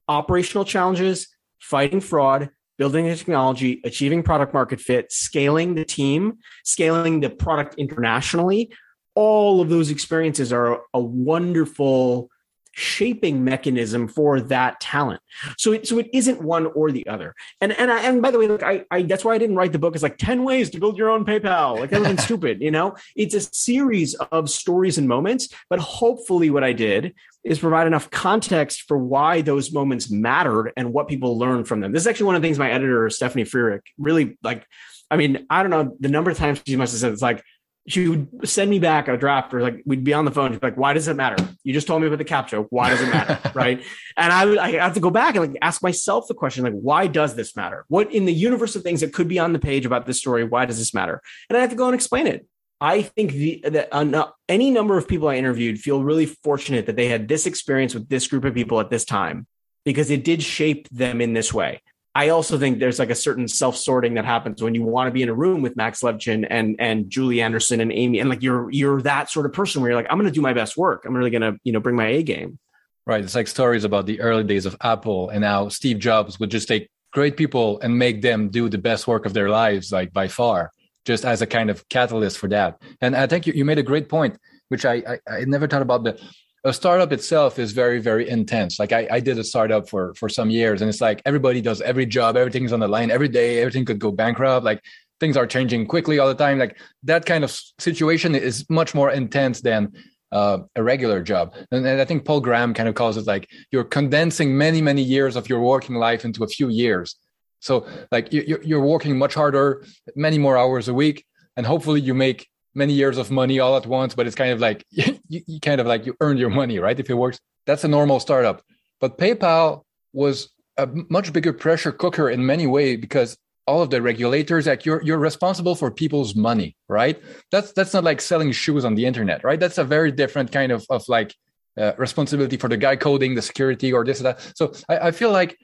operational 0.07 0.65
challenges, 0.65 1.27
fighting 1.59 2.01
fraud, 2.01 2.49
building 2.77 3.05
the 3.05 3.15
technology, 3.15 3.81
achieving 3.85 4.23
product 4.23 4.53
market 4.53 4.81
fit, 4.81 5.11
scaling 5.11 5.75
the 5.75 5.85
team, 5.85 6.37
scaling 6.63 7.21
the 7.21 7.29
product 7.29 7.75
internationally. 7.75 8.71
All 9.15 9.61
of 9.61 9.69
those 9.69 9.89
experiences 9.89 10.51
are 10.51 10.81
a 10.93 10.99
wonderful 10.99 12.29
shaping 12.75 13.43
mechanism 13.43 14.07
for 14.07 14.41
that 14.41 14.79
talent. 14.81 15.21
So 15.57 15.71
it 15.71 15.87
so 15.87 15.97
it 15.97 16.09
isn't 16.13 16.41
one 16.41 16.67
or 16.67 16.91
the 16.91 17.07
other. 17.07 17.33
And 17.61 17.71
and 17.71 17.91
I, 17.91 18.03
and 18.03 18.21
by 18.21 18.31
the 18.31 18.37
way, 18.37 18.47
look, 18.47 18.63
I, 18.63 18.85
I 18.91 19.03
that's 19.03 19.23
why 19.23 19.33
I 19.33 19.37
didn't 19.37 19.55
write 19.55 19.71
the 19.71 19.79
book. 19.79 19.95
It's 19.95 20.03
like 20.03 20.17
ten 20.17 20.43
ways 20.43 20.69
to 20.71 20.79
build 20.79 20.97
your 20.97 21.09
own 21.09 21.25
PayPal. 21.25 21.79
Like 21.79 21.93
everything's 21.93 22.23
stupid, 22.25 22.61
you 22.61 22.71
know. 22.71 22.95
It's 23.15 23.33
a 23.33 23.41
series 23.41 24.13
of 24.15 24.49
stories 24.49 24.97
and 24.97 25.07
moments. 25.07 25.49
But 25.69 25.79
hopefully, 25.79 26.49
what 26.49 26.63
I 26.63 26.73
did 26.73 27.15
is 27.43 27.59
provide 27.59 27.87
enough 27.87 28.09
context 28.11 28.83
for 28.83 28.97
why 28.97 29.41
those 29.41 29.71
moments 29.71 30.11
mattered 30.11 30.73
and 30.75 30.91
what 30.91 31.07
people 31.07 31.37
learned 31.37 31.67
from 31.67 31.79
them. 31.79 31.93
This 31.93 32.03
is 32.03 32.07
actually 32.07 32.27
one 32.27 32.35
of 32.35 32.41
the 32.41 32.47
things 32.47 32.59
my 32.59 32.71
editor 32.71 33.09
Stephanie 33.09 33.45
Frerich 33.45 33.81
really 33.97 34.37
like. 34.43 34.67
I 35.09 35.17
mean, 35.17 35.45
I 35.51 35.61
don't 35.61 35.69
know 35.69 35.95
the 35.99 36.09
number 36.09 36.31
of 36.31 36.37
times 36.37 36.61
she 36.65 36.75
must 36.75 36.91
have 36.93 36.99
said 36.99 37.13
it's 37.13 37.21
like 37.21 37.43
she 37.87 38.07
would 38.07 38.49
send 38.49 38.69
me 38.69 38.79
back 38.79 39.07
a 39.07 39.15
draft 39.15 39.53
or 39.53 39.61
like 39.61 39.83
we'd 39.85 40.03
be 40.03 40.13
on 40.13 40.25
the 40.25 40.31
phone. 40.31 40.51
She'd 40.51 40.59
be 40.59 40.67
like, 40.67 40.77
why 40.77 40.93
does 40.93 41.07
it 41.07 41.15
matter? 41.15 41.35
You 41.63 41.71
just 41.71 41.85
told 41.85 42.01
me 42.01 42.07
about 42.07 42.17
the 42.17 42.25
CAPTCHA. 42.25 42.67
Why 42.69 42.89
does 42.89 43.01
it 43.01 43.09
matter? 43.09 43.51
right. 43.53 43.83
And 44.17 44.33
I 44.33 44.45
would 44.45 44.57
I 44.57 44.71
have 44.71 44.95
to 44.95 44.99
go 44.99 45.11
back 45.11 45.35
and 45.35 45.45
like 45.45 45.57
ask 45.61 45.83
myself 45.83 46.27
the 46.27 46.33
question, 46.33 46.63
like, 46.63 46.73
why 46.73 47.05
does 47.05 47.35
this 47.35 47.55
matter? 47.55 47.85
What 47.87 48.11
in 48.11 48.25
the 48.25 48.33
universe 48.33 48.75
of 48.75 48.81
things 48.81 49.01
that 49.01 49.13
could 49.13 49.27
be 49.27 49.37
on 49.37 49.53
the 49.53 49.59
page 49.59 49.85
about 49.85 50.07
this 50.07 50.17
story, 50.17 50.43
why 50.43 50.65
does 50.65 50.79
this 50.79 50.93
matter? 50.93 51.21
And 51.49 51.57
I 51.57 51.61
have 51.61 51.69
to 51.69 51.75
go 51.75 51.85
and 51.85 51.93
explain 51.93 52.25
it. 52.25 52.47
I 52.81 53.03
think 53.03 53.31
the, 53.31 53.61
that 53.63 53.89
uh, 53.91 54.31
any 54.49 54.71
number 54.71 54.97
of 54.97 55.07
people 55.07 55.29
I 55.29 55.35
interviewed 55.35 55.79
feel 55.79 56.03
really 56.03 56.25
fortunate 56.25 56.87
that 56.87 56.95
they 56.95 57.07
had 57.07 57.27
this 57.27 57.45
experience 57.45 57.93
with 57.93 58.09
this 58.09 58.27
group 58.27 58.45
of 58.45 58.53
people 58.53 58.79
at 58.79 58.89
this 58.89 59.05
time 59.05 59.47
because 59.85 60.09
it 60.09 60.23
did 60.23 60.41
shape 60.41 60.89
them 60.89 61.21
in 61.21 61.33
this 61.33 61.53
way. 61.53 61.81
I 62.17 62.29
also 62.29 62.57
think 62.57 62.79
there's 62.79 62.97
like 62.97 63.09
a 63.09 63.15
certain 63.15 63.49
self 63.49 63.75
sorting 63.75 64.13
that 64.13 64.23
happens 64.23 64.63
when 64.63 64.73
you 64.73 64.83
want 64.83 65.07
to 65.07 65.11
be 65.11 65.21
in 65.21 65.27
a 65.27 65.33
room 65.33 65.61
with 65.61 65.75
Max 65.75 65.99
Levchin 66.01 66.47
and 66.49 66.77
and 66.79 67.09
Julie 67.09 67.41
Anderson 67.41 67.81
and 67.81 67.91
Amy, 67.91 68.19
and 68.19 68.29
like 68.29 68.41
you're 68.41 68.71
you're 68.71 69.01
that 69.01 69.29
sort 69.29 69.45
of 69.45 69.51
person 69.51 69.81
where 69.81 69.91
you're 69.91 69.99
like, 69.99 70.07
I'm 70.09 70.17
going 70.17 70.29
to 70.29 70.33
do 70.33 70.41
my 70.41 70.53
best 70.53 70.77
work. 70.77 71.03
I'm 71.05 71.15
really 71.15 71.29
going 71.29 71.41
to 71.41 71.59
you 71.65 71.73
know 71.73 71.81
bring 71.81 71.97
my 71.97 72.07
A 72.07 72.23
game. 72.23 72.57
Right. 73.05 73.23
It's 73.23 73.35
like 73.35 73.47
stories 73.47 73.83
about 73.83 74.07
the 74.07 74.21
early 74.21 74.45
days 74.45 74.65
of 74.65 74.75
Apple 74.81 75.29
and 75.29 75.43
how 75.43 75.69
Steve 75.69 75.99
Jobs 75.99 76.39
would 76.39 76.49
just 76.49 76.67
take 76.67 76.89
great 77.11 77.37
people 77.37 77.79
and 77.81 77.99
make 77.99 78.21
them 78.21 78.49
do 78.49 78.67
the 78.67 78.79
best 78.79 79.07
work 79.07 79.25
of 79.25 79.33
their 79.33 79.49
lives, 79.49 79.91
like 79.91 80.11
by 80.11 80.27
far, 80.27 80.71
just 81.05 81.23
as 81.23 81.41
a 81.41 81.45
kind 81.45 81.69
of 81.69 81.87
catalyst 81.87 82.37
for 82.39 82.47
that. 82.49 82.81
And 83.01 83.15
I 83.15 83.27
think 83.27 83.45
you, 83.45 83.53
you 83.53 83.63
made 83.63 83.77
a 83.77 83.83
great 83.83 84.09
point, 84.09 84.37
which 84.69 84.85
I, 84.85 84.95
I, 84.95 85.19
I 85.29 85.45
never 85.45 85.67
thought 85.67 85.83
about 85.83 86.03
the 86.03 86.19
a 86.65 86.73
startup 86.73 87.13
itself 87.13 87.59
is 87.59 87.71
very 87.71 87.99
very 87.99 88.27
intense. 88.27 88.79
Like 88.79 88.91
I, 88.91 89.07
I 89.11 89.19
did 89.19 89.37
a 89.37 89.43
startup 89.43 89.87
for 89.87 90.13
for 90.15 90.27
some 90.27 90.49
years 90.49 90.81
and 90.81 90.89
it's 90.89 90.99
like 90.99 91.21
everybody 91.25 91.61
does 91.61 91.79
every 91.81 92.07
job 92.07 92.35
everything's 92.35 92.73
on 92.73 92.79
the 92.79 92.87
line 92.87 93.11
every 93.11 93.29
day 93.29 93.59
everything 93.59 93.85
could 93.85 93.99
go 93.99 94.11
bankrupt 94.11 94.65
like 94.65 94.81
things 95.19 95.37
are 95.37 95.47
changing 95.47 95.85
quickly 95.85 96.19
all 96.19 96.27
the 96.27 96.35
time. 96.35 96.57
Like 96.57 96.77
that 97.03 97.25
kind 97.25 97.43
of 97.43 97.57
situation 97.79 98.35
is 98.35 98.67
much 98.69 98.93
more 98.93 99.11
intense 99.11 99.61
than 99.61 99.93
uh, 100.31 100.57
a 100.75 100.83
regular 100.83 101.21
job. 101.21 101.53
And, 101.71 101.85
and 101.85 102.01
i 102.01 102.05
think 102.05 102.25
paul 102.25 102.41
graham 102.41 102.73
kind 102.73 102.89
of 102.89 102.95
calls 102.95 103.15
it 103.15 103.27
like 103.27 103.47
you're 103.71 103.89
condensing 103.97 104.57
many 104.57 104.81
many 104.81 105.03
years 105.03 105.35
of 105.35 105.47
your 105.47 105.61
working 105.61 105.95
life 105.95 106.25
into 106.25 106.43
a 106.43 106.47
few 106.47 106.69
years. 106.69 107.15
So 107.59 107.87
like 108.11 108.33
you, 108.33 108.59
you're 108.63 108.87
working 108.93 109.17
much 109.17 109.35
harder 109.35 109.85
many 110.15 110.37
more 110.39 110.57
hours 110.57 110.87
a 110.87 110.93
week 110.93 111.25
and 111.55 111.65
hopefully 111.65 112.01
you 112.01 112.13
make 112.13 112.47
many 112.73 112.93
years 112.93 113.17
of 113.17 113.31
money 113.31 113.59
all 113.59 113.77
at 113.77 113.85
once, 113.85 114.13
but 114.15 114.27
it's 114.27 114.35
kind 114.35 114.51
of 114.51 114.59
like 114.59 114.85
you, 115.27 115.41
you 115.47 115.59
kind 115.59 115.81
of 115.81 115.87
like 115.87 116.05
you 116.05 116.15
earn 116.21 116.37
your 116.37 116.49
money, 116.49 116.79
right? 116.79 116.99
If 116.99 117.09
it 117.09 117.13
works, 117.13 117.39
that's 117.65 117.83
a 117.83 117.87
normal 117.87 118.19
startup. 118.19 118.61
But 118.99 119.17
PayPal 119.17 119.83
was 120.13 120.49
a 120.77 120.87
much 121.09 121.33
bigger 121.33 121.53
pressure 121.53 121.91
cooker 121.91 122.29
in 122.29 122.45
many 122.45 122.67
ways 122.67 122.99
because 122.99 123.37
all 123.67 123.81
of 123.81 123.89
the 123.89 124.01
regulators 124.01 124.67
like 124.67 124.85
you're 124.85 125.01
you're 125.01 125.17
responsible 125.17 125.73
for 125.73 125.89
people's 125.89 126.35
money 126.35 126.75
right 126.87 127.19
that's 127.51 127.71
that's 127.71 127.95
not 127.95 128.03
like 128.03 128.21
selling 128.21 128.51
shoes 128.51 128.85
on 128.85 128.93
the 128.93 129.03
internet 129.03 129.43
right 129.43 129.59
that's 129.59 129.79
a 129.79 129.83
very 129.83 130.11
different 130.11 130.51
kind 130.51 130.71
of 130.71 130.85
of 130.91 131.03
like 131.07 131.33
uh, 131.79 131.93
responsibility 131.97 132.57
for 132.57 132.69
the 132.69 132.77
guy 132.77 132.95
coding 132.95 133.33
the 133.33 133.41
security 133.41 133.91
or 133.91 134.05
this 134.05 134.19
or 134.19 134.23
that 134.23 134.51
so 134.55 134.71
i, 134.87 135.07
I 135.07 135.11
feel 135.11 135.31
like 135.31 135.57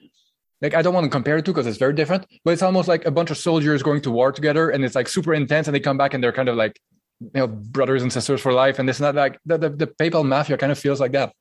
like 0.62 0.74
I 0.74 0.80
don't 0.80 0.94
want 0.94 1.04
to 1.04 1.10
compare 1.10 1.36
it 1.36 1.44
to 1.44 1.50
because 1.50 1.66
it's 1.66 1.76
very 1.76 1.92
different, 1.92 2.24
but 2.44 2.52
it's 2.52 2.62
almost 2.62 2.86
like 2.86 3.04
a 3.04 3.10
bunch 3.10 3.30
of 3.30 3.36
soldiers 3.36 3.82
going 3.82 4.00
to 4.02 4.10
war 4.12 4.30
together 4.30 4.70
and 4.70 4.84
it's 4.84 4.94
like 4.94 5.08
super 5.08 5.34
intense 5.34 5.66
and 5.66 5.74
they 5.74 5.80
come 5.80 5.98
back 5.98 6.14
and 6.14 6.22
they're 6.22 6.32
kind 6.32 6.48
of 6.48 6.56
like 6.56 6.80
you 7.22 7.30
know 7.40 7.46
brothers 7.46 8.02
and 8.02 8.12
sisters 8.12 8.40
for 8.40 8.52
life. 8.52 8.78
And 8.78 8.88
it's 8.88 9.00
not 9.00 9.14
like 9.14 9.38
the, 9.44 9.58
the, 9.58 9.70
the 9.70 9.86
paypal 9.86 10.26
mafia 10.26 10.56
kind 10.56 10.72
of 10.72 10.78
feels 10.78 11.00
like 11.00 11.12
that. 11.12 11.32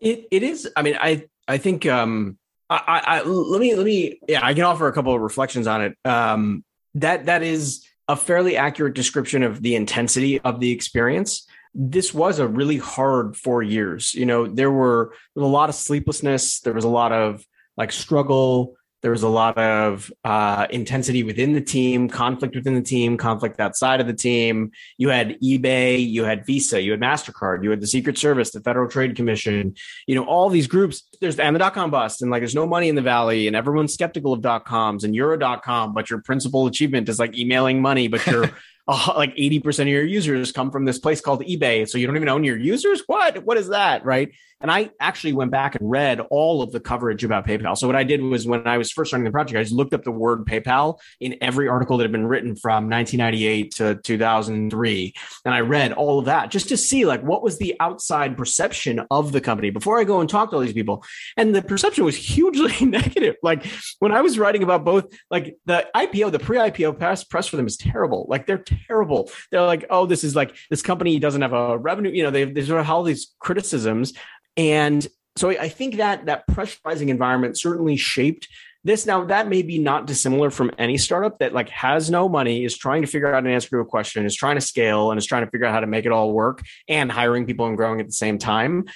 It 0.00 0.28
it 0.30 0.42
is. 0.42 0.68
I 0.76 0.82
mean 0.82 0.96
i 1.00 1.24
i 1.46 1.58
think 1.58 1.86
um 1.86 2.38
I, 2.70 3.02
I 3.06 3.22
let 3.22 3.60
me 3.60 3.74
let 3.74 3.86
me 3.86 4.20
yeah 4.28 4.44
i 4.44 4.52
can 4.52 4.64
offer 4.64 4.88
a 4.88 4.92
couple 4.92 5.14
of 5.14 5.20
reflections 5.20 5.66
on 5.66 5.82
it. 5.82 5.96
Um 6.04 6.64
that 6.94 7.26
that 7.26 7.42
is 7.42 7.86
a 8.06 8.16
fairly 8.16 8.56
accurate 8.56 8.94
description 8.94 9.42
of 9.42 9.62
the 9.62 9.74
intensity 9.74 10.40
of 10.40 10.60
the 10.60 10.70
experience. 10.70 11.46
This 11.74 12.14
was 12.14 12.38
a 12.38 12.48
really 12.48 12.78
hard 12.78 13.36
four 13.36 13.62
years. 13.62 14.14
You 14.14 14.26
know 14.26 14.46
there 14.46 14.70
were 14.70 15.14
there 15.34 15.42
was 15.42 15.50
a 15.50 15.52
lot 15.52 15.68
of 15.68 15.74
sleeplessness. 15.74 16.60
There 16.60 16.74
was 16.74 16.84
a 16.84 16.88
lot 16.88 17.12
of 17.12 17.44
like 17.76 17.92
struggle 17.92 18.76
there 19.02 19.10
was 19.10 19.22
a 19.22 19.28
lot 19.28 19.56
of 19.58 20.12
uh, 20.24 20.66
intensity 20.70 21.22
within 21.22 21.52
the 21.52 21.60
team, 21.60 22.08
conflict 22.08 22.54
within 22.54 22.74
the 22.74 22.82
team, 22.82 23.16
conflict 23.16 23.60
outside 23.60 24.00
of 24.00 24.06
the 24.06 24.14
team. 24.14 24.72
You 24.96 25.08
had 25.10 25.40
eBay, 25.40 26.04
you 26.06 26.24
had 26.24 26.44
Visa, 26.44 26.80
you 26.80 26.92
had 26.92 27.00
MasterCard, 27.00 27.62
you 27.62 27.70
had 27.70 27.80
the 27.80 27.86
Secret 27.86 28.18
Service, 28.18 28.50
the 28.50 28.60
Federal 28.60 28.88
Trade 28.88 29.14
Commission, 29.16 29.74
you 30.06 30.14
know, 30.14 30.24
all 30.24 30.48
these 30.48 30.66
groups. 30.66 31.07
There's 31.20 31.38
and 31.38 31.54
the 31.54 31.58
dot 31.58 31.74
com 31.74 31.90
bust, 31.90 32.22
and 32.22 32.30
like 32.30 32.40
there's 32.40 32.54
no 32.54 32.66
money 32.66 32.88
in 32.88 32.94
the 32.94 33.02
valley, 33.02 33.46
and 33.46 33.56
everyone's 33.56 33.94
skeptical 33.94 34.32
of 34.32 34.40
dot 34.40 34.64
coms 34.64 35.04
and 35.04 35.14
you're 35.14 35.32
a 35.32 35.38
dot 35.38 35.62
com, 35.62 35.94
but 35.94 36.10
your 36.10 36.20
principal 36.20 36.66
achievement 36.66 37.08
is 37.08 37.18
like 37.18 37.36
emailing 37.36 37.82
money, 37.82 38.08
but 38.08 38.26
you're 38.26 38.50
uh, 38.88 39.12
like 39.16 39.36
80% 39.36 39.80
of 39.80 39.88
your 39.88 40.04
users 40.04 40.50
come 40.50 40.70
from 40.70 40.84
this 40.84 40.98
place 40.98 41.20
called 41.20 41.42
eBay. 41.42 41.88
So 41.88 41.98
you 41.98 42.06
don't 42.06 42.16
even 42.16 42.28
own 42.28 42.42
your 42.42 42.56
users? 42.56 43.02
What? 43.06 43.44
What 43.44 43.58
is 43.58 43.68
that? 43.68 44.04
Right. 44.04 44.32
And 44.60 44.72
I 44.72 44.90
actually 44.98 45.34
went 45.34 45.52
back 45.52 45.76
and 45.76 45.88
read 45.88 46.18
all 46.30 46.62
of 46.62 46.72
the 46.72 46.80
coverage 46.80 47.22
about 47.22 47.46
PayPal. 47.46 47.78
So 47.78 47.86
what 47.86 47.94
I 47.94 48.02
did 48.02 48.20
was 48.20 48.44
when 48.44 48.66
I 48.66 48.76
was 48.76 48.90
first 48.90 49.10
starting 49.10 49.24
the 49.24 49.30
project, 49.30 49.56
I 49.56 49.62
just 49.62 49.74
looked 49.74 49.94
up 49.94 50.02
the 50.02 50.10
word 50.10 50.46
PayPal 50.46 50.98
in 51.20 51.36
every 51.40 51.68
article 51.68 51.96
that 51.96 52.04
had 52.04 52.12
been 52.12 52.26
written 52.26 52.56
from 52.56 52.90
1998 52.90 53.74
to 53.76 53.94
2003. 54.02 55.14
And 55.44 55.54
I 55.54 55.60
read 55.60 55.92
all 55.92 56.18
of 56.18 56.24
that 56.24 56.50
just 56.50 56.70
to 56.70 56.76
see 56.76 57.04
like 57.04 57.22
what 57.22 57.42
was 57.42 57.58
the 57.58 57.76
outside 57.78 58.36
perception 58.36 59.06
of 59.12 59.30
the 59.30 59.40
company 59.40 59.70
before 59.70 60.00
I 60.00 60.04
go 60.04 60.20
and 60.20 60.28
talk 60.28 60.50
to 60.50 60.56
all 60.56 60.62
these 60.62 60.72
people. 60.72 61.04
And 61.36 61.54
the 61.54 61.62
perception 61.62 62.04
was 62.04 62.16
hugely 62.16 62.84
negative. 62.86 63.36
Like 63.42 63.66
when 63.98 64.12
I 64.12 64.20
was 64.20 64.38
writing 64.38 64.62
about 64.62 64.84
both 64.84 65.06
like 65.30 65.56
the 65.66 65.86
IPO, 65.94 66.32
the 66.32 66.38
pre-IPO 66.38 66.98
press, 66.98 67.24
press 67.24 67.46
for 67.46 67.56
them 67.56 67.66
is 67.66 67.76
terrible. 67.76 68.26
Like 68.28 68.46
they're 68.46 68.64
terrible. 68.86 69.30
They're 69.50 69.62
like, 69.62 69.84
oh, 69.90 70.06
this 70.06 70.24
is 70.24 70.36
like 70.36 70.56
this 70.70 70.82
company 70.82 71.18
doesn't 71.18 71.42
have 71.42 71.52
a 71.52 71.78
revenue. 71.78 72.10
You 72.10 72.24
know, 72.24 72.30
they 72.30 72.44
they 72.44 72.64
sort 72.64 72.80
of 72.80 72.86
have 72.86 72.94
all 72.94 73.02
these 73.02 73.34
criticisms, 73.38 74.12
and 74.56 75.06
so 75.36 75.50
I 75.50 75.68
think 75.68 75.96
that 75.96 76.26
that 76.26 76.46
pressurizing 76.48 77.08
environment 77.08 77.58
certainly 77.58 77.96
shaped 77.96 78.48
this. 78.84 79.06
Now 79.06 79.24
that 79.24 79.48
may 79.48 79.62
be 79.62 79.78
not 79.78 80.06
dissimilar 80.06 80.50
from 80.50 80.72
any 80.78 80.98
startup 80.98 81.38
that 81.38 81.52
like 81.52 81.68
has 81.68 82.10
no 82.10 82.28
money, 82.28 82.64
is 82.64 82.76
trying 82.76 83.02
to 83.02 83.08
figure 83.08 83.32
out 83.32 83.44
an 83.44 83.50
answer 83.50 83.70
to 83.70 83.78
a 83.78 83.84
question, 83.84 84.26
is 84.26 84.34
trying 84.34 84.56
to 84.56 84.60
scale, 84.60 85.10
and 85.10 85.18
is 85.18 85.26
trying 85.26 85.44
to 85.44 85.50
figure 85.50 85.66
out 85.66 85.72
how 85.72 85.80
to 85.80 85.86
make 85.86 86.06
it 86.06 86.12
all 86.12 86.32
work, 86.32 86.62
and 86.88 87.10
hiring 87.10 87.46
people 87.46 87.66
and 87.66 87.76
growing 87.76 88.00
at 88.00 88.06
the 88.06 88.12
same 88.12 88.38
time. 88.38 88.86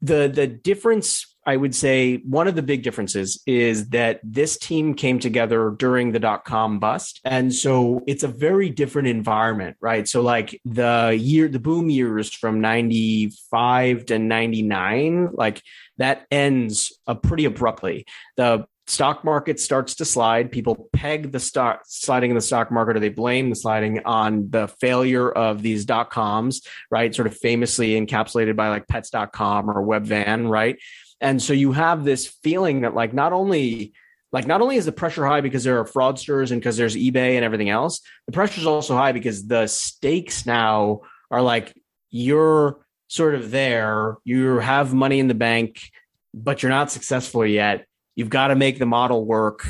The 0.00 0.30
the 0.32 0.46
difference 0.46 1.29
I 1.46 1.56
would 1.56 1.74
say 1.74 2.16
one 2.18 2.48
of 2.48 2.54
the 2.54 2.62
big 2.62 2.82
differences 2.82 3.42
is 3.46 3.88
that 3.90 4.20
this 4.22 4.58
team 4.58 4.94
came 4.94 5.18
together 5.18 5.70
during 5.70 6.12
the 6.12 6.18
dot 6.18 6.44
com 6.44 6.78
bust. 6.78 7.20
And 7.24 7.54
so 7.54 8.02
it's 8.06 8.22
a 8.22 8.28
very 8.28 8.68
different 8.68 9.08
environment, 9.08 9.76
right? 9.80 10.06
So, 10.06 10.20
like 10.20 10.60
the 10.64 11.16
year, 11.18 11.48
the 11.48 11.58
boom 11.58 11.88
years 11.88 12.32
from 12.32 12.60
95 12.60 14.06
to 14.06 14.18
99, 14.18 15.30
like 15.32 15.62
that 15.96 16.26
ends 16.30 16.98
uh, 17.06 17.14
pretty 17.14 17.46
abruptly. 17.46 18.06
The 18.36 18.66
stock 18.86 19.24
market 19.24 19.60
starts 19.60 19.94
to 19.96 20.04
slide. 20.04 20.50
People 20.50 20.88
peg 20.92 21.32
the 21.32 21.40
stock 21.40 21.82
sliding 21.86 22.30
in 22.30 22.34
the 22.34 22.42
stock 22.42 22.70
market, 22.70 22.96
or 22.96 23.00
they 23.00 23.08
blame 23.08 23.48
the 23.48 23.56
sliding 23.56 24.00
on 24.04 24.50
the 24.50 24.68
failure 24.80 25.30
of 25.30 25.62
these 25.62 25.84
dot 25.84 26.10
coms, 26.10 26.62
right? 26.90 27.14
Sort 27.14 27.26
of 27.26 27.36
famously 27.36 27.98
encapsulated 27.98 28.56
by 28.56 28.68
like 28.68 28.88
pets.com 28.88 29.70
or 29.70 29.82
Webvan, 29.82 30.48
right? 30.50 30.76
And 31.20 31.42
so 31.42 31.52
you 31.52 31.72
have 31.72 32.04
this 32.04 32.26
feeling 32.26 32.82
that 32.82 32.94
like 32.94 33.12
not 33.12 33.32
only 33.32 33.92
like 34.32 34.46
not 34.46 34.60
only 34.60 34.76
is 34.76 34.86
the 34.86 34.92
pressure 34.92 35.26
high 35.26 35.40
because 35.40 35.64
there 35.64 35.78
are 35.78 35.84
fraudsters 35.84 36.52
and 36.52 36.60
because 36.60 36.76
there's 36.76 36.96
eBay 36.96 37.34
and 37.34 37.44
everything 37.44 37.68
else, 37.68 38.00
the 38.26 38.32
pressure 38.32 38.60
is 38.60 38.66
also 38.66 38.94
high 38.94 39.12
because 39.12 39.46
the 39.46 39.66
stakes 39.66 40.46
now 40.46 41.00
are 41.30 41.42
like 41.42 41.74
you're 42.10 42.78
sort 43.08 43.34
of 43.34 43.50
there. 43.50 44.18
You 44.24 44.58
have 44.58 44.94
money 44.94 45.18
in 45.18 45.28
the 45.28 45.34
bank, 45.34 45.90
but 46.32 46.62
you're 46.62 46.70
not 46.70 46.90
successful 46.90 47.44
yet. 47.44 47.86
You've 48.14 48.30
got 48.30 48.48
to 48.48 48.54
make 48.54 48.78
the 48.78 48.86
model 48.86 49.24
work. 49.24 49.66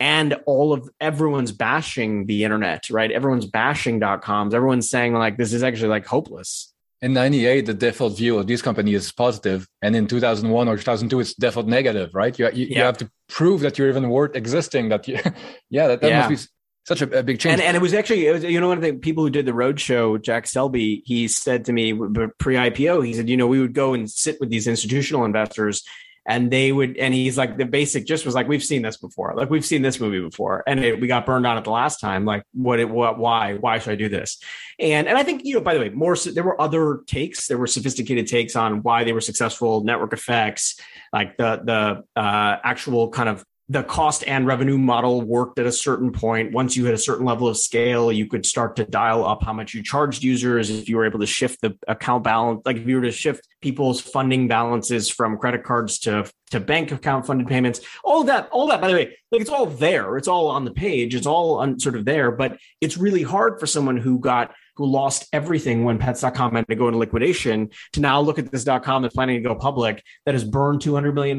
And 0.00 0.34
all 0.46 0.72
of 0.72 0.90
everyone's 1.00 1.52
bashing 1.52 2.26
the 2.26 2.42
internet, 2.42 2.90
right? 2.90 3.10
Everyone's 3.10 3.46
bashing 3.46 4.00
coms. 4.00 4.52
Everyone's 4.52 4.90
saying 4.90 5.14
like 5.14 5.36
this 5.36 5.52
is 5.52 5.62
actually 5.62 5.90
like 5.90 6.06
hopeless. 6.06 6.71
In 7.02 7.12
98, 7.12 7.66
the 7.66 7.74
default 7.74 8.16
view 8.16 8.38
of 8.38 8.46
this 8.46 8.62
company 8.62 8.94
is 8.94 9.10
positive, 9.10 9.66
and 9.82 9.96
in 9.96 10.06
2001 10.06 10.68
or 10.68 10.76
2002, 10.76 11.18
it's 11.20 11.34
default 11.34 11.66
negative, 11.66 12.14
right? 12.14 12.38
You, 12.38 12.48
you, 12.52 12.66
yeah. 12.66 12.78
you 12.78 12.84
have 12.84 12.98
to 12.98 13.10
prove 13.28 13.60
that 13.62 13.76
you're 13.76 13.88
even 13.88 14.08
worth 14.08 14.36
existing. 14.36 14.88
That 14.90 15.08
you, 15.08 15.18
yeah, 15.68 15.88
that, 15.88 16.00
that 16.00 16.08
yeah. 16.08 16.28
must 16.28 16.46
be 16.46 16.52
such 16.84 17.02
a, 17.02 17.18
a, 17.18 17.22
big 17.24 17.40
change. 17.40 17.54
And, 17.54 17.62
and 17.62 17.76
it 17.76 17.80
was 17.80 17.92
actually, 17.92 18.26
it 18.28 18.32
was, 18.32 18.44
you 18.44 18.60
know, 18.60 18.68
one 18.68 18.78
of 18.78 18.84
the 18.84 18.92
people 18.92 19.24
who 19.24 19.30
did 19.30 19.46
the 19.46 19.52
roadshow 19.52 20.22
Jack 20.22 20.46
Selby, 20.46 21.02
he 21.04 21.26
said 21.28 21.64
to 21.64 21.72
me 21.72 21.92
pre 21.92 22.54
IPO, 22.54 23.04
he 23.04 23.14
said, 23.14 23.28
you 23.28 23.36
know, 23.36 23.46
we 23.48 23.60
would 23.60 23.74
go 23.74 23.94
and 23.94 24.08
sit 24.08 24.38
with 24.38 24.50
these 24.50 24.68
institutional 24.68 25.24
investors 25.24 25.82
and 26.26 26.50
they 26.50 26.70
would, 26.70 26.96
and 26.96 27.12
he's 27.12 27.36
like, 27.36 27.56
the 27.56 27.64
basic 27.64 28.06
just 28.06 28.24
was 28.24 28.34
like, 28.34 28.46
we've 28.46 28.62
seen 28.62 28.82
this 28.82 28.96
before. 28.96 29.34
Like, 29.36 29.50
we've 29.50 29.64
seen 29.64 29.82
this 29.82 29.98
movie 29.98 30.20
before. 30.20 30.62
And 30.66 30.78
it, 30.78 31.00
we 31.00 31.08
got 31.08 31.26
burned 31.26 31.46
on 31.46 31.58
it 31.58 31.64
the 31.64 31.70
last 31.70 31.98
time. 31.98 32.24
Like, 32.24 32.44
what, 32.52 32.78
it, 32.78 32.88
what, 32.88 33.18
why, 33.18 33.54
why 33.54 33.78
should 33.78 33.92
I 33.92 33.96
do 33.96 34.08
this? 34.08 34.38
And, 34.78 35.08
and 35.08 35.18
I 35.18 35.24
think, 35.24 35.42
you 35.44 35.54
know, 35.54 35.60
by 35.60 35.74
the 35.74 35.80
way, 35.80 35.88
more, 35.88 36.16
there 36.16 36.44
were 36.44 36.60
other 36.60 37.00
takes, 37.06 37.48
there 37.48 37.58
were 37.58 37.66
sophisticated 37.66 38.26
takes 38.28 38.54
on 38.54 38.82
why 38.82 39.02
they 39.04 39.12
were 39.12 39.20
successful, 39.20 39.82
network 39.82 40.12
effects, 40.12 40.78
like 41.12 41.36
the, 41.36 41.60
the 41.64 42.20
uh, 42.20 42.56
actual 42.62 43.08
kind 43.10 43.28
of 43.28 43.44
the 43.72 43.82
cost 43.82 44.22
and 44.26 44.46
revenue 44.46 44.76
model 44.76 45.22
worked 45.22 45.58
at 45.58 45.64
a 45.64 45.72
certain 45.72 46.12
point. 46.12 46.52
Once 46.52 46.76
you 46.76 46.84
hit 46.84 46.92
a 46.92 46.98
certain 46.98 47.24
level 47.24 47.48
of 47.48 47.56
scale, 47.56 48.12
you 48.12 48.26
could 48.26 48.44
start 48.44 48.76
to 48.76 48.84
dial 48.84 49.24
up 49.24 49.42
how 49.42 49.54
much 49.54 49.72
you 49.72 49.82
charged 49.82 50.22
users. 50.22 50.68
If 50.68 50.90
you 50.90 50.98
were 50.98 51.06
able 51.06 51.20
to 51.20 51.26
shift 51.26 51.62
the 51.62 51.74
account 51.88 52.22
balance, 52.22 52.60
like 52.66 52.76
if 52.76 52.86
you 52.86 52.96
were 52.96 53.02
to 53.02 53.10
shift 53.10 53.48
people's 53.62 53.98
funding 53.98 54.46
balances 54.46 55.08
from 55.08 55.38
credit 55.38 55.64
cards 55.64 56.00
to, 56.00 56.30
to 56.50 56.60
bank 56.60 56.92
account 56.92 57.26
funded 57.26 57.46
payments, 57.46 57.80
all 58.04 58.24
that, 58.24 58.50
all 58.50 58.66
that, 58.66 58.82
by 58.82 58.88
the 58.88 58.94
way, 58.94 59.16
like 59.30 59.40
it's 59.40 59.50
all 59.50 59.64
there. 59.64 60.18
It's 60.18 60.28
all 60.28 60.48
on 60.48 60.66
the 60.66 60.72
page. 60.72 61.14
It's 61.14 61.26
all 61.26 61.60
on, 61.60 61.80
sort 61.80 61.96
of 61.96 62.04
there, 62.04 62.30
but 62.30 62.58
it's 62.82 62.98
really 62.98 63.22
hard 63.22 63.58
for 63.58 63.66
someone 63.66 63.96
who 63.96 64.18
got 64.18 64.54
who 64.76 64.86
lost 64.86 65.28
everything 65.32 65.84
when 65.84 65.98
pets.com 65.98 66.54
had 66.54 66.66
to 66.68 66.74
go 66.74 66.88
into 66.88 66.98
liquidation 66.98 67.70
to 67.92 68.00
now 68.00 68.20
look 68.20 68.38
at 68.38 68.50
this 68.50 68.64
.com 68.82 69.02
that's 69.02 69.14
planning 69.14 69.42
to 69.42 69.48
go 69.48 69.54
public 69.54 70.02
that 70.24 70.34
has 70.34 70.44
burned 70.44 70.80
$200 70.80 71.14
million, 71.14 71.38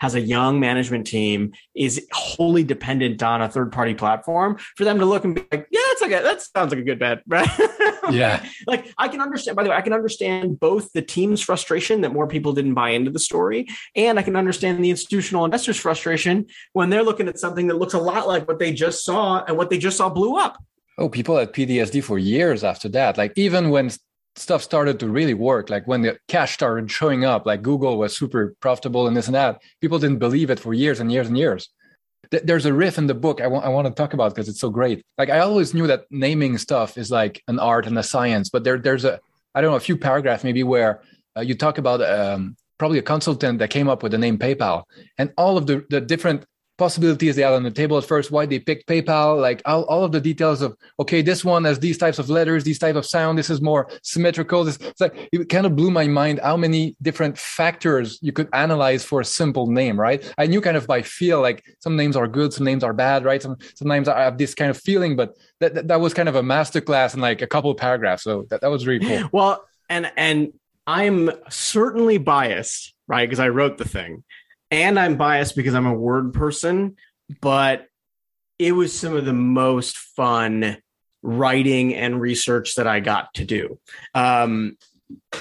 has 0.00 0.14
a 0.14 0.20
young 0.20 0.58
management 0.58 1.06
team, 1.06 1.52
is 1.74 2.06
wholly 2.12 2.64
dependent 2.64 3.22
on 3.22 3.42
a 3.42 3.48
third 3.48 3.72
party 3.72 3.94
platform 3.94 4.56
for 4.76 4.84
them 4.84 4.98
to 4.98 5.04
look 5.04 5.24
and 5.24 5.34
be 5.34 5.44
like, 5.52 5.66
yeah, 5.70 5.80
that's 5.88 6.00
like 6.00 6.12
a, 6.12 6.22
that 6.22 6.42
sounds 6.42 6.72
like 6.72 6.80
a 6.80 6.84
good 6.84 6.98
bet, 6.98 7.22
right? 7.26 7.48
Yeah. 8.10 8.44
like 8.66 8.92
I 8.96 9.08
can 9.08 9.20
understand, 9.20 9.56
by 9.56 9.64
the 9.64 9.70
way, 9.70 9.76
I 9.76 9.80
can 9.80 9.92
understand 9.92 10.58
both 10.60 10.92
the 10.92 11.02
team's 11.02 11.40
frustration 11.40 12.02
that 12.02 12.12
more 12.12 12.26
people 12.26 12.52
didn't 12.52 12.74
buy 12.74 12.90
into 12.90 13.10
the 13.10 13.18
story. 13.18 13.66
And 13.94 14.18
I 14.18 14.22
can 14.22 14.36
understand 14.36 14.84
the 14.84 14.90
institutional 14.90 15.44
investors' 15.44 15.76
frustration 15.76 16.46
when 16.72 16.90
they're 16.90 17.02
looking 17.02 17.28
at 17.28 17.38
something 17.38 17.66
that 17.66 17.78
looks 17.78 17.94
a 17.94 17.98
lot 17.98 18.28
like 18.28 18.48
what 18.48 18.58
they 18.58 18.72
just 18.72 19.04
saw 19.04 19.44
and 19.44 19.56
what 19.56 19.70
they 19.70 19.78
just 19.78 19.96
saw 19.96 20.08
blew 20.08 20.36
up. 20.36 20.56
Oh, 20.98 21.08
people 21.08 21.36
had 21.36 21.52
PTSD 21.52 22.02
for 22.02 22.18
years 22.18 22.64
after 22.64 22.88
that. 22.90 23.18
Like 23.18 23.32
even 23.36 23.70
when 23.70 23.90
stuff 24.36 24.62
started 24.62 25.00
to 25.00 25.08
really 25.08 25.34
work, 25.34 25.70
like 25.70 25.86
when 25.86 26.02
the 26.02 26.18
cash 26.28 26.54
started 26.54 26.90
showing 26.90 27.24
up, 27.24 27.46
like 27.46 27.62
Google 27.62 27.98
was 27.98 28.16
super 28.16 28.54
profitable 28.60 29.06
and 29.06 29.16
this 29.16 29.26
and 29.26 29.34
that, 29.34 29.60
people 29.80 29.98
didn't 29.98 30.18
believe 30.18 30.50
it 30.50 30.60
for 30.60 30.74
years 30.74 31.00
and 31.00 31.10
years 31.10 31.28
and 31.28 31.36
years. 31.36 31.68
There's 32.30 32.66
a 32.66 32.72
riff 32.72 32.98
in 32.98 33.06
the 33.06 33.14
book 33.14 33.40
I 33.40 33.46
want, 33.46 33.64
I 33.64 33.68
want 33.68 33.86
to 33.86 33.94
talk 33.94 34.12
about 34.12 34.34
because 34.34 34.48
it's 34.48 34.60
so 34.60 34.70
great. 34.70 35.04
Like 35.16 35.30
I 35.30 35.40
always 35.40 35.74
knew 35.74 35.86
that 35.86 36.04
naming 36.10 36.58
stuff 36.58 36.98
is 36.98 37.10
like 37.10 37.42
an 37.46 37.58
art 37.58 37.86
and 37.86 37.98
a 37.98 38.02
science, 38.02 38.48
but 38.48 38.64
there, 38.64 38.78
there's 38.78 39.04
a, 39.04 39.20
I 39.54 39.60
don't 39.60 39.70
know, 39.70 39.76
a 39.76 39.80
few 39.80 39.96
paragraphs 39.96 40.44
maybe 40.44 40.62
where 40.62 41.02
uh, 41.36 41.42
you 41.42 41.54
talk 41.54 41.78
about 41.78 42.02
um, 42.02 42.56
probably 42.78 42.98
a 42.98 43.02
consultant 43.02 43.58
that 43.60 43.70
came 43.70 43.88
up 43.88 44.02
with 44.02 44.12
the 44.12 44.18
name 44.18 44.38
PayPal 44.38 44.84
and 45.18 45.32
all 45.36 45.56
of 45.56 45.66
the, 45.66 45.84
the 45.88 46.00
different 46.00 46.44
possibilities 46.78 47.36
they 47.36 47.42
had 47.42 47.52
on 47.52 47.62
the 47.62 47.70
table 47.70 47.96
at 47.96 48.04
first, 48.04 48.30
why 48.30 48.46
they 48.46 48.58
picked 48.58 48.86
PayPal, 48.86 49.40
like 49.40 49.62
all, 49.64 49.84
all 49.84 50.04
of 50.04 50.12
the 50.12 50.20
details 50.20 50.62
of, 50.62 50.76
okay, 51.00 51.22
this 51.22 51.44
one 51.44 51.64
has 51.64 51.78
these 51.78 51.98
types 51.98 52.18
of 52.18 52.28
letters, 52.28 52.64
these 52.64 52.78
type 52.78 52.96
of 52.96 53.06
sound, 53.06 53.38
this 53.38 53.50
is 53.50 53.60
more 53.60 53.88
symmetrical. 54.02 54.64
This, 54.64 54.76
it's 54.76 55.00
like, 55.00 55.28
it 55.32 55.48
kind 55.48 55.66
of 55.66 55.74
blew 55.74 55.90
my 55.90 56.06
mind 56.06 56.40
how 56.42 56.56
many 56.56 56.96
different 57.02 57.38
factors 57.38 58.18
you 58.22 58.32
could 58.32 58.48
analyze 58.52 59.04
for 59.04 59.20
a 59.20 59.24
simple 59.24 59.66
name, 59.66 59.98
right? 59.98 60.32
I 60.36 60.46
knew 60.46 60.60
kind 60.60 60.76
of 60.76 60.86
by 60.86 61.02
feel, 61.02 61.40
like 61.40 61.64
some 61.80 61.96
names 61.96 62.16
are 62.16 62.28
good, 62.28 62.52
some 62.52 62.64
names 62.64 62.84
are 62.84 62.92
bad, 62.92 63.24
right? 63.24 63.42
Some, 63.42 63.56
sometimes 63.74 64.08
I 64.08 64.20
have 64.22 64.38
this 64.38 64.54
kind 64.54 64.70
of 64.70 64.76
feeling, 64.76 65.16
but 65.16 65.36
that, 65.60 65.74
that, 65.74 65.88
that 65.88 66.00
was 66.00 66.14
kind 66.14 66.28
of 66.28 66.36
a 66.36 66.42
masterclass 66.42 67.14
in 67.14 67.20
like 67.20 67.42
a 67.42 67.46
couple 67.46 67.70
of 67.70 67.76
paragraphs. 67.76 68.22
So 68.22 68.46
that, 68.50 68.60
that 68.60 68.70
was 68.70 68.86
really 68.86 69.06
cool. 69.06 69.28
Well, 69.32 69.64
and, 69.88 70.10
and 70.16 70.52
I'm 70.86 71.30
certainly 71.50 72.18
biased, 72.18 72.94
right? 73.06 73.28
Because 73.28 73.40
I 73.40 73.48
wrote 73.48 73.76
the 73.78 73.88
thing 73.88 74.24
and 74.70 74.98
I'm 74.98 75.16
biased 75.16 75.56
because 75.56 75.74
I'm 75.74 75.86
a 75.86 75.94
word 75.94 76.32
person, 76.32 76.96
but 77.40 77.86
it 78.58 78.72
was 78.72 78.98
some 78.98 79.14
of 79.14 79.24
the 79.24 79.32
most 79.32 79.96
fun 79.96 80.78
writing 81.22 81.94
and 81.94 82.20
research 82.20 82.76
that 82.76 82.86
I 82.86 83.00
got 83.00 83.34
to 83.34 83.44
do. 83.44 83.78
Um, 84.14 84.76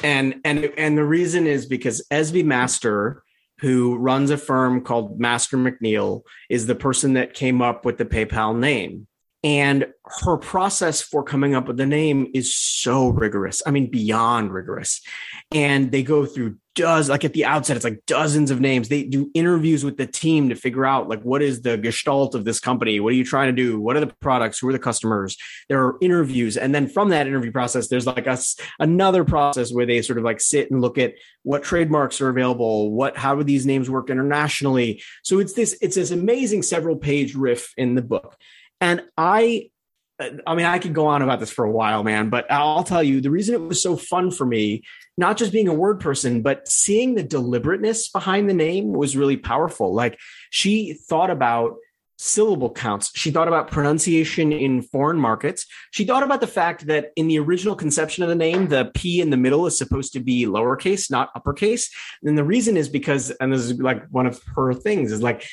and 0.03 0.41
and 0.43 0.71
and 0.77 0.97
the 0.97 1.03
reason 1.03 1.47
is 1.47 1.65
because 1.65 2.05
Esby 2.11 2.43
Master, 2.43 3.23
who 3.59 3.95
runs 3.95 4.29
a 4.29 4.37
firm 4.37 4.81
called 4.81 5.19
Master 5.19 5.57
McNeil, 5.57 6.21
is 6.49 6.67
the 6.67 6.75
person 6.75 7.13
that 7.13 7.33
came 7.33 7.61
up 7.61 7.85
with 7.85 7.97
the 7.97 8.05
PayPal 8.05 8.57
name. 8.57 9.07
And 9.45 9.85
her 10.23 10.37
process 10.37 11.03
for 11.03 11.23
coming 11.23 11.53
up 11.53 11.67
with 11.67 11.77
the 11.77 11.85
name 11.85 12.31
is 12.33 12.55
so 12.55 13.09
rigorous. 13.09 13.61
I 13.63 13.69
mean, 13.69 13.91
beyond 13.91 14.51
rigorous. 14.51 15.01
And 15.53 15.91
they 15.91 16.01
go 16.01 16.25
through 16.25 16.57
does 16.73 17.09
like 17.09 17.23
at 17.23 17.33
the 17.33 17.45
outset, 17.45 17.77
it's 17.77 17.85
like 17.85 18.05
dozens 18.05 18.51
of 18.51 18.59
names. 18.59 18.89
They 18.89 19.03
do 19.03 19.31
interviews 19.33 19.85
with 19.85 19.97
the 19.97 20.05
team 20.05 20.49
to 20.49 20.55
figure 20.55 20.85
out 20.85 21.07
like 21.07 21.21
what 21.21 21.41
is 21.41 21.61
the 21.61 21.77
gestalt 21.77 22.35
of 22.35 22.43
this 22.43 22.59
company? 22.59 22.99
What 22.99 23.13
are 23.13 23.15
you 23.15 23.23
trying 23.23 23.55
to 23.55 23.61
do? 23.61 23.79
What 23.79 23.95
are 23.95 24.01
the 24.01 24.13
products? 24.19 24.59
Who 24.59 24.67
are 24.67 24.73
the 24.73 24.79
customers? 24.79 25.37
There 25.69 25.83
are 25.85 25.95
interviews. 26.01 26.57
And 26.57 26.75
then 26.75 26.87
from 26.87 27.09
that 27.09 27.27
interview 27.27 27.51
process, 27.51 27.87
there's 27.87 28.05
like 28.05 28.27
a, 28.27 28.37
another 28.79 29.23
process 29.23 29.71
where 29.71 29.85
they 29.85 30.01
sort 30.01 30.17
of 30.17 30.25
like 30.25 30.41
sit 30.41 30.69
and 30.69 30.81
look 30.81 30.97
at 30.97 31.13
what 31.43 31.63
trademarks 31.63 32.19
are 32.19 32.29
available, 32.29 32.91
what, 32.91 33.15
how 33.15 33.35
do 33.35 33.43
these 33.43 33.65
names 33.65 33.89
work 33.89 34.09
internationally? 34.09 35.01
So 35.23 35.39
it's 35.39 35.53
this, 35.53 35.77
it's 35.81 35.95
this 35.95 36.11
amazing 36.11 36.63
several 36.63 36.97
page 36.97 37.35
riff 37.35 37.73
in 37.77 37.95
the 37.95 38.01
book. 38.01 38.35
And 38.81 39.03
I, 39.17 39.69
I 40.19 40.55
mean, 40.55 40.65
I 40.65 40.79
could 40.79 40.93
go 40.93 41.07
on 41.07 41.21
about 41.21 41.39
this 41.39 41.51
for 41.51 41.65
a 41.65 41.71
while, 41.71 42.03
man, 42.03 42.29
but 42.29 42.49
I'll 42.51 42.83
tell 42.83 43.03
you 43.03 43.21
the 43.21 43.31
reason 43.31 43.55
it 43.55 43.61
was 43.61 43.81
so 43.81 43.97
fun 43.97 44.31
for 44.31 44.45
me, 44.45 44.83
not 45.17 45.37
just 45.37 45.51
being 45.51 45.67
a 45.67 45.73
word 45.73 45.99
person, 45.99 46.41
but 46.41 46.67
seeing 46.67 47.15
the 47.15 47.23
deliberateness 47.23 48.09
behind 48.09 48.49
the 48.49 48.53
name 48.53 48.93
was 48.93 49.17
really 49.17 49.37
powerful. 49.37 49.93
Like 49.93 50.17
she 50.49 50.93
thought 50.93 51.29
about 51.29 51.75
syllable 52.17 52.71
counts. 52.71 53.11
She 53.15 53.31
thought 53.31 53.47
about 53.47 53.71
pronunciation 53.71 54.51
in 54.51 54.81
foreign 54.81 55.17
markets. 55.17 55.65
She 55.91 56.05
thought 56.05 56.23
about 56.23 56.41
the 56.41 56.47
fact 56.47 56.87
that 56.87 57.11
in 57.15 57.27
the 57.27 57.39
original 57.39 57.75
conception 57.75 58.23
of 58.23 58.29
the 58.29 58.35
name, 58.35 58.67
the 58.67 58.91
P 58.93 59.19
in 59.19 59.29
the 59.29 59.37
middle 59.37 59.65
is 59.67 59.77
supposed 59.77 60.13
to 60.13 60.19
be 60.19 60.45
lowercase, 60.45 61.11
not 61.11 61.29
uppercase. 61.35 61.93
And 62.23 62.37
the 62.37 62.43
reason 62.43 62.77
is 62.77 62.89
because, 62.89 63.31
and 63.31 63.51
this 63.51 63.61
is 63.61 63.79
like 63.79 64.07
one 64.09 64.27
of 64.27 64.41
her 64.55 64.73
things, 64.73 65.11
is 65.11 65.21
like 65.21 65.45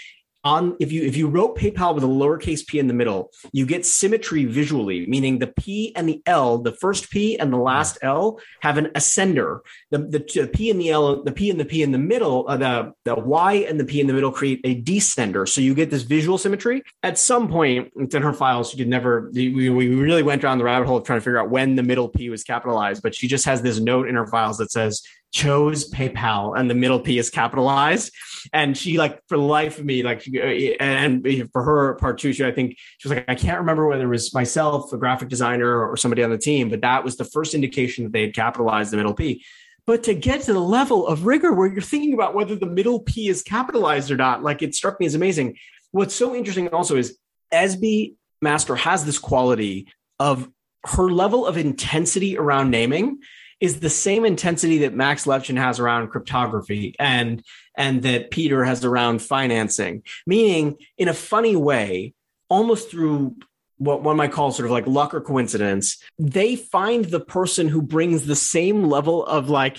on 0.45 0.77
if 0.81 0.91
you 0.91 1.03
if 1.03 1.17
you 1.17 1.29
wrote 1.29 1.57
PayPal 1.57 1.95
with 1.95 2.05
a 2.05 2.09
lowercase 2.09 2.67
p 2.67 2.79
in 2.79 2.89
the 2.89 2.95
middle, 2.95 3.31
you 3.53 3.67
get 3.67 3.87
symmetry 3.87 4.45
visually, 4.45 5.07
meaning 5.07 5.39
the 5.39 5.47
P 5.47 5.95
and 5.95 6.09
the 6.09 6.23
L, 6.27 6.59
the 6.59 6.73
first 6.73 7.11
P 7.11 7.39
and 7.39 7.53
the 7.53 7.59
last 7.59 7.99
L 8.03 8.41
have 8.61 8.79
an 8.79 8.87
ascender. 8.95 9.61
The, 9.91 9.99
the, 9.99 10.51
P 10.53 10.71
and 10.71 10.81
the 10.81 10.91
L, 10.91 11.23
the 11.23 11.33
P 11.33 11.51
and 11.51 11.61
the 11.61 11.65
P 11.65 11.83
in 11.83 11.93
the 11.93 11.99
middle, 11.99 12.47
uh, 12.49 12.57
the 12.57 12.93
the 13.05 13.15
Y 13.15 13.55
and 13.69 13.79
the 13.79 13.85
P 13.85 14.01
in 14.01 14.07
the 14.07 14.13
middle 14.13 14.33
create 14.33 14.61
a 14.65 14.81
descender. 14.83 15.49
So 15.49 15.61
you 15.61 15.75
get 15.75 15.91
this 15.91 16.03
visual 16.03 16.39
symmetry. 16.39 16.83
At 17.03 17.19
some 17.19 17.49
point, 17.49 17.93
it's 17.97 18.15
in 18.15 18.23
her 18.23 18.33
files. 18.33 18.71
She 18.71 18.77
could 18.77 18.89
never. 18.89 19.31
We, 19.33 19.71
we 19.71 19.95
really 19.95 20.23
went 20.23 20.43
down 20.43 20.59
the 20.59 20.65
rabbit 20.65 20.87
hole 20.87 20.97
of 20.97 21.05
trying 21.05 21.19
to 21.19 21.25
figure 21.25 21.39
out 21.39 21.51
when 21.51 21.77
the 21.77 21.83
middle 21.83 22.09
P 22.09 22.31
was 22.31 22.43
capitalized, 22.43 23.03
but 23.03 23.15
she 23.15 23.29
just 23.29 23.45
has 23.45 23.63
this 23.63 23.79
note 23.79 24.09
in 24.09 24.15
her 24.15 24.27
files 24.27 24.59
that 24.59 24.73
says 24.73 25.03
chose 25.33 25.91
PayPal 25.91 26.59
and 26.59 26.69
the 26.69 26.75
middle 26.75 27.01
P 27.01 27.19
is 27.19 27.31
capitalized. 27.31 28.13
And 28.53 28.77
she 28.77 28.99
like 28.99 29.21
for 29.29 29.37
the 29.37 29.45
life 29.45 29.79
of 29.79 29.85
me, 29.85 30.03
like, 30.03 30.27
uh, 30.35 30.41
and 30.41 31.51
for 31.53 31.63
her 31.63 31.95
part 31.95 32.19
two, 32.19 32.33
she, 32.33 32.45
I 32.45 32.53
think 32.53 32.77
she 32.99 33.09
was 33.09 33.17
like, 33.17 33.25
I 33.29 33.35
can't 33.35 33.61
remember 33.61 33.87
whether 33.87 34.05
it 34.05 34.09
was 34.09 34.35
myself, 34.35 34.93
a 34.93 34.99
graphic 34.99 35.29
designer 35.29 35.87
or 35.89 35.97
somebody 35.97 36.23
on 36.23 36.31
the 36.31 36.39
team, 36.39 36.69
but 36.69 36.81
that 36.81 37.05
was 37.05 37.17
the 37.17 37.25
first 37.25 37.55
indication 37.55 38.05
that 38.05 38.13
they 38.13 38.23
had 38.23 38.35
capitalized 38.35 38.93
the 38.93 38.97
middle 38.97 39.15
P. 39.15 39.45
But 39.87 40.05
to 40.05 40.15
get 40.15 40.43
to 40.43 40.53
the 40.53 40.61
level 40.61 41.07
of 41.07 41.27
rigor 41.27 41.53
where 41.53 41.67
you're 41.67 41.83
thinking 41.83 42.15
about 42.15 42.35
whether 42.35 42.55
the 42.55 42.67
middle 42.67 43.01
P 43.01 43.29
is 43.29 43.43
capitalized 43.43 44.11
or 44.11 44.17
not, 44.17 44.43
like 44.43 44.63
it 44.63 44.75
struck 44.75 45.01
me 45.01 45.07
as 45.07 45.15
amazing. 45.15 45.57
What's 45.91 46.15
so 46.15 46.35
interesting 46.35 46.69
also 46.69 46.97
is 46.97 47.19
Esby 47.53 48.15
Master 48.41 48.77
has 48.77 49.05
this 49.05 49.19
quality 49.19 49.89
of 50.19 50.49
her 50.85 51.11
level 51.11 51.47
of 51.47 51.57
intensity 51.57 52.39
around 52.39 52.71
naming 52.71 53.19
is 53.63 53.79
the 53.79 53.89
same 53.89 54.25
intensity 54.25 54.79
that 54.79 54.93
Max 54.93 55.25
Levchin 55.25 55.57
has 55.57 55.79
around 55.79 56.09
cryptography 56.09 56.97
and 56.99 57.45
and 57.77 58.03
that 58.03 58.33
Peter 58.33 58.65
has 58.65 58.85
around 58.85 59.23
financing. 59.23 60.03
Meaning, 60.27 60.77
in 60.99 61.07
a 61.07 61.15
funny 61.15 61.55
way, 61.55 62.13
almost 62.51 62.91
through 62.91 63.37
what 63.79 64.03
one 64.03 64.17
might 64.17 64.33
call 64.33 64.51
sort 64.51 64.67
of 64.67 64.73
like 64.73 64.89
luck 64.89 65.15
or 65.15 65.21
coincidence, 65.21 66.03
they 66.19 66.57
find 66.57 67.05
the 67.05 67.21
person 67.21 67.69
who 67.69 67.81
brings 67.81 68.27
the 68.27 68.35
same 68.35 68.85
level 68.85 69.25
of 69.25 69.49
like 69.49 69.79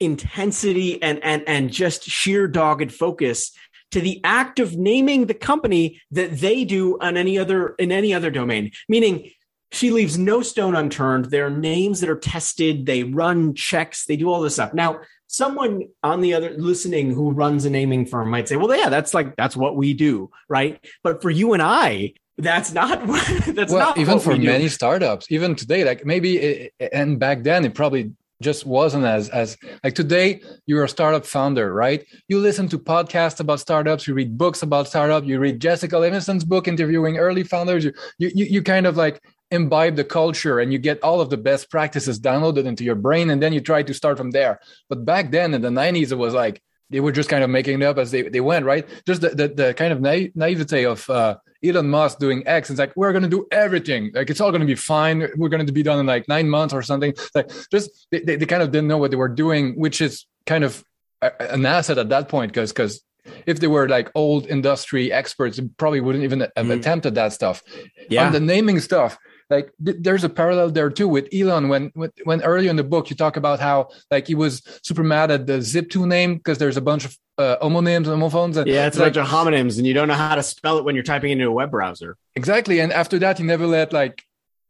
intensity 0.00 1.00
and 1.00 1.22
and 1.22 1.44
and 1.46 1.70
just 1.70 2.02
sheer 2.02 2.48
dogged 2.48 2.92
focus 2.92 3.52
to 3.92 4.00
the 4.00 4.20
act 4.24 4.58
of 4.58 4.76
naming 4.76 5.26
the 5.26 5.34
company 5.34 6.02
that 6.10 6.32
they 6.38 6.64
do 6.64 6.98
on 7.00 7.16
any 7.16 7.38
other 7.38 7.68
in 7.78 7.90
any 7.92 8.12
other 8.12 8.30
domain 8.30 8.70
meaning 8.90 9.30
she 9.76 9.90
leaves 9.90 10.18
no 10.18 10.42
stone 10.42 10.74
unturned. 10.74 11.26
There 11.26 11.46
are 11.46 11.50
names 11.50 12.00
that 12.00 12.10
are 12.10 12.18
tested. 12.18 12.86
They 12.86 13.02
run 13.02 13.54
checks. 13.54 14.06
They 14.06 14.16
do 14.16 14.30
all 14.30 14.40
this 14.40 14.54
stuff. 14.54 14.74
Now 14.74 15.00
someone 15.28 15.82
on 16.02 16.20
the 16.20 16.34
other 16.34 16.50
listening 16.56 17.12
who 17.12 17.30
runs 17.30 17.64
a 17.64 17.70
naming 17.70 18.06
firm 18.06 18.30
might 18.30 18.48
say 18.48 18.56
well 18.56 18.74
yeah 18.76 18.88
that's 18.88 19.12
like 19.12 19.34
that's 19.36 19.56
what 19.56 19.76
we 19.76 19.92
do 19.92 20.30
right? 20.48 20.84
But 21.02 21.20
for 21.20 21.30
you 21.30 21.52
and 21.52 21.62
i 21.62 22.14
that's 22.38 22.72
not 22.72 23.06
that's 23.46 23.72
well, 23.72 23.88
not 23.88 23.98
even 23.98 24.20
for 24.20 24.36
many 24.36 24.68
startups 24.68 25.26
even 25.30 25.54
today 25.54 25.84
like 25.84 26.04
maybe 26.04 26.36
it, 26.36 26.72
and 26.92 27.18
back 27.18 27.42
then 27.42 27.64
it 27.64 27.74
probably 27.74 28.12
just 28.42 28.66
wasn't 28.66 29.04
as 29.04 29.30
as 29.30 29.56
like 29.82 29.94
today 29.94 30.40
you're 30.66 30.84
a 30.84 30.88
startup 30.88 31.24
founder 31.24 31.72
right? 31.72 32.04
You 32.28 32.38
listen 32.38 32.68
to 32.68 32.78
podcasts 32.78 33.40
about 33.40 33.60
startups 33.60 34.06
you 34.06 34.14
read 34.14 34.36
books 34.36 34.62
about 34.62 34.86
startup 34.86 35.24
you 35.24 35.38
read 35.38 35.60
jessica 35.60 35.98
livingston's 35.98 36.44
book 36.44 36.68
interviewing 36.68 37.16
early 37.16 37.42
founders 37.42 37.84
you 37.84 37.92
you, 38.18 38.30
you 38.34 38.62
kind 38.62 38.86
of 38.86 38.96
like 38.96 39.22
imbibe 39.50 39.96
the 39.96 40.04
culture 40.04 40.58
and 40.58 40.72
you 40.72 40.78
get 40.78 41.02
all 41.02 41.20
of 41.20 41.30
the 41.30 41.36
best 41.36 41.70
practices 41.70 42.18
downloaded 42.18 42.64
into 42.64 42.82
your 42.82 42.96
brain 42.96 43.30
and 43.30 43.40
then 43.42 43.52
you 43.52 43.60
try 43.60 43.82
to 43.82 43.94
start 43.94 44.16
from 44.16 44.32
there 44.32 44.58
but 44.88 45.04
back 45.04 45.30
then 45.30 45.54
in 45.54 45.62
the 45.62 45.68
90s 45.68 46.10
it 46.10 46.16
was 46.16 46.34
like 46.34 46.60
they 46.90 47.00
were 47.00 47.12
just 47.12 47.28
kind 47.28 47.42
of 47.42 47.50
making 47.50 47.80
it 47.80 47.84
up 47.84 47.98
as 47.98 48.10
they, 48.10 48.22
they 48.22 48.40
went, 48.40 48.64
right? 48.64 48.86
Just 49.06 49.20
the, 49.20 49.30
the, 49.30 49.48
the 49.48 49.74
kind 49.74 49.92
of 49.92 50.00
na- 50.00 50.28
naivete 50.34 50.84
of 50.84 51.08
uh, 51.10 51.36
Elon 51.64 51.90
Musk 51.90 52.18
doing 52.18 52.46
X. 52.46 52.70
It's 52.70 52.78
like, 52.78 52.92
we're 52.94 53.12
going 53.12 53.24
to 53.24 53.28
do 53.28 53.46
everything. 53.50 54.12
Like, 54.14 54.30
it's 54.30 54.40
all 54.40 54.50
going 54.50 54.60
to 54.60 54.66
be 54.66 54.76
fine. 54.76 55.28
We're 55.36 55.48
going 55.48 55.66
to 55.66 55.72
be 55.72 55.82
done 55.82 55.98
in 55.98 56.06
like 56.06 56.28
nine 56.28 56.48
months 56.48 56.72
or 56.72 56.82
something. 56.82 57.14
Like, 57.34 57.50
just 57.72 58.06
they, 58.10 58.20
they 58.20 58.46
kind 58.46 58.62
of 58.62 58.70
didn't 58.70 58.88
know 58.88 58.98
what 58.98 59.10
they 59.10 59.16
were 59.16 59.28
doing, 59.28 59.78
which 59.78 60.00
is 60.00 60.26
kind 60.46 60.62
of 60.62 60.84
a, 61.22 61.32
an 61.52 61.66
asset 61.66 61.98
at 61.98 62.08
that 62.10 62.28
point 62.28 62.52
because 62.52 62.72
because 62.72 63.02
if 63.44 63.58
they 63.58 63.66
were 63.66 63.88
like 63.88 64.10
old 64.14 64.46
industry 64.46 65.10
experts, 65.10 65.60
probably 65.76 66.00
wouldn't 66.00 66.22
even 66.22 66.40
have 66.40 66.50
mm. 66.56 66.78
attempted 66.78 67.16
that 67.16 67.32
stuff. 67.32 67.62
Yeah. 68.08 68.26
On 68.26 68.32
the 68.32 68.38
naming 68.38 68.78
stuff, 68.78 69.18
like 69.50 69.72
th- 69.84 69.98
there's 70.00 70.24
a 70.24 70.28
parallel 70.28 70.70
there 70.70 70.90
too 70.90 71.08
with 71.08 71.28
Elon 71.32 71.68
when, 71.68 71.90
when 71.94 72.10
when 72.24 72.42
earlier 72.42 72.70
in 72.70 72.76
the 72.76 72.84
book 72.84 73.10
you 73.10 73.16
talk 73.16 73.36
about 73.36 73.60
how 73.60 73.88
like 74.10 74.26
he 74.26 74.34
was 74.34 74.62
super 74.82 75.04
mad 75.04 75.30
at 75.30 75.46
the 75.46 75.58
Zip2 75.58 76.06
name 76.06 76.36
because 76.36 76.58
there's 76.58 76.76
a 76.76 76.80
bunch 76.80 77.04
of 77.04 77.16
uh, 77.38 77.56
homonyms 77.62 77.96
and 77.96 78.06
homophones. 78.06 78.56
And 78.56 78.66
yeah, 78.66 78.86
it's, 78.86 78.96
a 78.96 79.00
like, 79.00 79.14
bunch 79.14 79.26
of 79.26 79.30
homonyms, 79.30 79.78
and 79.78 79.86
you 79.86 79.94
don't 79.94 80.08
know 80.08 80.14
how 80.14 80.34
to 80.34 80.42
spell 80.42 80.78
it 80.78 80.84
when 80.84 80.94
you're 80.94 81.04
typing 81.04 81.30
into 81.30 81.46
a 81.46 81.52
web 81.52 81.70
browser. 81.70 82.16
Exactly, 82.34 82.80
and 82.80 82.92
after 82.92 83.18
that, 83.18 83.38
he 83.38 83.44
never 83.44 83.66
let 83.66 83.92
like 83.92 84.24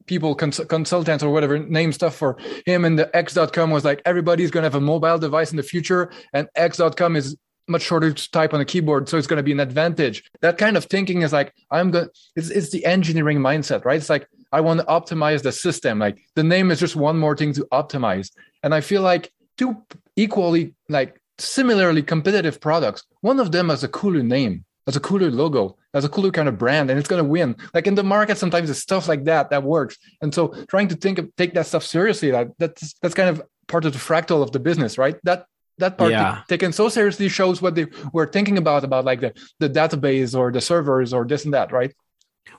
people 0.07 0.35
cons- 0.35 0.61
consultants 0.69 1.23
or 1.23 1.31
whatever 1.31 1.59
name 1.59 1.93
stuff 1.93 2.15
for 2.15 2.37
him 2.65 2.85
and 2.85 2.99
the 2.99 3.17
x.com 3.17 3.71
was 3.71 3.85
like 3.85 4.01
everybody's 4.05 4.51
going 4.51 4.63
to 4.63 4.67
have 4.67 4.75
a 4.75 4.81
mobile 4.81 5.19
device 5.19 5.51
in 5.51 5.57
the 5.57 5.63
future 5.63 6.11
and 6.33 6.49
x.com 6.55 7.17
is 7.17 7.37
much 7.69 7.83
shorter 7.83 8.13
to 8.13 8.31
type 8.31 8.55
on 8.55 8.61
a 8.61 8.65
keyboard 8.65 9.09
so 9.09 9.19
it's 9.19 9.27
going 9.27 9.37
to 9.37 9.43
be 9.43 9.51
an 9.53 9.59
advantage 9.59 10.23
that 10.41 10.59
kind 10.59 10.77
of 10.77 10.85
thinking 10.85 11.23
is 11.23 11.33
like 11.33 11.53
i'm 11.73 11.91
going 11.91 12.09
it's, 12.37 12.51
it's 12.51 12.71
the 12.71 12.85
engineering 12.85 13.39
mindset 13.39 13.85
right 13.85 13.97
it's 13.97 14.09
like 14.09 14.29
I 14.57 14.61
want 14.63 14.81
to 14.81 14.87
optimize 14.87 15.43
the 15.43 15.53
system. 15.53 15.99
Like 15.99 16.17
the 16.35 16.43
name 16.43 16.71
is 16.71 16.81
just 16.81 16.97
one 16.97 17.19
more 17.19 17.37
thing 17.37 17.53
to 17.53 17.69
optimize. 17.71 18.31
And 18.63 18.75
I 18.75 18.81
feel 18.81 19.03
like 19.03 19.31
two 19.59 19.77
equally, 20.17 20.75
like 20.89 21.21
similarly 21.37 22.03
competitive 22.03 22.59
products, 22.59 23.03
one 23.21 23.39
of 23.39 23.53
them 23.53 23.69
has 23.69 23.85
a 23.85 23.89
cooler 23.89 24.23
name, 24.23 24.65
has 24.87 24.97
a 24.97 25.01
cooler 25.09 25.31
logo, 25.31 25.77
has 25.93 26.07
a 26.07 26.09
cooler 26.09 26.31
kind 26.31 26.49
of 26.49 26.57
brand, 26.57 26.89
and 26.89 26.99
it's 26.99 27.09
going 27.13 27.23
to 27.23 27.29
win. 27.29 27.55
Like 27.75 27.87
in 27.87 27.97
the 27.97 28.03
market, 28.03 28.39
sometimes 28.39 28.71
it's 28.71 28.81
stuff 28.81 29.09
like 29.09 29.25
that 29.25 29.51
that 29.51 29.63
works. 29.63 29.99
And 30.23 30.35
so 30.35 30.49
trying 30.69 30.89
to 30.89 30.97
think 30.97 31.19
of 31.19 31.29
take 31.37 31.53
that 31.53 31.67
stuff 31.67 31.85
seriously, 31.85 32.33
like 32.33 32.49
that's 32.59 32.95
that's 33.03 33.15
kind 33.15 33.29
of 33.29 33.43
part 33.69 33.85
of 33.85 33.93
the 33.93 33.99
fractal 33.99 34.43
of 34.43 34.53
the 34.53 34.59
business, 34.59 34.97
right? 34.97 35.17
That 35.25 35.45
that 35.77 35.99
part 35.99 36.13
yeah. 36.13 36.41
taken 36.49 36.73
so 36.73 36.89
seriously 36.89 37.29
shows 37.29 37.61
what 37.61 37.75
they 37.75 37.89
were 38.15 38.27
thinking 38.27 38.57
about 38.57 38.85
about 38.85 39.05
like 39.05 39.21
the, 39.21 39.35
the 39.59 39.69
database 39.69 40.35
or 40.35 40.51
the 40.51 40.63
servers 40.63 41.13
or 41.13 41.27
this 41.27 41.45
and 41.45 41.53
that 41.53 41.71
right 41.73 41.93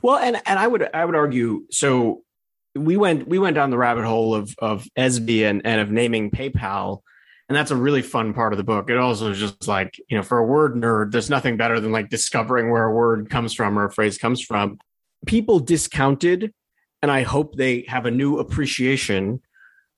well, 0.02 0.18
and 0.18 0.42
and 0.46 0.60
I 0.60 0.68
would 0.68 0.88
I 0.94 1.06
would 1.06 1.16
argue 1.16 1.66
so. 1.72 2.24
We 2.76 2.96
went 2.96 3.28
we 3.28 3.40
went 3.40 3.56
down 3.56 3.72
the 3.72 3.78
rabbit 3.78 4.06
hole 4.06 4.36
of 4.36 4.54
of 4.60 4.88
Esby 4.98 5.50
and 5.50 5.66
and 5.66 5.82
of 5.82 5.90
naming 5.90 6.30
PayPal, 6.30 7.02
and 7.50 7.56
that's 7.56 7.72
a 7.72 7.76
really 7.76 8.02
fun 8.02 8.34
part 8.34 8.54
of 8.54 8.58
the 8.58 8.64
book. 8.64 8.90
It 8.90 8.98
also 8.98 9.32
is 9.32 9.40
just 9.40 9.68
like 9.68 10.00
you 10.10 10.18
know, 10.18 10.24
for 10.24 10.38
a 10.38 10.46
word 10.46 10.76
nerd, 10.76 11.12
there's 11.12 11.30
nothing 11.30 11.58
better 11.58 11.80
than 11.80 11.92
like 11.92 12.10
discovering 12.10 12.70
where 12.70 12.84
a 12.84 12.94
word 12.94 13.30
comes 13.30 13.54
from 13.54 13.80
or 13.80 13.86
a 13.86 13.92
phrase 13.92 14.18
comes 14.18 14.42
from. 14.42 14.78
People 15.26 15.60
discounted, 15.60 16.54
and 17.02 17.10
I 17.10 17.24
hope 17.24 17.56
they 17.56 17.86
have 17.88 18.06
a 18.06 18.12
new 18.12 18.38
appreciation 18.38 19.42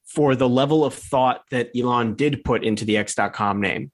for 0.05 0.35
the 0.35 0.49
level 0.49 0.85
of 0.85 0.93
thought 0.93 1.43
that 1.51 1.69
Elon 1.77 2.15
did 2.15 2.43
put 2.43 2.63
into 2.63 2.85
the 2.85 2.97
X.com 2.97 3.61
name, 3.61 3.91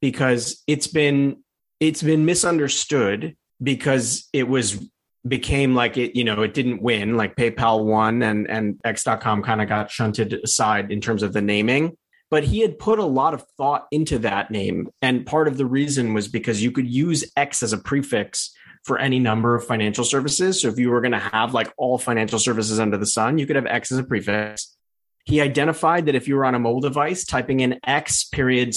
because 0.00 0.62
it's 0.66 0.86
been 0.86 1.42
it's 1.80 2.02
been 2.02 2.24
misunderstood 2.24 3.36
because 3.62 4.28
it 4.32 4.48
was 4.48 4.88
became 5.26 5.74
like 5.74 5.96
it, 5.96 6.16
you 6.16 6.24
know, 6.24 6.42
it 6.42 6.54
didn't 6.54 6.82
win, 6.82 7.16
like 7.16 7.36
PayPal 7.36 7.84
won 7.84 8.22
and, 8.22 8.48
and 8.48 8.80
X.com 8.84 9.42
kind 9.42 9.60
of 9.60 9.68
got 9.68 9.90
shunted 9.90 10.32
aside 10.44 10.92
in 10.92 11.00
terms 11.00 11.22
of 11.22 11.32
the 11.32 11.42
naming. 11.42 11.96
But 12.30 12.44
he 12.44 12.60
had 12.60 12.78
put 12.78 12.98
a 12.98 13.04
lot 13.04 13.32
of 13.32 13.44
thought 13.56 13.86
into 13.90 14.18
that 14.20 14.50
name. 14.50 14.88
And 15.00 15.24
part 15.24 15.48
of 15.48 15.56
the 15.56 15.64
reason 15.64 16.12
was 16.12 16.28
because 16.28 16.62
you 16.62 16.70
could 16.70 16.86
use 16.86 17.30
X 17.36 17.62
as 17.62 17.72
a 17.72 17.78
prefix 17.78 18.54
for 18.84 18.98
any 18.98 19.18
number 19.18 19.54
of 19.54 19.66
financial 19.66 20.04
services. 20.04 20.60
So 20.60 20.68
if 20.68 20.78
you 20.78 20.90
were 20.90 21.00
going 21.00 21.12
to 21.12 21.18
have 21.18 21.54
like 21.54 21.72
all 21.78 21.98
financial 21.98 22.38
services 22.38 22.78
under 22.78 22.98
the 22.98 23.06
sun, 23.06 23.38
you 23.38 23.46
could 23.46 23.56
have 23.56 23.66
X 23.66 23.90
as 23.92 23.98
a 23.98 24.04
prefix. 24.04 24.76
He 25.24 25.40
identified 25.40 26.06
that 26.06 26.14
if 26.14 26.26
you 26.26 26.36
were 26.36 26.44
on 26.44 26.54
a 26.54 26.58
mobile 26.58 26.80
device, 26.80 27.24
typing 27.24 27.60
in 27.60 27.80
X 27.84 28.24
period 28.24 28.74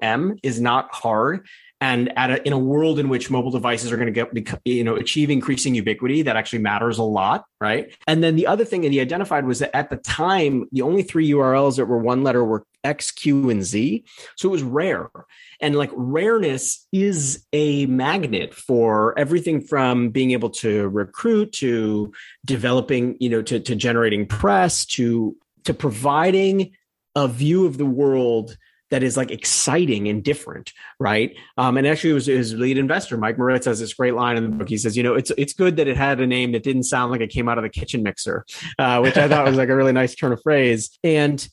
com 0.00 0.36
is 0.42 0.60
not 0.60 0.94
hard 0.94 1.46
and 1.80 2.16
at 2.18 2.30
a, 2.30 2.46
in 2.46 2.52
a 2.52 2.58
world 2.58 2.98
in 2.98 3.08
which 3.08 3.30
mobile 3.30 3.50
devices 3.50 3.92
are 3.92 3.96
going 3.96 4.12
to 4.12 4.26
get 4.34 4.58
you 4.64 4.84
know 4.84 4.96
achieve 4.96 5.30
increasing 5.30 5.74
ubiquity 5.74 6.22
that 6.22 6.36
actually 6.36 6.60
matters 6.60 6.98
a 6.98 7.02
lot 7.02 7.44
right? 7.60 7.94
And 8.06 8.22
then 8.22 8.36
the 8.36 8.46
other 8.46 8.64
thing 8.64 8.82
that 8.82 8.92
he 8.92 9.00
identified 9.00 9.44
was 9.44 9.58
that 9.58 9.74
at 9.74 9.90
the 9.90 9.96
time 9.96 10.68
the 10.70 10.82
only 10.82 11.02
three 11.02 11.28
urls 11.30 11.76
that 11.76 11.86
were 11.86 11.98
one 11.98 12.22
letter 12.22 12.44
were 12.44 12.64
x 12.84 13.10
q 13.10 13.50
and 13.50 13.64
z. 13.64 14.04
So 14.36 14.48
it 14.48 14.52
was 14.52 14.62
rare. 14.62 15.10
And 15.60 15.74
like 15.74 15.90
rareness 15.94 16.86
is 16.92 17.44
a 17.52 17.86
magnet 17.86 18.54
for 18.54 19.18
everything 19.18 19.60
from 19.60 20.10
being 20.10 20.30
able 20.30 20.50
to 20.50 20.88
recruit 20.88 21.52
to 21.54 22.12
developing 22.44 23.16
you 23.18 23.28
know 23.28 23.42
to, 23.42 23.58
to 23.60 23.74
generating 23.74 24.26
press 24.26 24.84
to 24.86 25.36
to 25.64 25.74
providing 25.74 26.72
a 27.16 27.26
view 27.26 27.66
of 27.66 27.78
the 27.78 27.86
world 27.86 28.56
that 28.90 29.02
is 29.02 29.16
like 29.16 29.30
exciting 29.30 30.08
and 30.08 30.22
different, 30.22 30.72
right? 30.98 31.36
Um, 31.56 31.76
and 31.76 31.86
actually, 31.86 32.10
it 32.10 32.14
was 32.14 32.26
his 32.26 32.54
lead 32.54 32.78
investor, 32.78 33.16
Mike 33.16 33.38
Moritz, 33.38 33.66
has 33.66 33.80
this 33.80 33.94
great 33.94 34.14
line 34.14 34.36
in 34.36 34.44
the 34.44 34.50
book. 34.50 34.68
He 34.68 34.78
says, 34.78 34.96
"You 34.96 35.02
know, 35.02 35.14
it's 35.14 35.30
it's 35.36 35.52
good 35.52 35.76
that 35.76 35.88
it 35.88 35.96
had 35.96 36.20
a 36.20 36.26
name 36.26 36.52
that 36.52 36.62
didn't 36.62 36.84
sound 36.84 37.12
like 37.12 37.20
it 37.20 37.30
came 37.30 37.48
out 37.48 37.58
of 37.58 37.62
the 37.62 37.70
kitchen 37.70 38.02
mixer," 38.02 38.44
uh, 38.78 39.00
which 39.00 39.16
I 39.16 39.28
thought 39.28 39.46
was 39.46 39.56
like 39.56 39.68
a 39.68 39.76
really 39.76 39.92
nice 39.92 40.14
turn 40.14 40.32
of 40.32 40.42
phrase. 40.42 40.98
And 41.04 41.46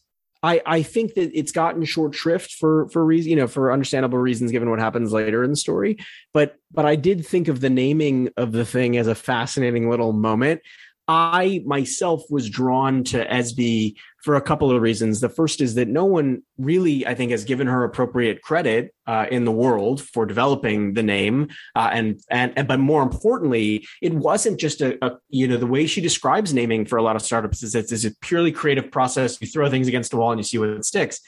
I, 0.46 0.62
I 0.64 0.84
think 0.84 1.16
that 1.16 1.32
it's 1.34 1.52
gotten 1.52 1.84
short 1.86 2.14
shrift 2.14 2.54
for 2.54 2.88
for 2.90 3.04
reason 3.04 3.32
you 3.32 3.36
know 3.36 3.48
for 3.48 3.72
understandable 3.72 4.20
reasons 4.20 4.52
given 4.52 4.70
what 4.70 4.78
happens 4.78 5.12
later 5.12 5.44
in 5.44 5.50
the 5.50 5.56
story 5.56 5.98
but 6.34 6.58
but 6.72 6.86
I 6.86 6.96
did 6.96 7.26
think 7.26 7.48
of 7.48 7.62
the 7.62 7.70
naming 7.70 8.30
of 8.38 8.52
the 8.52 8.64
thing 8.64 8.96
as 8.96 9.08
a 9.08 9.16
fascinating 9.16 9.90
little 9.90 10.14
moment 10.14 10.62
I 11.08 11.62
myself 11.66 12.24
was 12.30 12.50
drawn 12.50 13.04
to 13.06 13.26
Esby 13.28 13.96
for 14.24 14.36
a 14.36 14.42
couple 14.42 14.72
of 14.72 14.82
reasons. 14.82 15.22
The 15.22 15.30
first 15.30 15.62
is 15.62 15.76
that 15.76 15.88
no 15.88 16.06
one 16.06 16.42
really, 16.58 17.06
I 17.06 17.14
think, 17.14 17.30
has 17.30 17.44
given 17.44 17.68
her 17.68 17.84
appropriate 17.84 18.42
credit 18.42 18.94
uh, 19.06 19.28
in 19.30 19.46
the 19.46 19.52
world 19.52 20.02
for 20.02 20.26
developing 20.26 20.94
the 20.94 21.04
name, 21.04 21.50
uh, 21.76 21.90
and, 21.94 22.20
and 22.32 22.54
and 22.56 22.68
but 22.68 22.80
more 22.80 23.04
importantly, 23.04 23.88
it 24.02 24.14
wasn't 24.14 24.60
just 24.60 24.82
a, 24.82 24.98
a, 25.06 25.18
you 25.30 25.48
know 25.48 25.58
the 25.58 25.68
way 25.68 25.86
she 25.86 26.02
describes 26.02 26.54
naming 26.54 26.86
for 26.86 26.98
a 26.98 27.04
lot 27.04 27.16
of 27.16 27.22
startups 27.22 27.62
is 27.62 27.74
that 27.74 27.92
it's 27.92 28.06
a 28.06 28.12
purely 28.22 28.52
creative 28.52 28.92
process. 28.92 29.40
You 29.40 29.48
throw 29.48 29.70
things 29.70 29.88
against 29.88 30.14
a 30.14 30.18
wall 30.18 30.32
and 30.32 30.40
you 30.40 30.44
see 30.44 30.58
what 30.58 30.84
sticks. 30.86 31.20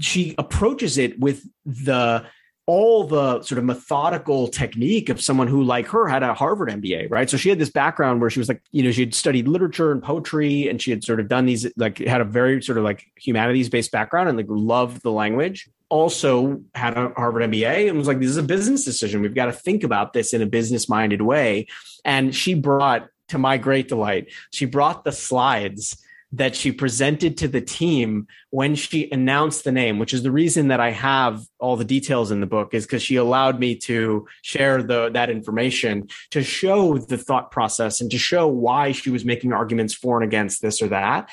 She 0.00 0.34
approaches 0.38 0.98
it 0.98 1.20
with 1.20 1.42
the 1.64 2.26
all 2.68 3.02
the 3.02 3.40
sort 3.40 3.58
of 3.58 3.64
methodical 3.64 4.46
technique 4.46 5.08
of 5.08 5.22
someone 5.22 5.48
who, 5.48 5.62
like 5.62 5.86
her, 5.86 6.06
had 6.06 6.22
a 6.22 6.34
Harvard 6.34 6.68
MBA, 6.68 7.10
right? 7.10 7.30
So 7.30 7.38
she 7.38 7.48
had 7.48 7.58
this 7.58 7.70
background 7.70 8.20
where 8.20 8.28
she 8.28 8.38
was 8.38 8.46
like, 8.46 8.60
you 8.72 8.82
know, 8.82 8.90
she 8.90 9.00
had 9.00 9.14
studied 9.14 9.48
literature 9.48 9.90
and 9.90 10.02
poetry, 10.02 10.68
and 10.68 10.80
she 10.80 10.90
had 10.90 11.02
sort 11.02 11.18
of 11.18 11.28
done 11.28 11.46
these, 11.46 11.66
like, 11.78 11.96
had 11.96 12.20
a 12.20 12.26
very 12.26 12.62
sort 12.62 12.76
of 12.76 12.84
like 12.84 13.06
humanities 13.16 13.70
based 13.70 13.90
background 13.90 14.28
and 14.28 14.36
like 14.36 14.46
loved 14.50 15.02
the 15.02 15.10
language. 15.10 15.66
Also 15.88 16.60
had 16.74 16.94
a 16.94 17.08
Harvard 17.16 17.50
MBA 17.50 17.88
and 17.88 17.96
was 17.96 18.06
like, 18.06 18.20
this 18.20 18.28
is 18.28 18.36
a 18.36 18.42
business 18.42 18.84
decision. 18.84 19.22
We've 19.22 19.34
got 19.34 19.46
to 19.46 19.52
think 19.52 19.82
about 19.82 20.12
this 20.12 20.34
in 20.34 20.42
a 20.42 20.46
business 20.46 20.90
minded 20.90 21.22
way. 21.22 21.68
And 22.04 22.34
she 22.34 22.52
brought, 22.52 23.08
to 23.28 23.38
my 23.38 23.56
great 23.56 23.88
delight, 23.88 24.30
she 24.52 24.66
brought 24.66 25.04
the 25.04 25.12
slides 25.12 25.96
that 26.32 26.54
she 26.54 26.72
presented 26.72 27.38
to 27.38 27.48
the 27.48 27.60
team 27.60 28.26
when 28.50 28.74
she 28.74 29.10
announced 29.10 29.64
the 29.64 29.72
name, 29.72 29.98
which 29.98 30.12
is 30.12 30.22
the 30.22 30.30
reason 30.30 30.68
that 30.68 30.80
I 30.80 30.90
have 30.90 31.42
all 31.58 31.76
the 31.76 31.84
details 31.84 32.30
in 32.30 32.40
the 32.40 32.46
book, 32.46 32.74
is 32.74 32.84
because 32.84 33.02
she 33.02 33.16
allowed 33.16 33.58
me 33.58 33.76
to 33.76 34.26
share 34.42 34.82
the 34.82 35.10
that 35.10 35.30
information 35.30 36.08
to 36.30 36.42
show 36.42 36.98
the 36.98 37.16
thought 37.16 37.50
process 37.50 38.00
and 38.00 38.10
to 38.10 38.18
show 38.18 38.46
why 38.46 38.92
she 38.92 39.10
was 39.10 39.24
making 39.24 39.52
arguments 39.52 39.94
for 39.94 40.20
and 40.20 40.28
against 40.28 40.60
this 40.60 40.82
or 40.82 40.88
that. 40.88 41.30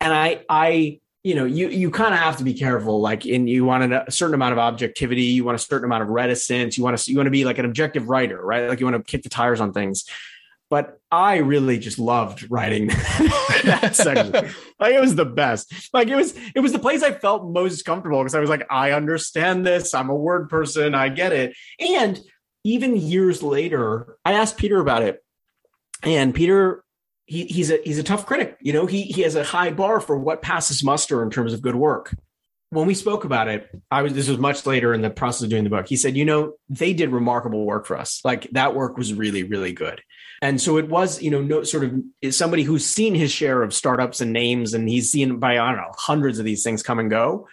And 0.00 0.12
I 0.12 0.44
I 0.48 1.00
you 1.24 1.34
know 1.34 1.44
you 1.44 1.68
you 1.68 1.90
kind 1.90 2.14
of 2.14 2.20
have 2.20 2.36
to 2.36 2.44
be 2.44 2.54
careful 2.54 3.00
like 3.00 3.26
in 3.26 3.48
you 3.48 3.64
want 3.64 3.92
a 3.92 4.04
certain 4.12 4.34
amount 4.34 4.52
of 4.52 4.60
objectivity 4.60 5.22
you 5.22 5.42
want 5.42 5.56
a 5.56 5.58
certain 5.58 5.84
amount 5.84 6.04
of 6.04 6.08
reticence 6.08 6.78
you 6.78 6.84
want 6.84 6.96
to 6.96 7.10
you 7.10 7.16
want 7.16 7.26
to 7.26 7.32
be 7.32 7.44
like 7.44 7.58
an 7.58 7.64
objective 7.64 8.08
writer 8.08 8.40
right 8.40 8.68
like 8.68 8.78
you 8.78 8.86
want 8.86 8.96
to 8.96 9.02
kick 9.02 9.24
the 9.24 9.28
tires 9.28 9.60
on 9.60 9.72
things 9.72 10.04
but 10.68 10.98
I 11.10 11.36
really 11.36 11.78
just 11.78 11.98
loved 11.98 12.50
writing 12.50 12.86
that 13.64 13.92
section. 13.94 14.32
like 14.80 14.94
it 14.94 15.00
was 15.00 15.14
the 15.14 15.24
best. 15.24 15.72
Like 15.92 16.08
it 16.08 16.16
was, 16.16 16.34
it 16.54 16.60
was 16.60 16.72
the 16.72 16.78
place 16.78 17.02
I 17.02 17.12
felt 17.12 17.50
most 17.50 17.84
comfortable 17.84 18.20
because 18.20 18.34
I 18.34 18.40
was 18.40 18.50
like, 18.50 18.66
I 18.70 18.92
understand 18.92 19.66
this. 19.66 19.94
I'm 19.94 20.10
a 20.10 20.16
word 20.16 20.48
person. 20.48 20.94
I 20.94 21.08
get 21.08 21.32
it. 21.32 21.54
And 21.78 22.20
even 22.66 22.96
years 22.96 23.44
later, 23.44 24.18
I 24.24 24.32
asked 24.32 24.56
Peter 24.56 24.80
about 24.80 25.02
it, 25.02 25.22
and 26.02 26.34
Peter, 26.34 26.82
he, 27.24 27.44
he's 27.44 27.70
a 27.70 27.78
he's 27.84 27.98
a 27.98 28.02
tough 28.02 28.26
critic. 28.26 28.56
You 28.60 28.72
know, 28.72 28.86
he 28.86 29.02
he 29.02 29.22
has 29.22 29.36
a 29.36 29.44
high 29.44 29.70
bar 29.70 30.00
for 30.00 30.18
what 30.18 30.42
passes 30.42 30.82
muster 30.82 31.22
in 31.22 31.30
terms 31.30 31.52
of 31.52 31.62
good 31.62 31.76
work. 31.76 32.12
When 32.70 32.86
we 32.86 32.94
spoke 32.94 33.24
about 33.24 33.48
it, 33.48 33.70
I 33.90 34.02
was 34.02 34.12
this 34.12 34.28
was 34.28 34.38
much 34.38 34.66
later 34.66 34.92
in 34.92 35.00
the 35.00 35.10
process 35.10 35.42
of 35.42 35.50
doing 35.50 35.64
the 35.64 35.70
book. 35.70 35.88
He 35.88 35.96
said, 35.96 36.16
you 36.16 36.24
know, 36.24 36.54
they 36.68 36.92
did 36.92 37.10
remarkable 37.10 37.64
work 37.64 37.86
for 37.86 37.96
us. 37.96 38.20
Like 38.24 38.50
that 38.52 38.74
work 38.74 38.96
was 38.96 39.14
really 39.14 39.44
really 39.44 39.72
good 39.72 40.02
and 40.42 40.60
so 40.60 40.76
it 40.76 40.88
was, 40.88 41.22
you 41.22 41.30
know, 41.30 41.40
no 41.40 41.62
sort 41.62 41.84
of 41.84 42.34
somebody 42.34 42.62
who's 42.62 42.84
seen 42.84 43.14
his 43.14 43.32
share 43.32 43.62
of 43.62 43.72
startups 43.72 44.20
and 44.20 44.32
names, 44.32 44.74
and 44.74 44.88
he's 44.88 45.10
seen 45.10 45.38
by 45.38 45.58
I 45.58 45.68
don't 45.68 45.76
know 45.76 45.92
hundreds 45.96 46.38
of 46.38 46.44
these 46.44 46.62
things 46.62 46.82
come 46.82 46.98
and 46.98 47.10
go. 47.10 47.48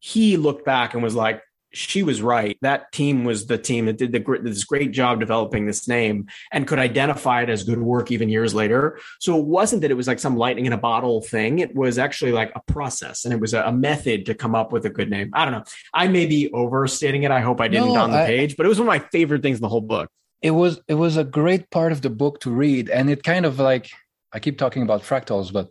He 0.00 0.36
looked 0.36 0.64
back 0.64 0.94
and 0.94 1.02
was 1.02 1.14
like, 1.14 1.42
she 1.72 2.02
was 2.02 2.20
right. 2.22 2.58
That 2.62 2.92
team 2.92 3.24
was 3.24 3.46
the 3.46 3.58
team 3.58 3.86
that 3.86 3.98
did 3.98 4.12
the, 4.12 4.40
this 4.42 4.64
great 4.64 4.92
job 4.92 5.20
developing 5.20 5.66
this 5.66 5.86
name 5.86 6.26
and 6.52 6.66
could 6.66 6.78
identify 6.78 7.42
it 7.42 7.50
as 7.50 7.64
good 7.64 7.80
work 7.80 8.10
even 8.10 8.28
years 8.28 8.54
later. 8.54 8.98
So 9.20 9.38
it 9.38 9.44
wasn't 9.44 9.82
that 9.82 9.90
it 9.90 9.94
was 9.94 10.08
like 10.08 10.18
some 10.18 10.36
lightning 10.36 10.66
in 10.66 10.72
a 10.72 10.78
bottle 10.78 11.20
thing. 11.20 11.58
It 11.58 11.74
was 11.74 11.98
actually 11.98 12.32
like 12.32 12.52
a 12.54 12.72
process 12.72 13.24
and 13.24 13.32
it 13.32 13.40
was 13.40 13.54
a, 13.54 13.70
method 13.70 14.26
to 14.26 14.34
come 14.34 14.54
up 14.54 14.72
with 14.72 14.84
a 14.84 14.90
good 14.90 15.08
name. 15.08 15.30
I 15.32 15.44
don't 15.44 15.54
know. 15.54 15.64
I 15.94 16.08
may 16.08 16.26
be 16.26 16.50
overstating 16.52 17.22
it. 17.22 17.30
I 17.30 17.40
hope 17.40 17.60
I 17.60 17.68
didn't 17.68 17.94
no, 17.94 18.00
on 18.00 18.10
the 18.10 18.22
I, 18.22 18.26
page, 18.26 18.56
but 18.56 18.66
it 18.66 18.68
was 18.68 18.78
one 18.78 18.88
of 18.88 18.92
my 18.92 18.98
favorite 19.10 19.42
things 19.42 19.58
in 19.58 19.62
the 19.62 19.68
whole 19.68 19.80
book 19.80 20.10
it 20.42 20.50
was 20.50 20.80
it 20.88 20.94
was 20.94 21.16
a 21.16 21.24
great 21.24 21.70
part 21.70 21.92
of 21.92 22.02
the 22.02 22.10
book 22.10 22.40
to 22.40 22.50
read 22.50 22.88
and 22.88 23.10
it 23.10 23.22
kind 23.22 23.44
of 23.44 23.58
like 23.58 23.90
i 24.32 24.38
keep 24.38 24.58
talking 24.58 24.82
about 24.82 25.02
fractals 25.02 25.52
but 25.52 25.70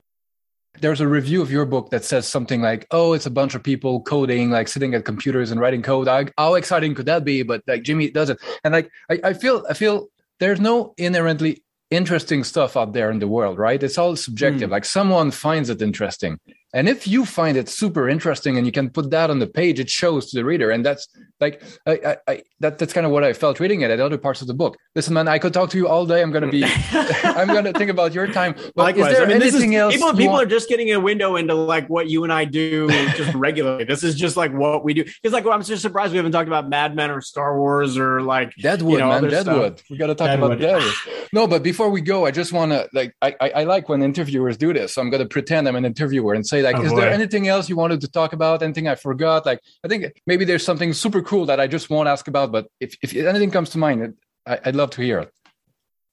there's 0.81 1.01
a 1.01 1.07
review 1.07 1.41
of 1.41 1.51
your 1.51 1.65
book 1.65 1.89
that 1.89 2.03
says 2.03 2.27
something 2.27 2.61
like 2.61 2.85
oh 2.91 3.13
it's 3.13 3.25
a 3.25 3.31
bunch 3.31 3.55
of 3.55 3.63
people 3.63 4.01
coding 4.01 4.49
like 4.49 4.67
sitting 4.67 4.93
at 4.93 5.05
computers 5.05 5.51
and 5.51 5.59
writing 5.59 5.81
code. 5.81 6.07
How 6.37 6.55
exciting 6.55 6.95
could 6.95 7.05
that 7.05 7.23
be? 7.23 7.43
But 7.43 7.63
like 7.67 7.83
jimmy 7.83 8.09
does 8.11 8.29
it. 8.29 8.39
And 8.63 8.73
like 8.73 8.89
I, 9.09 9.19
I 9.23 9.33
feel 9.33 9.65
i 9.69 9.73
feel 9.73 10.07
there's 10.39 10.59
no 10.59 10.93
inherently 10.97 11.63
interesting 11.91 12.43
stuff 12.43 12.77
out 12.77 12.93
there 12.93 13.11
in 13.11 13.19
the 13.19 13.27
world 13.27 13.57
right? 13.57 13.81
It's 13.81 13.97
all 13.97 14.15
subjective. 14.15 14.69
Mm. 14.69 14.71
like 14.71 14.85
someone 14.85 15.31
finds 15.31 15.69
it 15.69 15.81
interesting 15.81 16.39
and 16.73 16.87
if 16.87 17.07
you 17.07 17.25
find 17.25 17.57
it 17.57 17.67
super 17.67 18.07
interesting 18.07 18.57
and 18.57 18.65
you 18.65 18.71
can 18.71 18.89
put 18.89 19.09
that 19.09 19.31
on 19.31 19.39
the 19.39 19.47
page, 19.47 19.79
it 19.79 19.89
shows 19.89 20.29
to 20.29 20.37
the 20.37 20.45
reader. 20.45 20.69
And 20.69 20.85
that's 20.85 21.07
like, 21.39 21.63
I, 21.87 21.91
I, 21.91 22.17
I, 22.27 22.43
that, 22.59 22.77
that's 22.77 22.93
kind 22.93 23.07
of 23.07 23.11
what 23.11 23.23
I 23.23 23.33
felt 23.33 23.59
reading 23.59 23.81
it 23.81 23.89
at 23.89 23.99
other 23.99 24.19
parts 24.19 24.41
of 24.41 24.47
the 24.47 24.53
book. 24.53 24.77
Listen, 24.93 25.15
man, 25.15 25.27
I 25.27 25.39
could 25.39 25.51
talk 25.51 25.71
to 25.71 25.77
you 25.77 25.87
all 25.87 26.05
day. 26.05 26.21
I'm 26.21 26.31
going 26.31 26.43
to 26.43 26.51
be, 26.51 26.63
I'm 27.23 27.47
going 27.47 27.63
to 27.63 27.73
think 27.73 27.89
about 27.89 28.13
your 28.13 28.27
time. 28.27 28.53
But 28.75 28.83
Likewise. 28.83 29.11
is 29.11 29.17
there 29.17 29.25
I 29.25 29.29
mean, 29.29 29.41
anything 29.41 29.73
is, 29.73 29.79
else? 29.79 29.93
People, 29.95 30.11
people 30.11 30.33
want... 30.33 30.45
are 30.45 30.49
just 30.49 30.69
getting 30.69 30.91
a 30.91 30.99
window 30.99 31.37
into 31.37 31.55
like 31.55 31.87
what 31.89 32.07
you 32.07 32.23
and 32.23 32.31
I 32.31 32.45
do 32.45 32.87
just 33.15 33.33
regularly. 33.35 33.85
This 33.85 34.03
is 34.03 34.15
just 34.15 34.37
like 34.37 34.53
what 34.53 34.83
we 34.83 34.93
do. 34.93 35.05
It's 35.23 35.33
like, 35.33 35.45
well, 35.45 35.53
I'm 35.53 35.63
just 35.63 35.81
surprised 35.81 36.11
we 36.11 36.17
haven't 36.17 36.33
talked 36.33 36.47
about 36.47 36.69
Mad 36.69 36.95
Men 36.95 37.09
or 37.09 37.21
Star 37.21 37.57
Wars 37.57 37.97
or 37.97 38.21
like 38.21 38.53
Deadwood, 38.55 38.93
you 38.93 38.99
know, 38.99 39.09
man, 39.09 39.23
Deadwood. 39.29 39.79
Stuff. 39.79 39.89
We 39.89 39.97
got 39.97 40.07
to 40.07 40.15
talk 40.15 40.27
Deadwood. 40.27 40.51
about 40.51 40.61
Deadwood. 40.61 40.93
No, 41.33 41.47
but 41.47 41.63
before 41.63 41.89
we 41.89 42.01
go, 42.01 42.25
I 42.25 42.31
just 42.31 42.53
want 42.53 42.71
to 42.71 42.87
like, 42.93 43.15
I, 43.21 43.35
I, 43.41 43.49
I, 43.49 43.63
like 43.63 43.89
when 43.89 44.01
interviewers 44.01 44.57
do 44.57 44.73
this. 44.73 44.93
So 44.93 45.01
I'm 45.01 45.09
going 45.09 45.23
to 45.23 45.27
pretend 45.27 45.67
I'm 45.67 45.75
an 45.75 45.85
interviewer 45.85 46.33
and 46.33 46.45
say 46.45 46.58
like, 46.61 46.77
oh, 46.77 46.83
is 46.83 46.91
boy. 46.91 47.01
there 47.01 47.09
anything 47.09 47.29
anything 47.39 47.47
else 47.47 47.69
you 47.69 47.75
wanted 47.75 48.01
to 48.01 48.07
talk 48.07 48.33
about? 48.33 48.61
Anything 48.63 48.87
I 48.87 48.95
forgot? 48.95 49.45
Like, 49.45 49.61
I 49.83 49.87
think 49.87 50.05
maybe 50.25 50.45
there's 50.45 50.63
something 50.63 50.93
super 50.93 51.21
cool 51.21 51.45
that 51.45 51.59
I 51.59 51.67
just 51.67 51.89
won't 51.89 52.07
ask 52.07 52.27
about. 52.27 52.51
But 52.51 52.67
if, 52.79 52.95
if 53.01 53.15
anything 53.15 53.51
comes 53.51 53.69
to 53.71 53.77
mind, 53.77 54.15
I, 54.45 54.59
I'd 54.65 54.75
love 54.75 54.91
to 54.91 55.01
hear 55.01 55.19
it. 55.19 55.31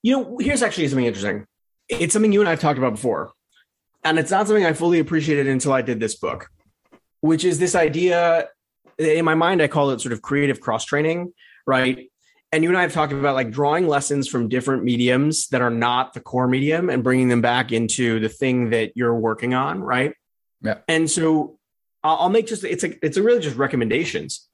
You 0.03 0.13
know, 0.17 0.39
here's 0.39 0.63
actually 0.63 0.89
something 0.89 1.07
interesting. 1.07 1.47
It's 1.89 2.13
something 2.13 2.33
you 2.33 2.41
and 2.41 2.49
I've 2.49 2.61
talked 2.61 2.79
about 2.79 2.93
before. 2.93 3.33
And 4.05 4.19
it's 4.19 4.31
not 4.31 4.47
something 4.47 4.65
I 4.65 4.73
fully 4.73 5.01
appreciated 5.01 5.49
until 5.49 5.73
I 5.73 5.83
did 5.83 5.99
this 5.99 6.15
book, 6.15 6.49
which 7.21 7.45
is 7.45 7.59
this 7.59 7.75
idea. 7.75 8.49
In 8.99 9.25
my 9.25 9.35
mind, 9.35 9.61
I 9.61 9.69
call 9.69 9.91
it 9.91 10.01
sort 10.01 10.13
of 10.13 10.23
creative 10.23 10.61
cross 10.61 10.85
training, 10.85 11.33
right? 11.67 12.09
and 12.53 12.63
you 12.63 12.71
and 12.71 12.79
I 12.79 12.83
have 12.83 12.93
talked 12.93 13.13
about 13.13 13.35
like 13.35 13.51
drawing 13.51 13.89
lessons 13.89 14.29
from 14.29 14.49
different 14.49 14.85
mediums 14.85 15.49
that 15.49 15.61
are 15.63 15.71
not 15.71 16.15
the 16.15 16.21
core 16.21 16.47
medium 16.47 16.89
and 16.89 17.03
bringing 17.03 17.29
them 17.29 17.41
back 17.41 17.73
into 17.73 18.21
the 18.21 18.29
thing 18.29 18.71
that 18.71 18.93
you're 18.97 19.15
working 19.15 19.53
on, 19.53 19.81
right? 19.81 20.15
Yeah. 20.67 20.79
And 20.89 21.11
so 21.11 21.59
I'll 22.03 22.29
make 22.29 22.47
just 22.47 22.65
it's 22.65 22.85
a 22.85 23.05
it's 23.05 23.19
really 23.19 23.41
just 23.41 23.57
recommendations. 23.57 24.49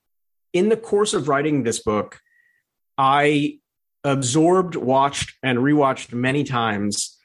In 0.53 0.69
the 0.69 0.77
course 0.77 1.15
of 1.15 1.29
writing 1.29 1.63
this 1.63 1.83
book, 1.83 2.21
I 2.99 3.59
absorbed, 4.05 4.77
watched, 4.77 5.37
and 5.43 5.59
rewatched 5.59 6.13
many 6.13 6.45
times 6.45 7.19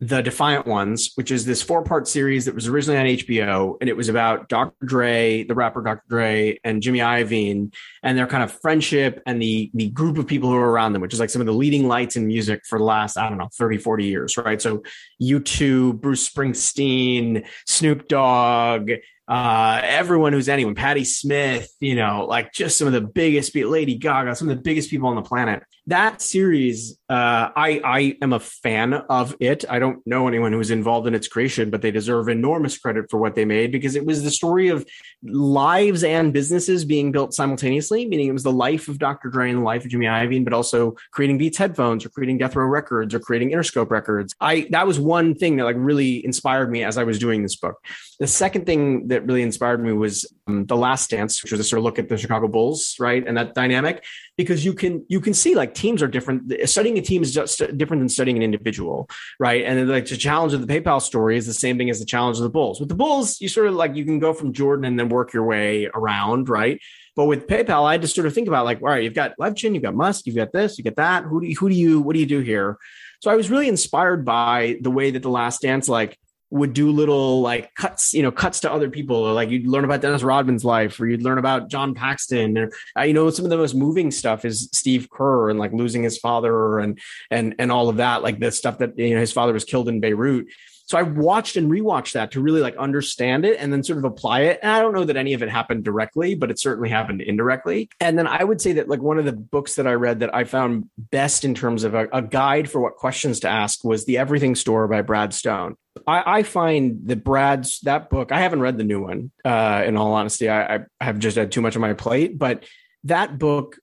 the 0.00 0.22
Defiant 0.22 0.66
Ones, 0.66 1.12
which 1.14 1.30
is 1.30 1.44
this 1.44 1.60
four 1.60 1.82
part 1.82 2.08
series 2.08 2.46
that 2.46 2.54
was 2.54 2.66
originally 2.66 2.98
on 2.98 3.06
HBO. 3.06 3.76
And 3.80 3.90
it 3.90 3.96
was 3.96 4.08
about 4.08 4.48
Dr. 4.48 4.86
Dre, 4.86 5.44
the 5.44 5.54
rapper 5.54 5.82
Dr. 5.82 6.02
Dre, 6.08 6.58
and 6.64 6.82
Jimmy 6.82 7.00
Iovine, 7.00 7.74
and 8.02 8.16
their 8.16 8.26
kind 8.26 8.42
of 8.42 8.50
friendship 8.50 9.22
and 9.26 9.40
the, 9.40 9.70
the 9.74 9.90
group 9.90 10.16
of 10.16 10.26
people 10.26 10.48
who 10.48 10.56
are 10.56 10.70
around 10.70 10.94
them, 10.94 11.02
which 11.02 11.12
is 11.12 11.20
like 11.20 11.28
some 11.28 11.42
of 11.42 11.46
the 11.46 11.52
leading 11.52 11.86
lights 11.86 12.16
in 12.16 12.26
music 12.26 12.62
for 12.66 12.78
the 12.78 12.84
last, 12.84 13.18
I 13.18 13.28
don't 13.28 13.36
know, 13.36 13.50
30, 13.52 13.76
40 13.78 14.04
years, 14.04 14.36
right? 14.38 14.60
So 14.60 14.82
U2, 15.22 16.00
Bruce 16.00 16.28
Springsteen, 16.28 17.46
Snoop 17.66 18.08
Dogg, 18.08 18.90
uh, 19.30 19.80
everyone 19.84 20.32
who's 20.32 20.48
anyone, 20.48 20.74
Patti 20.74 21.04
Smith, 21.04 21.70
you 21.78 21.94
know, 21.94 22.26
like 22.28 22.52
just 22.52 22.76
some 22.76 22.88
of 22.88 22.92
the 22.92 23.00
biggest, 23.00 23.54
Lady 23.54 23.94
Gaga, 23.94 24.34
some 24.34 24.48
of 24.48 24.56
the 24.56 24.62
biggest 24.62 24.90
people 24.90 25.08
on 25.08 25.14
the 25.14 25.22
planet 25.22 25.62
that 25.90 26.22
series, 26.22 26.98
uh, 27.08 27.50
I 27.54 27.80
I 27.84 28.16
am 28.22 28.32
a 28.32 28.40
fan 28.40 28.94
of 28.94 29.36
it. 29.40 29.64
I 29.68 29.78
don't 29.78 30.04
know 30.06 30.26
anyone 30.26 30.52
who 30.52 30.58
was 30.58 30.70
involved 30.70 31.06
in 31.06 31.14
its 31.14 31.28
creation, 31.28 31.70
but 31.70 31.82
they 31.82 31.90
deserve 31.90 32.28
enormous 32.28 32.78
credit 32.78 33.10
for 33.10 33.18
what 33.18 33.34
they 33.34 33.44
made 33.44 33.72
because 33.72 33.96
it 33.96 34.06
was 34.06 34.22
the 34.22 34.30
story 34.30 34.68
of 34.68 34.86
lives 35.22 36.02
and 36.02 36.32
businesses 36.32 36.84
being 36.84 37.12
built 37.12 37.34
simultaneously. 37.34 38.06
Meaning, 38.06 38.28
it 38.28 38.32
was 38.32 38.42
the 38.42 38.52
life 38.52 38.88
of 38.88 38.98
Dr. 38.98 39.28
Dre 39.28 39.50
and 39.50 39.58
the 39.58 39.64
life 39.64 39.84
of 39.84 39.90
Jimmy 39.90 40.06
Iovine, 40.06 40.44
but 40.44 40.52
also 40.52 40.96
creating 41.12 41.38
Beats 41.38 41.58
headphones 41.58 42.06
or 42.06 42.08
creating 42.08 42.38
Death 42.38 42.56
Row 42.56 42.66
Records 42.66 43.14
or 43.14 43.20
creating 43.20 43.50
Interscope 43.50 43.90
Records. 43.90 44.34
I 44.40 44.68
that 44.70 44.86
was 44.86 44.98
one 44.98 45.34
thing 45.34 45.56
that 45.56 45.64
like 45.64 45.76
really 45.78 46.24
inspired 46.24 46.70
me 46.70 46.84
as 46.84 46.96
I 46.96 47.04
was 47.04 47.18
doing 47.18 47.42
this 47.42 47.56
book. 47.56 47.76
The 48.18 48.26
second 48.26 48.66
thing 48.66 49.08
that 49.08 49.26
really 49.26 49.42
inspired 49.42 49.82
me 49.82 49.92
was 49.92 50.32
um, 50.46 50.66
the 50.66 50.76
Last 50.76 51.10
Dance, 51.10 51.42
which 51.42 51.52
was 51.52 51.60
a 51.60 51.64
sort 51.64 51.78
of 51.78 51.84
look 51.84 51.98
at 51.98 52.08
the 52.08 52.16
Chicago 52.16 52.48
Bulls, 52.48 52.96
right, 52.98 53.26
and 53.26 53.36
that 53.36 53.54
dynamic 53.54 54.04
because 54.40 54.64
you 54.64 54.72
can 54.72 55.04
you 55.08 55.20
can 55.20 55.34
see 55.34 55.54
like 55.54 55.74
teams 55.74 56.02
are 56.02 56.08
different. 56.08 56.50
Studying 56.66 56.96
a 56.96 57.02
team 57.02 57.20
is 57.22 57.34
just 57.34 57.58
different 57.76 58.00
than 58.00 58.08
studying 58.08 58.38
an 58.38 58.42
individual, 58.42 59.06
right? 59.38 59.64
And 59.66 59.86
like 59.86 60.06
the 60.06 60.16
challenge 60.16 60.54
of 60.54 60.66
the 60.66 60.80
PayPal 60.80 61.02
story 61.02 61.36
is 61.36 61.46
the 61.46 61.52
same 61.52 61.76
thing 61.76 61.90
as 61.90 61.98
the 61.98 62.06
challenge 62.06 62.38
of 62.38 62.44
the 62.44 62.48
Bulls. 62.48 62.80
With 62.80 62.88
the 62.88 62.94
Bulls, 62.94 63.38
you 63.38 63.48
sort 63.48 63.66
of 63.66 63.74
like 63.74 63.96
you 63.96 64.06
can 64.06 64.18
go 64.18 64.32
from 64.32 64.54
Jordan 64.54 64.86
and 64.86 64.98
then 64.98 65.10
work 65.10 65.34
your 65.34 65.44
way 65.44 65.90
around, 65.94 66.48
right? 66.48 66.80
But 67.16 67.26
with 67.26 67.48
PayPal, 67.48 67.84
I 67.84 67.92
had 67.92 68.00
to 68.00 68.08
sort 68.08 68.26
of 68.26 68.32
think 68.32 68.48
about 68.48 68.64
like, 68.64 68.80
all 68.80 68.88
right, 68.88 69.04
you've 69.04 69.12
got 69.12 69.36
Levchin, 69.38 69.74
you've 69.74 69.82
got 69.82 69.94
Musk, 69.94 70.24
you've 70.24 70.36
got 70.36 70.52
this, 70.52 70.78
you 70.78 70.84
get 70.84 70.96
that. 70.96 71.24
Who 71.24 71.42
do 71.42 71.46
you, 71.46 71.56
who 71.56 71.68
do 71.68 71.74
you 71.74 72.00
what 72.00 72.14
do 72.14 72.20
you 72.20 72.26
do 72.26 72.40
here? 72.40 72.78
So 73.20 73.30
I 73.30 73.36
was 73.36 73.50
really 73.50 73.68
inspired 73.68 74.24
by 74.24 74.78
the 74.80 74.90
way 74.90 75.10
that 75.10 75.22
the 75.22 75.28
Last 75.28 75.60
Dance 75.60 75.86
like 75.86 76.18
would 76.50 76.72
do 76.72 76.90
little 76.90 77.40
like 77.40 77.74
cuts, 77.74 78.12
you 78.12 78.22
know, 78.22 78.32
cuts 78.32 78.60
to 78.60 78.72
other 78.72 78.90
people. 78.90 79.16
Or 79.16 79.32
like 79.32 79.50
you'd 79.50 79.66
learn 79.66 79.84
about 79.84 80.00
Dennis 80.00 80.22
Rodman's 80.22 80.64
life, 80.64 81.00
or 81.00 81.06
you'd 81.06 81.22
learn 81.22 81.38
about 81.38 81.68
John 81.68 81.94
Paxson, 81.94 82.58
Or 82.58 82.70
uh, 82.98 83.02
you 83.02 83.14
know, 83.14 83.30
some 83.30 83.44
of 83.44 83.50
the 83.50 83.56
most 83.56 83.74
moving 83.74 84.10
stuff 84.10 84.44
is 84.44 84.68
Steve 84.72 85.08
Kerr 85.10 85.50
and 85.50 85.58
like 85.58 85.72
losing 85.72 86.02
his 86.02 86.18
father 86.18 86.78
and 86.78 86.98
and 87.30 87.54
and 87.58 87.70
all 87.72 87.88
of 87.88 87.96
that, 87.96 88.22
like 88.22 88.38
the 88.38 88.50
stuff 88.50 88.78
that 88.78 88.98
you 88.98 89.14
know 89.14 89.20
his 89.20 89.32
father 89.32 89.52
was 89.52 89.64
killed 89.64 89.88
in 89.88 90.00
Beirut. 90.00 90.46
So 90.90 90.98
I 90.98 91.02
watched 91.02 91.56
and 91.56 91.70
rewatched 91.70 92.14
that 92.14 92.32
to 92.32 92.40
really 92.40 92.60
like 92.60 92.76
understand 92.76 93.44
it 93.44 93.60
and 93.60 93.72
then 93.72 93.84
sort 93.84 94.00
of 94.00 94.04
apply 94.04 94.40
it. 94.40 94.58
And 94.60 94.72
I 94.72 94.80
don't 94.80 94.92
know 94.92 95.04
that 95.04 95.16
any 95.16 95.34
of 95.34 95.42
it 95.44 95.48
happened 95.48 95.84
directly, 95.84 96.34
but 96.34 96.50
it 96.50 96.58
certainly 96.58 96.88
happened 96.88 97.20
indirectly. 97.20 97.90
And 98.00 98.18
then 98.18 98.26
I 98.26 98.42
would 98.42 98.60
say 98.60 98.72
that 98.72 98.88
like 98.88 99.00
one 99.00 99.16
of 99.16 99.24
the 99.24 99.32
books 99.32 99.76
that 99.76 99.86
I 99.86 99.92
read 99.92 100.18
that 100.18 100.34
I 100.34 100.42
found 100.42 100.90
best 100.98 101.44
in 101.44 101.54
terms 101.54 101.84
of 101.84 101.94
a, 101.94 102.08
a 102.12 102.22
guide 102.22 102.68
for 102.68 102.80
what 102.80 102.96
questions 102.96 103.38
to 103.40 103.48
ask 103.48 103.84
was 103.84 104.04
The 104.04 104.18
Everything 104.18 104.56
Store 104.56 104.88
by 104.88 105.02
Brad 105.02 105.32
Stone. 105.32 105.76
I, 106.06 106.38
I, 106.38 106.42
find 106.42 107.06
that 107.08 107.24
Brad's 107.24 107.80
that 107.80 108.10
book. 108.10 108.32
I 108.32 108.40
haven't 108.40 108.60
read 108.60 108.78
the 108.78 108.84
new 108.84 109.02
one. 109.02 109.30
Uh, 109.44 109.82
in 109.86 109.96
all 109.96 110.12
honesty, 110.12 110.48
I, 110.48 110.76
I 110.76 110.80
have 111.00 111.18
just 111.18 111.36
had 111.36 111.52
too 111.52 111.60
much 111.60 111.76
on 111.76 111.82
my 111.82 111.94
plate. 111.94 112.38
But 112.38 112.64
that 113.04 113.38
book, 113.38 113.78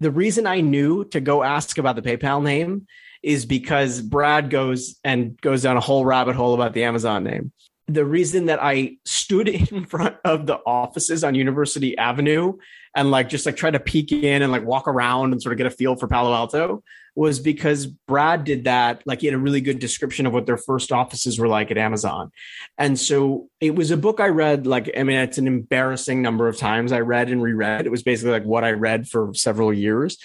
the 0.00 0.10
reason 0.10 0.46
I 0.46 0.60
knew 0.60 1.04
to 1.06 1.20
go 1.20 1.42
ask 1.42 1.78
about 1.78 1.96
the 1.96 2.02
PayPal 2.02 2.42
name 2.42 2.86
is 3.22 3.44
because 3.44 4.00
Brad 4.00 4.50
goes 4.50 4.98
and 5.04 5.40
goes 5.40 5.62
down 5.62 5.76
a 5.76 5.80
whole 5.80 6.04
rabbit 6.04 6.36
hole 6.36 6.54
about 6.54 6.72
the 6.72 6.84
Amazon 6.84 7.24
name. 7.24 7.52
the 7.86 8.04
reason 8.04 8.46
that 8.46 8.62
I 8.62 8.96
stood 9.04 9.48
in 9.72 9.84
front 9.84 10.16
of 10.24 10.46
the 10.46 10.56
offices 10.66 11.24
on 11.24 11.34
University 11.34 11.98
Avenue 11.98 12.54
and 12.94 13.10
like 13.10 13.28
just 13.28 13.46
like 13.46 13.56
try 13.56 13.70
to 13.70 13.80
peek 13.80 14.12
in 14.12 14.42
and 14.42 14.50
like 14.50 14.64
walk 14.64 14.88
around 14.88 15.32
and 15.32 15.40
sort 15.40 15.52
of 15.52 15.58
get 15.58 15.66
a 15.66 15.70
feel 15.70 15.96
for 15.96 16.08
Palo 16.08 16.34
Alto 16.34 16.82
was 17.14 17.40
because 17.40 17.86
Brad 17.86 18.44
did 18.44 18.64
that. 18.64 19.02
Like 19.04 19.20
he 19.20 19.26
had 19.26 19.34
a 19.34 19.38
really 19.38 19.60
good 19.60 19.78
description 19.78 20.26
of 20.26 20.32
what 20.32 20.46
their 20.46 20.56
first 20.56 20.92
offices 20.92 21.38
were 21.38 21.48
like 21.48 21.70
at 21.70 21.78
Amazon. 21.78 22.30
And 22.78 22.98
so 22.98 23.48
it 23.60 23.74
was 23.74 23.90
a 23.90 23.96
book 23.96 24.20
I 24.20 24.28
read, 24.28 24.66
like, 24.66 24.90
I 24.96 25.02
mean, 25.02 25.18
it's 25.18 25.38
an 25.38 25.46
embarrassing 25.46 26.22
number 26.22 26.48
of 26.48 26.56
times 26.56 26.92
I 26.92 27.00
read 27.00 27.28
and 27.28 27.42
reread. 27.42 27.86
It 27.86 27.90
was 27.90 28.02
basically 28.02 28.32
like 28.32 28.44
what 28.44 28.64
I 28.64 28.72
read 28.72 29.08
for 29.08 29.32
several 29.34 29.72
years. 29.72 30.18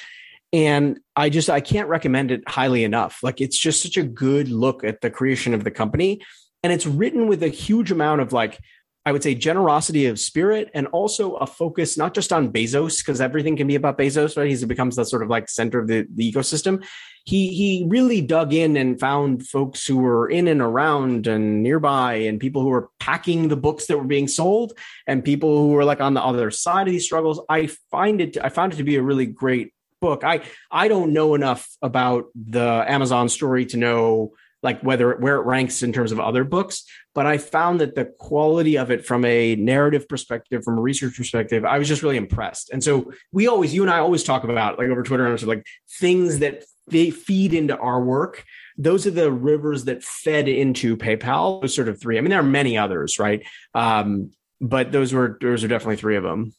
And 0.54 1.00
I 1.16 1.30
just, 1.30 1.50
I 1.50 1.60
can't 1.60 1.90
recommend 1.90 2.32
it 2.32 2.48
highly 2.48 2.84
enough. 2.84 3.20
Like 3.24 3.42
it's 3.42 3.58
just 3.58 3.82
such 3.82 3.98
a 3.98 4.04
good 4.04 4.50
look 4.50 4.84
at 4.84 5.02
the 5.02 5.10
creation 5.10 5.54
of 5.54 5.64
the 5.64 5.72
company. 5.72 6.22
And 6.64 6.72
it's 6.72 6.86
written 6.86 7.28
with 7.28 7.44
a 7.44 7.50
huge 7.50 7.92
amount 7.92 8.22
of 8.22 8.32
like 8.32 8.60
I 9.06 9.12
would 9.12 9.22
say 9.22 9.36
generosity 9.36 10.08
of 10.08 10.20
spirit 10.20 10.72
and 10.74 10.88
also 10.88 11.36
a 11.36 11.46
focus 11.46 11.96
not 11.96 12.16
just 12.16 12.34
on 12.34 12.52
Bezos 12.52 13.00
because 13.00 13.22
everything 13.22 13.56
can 13.56 13.68
be 13.68 13.76
about 13.76 14.00
Bezos, 14.00 14.36
right? 14.36 14.50
He 14.50 14.66
becomes 14.66 14.96
the 14.96 15.06
sort 15.06 15.22
of 15.22 15.30
like 15.30 15.48
center 15.48 15.80
of 15.80 15.88
the, 15.88 16.08
the 16.16 16.32
ecosystem. 16.32 16.84
He 17.24 17.50
he 17.50 17.86
really 17.88 18.22
dug 18.22 18.52
in 18.52 18.76
and 18.78 19.00
found 19.00 19.48
folks 19.48 19.86
who 19.86 19.98
were 19.98 20.28
in 20.28 20.48
and 20.48 20.60
around 20.60 21.28
and 21.28 21.62
nearby 21.62 22.16
and 22.16 22.40
people 22.40 22.64
who 22.64 22.70
were 22.70 22.90
packing 23.00 23.48
the 23.48 23.56
books 23.56 23.86
that 23.86 23.98
were 23.98 24.06
being 24.06 24.28
sold 24.28 24.74
and 25.06 25.24
people 25.24 25.56
who 25.56 25.70
were 25.70 25.86
like 25.86 26.02
on 26.02 26.16
the 26.16 26.24
other 26.24 26.50
side 26.50 26.88
of 26.88 26.92
these 26.92 27.06
struggles. 27.06 27.40
I 27.48 27.68
find 27.92 28.22
it 28.22 28.38
I 28.44 28.50
found 28.50 28.74
it 28.74 28.78
to 28.78 28.84
be 28.84 28.96
a 28.96 29.04
really 29.04 29.28
great 29.28 29.72
book. 30.02 30.24
I 30.24 30.42
I 30.72 30.88
don't 30.88 31.14
know 31.14 31.36
enough 31.36 31.70
about 31.82 32.26
the 32.34 32.84
Amazon 32.88 33.30
story 33.30 33.68
to 33.68 33.78
know 33.78 34.34
like 34.64 34.82
whether 34.82 35.16
where 35.18 35.36
it 35.36 35.46
ranks 35.46 35.84
in 35.84 35.94
terms 35.94 36.12
of 36.12 36.20
other 36.20 36.44
books 36.44 36.86
but 37.16 37.26
i 37.26 37.38
found 37.40 37.82
that 37.82 37.96
the 37.96 38.06
quality 38.06 38.78
of 38.78 38.92
it 38.92 39.04
from 39.04 39.26
a 39.26 39.56
narrative 39.56 40.08
perspective 40.08 40.64
from 40.64 40.78
a 40.78 40.82
research 40.82 41.18
perspective 41.18 41.66
i 41.66 41.80
was 41.80 41.88
just 41.88 42.04
really 42.04 42.18
impressed. 42.18 42.70
And 42.70 42.84
so 42.84 43.12
we 43.32 43.48
always 43.48 43.74
you 43.74 43.82
and 43.82 43.90
i 43.90 43.98
always 43.98 44.24
talk 44.24 44.44
about 44.44 44.78
like 44.78 44.90
over 44.90 45.02
twitter 45.02 45.26
and 45.26 45.42
like 45.48 45.66
things 46.00 46.40
that 46.40 46.64
they 46.88 47.10
feed 47.10 47.54
into 47.54 47.76
our 47.78 48.04
work 48.04 48.46
those 48.78 49.08
are 49.08 49.12
the 49.12 49.32
rivers 49.32 49.86
that 49.86 50.04
fed 50.04 50.48
into 50.48 50.98
paypal 50.98 51.62
those 51.62 51.76
sort 51.76 51.88
of 51.88 52.00
three. 52.00 52.18
I 52.18 52.22
mean 52.22 52.30
there 52.30 52.40
are 52.40 52.44
many 52.44 52.78
others 52.78 53.20
right? 53.20 53.46
Um, 53.74 54.32
but 54.62 54.92
those 54.92 55.14
were 55.14 55.38
those 55.42 55.64
are 55.64 55.68
definitely 55.68 55.98
three 55.98 56.18
of 56.18 56.24
them. 56.24 56.54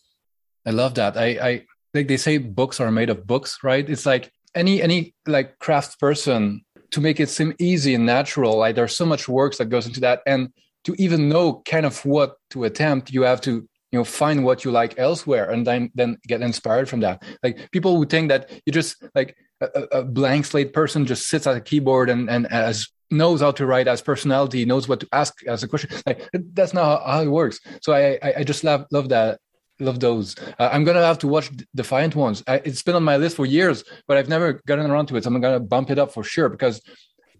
I 0.64 0.70
love 0.70 0.94
that. 0.94 1.16
I 1.16 1.26
i 1.26 1.62
like 1.94 2.08
they 2.08 2.16
say 2.16 2.38
books 2.38 2.80
are 2.80 2.90
made 2.90 3.10
of 3.10 3.26
books 3.26 3.58
right? 3.62 3.88
It's 3.88 4.06
like 4.06 4.32
any 4.54 4.82
any 4.82 5.14
like 5.26 5.58
craft 5.58 6.00
person 6.00 6.64
to 6.90 7.00
make 7.00 7.20
it 7.20 7.28
seem 7.28 7.54
easy 7.58 7.94
and 7.94 8.06
natural 8.06 8.58
like 8.58 8.74
there's 8.74 8.96
so 8.96 9.06
much 9.06 9.28
work 9.28 9.56
that 9.56 9.66
goes 9.66 9.86
into 9.86 10.00
that. 10.00 10.22
And 10.26 10.52
to 10.84 10.94
even 10.98 11.28
know 11.28 11.62
kind 11.64 11.84
of 11.84 12.04
what 12.04 12.36
to 12.50 12.64
attempt 12.64 13.10
you 13.10 13.22
have 13.22 13.40
to 13.40 13.68
you 13.92 13.98
know 13.98 14.04
find 14.04 14.44
what 14.44 14.64
you 14.64 14.70
like 14.70 14.98
elsewhere 14.98 15.50
and 15.50 15.66
then 15.66 15.90
then 15.94 16.18
get 16.26 16.42
inspired 16.42 16.88
from 16.88 17.00
that. 17.00 17.22
Like 17.42 17.70
people 17.70 17.96
who 17.96 18.06
think 18.06 18.28
that 18.28 18.50
you 18.64 18.72
just 18.72 19.02
like 19.14 19.36
a, 19.60 19.66
a 19.92 20.04
blank 20.04 20.44
slate 20.46 20.72
person 20.72 21.06
just 21.06 21.28
sits 21.28 21.46
at 21.46 21.56
a 21.56 21.60
keyboard 21.60 22.10
and 22.10 22.28
and 22.30 22.46
as 22.46 22.88
knows 23.10 23.40
how 23.40 23.52
to 23.52 23.66
write 23.66 23.86
as 23.86 24.02
personality 24.02 24.64
knows 24.64 24.88
what 24.88 25.00
to 25.00 25.08
ask 25.12 25.46
as 25.46 25.62
a 25.62 25.68
question. 25.68 25.90
Like 26.06 26.28
that's 26.32 26.74
not 26.74 27.06
how, 27.06 27.20
it 27.22 27.28
works. 27.28 27.60
So 27.80 27.92
i, 27.92 28.18
I 28.38 28.44
just 28.44 28.64
love 28.64 28.86
love 28.90 29.08
that 29.10 29.38
love 29.80 30.00
those. 30.00 30.36
Uh, 30.58 30.68
I'm 30.72 30.84
gonna 30.84 31.02
have 31.02 31.18
to 31.20 31.28
watch 31.28 31.50
Defiant 31.74 32.14
Ones. 32.16 32.42
I, 32.46 32.56
it's 32.64 32.82
been 32.82 32.94
on 32.94 33.04
my 33.04 33.16
list 33.16 33.36
for 33.36 33.46
years, 33.46 33.84
but 34.06 34.16
I've 34.16 34.28
never 34.28 34.54
gotten 34.66 34.90
around 34.90 35.06
to 35.06 35.16
it. 35.16 35.24
So 35.24 35.30
I'm 35.30 35.40
gonna 35.40 35.60
bump 35.60 35.90
it 35.90 35.98
up 35.98 36.12
for 36.12 36.24
sure 36.24 36.48
because 36.48 36.80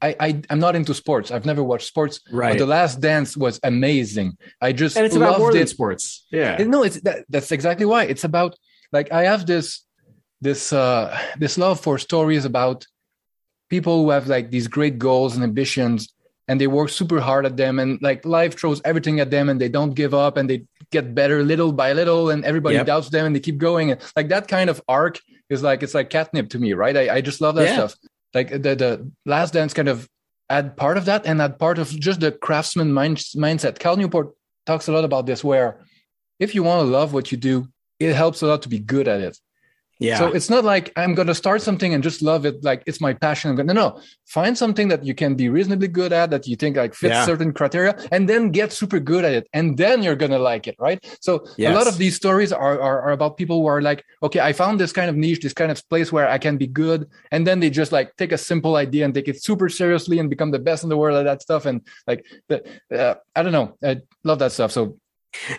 I, 0.03 0.17
I 0.21 0.43
am 0.51 0.59
not 0.59 0.77
into 0.77 0.95
sports. 0.95 1.31
I've 1.31 1.47
never 1.47 1.65
watched 1.65 1.87
sports. 1.87 2.21
Right. 2.31 2.53
But 2.53 2.59
the 2.59 2.67
Last 2.67 3.01
Dance 3.01 3.37
was 3.37 3.59
amazing. 3.63 4.37
I 4.61 4.73
just 4.73 4.97
and 4.97 5.07
it's 5.07 5.17
about 5.17 5.39
more 5.39 5.53
than 5.53 5.67
sports. 5.67 6.27
Yeah. 6.31 6.57
No, 6.59 6.83
it's 6.83 7.01
that, 7.03 7.25
that's 7.29 7.53
exactly 7.53 7.87
why. 7.87 8.05
It's 8.05 8.25
about 8.25 8.57
like 8.93 9.11
I 9.13 9.25
have 9.25 9.47
this 9.47 9.85
this 10.41 10.73
uh 10.73 11.19
this 11.39 11.57
love 11.57 11.81
for 11.81 11.99
stories 11.99 12.45
about 12.45 12.87
people 13.71 14.05
who 14.05 14.11
have 14.11 14.29
like 14.29 14.51
these 14.51 14.69
great 14.69 14.99
goals 14.99 15.35
and 15.35 15.43
ambitions 15.43 16.13
and 16.49 16.61
they 16.61 16.67
work 16.67 16.89
super 16.89 17.21
hard 17.21 17.47
at 17.47 17.57
them 17.57 17.79
and 17.79 18.01
like 18.03 18.25
life 18.25 18.59
throws 18.59 18.81
everything 18.85 19.21
at 19.21 19.31
them 19.31 19.49
and 19.49 19.61
they 19.61 19.69
don't 19.69 19.95
give 19.95 20.15
up 20.15 20.37
and 20.37 20.49
they 20.49 20.65
get 20.93 21.15
better 21.15 21.43
little 21.43 21.73
by 21.73 21.93
little 21.93 22.31
and 22.31 22.45
everybody 22.45 22.77
yep. 22.77 22.87
doubts 22.87 23.09
them 23.11 23.27
and 23.27 23.35
they 23.35 23.41
keep 23.41 23.59
going 23.59 23.91
and 23.91 24.01
like 24.15 24.29
that 24.29 24.49
kind 24.49 24.71
of 24.71 24.81
arc 24.89 25.21
is 25.51 25.63
like 25.63 25.83
it's 25.83 25.95
like 25.95 26.11
catnip 26.11 26.49
to 26.49 26.59
me 26.59 26.73
right 26.73 26.97
i, 26.97 27.17
I 27.17 27.21
just 27.21 27.41
love 27.41 27.57
that 27.57 27.65
yeah. 27.65 27.75
stuff 27.75 27.97
like 28.35 28.51
the 28.51 28.75
the 28.77 29.11
last 29.25 29.53
dance 29.53 29.75
kind 29.75 29.89
of 29.89 30.09
add 30.49 30.77
part 30.77 30.97
of 30.97 31.07
that 31.07 31.27
and 31.27 31.43
add 31.43 31.59
part 31.59 31.79
of 31.79 31.89
just 31.89 32.21
the 32.21 32.31
craftsman 32.31 32.93
mind, 32.93 33.17
mindset 33.37 33.79
cal 33.79 33.97
newport 33.97 34.33
talks 34.65 34.89
a 34.89 34.93
lot 34.93 35.05
about 35.05 35.27
this 35.27 35.43
where 35.43 35.85
if 36.39 36.55
you 36.55 36.63
want 36.63 36.87
to 36.87 36.91
love 36.91 37.13
what 37.13 37.33
you 37.33 37.39
do 37.39 37.67
it 37.99 38.15
helps 38.15 38.43
a 38.43 38.47
lot 38.47 38.63
to 38.63 38.69
be 38.69 38.79
good 38.79 39.09
at 39.09 39.21
it 39.21 39.39
yeah. 39.99 40.19
So 40.19 40.29
it's 40.29 40.51
not 40.51 40.65
like 40.65 40.93
I'm 40.97 41.15
going 41.15 41.29
to 41.29 41.35
start 41.35 41.63
something 41.63 41.95
and 41.95 42.03
just 42.03 42.21
love 42.21 42.45
it. 42.45 42.63
Like 42.63 42.83
it's 42.87 43.01
my 43.01 43.15
passion. 43.15 43.51
I'm 43.51 43.57
going 43.57 43.69
to, 43.69 43.75
no, 43.75 43.89
no, 43.89 44.01
find 44.27 44.57
something 44.57 44.89
that 44.89 45.05
you 45.05 45.15
can 45.15 45.35
be 45.35 45.49
reasonably 45.49 45.89
good 45.89 46.13
at 46.13 46.31
that 46.31 46.47
you 46.47 46.57
think 46.57 46.77
like 46.77 46.95
fits 46.95 47.13
yeah. 47.13 47.25
certain 47.25 47.53
criteria 47.53 47.97
and 48.13 48.29
then 48.29 48.51
get 48.51 48.73
super 48.73 49.01
good 49.01 49.25
at 49.25 49.33
it. 49.33 49.49
And 49.55 49.77
then 49.77 50.03
you're 50.03 50.17
going 50.17 50.33
to 50.33 50.39
like 50.39 50.67
it. 50.67 50.77
Right. 50.79 51.05
So 51.21 51.47
yes. 51.57 51.73
a 51.73 51.75
lot 51.75 51.87
of 51.87 51.97
these 51.97 52.15
stories 52.15 52.53
are, 52.53 52.81
are, 52.81 53.01
are, 53.03 53.13
about 53.13 53.39
people 53.39 53.63
who 53.63 53.67
are 53.67 53.81
like, 53.81 54.05
okay, 54.23 54.41
I 54.41 54.53
found 54.53 54.79
this 54.79 54.93
kind 54.93 55.09
of 55.09 55.17
niche, 55.17 55.41
this 55.41 55.55
kind 55.55 55.71
of 55.71 55.89
place 55.89 56.13
where 56.13 56.29
I 56.29 56.37
can 56.37 56.59
be 56.59 56.67
good. 56.67 57.09
And 57.31 57.47
then 57.47 57.61
they 57.61 57.71
just 57.71 57.93
like 57.93 58.15
take 58.17 58.33
a 58.33 58.39
simple 58.39 58.77
idea 58.77 59.07
and 59.07 59.15
take 59.15 59.29
it 59.29 59.43
super 59.43 59.71
seriously 59.71 60.19
and 60.19 60.29
become 60.29 60.51
the 60.51 60.59
best 60.59 60.83
in 60.83 60.91
the 60.91 60.97
world 60.97 61.17
at 61.17 61.25
that 61.25 61.41
stuff. 61.41 61.65
And 61.65 61.81
like, 62.07 62.27
the, 62.49 62.63
uh, 62.93 63.15
I 63.35 63.43
don't 63.43 63.53
know. 63.53 63.79
I 63.83 64.03
love 64.25 64.41
that 64.41 64.53
stuff. 64.53 64.73
So 64.73 64.99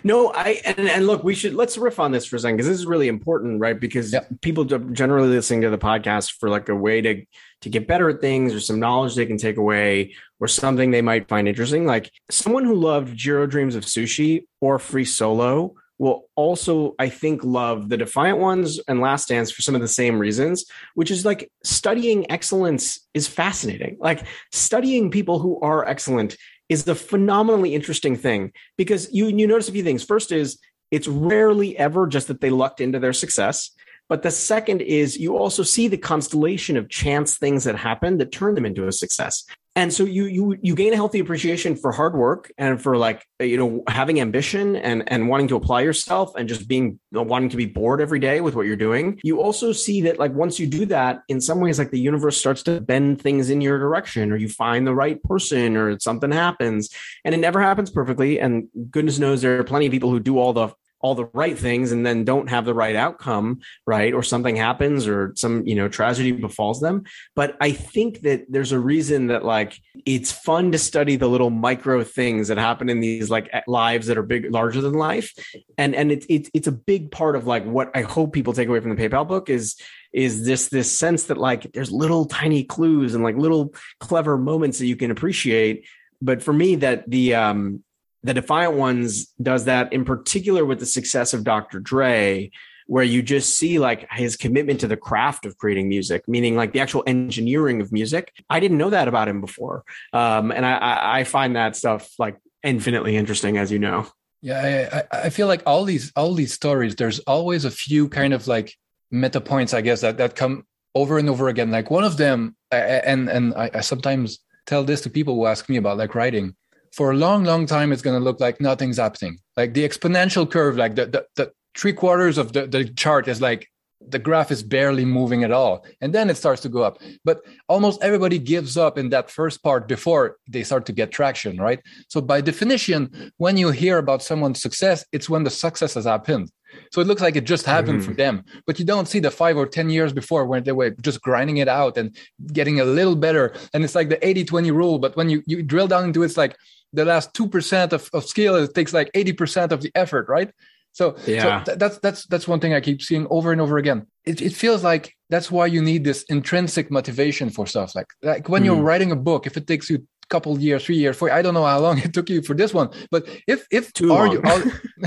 no, 0.02 0.32
I 0.32 0.60
and, 0.64 0.88
and 0.88 1.06
look, 1.06 1.24
we 1.24 1.34
should 1.34 1.54
let's 1.54 1.78
riff 1.78 2.00
on 2.00 2.12
this 2.12 2.26
for 2.26 2.36
a 2.36 2.38
second 2.38 2.56
because 2.56 2.68
this 2.68 2.78
is 2.78 2.86
really 2.86 3.08
important, 3.08 3.60
right? 3.60 3.78
Because 3.78 4.12
yep. 4.12 4.28
people 4.40 4.64
generally 4.64 5.28
listening 5.28 5.62
to 5.62 5.70
the 5.70 5.78
podcast 5.78 6.32
for 6.38 6.48
like 6.48 6.68
a 6.68 6.74
way 6.74 7.00
to 7.00 7.24
to 7.62 7.68
get 7.68 7.88
better 7.88 8.08
at 8.08 8.20
things 8.20 8.54
or 8.54 8.60
some 8.60 8.78
knowledge 8.80 9.14
they 9.14 9.26
can 9.26 9.38
take 9.38 9.56
away 9.56 10.14
or 10.40 10.48
something 10.48 10.90
they 10.90 11.02
might 11.02 11.28
find 11.28 11.48
interesting. 11.48 11.86
Like 11.86 12.10
someone 12.30 12.64
who 12.64 12.74
loved 12.74 13.16
Jiro 13.16 13.46
Dreams 13.46 13.74
of 13.74 13.84
Sushi 13.84 14.46
or 14.60 14.78
Free 14.78 15.04
Solo 15.04 15.74
will 15.98 16.28
also, 16.36 16.94
I 16.98 17.08
think, 17.08 17.42
love 17.42 17.88
the 17.88 17.96
Defiant 17.96 18.38
Ones 18.38 18.80
and 18.86 19.00
Last 19.00 19.28
Dance 19.28 19.50
for 19.50 19.62
some 19.62 19.74
of 19.74 19.80
the 19.80 19.88
same 19.88 20.18
reasons, 20.18 20.64
which 20.94 21.10
is 21.10 21.24
like 21.24 21.50
studying 21.64 22.30
excellence 22.30 23.00
is 23.14 23.26
fascinating. 23.26 23.96
Like 23.98 24.24
studying 24.52 25.10
people 25.10 25.40
who 25.40 25.60
are 25.60 25.86
excellent 25.86 26.36
is 26.68 26.84
the 26.84 26.94
phenomenally 26.94 27.74
interesting 27.74 28.16
thing 28.16 28.52
because 28.76 29.12
you 29.12 29.26
you 29.26 29.46
notice 29.46 29.68
a 29.68 29.72
few 29.72 29.84
things. 29.84 30.04
First 30.04 30.32
is 30.32 30.58
it's 30.90 31.08
rarely 31.08 31.76
ever 31.76 32.06
just 32.06 32.28
that 32.28 32.40
they 32.40 32.50
lucked 32.50 32.80
into 32.80 32.98
their 32.98 33.12
success. 33.12 33.70
But 34.08 34.22
the 34.22 34.30
second 34.30 34.80
is 34.80 35.18
you 35.18 35.36
also 35.36 35.62
see 35.62 35.88
the 35.88 35.98
constellation 35.98 36.78
of 36.78 36.88
chance 36.88 37.36
things 37.36 37.64
that 37.64 37.76
happen 37.76 38.16
that 38.18 38.32
turn 38.32 38.54
them 38.54 38.64
into 38.64 38.88
a 38.88 38.92
success 38.92 39.44
and 39.78 39.94
so 39.94 40.04
you 40.04 40.24
you 40.24 40.58
you 40.60 40.74
gain 40.74 40.92
a 40.92 40.96
healthy 40.96 41.20
appreciation 41.20 41.76
for 41.76 41.92
hard 41.92 42.16
work 42.16 42.50
and 42.58 42.82
for 42.82 42.96
like 42.96 43.24
you 43.38 43.56
know 43.56 43.84
having 43.86 44.20
ambition 44.20 44.74
and 44.74 45.04
and 45.06 45.28
wanting 45.28 45.46
to 45.46 45.54
apply 45.54 45.82
yourself 45.82 46.34
and 46.34 46.48
just 46.48 46.66
being 46.66 46.98
wanting 47.12 47.48
to 47.48 47.56
be 47.56 47.64
bored 47.64 48.00
every 48.00 48.18
day 48.18 48.40
with 48.40 48.56
what 48.56 48.66
you're 48.66 48.74
doing. 48.74 49.20
You 49.22 49.40
also 49.40 49.70
see 49.70 50.00
that 50.02 50.18
like 50.18 50.32
once 50.32 50.58
you 50.58 50.66
do 50.66 50.84
that 50.86 51.22
in 51.28 51.40
some 51.40 51.60
ways 51.60 51.78
like 51.78 51.92
the 51.92 52.00
universe 52.00 52.36
starts 52.36 52.64
to 52.64 52.80
bend 52.80 53.22
things 53.22 53.50
in 53.50 53.60
your 53.60 53.78
direction 53.78 54.32
or 54.32 54.36
you 54.36 54.48
find 54.48 54.84
the 54.84 54.96
right 54.96 55.22
person 55.22 55.76
or 55.76 55.96
something 56.00 56.32
happens. 56.32 56.90
And 57.24 57.32
it 57.32 57.38
never 57.38 57.62
happens 57.62 57.88
perfectly. 57.88 58.40
And 58.40 58.66
goodness 58.90 59.20
knows 59.20 59.42
there 59.42 59.60
are 59.60 59.64
plenty 59.64 59.86
of 59.86 59.92
people 59.92 60.10
who 60.10 60.18
do 60.18 60.38
all 60.38 60.52
the 60.52 60.70
all 61.00 61.14
the 61.14 61.26
right 61.32 61.58
things 61.58 61.92
and 61.92 62.04
then 62.04 62.24
don't 62.24 62.48
have 62.48 62.64
the 62.64 62.74
right 62.74 62.96
outcome 62.96 63.60
right? 63.86 64.12
Or 64.12 64.22
something 64.22 64.56
happens 64.56 65.06
or 65.06 65.32
some 65.36 65.66
you 65.66 65.74
know 65.74 65.88
tragedy 65.88 66.32
befalls 66.32 66.80
them. 66.80 67.04
But 67.34 67.56
i 67.60 67.72
think 67.72 68.20
that 68.22 68.44
there's 68.48 68.72
a 68.72 68.78
reason 68.78 69.28
that 69.28 69.44
like 69.44 69.80
it's 70.06 70.32
fun 70.32 70.72
to 70.72 70.78
study 70.78 71.16
the 71.16 71.28
little 71.28 71.50
micro 71.50 72.04
things 72.04 72.48
that 72.48 72.58
happen 72.58 72.88
in 72.88 73.00
these 73.00 73.30
like 73.30 73.50
lives 73.66 74.06
that 74.06 74.18
are 74.18 74.22
big 74.22 74.50
larger 74.50 74.80
than 74.80 74.94
life. 74.94 75.32
And 75.76 75.94
and 75.94 76.12
it's 76.12 76.26
it's, 76.28 76.50
it's 76.54 76.66
a 76.66 76.72
big 76.72 77.10
part 77.10 77.36
of 77.36 77.46
like 77.46 77.64
what 77.64 77.90
i 77.94 78.02
hope 78.02 78.32
people 78.32 78.52
take 78.52 78.68
away 78.68 78.80
from 78.80 78.94
the 78.94 79.08
paypal 79.08 79.26
book 79.26 79.50
is 79.50 79.76
is 80.12 80.44
this 80.44 80.68
this 80.68 80.96
sense 80.96 81.24
that 81.24 81.38
like 81.38 81.72
there's 81.72 81.92
little 81.92 82.24
tiny 82.24 82.64
clues 82.64 83.14
and 83.14 83.22
like 83.22 83.36
little 83.36 83.74
clever 84.00 84.38
moments 84.38 84.78
that 84.78 84.86
you 84.86 84.96
can 84.96 85.10
appreciate. 85.10 85.86
But 86.20 86.42
for 86.42 86.52
me 86.52 86.76
that 86.76 87.08
the 87.08 87.34
um 87.34 87.84
the 88.28 88.34
Defiant 88.34 88.74
Ones 88.74 89.32
does 89.40 89.64
that 89.64 89.90
in 89.90 90.04
particular 90.04 90.62
with 90.62 90.80
the 90.80 90.86
success 90.86 91.32
of 91.32 91.44
Dr. 91.44 91.80
Dre, 91.80 92.50
where 92.86 93.02
you 93.02 93.22
just 93.22 93.56
see 93.56 93.78
like 93.78 94.06
his 94.12 94.36
commitment 94.36 94.80
to 94.80 94.86
the 94.86 94.98
craft 94.98 95.46
of 95.46 95.56
creating 95.56 95.88
music, 95.88 96.28
meaning 96.28 96.54
like 96.54 96.74
the 96.74 96.80
actual 96.80 97.02
engineering 97.06 97.80
of 97.80 97.90
music. 97.90 98.30
I 98.50 98.60
didn't 98.60 98.76
know 98.76 98.90
that 98.90 99.08
about 99.08 99.28
him 99.28 99.40
before, 99.40 99.82
um, 100.12 100.52
and 100.52 100.66
I, 100.66 101.20
I 101.20 101.24
find 101.24 101.56
that 101.56 101.74
stuff 101.74 102.10
like 102.18 102.36
infinitely 102.62 103.16
interesting, 103.16 103.56
as 103.56 103.72
you 103.72 103.78
know. 103.78 104.06
Yeah, 104.42 105.04
I, 105.10 105.20
I 105.20 105.30
feel 105.30 105.46
like 105.46 105.62
all 105.64 105.84
these 105.84 106.12
all 106.14 106.34
these 106.34 106.52
stories, 106.52 106.96
there's 106.96 107.20
always 107.20 107.64
a 107.64 107.70
few 107.70 108.10
kind 108.10 108.34
of 108.34 108.46
like 108.46 108.74
meta 109.10 109.40
points, 109.40 109.72
I 109.72 109.80
guess, 109.80 110.02
that 110.02 110.18
that 110.18 110.36
come 110.36 110.66
over 110.94 111.16
and 111.16 111.30
over 111.30 111.48
again. 111.48 111.70
Like 111.70 111.90
one 111.90 112.04
of 112.04 112.18
them, 112.18 112.56
and 112.70 113.30
and 113.30 113.54
I, 113.54 113.70
I 113.72 113.80
sometimes 113.80 114.40
tell 114.66 114.84
this 114.84 115.00
to 115.02 115.10
people 115.10 115.34
who 115.34 115.46
ask 115.46 115.66
me 115.70 115.78
about 115.78 115.96
like 115.96 116.14
writing 116.14 116.54
for 116.92 117.12
a 117.12 117.16
long, 117.16 117.44
long 117.44 117.66
time, 117.66 117.92
it's 117.92 118.02
going 118.02 118.18
to 118.18 118.24
look 118.24 118.40
like 118.40 118.60
nothing's 118.60 118.98
happening. 118.98 119.38
Like 119.56 119.74
the 119.74 119.88
exponential 119.88 120.50
curve, 120.50 120.76
like 120.76 120.94
the, 120.94 121.06
the, 121.06 121.26
the 121.36 121.52
three 121.76 121.92
quarters 121.92 122.38
of 122.38 122.52
the, 122.52 122.66
the 122.66 122.84
chart 122.84 123.28
is 123.28 123.40
like 123.40 123.68
the 124.00 124.18
graph 124.18 124.50
is 124.50 124.62
barely 124.62 125.04
moving 125.04 125.44
at 125.44 125.50
all. 125.50 125.84
And 126.00 126.12
then 126.14 126.30
it 126.30 126.36
starts 126.36 126.62
to 126.62 126.68
go 126.68 126.82
up. 126.82 126.98
But 127.24 127.40
almost 127.68 128.02
everybody 128.02 128.38
gives 128.38 128.76
up 128.76 128.96
in 128.96 129.10
that 129.10 129.30
first 129.30 129.62
part 129.62 129.88
before 129.88 130.36
they 130.48 130.62
start 130.62 130.86
to 130.86 130.92
get 130.92 131.10
traction, 131.10 131.58
right? 131.58 131.80
So 132.08 132.20
by 132.20 132.40
definition, 132.40 133.32
when 133.38 133.56
you 133.56 133.70
hear 133.70 133.98
about 133.98 134.22
someone's 134.22 134.62
success, 134.62 135.04
it's 135.12 135.28
when 135.28 135.44
the 135.44 135.50
success 135.50 135.94
has 135.94 136.04
happened. 136.04 136.50
So 136.92 137.00
it 137.00 137.06
looks 137.06 137.22
like 137.22 137.36
it 137.36 137.44
just 137.44 137.64
happened 137.64 138.00
mm-hmm. 138.00 138.10
for 138.10 138.14
them, 138.14 138.44
but 138.66 138.78
you 138.78 138.84
don't 138.84 139.08
see 139.08 139.20
the 139.20 139.30
five 139.30 139.56
or 139.56 139.66
10 139.66 139.88
years 139.88 140.12
before 140.12 140.44
when 140.46 140.64
they 140.64 140.72
were 140.72 140.90
just 140.90 141.22
grinding 141.22 141.56
it 141.56 141.68
out 141.68 141.96
and 141.96 142.14
getting 142.52 142.80
a 142.80 142.84
little 142.84 143.16
better. 143.16 143.54
And 143.72 143.84
it's 143.84 143.94
like 143.94 144.10
the 144.10 144.26
80 144.26 144.44
20 144.44 144.70
rule. 144.70 144.98
But 144.98 145.16
when 145.16 145.30
you, 145.30 145.42
you 145.46 145.62
drill 145.62 145.88
down 145.88 146.04
into 146.04 146.22
it, 146.22 146.26
it's 146.26 146.36
like 146.36 146.56
the 146.92 147.04
last 147.04 147.34
2% 147.34 147.92
of, 147.92 148.08
of 148.12 148.24
skill, 148.24 148.56
it 148.56 148.74
takes 148.74 148.92
like 148.92 149.10
80% 149.12 149.72
of 149.72 149.82
the 149.82 149.90
effort, 149.94 150.28
right? 150.28 150.50
So, 150.92 151.16
yeah. 151.26 151.60
So 151.60 151.64
th- 151.66 151.78
that's 151.78 151.98
that's 151.98 152.26
that's 152.26 152.48
one 152.48 152.58
thing 152.58 152.74
I 152.74 152.80
keep 152.80 153.02
seeing 153.02 153.26
over 153.30 153.52
and 153.52 153.60
over 153.60 153.78
again. 153.78 154.06
It, 154.24 154.42
it 154.42 154.52
feels 154.52 154.82
like 154.82 155.14
that's 155.30 155.50
why 155.50 155.66
you 155.66 155.80
need 155.80 156.02
this 156.02 156.24
intrinsic 156.24 156.90
motivation 156.90 157.50
for 157.50 157.66
stuff. 157.66 157.94
Like 157.94 158.08
like 158.22 158.48
when 158.48 158.62
mm. 158.62 158.66
you're 158.66 158.82
writing 158.82 159.12
a 159.12 159.16
book, 159.16 159.46
if 159.46 159.56
it 159.56 159.66
takes 159.66 159.88
you 159.90 160.06
couple 160.28 160.58
years, 160.58 160.84
three 160.84 160.96
years, 160.96 161.16
four. 161.16 161.30
I 161.30 161.42
don't 161.42 161.54
know 161.54 161.64
how 161.64 161.78
long 161.78 161.98
it 162.06 162.12
took 162.12 162.30
you 162.30 162.42
for 162.42 162.54
this 162.54 162.72
one, 162.74 162.90
but 163.10 163.26
if 163.46 163.66
if 163.70 163.92
Too 163.92 164.12
all, 164.12 164.26
you, 164.26 164.42
all 164.44 164.62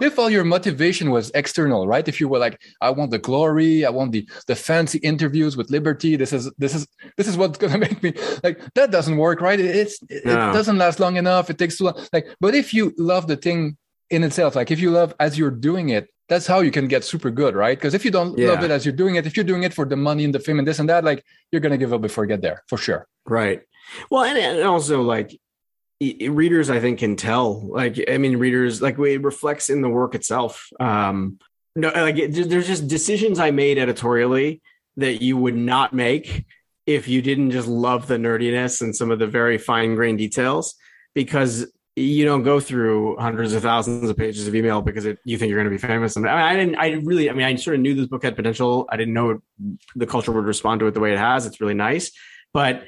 if 0.00 0.18
all 0.18 0.30
your 0.30 0.44
motivation 0.44 1.10
was 1.10 1.30
external, 1.34 1.86
right? 1.86 2.06
If 2.06 2.20
you 2.20 2.28
were 2.28 2.38
like, 2.38 2.60
I 2.80 2.90
want 2.90 3.10
the 3.10 3.18
glory, 3.18 3.84
I 3.84 3.90
want 3.90 4.12
the 4.12 4.28
the 4.46 4.56
fancy 4.56 4.98
interviews 4.98 5.56
with 5.56 5.70
Liberty. 5.70 6.16
This 6.16 6.32
is 6.32 6.50
this 6.58 6.74
is 6.74 6.86
this 7.16 7.28
is 7.28 7.36
what's 7.36 7.58
gonna 7.62 7.78
make 7.78 8.02
me 8.02 8.12
like 8.42 8.60
that 8.74 8.90
doesn't 8.90 9.16
work, 9.16 9.40
right? 9.40 9.58
It's 9.58 9.98
it, 10.08 10.24
no. 10.24 10.50
it 10.50 10.52
doesn't 10.52 10.78
last 10.78 11.00
long 11.00 11.16
enough. 11.16 11.50
It 11.50 11.58
takes 11.58 11.78
too 11.78 11.84
long. 11.84 11.98
Like, 12.12 12.26
but 12.40 12.54
if 12.54 12.72
you 12.72 12.94
love 12.98 13.26
the 13.26 13.36
thing 13.36 13.76
in 14.10 14.22
itself, 14.24 14.54
like 14.56 14.70
if 14.70 14.80
you 14.80 14.90
love 14.90 15.14
as 15.18 15.36
you're 15.38 15.50
doing 15.50 15.88
it, 15.90 16.08
that's 16.28 16.46
how 16.46 16.60
you 16.60 16.70
can 16.70 16.88
get 16.88 17.04
super 17.04 17.30
good, 17.30 17.54
right? 17.54 17.78
Because 17.78 17.94
if 17.94 18.04
you 18.04 18.10
don't 18.10 18.36
yeah. 18.36 18.48
love 18.48 18.64
it 18.64 18.70
as 18.70 18.84
you're 18.84 18.94
doing 18.94 19.14
it, 19.14 19.26
if 19.26 19.36
you're 19.36 19.44
doing 19.44 19.62
it 19.62 19.72
for 19.72 19.84
the 19.84 19.96
money 19.96 20.24
and 20.24 20.34
the 20.34 20.40
fame 20.40 20.58
and 20.58 20.66
this 20.66 20.78
and 20.78 20.88
that, 20.88 21.04
like 21.04 21.24
you're 21.52 21.60
gonna 21.60 21.78
give 21.78 21.92
up 21.92 22.02
before 22.02 22.24
you 22.24 22.28
get 22.28 22.42
there 22.42 22.64
for 22.68 22.78
sure. 22.78 23.06
Right. 23.26 23.62
Well, 24.10 24.24
and, 24.24 24.38
and 24.38 24.62
also 24.62 25.02
like 25.02 25.38
readers, 26.00 26.70
I 26.70 26.80
think 26.80 26.98
can 26.98 27.16
tell. 27.16 27.66
Like, 27.66 28.02
I 28.10 28.18
mean, 28.18 28.36
readers 28.36 28.82
like 28.82 28.98
it 28.98 29.22
reflects 29.22 29.70
in 29.70 29.80
the 29.80 29.88
work 29.88 30.14
itself. 30.14 30.68
Um, 30.78 31.38
no, 31.74 31.90
like 31.90 32.16
it, 32.16 32.48
there's 32.48 32.66
just 32.66 32.88
decisions 32.88 33.38
I 33.38 33.50
made 33.50 33.78
editorially 33.78 34.62
that 34.96 35.22
you 35.22 35.36
would 35.36 35.56
not 35.56 35.92
make 35.92 36.46
if 36.86 37.08
you 37.08 37.20
didn't 37.20 37.50
just 37.50 37.68
love 37.68 38.06
the 38.06 38.16
nerdiness 38.16 38.80
and 38.80 38.94
some 38.94 39.10
of 39.10 39.18
the 39.18 39.26
very 39.26 39.58
fine 39.58 39.94
grained 39.94 40.18
details 40.18 40.74
because 41.14 41.66
you 41.96 42.24
don't 42.26 42.42
go 42.42 42.60
through 42.60 43.16
hundreds 43.16 43.54
of 43.54 43.62
thousands 43.62 44.08
of 44.08 44.16
pages 44.16 44.46
of 44.46 44.54
email 44.54 44.82
because 44.82 45.06
it, 45.06 45.18
you 45.24 45.38
think 45.38 45.48
you're 45.48 45.58
going 45.58 45.64
to 45.64 45.70
be 45.70 45.78
famous. 45.78 46.16
And 46.16 46.28
I, 46.28 46.34
mean, 46.34 46.44
I 46.44 46.56
didn't, 46.56 46.76
I 46.76 47.06
really, 47.06 47.30
I 47.30 47.32
mean, 47.32 47.46
I 47.46 47.56
sort 47.56 47.74
of 47.74 47.80
knew 47.80 47.94
this 47.94 48.06
book 48.06 48.22
had 48.22 48.36
potential. 48.36 48.86
I 48.90 48.96
didn't 48.96 49.14
know 49.14 49.40
the 49.96 50.06
culture 50.06 50.30
would 50.30 50.44
respond 50.44 50.80
to 50.80 50.86
it 50.86 50.94
the 50.94 51.00
way 51.00 51.12
it 51.12 51.18
has. 51.18 51.46
It's 51.46 51.60
really 51.60 51.74
nice, 51.74 52.12
but 52.52 52.84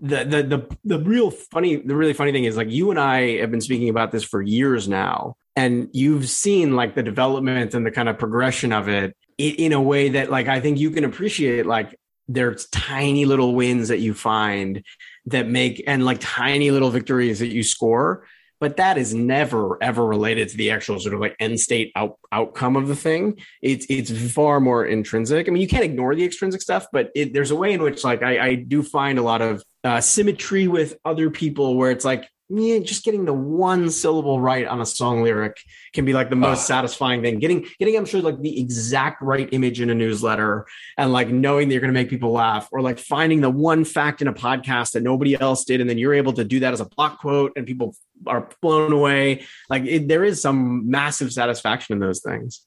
the, 0.00 0.24
the 0.24 0.42
the 0.42 0.76
the 0.84 0.98
real 1.00 1.30
funny 1.30 1.76
the 1.76 1.94
really 1.94 2.12
funny 2.12 2.32
thing 2.32 2.44
is 2.44 2.56
like 2.56 2.70
you 2.70 2.90
and 2.90 2.98
I 2.98 3.38
have 3.38 3.50
been 3.50 3.60
speaking 3.60 3.88
about 3.88 4.10
this 4.10 4.24
for 4.24 4.40
years 4.40 4.88
now 4.88 5.36
and 5.54 5.88
you've 5.92 6.28
seen 6.28 6.74
like 6.74 6.94
the 6.94 7.02
development 7.02 7.74
and 7.74 7.84
the 7.84 7.90
kind 7.90 8.08
of 8.08 8.18
progression 8.18 8.72
of 8.72 8.88
it 8.88 9.16
in 9.38 9.72
a 9.72 9.80
way 9.80 10.10
that 10.10 10.30
like 10.30 10.48
I 10.48 10.60
think 10.60 10.78
you 10.78 10.90
can 10.90 11.04
appreciate 11.04 11.66
like 11.66 11.98
there's 12.28 12.66
tiny 12.68 13.26
little 13.26 13.54
wins 13.54 13.88
that 13.88 14.00
you 14.00 14.14
find 14.14 14.82
that 15.26 15.46
make 15.46 15.82
and 15.86 16.04
like 16.04 16.18
tiny 16.20 16.70
little 16.70 16.90
victories 16.90 17.40
that 17.40 17.48
you 17.48 17.62
score 17.62 18.24
but 18.62 18.76
that 18.76 18.96
is 18.96 19.12
never 19.12 19.76
ever 19.82 20.06
related 20.06 20.48
to 20.48 20.56
the 20.56 20.70
actual 20.70 21.00
sort 21.00 21.14
of 21.14 21.20
like 21.20 21.34
end 21.40 21.58
state 21.58 21.90
out, 21.96 22.16
outcome 22.30 22.76
of 22.76 22.86
the 22.86 22.94
thing. 22.94 23.36
It's 23.60 23.84
it's 23.88 24.32
far 24.32 24.60
more 24.60 24.86
intrinsic. 24.86 25.48
I 25.48 25.50
mean, 25.50 25.60
you 25.60 25.66
can't 25.66 25.82
ignore 25.82 26.14
the 26.14 26.24
extrinsic 26.24 26.62
stuff, 26.62 26.86
but 26.92 27.10
it, 27.16 27.34
there's 27.34 27.50
a 27.50 27.56
way 27.56 27.72
in 27.72 27.82
which 27.82 28.04
like 28.04 28.22
I, 28.22 28.38
I 28.38 28.54
do 28.54 28.84
find 28.84 29.18
a 29.18 29.22
lot 29.22 29.42
of 29.42 29.64
uh, 29.84 30.00
symmetry 30.00 30.68
with 30.68 30.98
other 31.04 31.30
people 31.30 31.76
where 31.76 31.90
it's 31.90 32.04
like 32.04 32.28
yeah, 32.60 32.80
just 32.80 33.04
getting 33.04 33.24
the 33.24 33.32
one 33.32 33.90
syllable 33.90 34.40
right 34.40 34.66
on 34.66 34.80
a 34.80 34.86
song 34.86 35.22
lyric 35.22 35.58
can 35.94 36.04
be 36.04 36.12
like 36.12 36.28
the 36.28 36.36
most 36.36 36.66
satisfying 36.66 37.22
thing. 37.22 37.38
Getting, 37.38 37.66
getting, 37.78 37.96
I'm 37.96 38.04
sure 38.04 38.20
like 38.20 38.40
the 38.40 38.60
exact 38.60 39.22
right 39.22 39.48
image 39.52 39.80
in 39.80 39.88
a 39.90 39.94
newsletter 39.94 40.66
and 40.98 41.12
like 41.12 41.28
knowing 41.28 41.68
that 41.68 41.74
you're 41.74 41.80
going 41.80 41.92
to 41.92 41.98
make 41.98 42.10
people 42.10 42.32
laugh 42.32 42.68
or 42.70 42.82
like 42.82 42.98
finding 42.98 43.40
the 43.40 43.50
one 43.50 43.84
fact 43.84 44.20
in 44.20 44.28
a 44.28 44.34
podcast 44.34 44.92
that 44.92 45.02
nobody 45.02 45.40
else 45.40 45.64
did. 45.64 45.80
And 45.80 45.88
then 45.88 45.98
you're 45.98 46.14
able 46.14 46.34
to 46.34 46.44
do 46.44 46.60
that 46.60 46.72
as 46.72 46.80
a 46.80 46.84
block 46.84 47.20
quote 47.20 47.52
and 47.56 47.66
people 47.66 47.96
are 48.26 48.48
blown 48.60 48.92
away. 48.92 49.46
Like 49.70 49.84
it, 49.84 50.08
there 50.08 50.24
is 50.24 50.42
some 50.42 50.90
massive 50.90 51.32
satisfaction 51.32 51.94
in 51.94 52.00
those 52.00 52.20
things. 52.20 52.66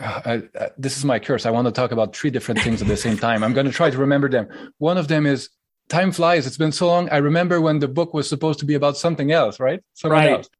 Uh, 0.00 0.40
uh, 0.58 0.68
this 0.76 0.96
is 0.96 1.04
my 1.04 1.18
curse. 1.18 1.46
I 1.46 1.50
want 1.50 1.66
to 1.66 1.72
talk 1.72 1.92
about 1.92 2.14
three 2.14 2.30
different 2.30 2.60
things 2.60 2.82
at 2.82 2.88
the 2.88 2.96
same 2.96 3.16
time. 3.16 3.44
I'm 3.44 3.54
going 3.54 3.66
to 3.66 3.72
try 3.72 3.88
to 3.88 3.98
remember 3.98 4.28
them. 4.28 4.48
One 4.78 4.98
of 4.98 5.08
them 5.08 5.26
is 5.26 5.48
time 5.88 6.12
flies. 6.12 6.46
It's 6.46 6.56
been 6.56 6.72
so 6.72 6.86
long. 6.86 7.08
I 7.10 7.18
remember 7.18 7.60
when 7.60 7.78
the 7.78 7.88
book 7.88 8.14
was 8.14 8.28
supposed 8.28 8.58
to 8.60 8.64
be 8.64 8.74
about 8.74 8.96
something 8.96 9.32
else, 9.32 9.60
right? 9.60 9.82
Someone 9.94 10.20
right. 10.20 10.30
Else. 10.32 10.50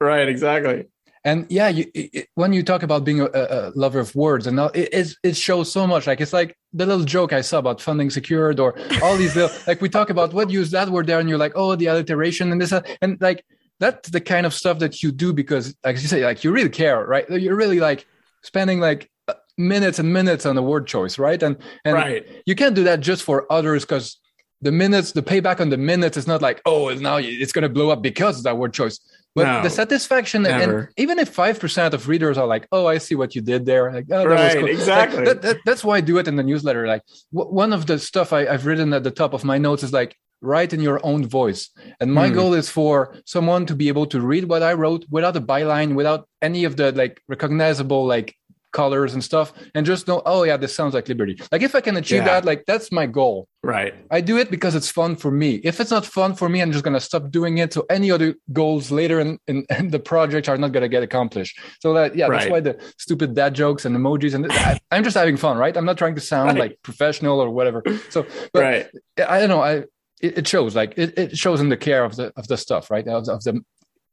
Right. 0.00 0.28
Exactly. 0.28 0.86
And 1.26 1.46
yeah, 1.48 1.68
you, 1.68 1.90
it, 1.94 2.28
when 2.34 2.52
you 2.52 2.62
talk 2.62 2.82
about 2.82 3.02
being 3.02 3.20
a, 3.20 3.28
a, 3.32 3.72
lover 3.74 3.98
of 3.98 4.14
words, 4.14 4.46
and 4.46 4.60
all, 4.60 4.70
it, 4.74 5.16
it 5.22 5.36
shows 5.36 5.72
so 5.72 5.86
much. 5.86 6.06
Like 6.06 6.20
it's 6.20 6.34
like 6.34 6.54
the 6.74 6.84
little 6.84 7.04
joke 7.04 7.32
I 7.32 7.40
saw 7.40 7.58
about 7.58 7.80
funding 7.80 8.10
secured, 8.10 8.60
or 8.60 8.74
all 9.02 9.16
these 9.16 9.34
little 9.34 9.56
like 9.66 9.80
we 9.80 9.88
talk 9.88 10.10
about 10.10 10.34
what 10.34 10.50
use 10.50 10.70
that 10.72 10.90
word 10.90 11.06
there, 11.06 11.20
and 11.20 11.28
you're 11.28 11.38
like, 11.38 11.52
oh, 11.54 11.76
the 11.76 11.86
alliteration 11.86 12.52
and 12.52 12.60
this, 12.60 12.74
and 13.00 13.18
like 13.22 13.42
that's 13.80 14.10
the 14.10 14.20
kind 14.20 14.44
of 14.44 14.52
stuff 14.52 14.78
that 14.80 15.02
you 15.02 15.12
do 15.12 15.32
because, 15.32 15.74
like 15.82 15.96
you 15.96 16.08
say, 16.08 16.22
like 16.24 16.44
you 16.44 16.52
really 16.52 16.68
care, 16.68 17.06
right? 17.06 17.28
You're 17.30 17.56
really 17.56 17.80
like 17.80 18.06
spending 18.42 18.80
like 18.80 19.10
uh, 19.26 19.34
minutes 19.56 19.98
and 19.98 20.12
minutes 20.12 20.44
on 20.44 20.56
the 20.56 20.62
word 20.62 20.86
choice, 20.86 21.18
right? 21.18 21.42
And 21.42 21.56
and 21.86 21.94
right. 21.94 22.42
you 22.44 22.54
can't 22.54 22.74
do 22.74 22.84
that 22.84 23.00
just 23.00 23.22
for 23.22 23.50
others 23.50 23.84
because 23.84 24.18
the 24.64 24.72
minutes, 24.72 25.12
the 25.12 25.22
payback 25.22 25.60
on 25.60 25.68
the 25.68 25.76
minutes 25.76 26.16
is 26.16 26.26
not 26.26 26.40
like, 26.40 26.60
oh, 26.64 26.88
now 26.94 27.16
it's 27.18 27.52
going 27.52 27.62
to 27.62 27.68
blow 27.68 27.90
up 27.90 28.02
because 28.02 28.38
of 28.38 28.44
that 28.44 28.56
word 28.56 28.72
choice. 28.72 28.98
But 29.34 29.44
no, 29.44 29.62
the 29.62 29.70
satisfaction, 29.70 30.42
never. 30.42 30.78
and 30.78 30.88
even 30.96 31.18
if 31.18 31.28
five 31.28 31.58
percent 31.58 31.92
of 31.92 32.06
readers 32.06 32.38
are 32.38 32.46
like, 32.46 32.68
"Oh, 32.70 32.86
I 32.86 32.98
see 32.98 33.16
what 33.16 33.34
you 33.34 33.40
did 33.40 33.66
there," 33.66 33.92
like, 33.92 34.06
"Oh, 34.08 34.20
that 34.20 34.28
right, 34.28 34.44
was 34.44 34.54
cool." 34.54 34.68
Exactly. 34.68 35.18
Like, 35.18 35.26
that, 35.26 35.42
that, 35.42 35.56
that's 35.66 35.82
why 35.82 35.96
I 35.96 36.02
do 36.02 36.18
it 36.18 36.28
in 36.28 36.36
the 36.36 36.44
newsletter. 36.44 36.86
Like, 36.86 37.02
w- 37.34 37.52
one 37.52 37.72
of 37.72 37.86
the 37.86 37.98
stuff 37.98 38.32
I, 38.32 38.44
have 38.44 38.64
written 38.64 38.92
at 38.92 39.02
the 39.02 39.10
top 39.10 39.34
of 39.34 39.42
my 39.42 39.58
notes 39.58 39.82
is 39.82 39.92
like, 39.92 40.16
write 40.40 40.72
in 40.72 40.80
your 40.80 41.04
own 41.04 41.26
voice. 41.26 41.70
And 42.00 42.14
my 42.14 42.30
mm. 42.30 42.34
goal 42.34 42.54
is 42.54 42.70
for 42.70 43.16
someone 43.26 43.66
to 43.66 43.74
be 43.74 43.88
able 43.88 44.06
to 44.06 44.20
read 44.20 44.44
what 44.44 44.62
I 44.62 44.74
wrote 44.74 45.04
without 45.10 45.36
a 45.36 45.40
byline, 45.40 45.94
without 45.96 46.28
any 46.40 46.62
of 46.62 46.76
the 46.76 46.92
like 46.92 47.20
recognizable 47.26 48.06
like 48.06 48.36
colors 48.74 49.14
and 49.14 49.24
stuff 49.24 49.54
and 49.74 49.86
just 49.86 50.06
know 50.06 50.20
oh 50.26 50.42
yeah 50.42 50.58
this 50.58 50.74
sounds 50.74 50.92
like 50.92 51.08
liberty. 51.08 51.40
Like 51.50 51.62
if 51.62 51.74
i 51.74 51.80
can 51.80 51.96
achieve 51.96 52.24
yeah. 52.24 52.40
that 52.40 52.44
like 52.44 52.66
that's 52.66 52.92
my 52.92 53.06
goal. 53.06 53.48
Right. 53.62 53.94
I 54.10 54.20
do 54.20 54.36
it 54.36 54.50
because 54.50 54.74
it's 54.74 54.90
fun 54.90 55.16
for 55.16 55.30
me. 55.30 55.54
If 55.70 55.80
it's 55.80 55.90
not 55.90 56.04
fun 56.04 56.34
for 56.34 56.48
me 56.50 56.60
i'm 56.60 56.72
just 56.72 56.84
going 56.84 56.98
to 57.00 57.06
stop 57.10 57.30
doing 57.30 57.58
it 57.58 57.72
so 57.72 57.86
any 57.88 58.10
other 58.10 58.34
goals 58.52 58.90
later 58.90 59.20
in, 59.20 59.38
in, 59.46 59.64
in 59.78 59.88
the 59.88 60.00
project 60.00 60.48
are 60.48 60.58
not 60.58 60.72
going 60.72 60.82
to 60.82 60.92
get 60.96 61.02
accomplished. 61.02 61.58
So 61.80 61.94
that 61.94 62.14
yeah 62.14 62.26
right. 62.26 62.40
that's 62.40 62.50
why 62.50 62.60
the 62.60 62.74
stupid 62.98 63.34
dad 63.34 63.54
jokes 63.54 63.84
and 63.86 63.96
emojis 63.96 64.34
and 64.34 64.50
I, 64.52 64.78
am 64.90 65.04
just 65.04 65.16
having 65.16 65.38
fun 65.38 65.56
right? 65.56 65.74
I'm 65.76 65.86
not 65.86 65.96
trying 65.96 66.16
to 66.16 66.20
sound 66.20 66.48
right. 66.48 66.58
like 66.58 66.82
professional 66.82 67.40
or 67.40 67.50
whatever. 67.50 67.82
So 68.10 68.26
but 68.52 68.62
right. 68.62 68.86
I 69.34 69.38
don't 69.40 69.48
know 69.48 69.62
i 69.62 69.84
it, 70.20 70.48
shows 70.48 70.74
like 70.74 70.94
it, 70.96 71.18
it 71.18 71.36
shows 71.36 71.60
in 71.60 71.68
the 71.68 71.76
care 71.76 72.02
of 72.04 72.16
the 72.16 72.32
of 72.36 72.48
the 72.48 72.56
stuff 72.56 72.90
right? 72.90 73.06
Of, 73.06 73.28
of 73.28 73.42
the 73.44 73.62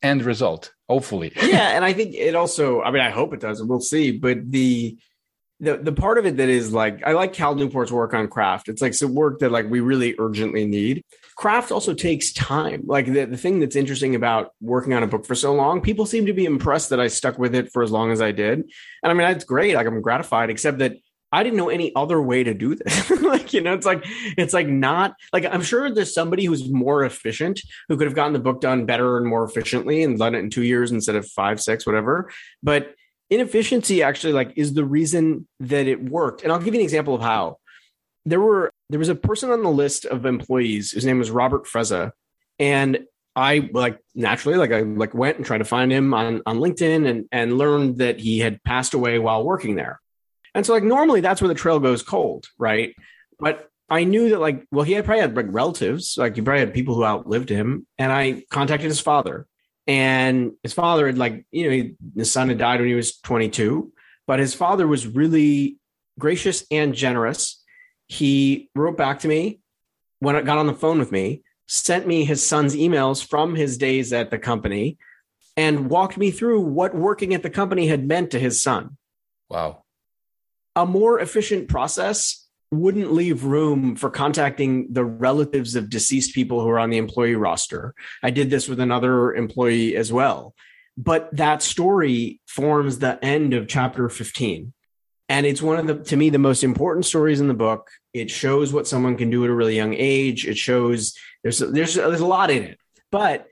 end 0.04 0.24
result 0.24 0.74
hopefully 0.90 1.32
yeah 1.42 1.76
and 1.76 1.86
i 1.86 1.94
think 1.94 2.14
it 2.16 2.36
also 2.36 2.82
i 2.82 2.92
mean 2.92 3.02
i 3.02 3.10
hope 3.10 3.34
it 3.34 3.40
does 3.40 3.60
and 3.60 3.70
we'll 3.70 3.80
see 3.80 4.12
but 4.12 4.38
the 4.52 4.98
the 5.62 5.78
the 5.78 5.92
part 5.92 6.18
of 6.18 6.26
it 6.26 6.38
that 6.38 6.50
is 6.50 6.74
like 6.74 7.04
I 7.06 7.12
like 7.12 7.34
Cal 7.34 7.56
Newport's 7.56 7.92
work 7.92 8.16
on 8.16 8.28
craft. 8.28 8.68
It's 8.68 8.82
like 8.82 8.96
some 8.96 9.14
work 9.14 9.40
that 9.40 9.52
like 9.52 9.70
we 9.70 9.80
really 9.80 10.16
urgently 10.18 10.66
need. 10.66 11.04
Craft 11.38 11.72
also 11.72 11.94
takes 11.94 12.34
time. 12.34 12.84
Like 12.88 13.06
the, 13.06 13.26
the 13.26 13.38
thing 13.38 13.60
that's 13.60 13.76
interesting 13.76 14.16
about 14.16 14.54
working 14.60 14.94
on 14.94 15.04
a 15.04 15.08
book 15.08 15.26
for 15.26 15.36
so 15.36 15.54
long, 15.54 15.82
people 15.82 16.08
seem 16.08 16.26
to 16.26 16.34
be 16.34 16.46
impressed 16.46 16.90
that 16.90 17.00
I 17.00 17.08
stuck 17.08 17.38
with 17.38 17.54
it 17.54 17.72
for 17.72 17.84
as 17.84 17.92
long 17.92 18.12
as 18.12 18.22
I 18.22 18.32
did. 18.32 18.60
And 18.60 18.72
I 19.04 19.14
mean, 19.14 19.28
that's 19.28 19.46
great. 19.46 19.76
Like 19.76 19.86
I'm 19.86 20.02
gratified, 20.02 20.50
except 20.50 20.80
that 20.80 20.94
I 21.32 21.44
didn't 21.44 21.58
know 21.58 21.70
any 21.70 21.96
other 21.96 22.22
way 22.22 22.44
to 22.44 22.54
do 22.54 22.76
this. 22.76 23.10
like, 23.22 23.54
you 23.54 23.62
know, 23.62 23.74
it's 23.74 23.86
like, 23.86 24.04
it's 24.38 24.54
like 24.54 24.68
not 24.68 25.16
like 25.32 25.46
I'm 25.46 25.62
sure 25.62 25.90
there's 25.90 26.14
somebody 26.14 26.46
who's 26.46 26.70
more 26.70 27.04
efficient 27.04 27.62
who 27.88 27.98
could 27.98 28.08
have 28.08 28.16
gotten 28.16 28.34
the 28.34 28.40
book 28.40 28.62
done 28.62 28.86
better 28.86 29.18
and 29.18 29.26
more 29.26 29.44
efficiently 29.44 30.04
and 30.04 30.20
done 30.20 30.36
it 30.36 30.40
in 30.40 30.50
two 30.50 30.64
years 30.64 30.92
instead 30.92 31.16
of 31.16 31.28
five, 31.28 31.62
six, 31.62 31.86
whatever. 31.86 32.32
But 32.62 32.96
inefficiency 33.30 34.04
actually 34.04 34.34
like 34.34 34.54
is 34.58 34.74
the 34.74 34.86
reason 34.86 35.48
that 35.62 35.88
it 35.88 36.04
worked. 36.04 36.44
And 36.44 36.52
I'll 36.52 36.60
give 36.60 36.74
you 36.74 36.82
an 36.82 36.86
example 36.86 37.16
of 37.16 37.22
how 37.22 37.58
there 38.26 38.42
were, 38.42 38.72
there 38.90 39.00
was 39.00 39.10
a 39.10 39.16
person 39.16 39.52
on 39.52 39.64
the 39.64 39.72
list 39.72 40.06
of 40.06 40.26
employees 40.26 40.92
whose 40.92 41.06
name 41.06 41.20
was 41.20 41.32
Robert 41.32 41.66
Frezza. 41.66 42.12
And 42.60 43.06
I 43.36 43.70
like 43.72 43.98
naturally 44.14 44.58
like 44.58 44.72
I 44.72 44.82
like 44.82 45.14
went 45.14 45.38
and 45.38 45.46
tried 45.46 45.60
to 45.60 45.66
find 45.66 45.92
him 45.92 46.14
on 46.14 46.42
on 46.46 46.58
LinkedIn 46.58 47.10
and 47.10 47.26
and 47.32 47.58
learned 47.58 48.00
that 48.00 48.20
he 48.20 48.40
had 48.40 48.62
passed 48.64 48.94
away 48.94 49.20
while 49.20 49.44
working 49.44 49.76
there. 49.76 50.02
And 50.54 50.66
so 50.66 50.74
like 50.74 50.84
normally 50.84 51.22
that's 51.22 51.42
where 51.42 51.48
the 51.48 51.56
trail 51.56 51.80
goes 51.80 52.04
cold, 52.04 52.48
right? 52.58 52.96
But 53.40 53.70
I 53.90 54.04
knew 54.04 54.30
that 54.30 54.40
like, 54.40 54.66
well, 54.72 54.86
he 54.86 54.94
had 54.94 55.06
probably 55.06 55.22
had 55.22 55.36
like 55.36 55.48
relatives, 55.50 56.16
like 56.18 56.36
he 56.36 56.42
probably 56.42 56.62
had 56.62 56.74
people 56.74 56.96
who 56.96 57.04
outlived 57.04 57.50
him. 57.50 57.86
And 57.98 58.12
I 58.12 58.44
contacted 58.50 58.90
his 58.90 59.00
father 59.00 59.48
and 59.88 60.54
his 60.64 60.74
father 60.74 61.08
had 61.08 61.18
like 61.18 61.46
you 61.52 61.66
know 61.66 61.72
he, 61.72 61.96
his 62.16 62.32
son 62.32 62.50
had 62.50 62.58
died 62.58 62.80
when 62.80 62.90
he 62.90 62.96
was 62.96 63.20
22 63.20 63.92
but 64.28 64.40
his 64.40 64.54
father 64.54 64.88
was 64.88 65.08
really 65.08 65.78
gracious 66.20 66.66
and 66.72 66.94
generous 66.94 67.64
he 68.08 68.70
wrote 68.76 68.98
back 68.98 69.20
to 69.20 69.28
me 69.28 69.60
when 70.20 70.36
it 70.36 70.46
got 70.46 70.58
on 70.58 70.68
the 70.68 70.74
phone 70.74 71.00
with 71.00 71.12
me 71.12 71.44
sent 71.68 72.06
me 72.06 72.24
his 72.24 72.46
son's 72.46 72.76
emails 72.76 73.26
from 73.26 73.56
his 73.56 73.78
days 73.78 74.14
at 74.14 74.30
the 74.30 74.38
company 74.38 74.98
and 75.58 75.90
walked 75.90 76.18
me 76.18 76.32
through 76.32 76.62
what 76.62 76.96
working 76.96 77.34
at 77.34 77.44
the 77.44 77.50
company 77.50 77.88
had 77.88 78.08
meant 78.08 78.32
to 78.32 78.40
his 78.40 78.62
son 78.62 78.98
wow 79.50 79.81
a 80.76 80.86
more 80.86 81.20
efficient 81.20 81.68
process 81.68 82.48
wouldn't 82.72 83.12
leave 83.12 83.44
room 83.44 83.96
for 83.96 84.10
contacting 84.10 84.94
the 84.94 85.04
relatives 85.04 85.76
of 85.76 85.90
deceased 85.90 86.34
people 86.34 86.62
who 86.62 86.70
are 86.70 86.80
on 86.80 86.90
the 86.90 86.98
employee 86.98 87.36
roster. 87.36 87.94
I 88.24 88.32
did 88.32 88.50
this 88.50 88.70
with 88.70 88.80
another 88.80 89.34
employee 89.34 89.96
as 89.98 90.12
well. 90.12 90.56
But 90.98 91.36
that 91.36 91.62
story 91.62 92.40
forms 92.48 93.00
the 93.00 93.24
end 93.24 93.54
of 93.54 93.68
chapter 93.68 94.08
15. 94.08 94.74
And 95.30 95.46
it's 95.46 95.62
one 95.62 95.78
of 95.78 95.88
the, 95.88 96.04
to 96.10 96.18
me, 96.18 96.30
the 96.30 96.38
most 96.38 96.64
important 96.64 97.06
stories 97.06 97.40
in 97.40 97.48
the 97.48 97.54
book. 97.54 97.90
It 98.14 98.30
shows 98.30 98.74
what 98.74 98.88
someone 98.88 99.18
can 99.18 99.30
do 99.30 99.44
at 99.44 99.50
a 99.50 99.54
really 99.54 99.76
young 99.76 99.94
age. 99.94 100.46
It 100.46 100.58
shows 100.58 101.14
there's, 101.44 101.60
there's, 101.60 101.96
there's 101.96 102.20
a 102.20 102.26
lot 102.26 102.52
in 102.52 102.64
it. 102.64 102.80
But 103.12 103.48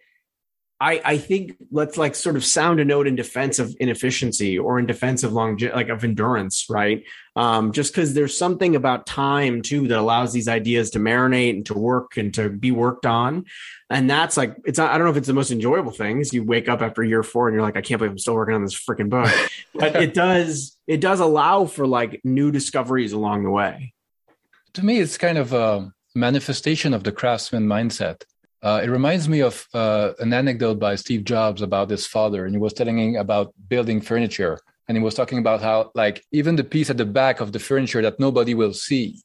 I, 0.81 1.01
I 1.03 1.18
think 1.18 1.57
let's 1.72 1.97
like 1.97 2.15
sort 2.15 2.38
of 2.38 2.45
sound 2.45 2.80
a 2.80 2.85
note 2.85 3.06
in 3.06 3.18
defense 3.18 3.60
of 3.60 3.76
inefficiency 3.81 4.57
or 4.57 4.80
in 4.80 4.85
defense 4.85 5.23
of 5.23 5.34
long 5.34 5.57
like 5.57 5.89
of 5.89 6.06
endurance, 6.06 6.68
right? 6.69 7.03
Um, 7.35 7.73
just 7.73 7.93
because 7.93 8.14
there's 8.14 8.38
something 8.38 8.77
about 8.77 9.06
time 9.06 9.61
too 9.61 9.89
that 9.89 9.99
allows 9.99 10.31
these 10.31 10.47
ideas 10.47 10.91
to 10.91 10.99
marinate 10.99 11.51
and 11.51 11.65
to 11.65 11.73
work 11.73 12.15
and 12.15 12.34
to 12.35 12.49
be 12.49 12.72
worked 12.72 13.06
on, 13.06 13.45
and 13.89 14.10
that's 14.10 14.38
like 14.38 14.56
it's 14.64 14.77
not, 14.77 14.91
I 14.91 14.97
don't 14.97 15.06
know 15.06 15.11
if 15.11 15.18
it's 15.18 15.27
the 15.27 15.34
most 15.34 15.51
enjoyable 15.51 15.91
things. 15.91 16.34
You 16.34 16.45
wake 16.45 16.69
up 16.69 16.81
after 16.81 17.03
year 17.03 17.23
four 17.23 17.49
and 17.49 17.56
you're 17.56 17.64
like, 17.64 17.76
I 17.76 17.81
can't 17.81 17.99
believe 17.99 18.11
I'm 18.11 18.18
still 18.18 18.35
working 18.35 18.56
on 18.56 18.64
this 18.64 18.80
freaking 18.80 19.10
book, 19.10 19.30
but 19.73 19.97
it 19.97 20.14
does 20.14 20.77
it 20.88 21.01
does 21.01 21.19
allow 21.19 21.65
for 21.65 21.85
like 21.85 22.22
new 22.23 22.51
discoveries 22.51 23.11
along 23.11 23.43
the 23.43 23.51
way. 23.51 23.93
To 24.76 24.85
me, 24.85 24.99
it's 24.99 25.18
kind 25.18 25.38
of 25.38 25.51
a 25.51 25.91
manifestation 26.15 26.93
of 26.93 27.03
the 27.03 27.11
craftsman 27.11 27.68
mindset 27.68 28.23
uh, 28.61 28.81
it 28.84 28.90
reminds 28.90 29.30
me 29.30 29.41
of 29.41 29.65
uh, 29.73 30.11
an 30.19 30.34
anecdote 30.34 30.80
by 30.80 30.95
Steve 30.95 31.23
Jobs 31.23 31.61
about 31.61 31.90
his 31.90 32.06
father, 32.06 32.45
and 32.45 32.53
he 32.53 32.60
was 32.60 32.73
telling 32.73 33.18
about 33.18 33.53
building 33.68 34.02
furniture, 34.02 34.60
and 34.88 34.98
he 34.98 35.03
was 35.03 35.14
talking 35.14 35.38
about 35.38 35.61
how, 35.61 35.91
like, 35.95 36.23
even 36.31 36.56
the 36.56 36.64
piece 36.64 36.90
at 36.90 36.98
the 36.98 37.06
back 37.06 37.40
of 37.40 37.52
the 37.52 37.60
furniture 37.60 38.02
that 38.02 38.19
nobody 38.19 38.53
will 38.53 38.73
see, 38.73 39.22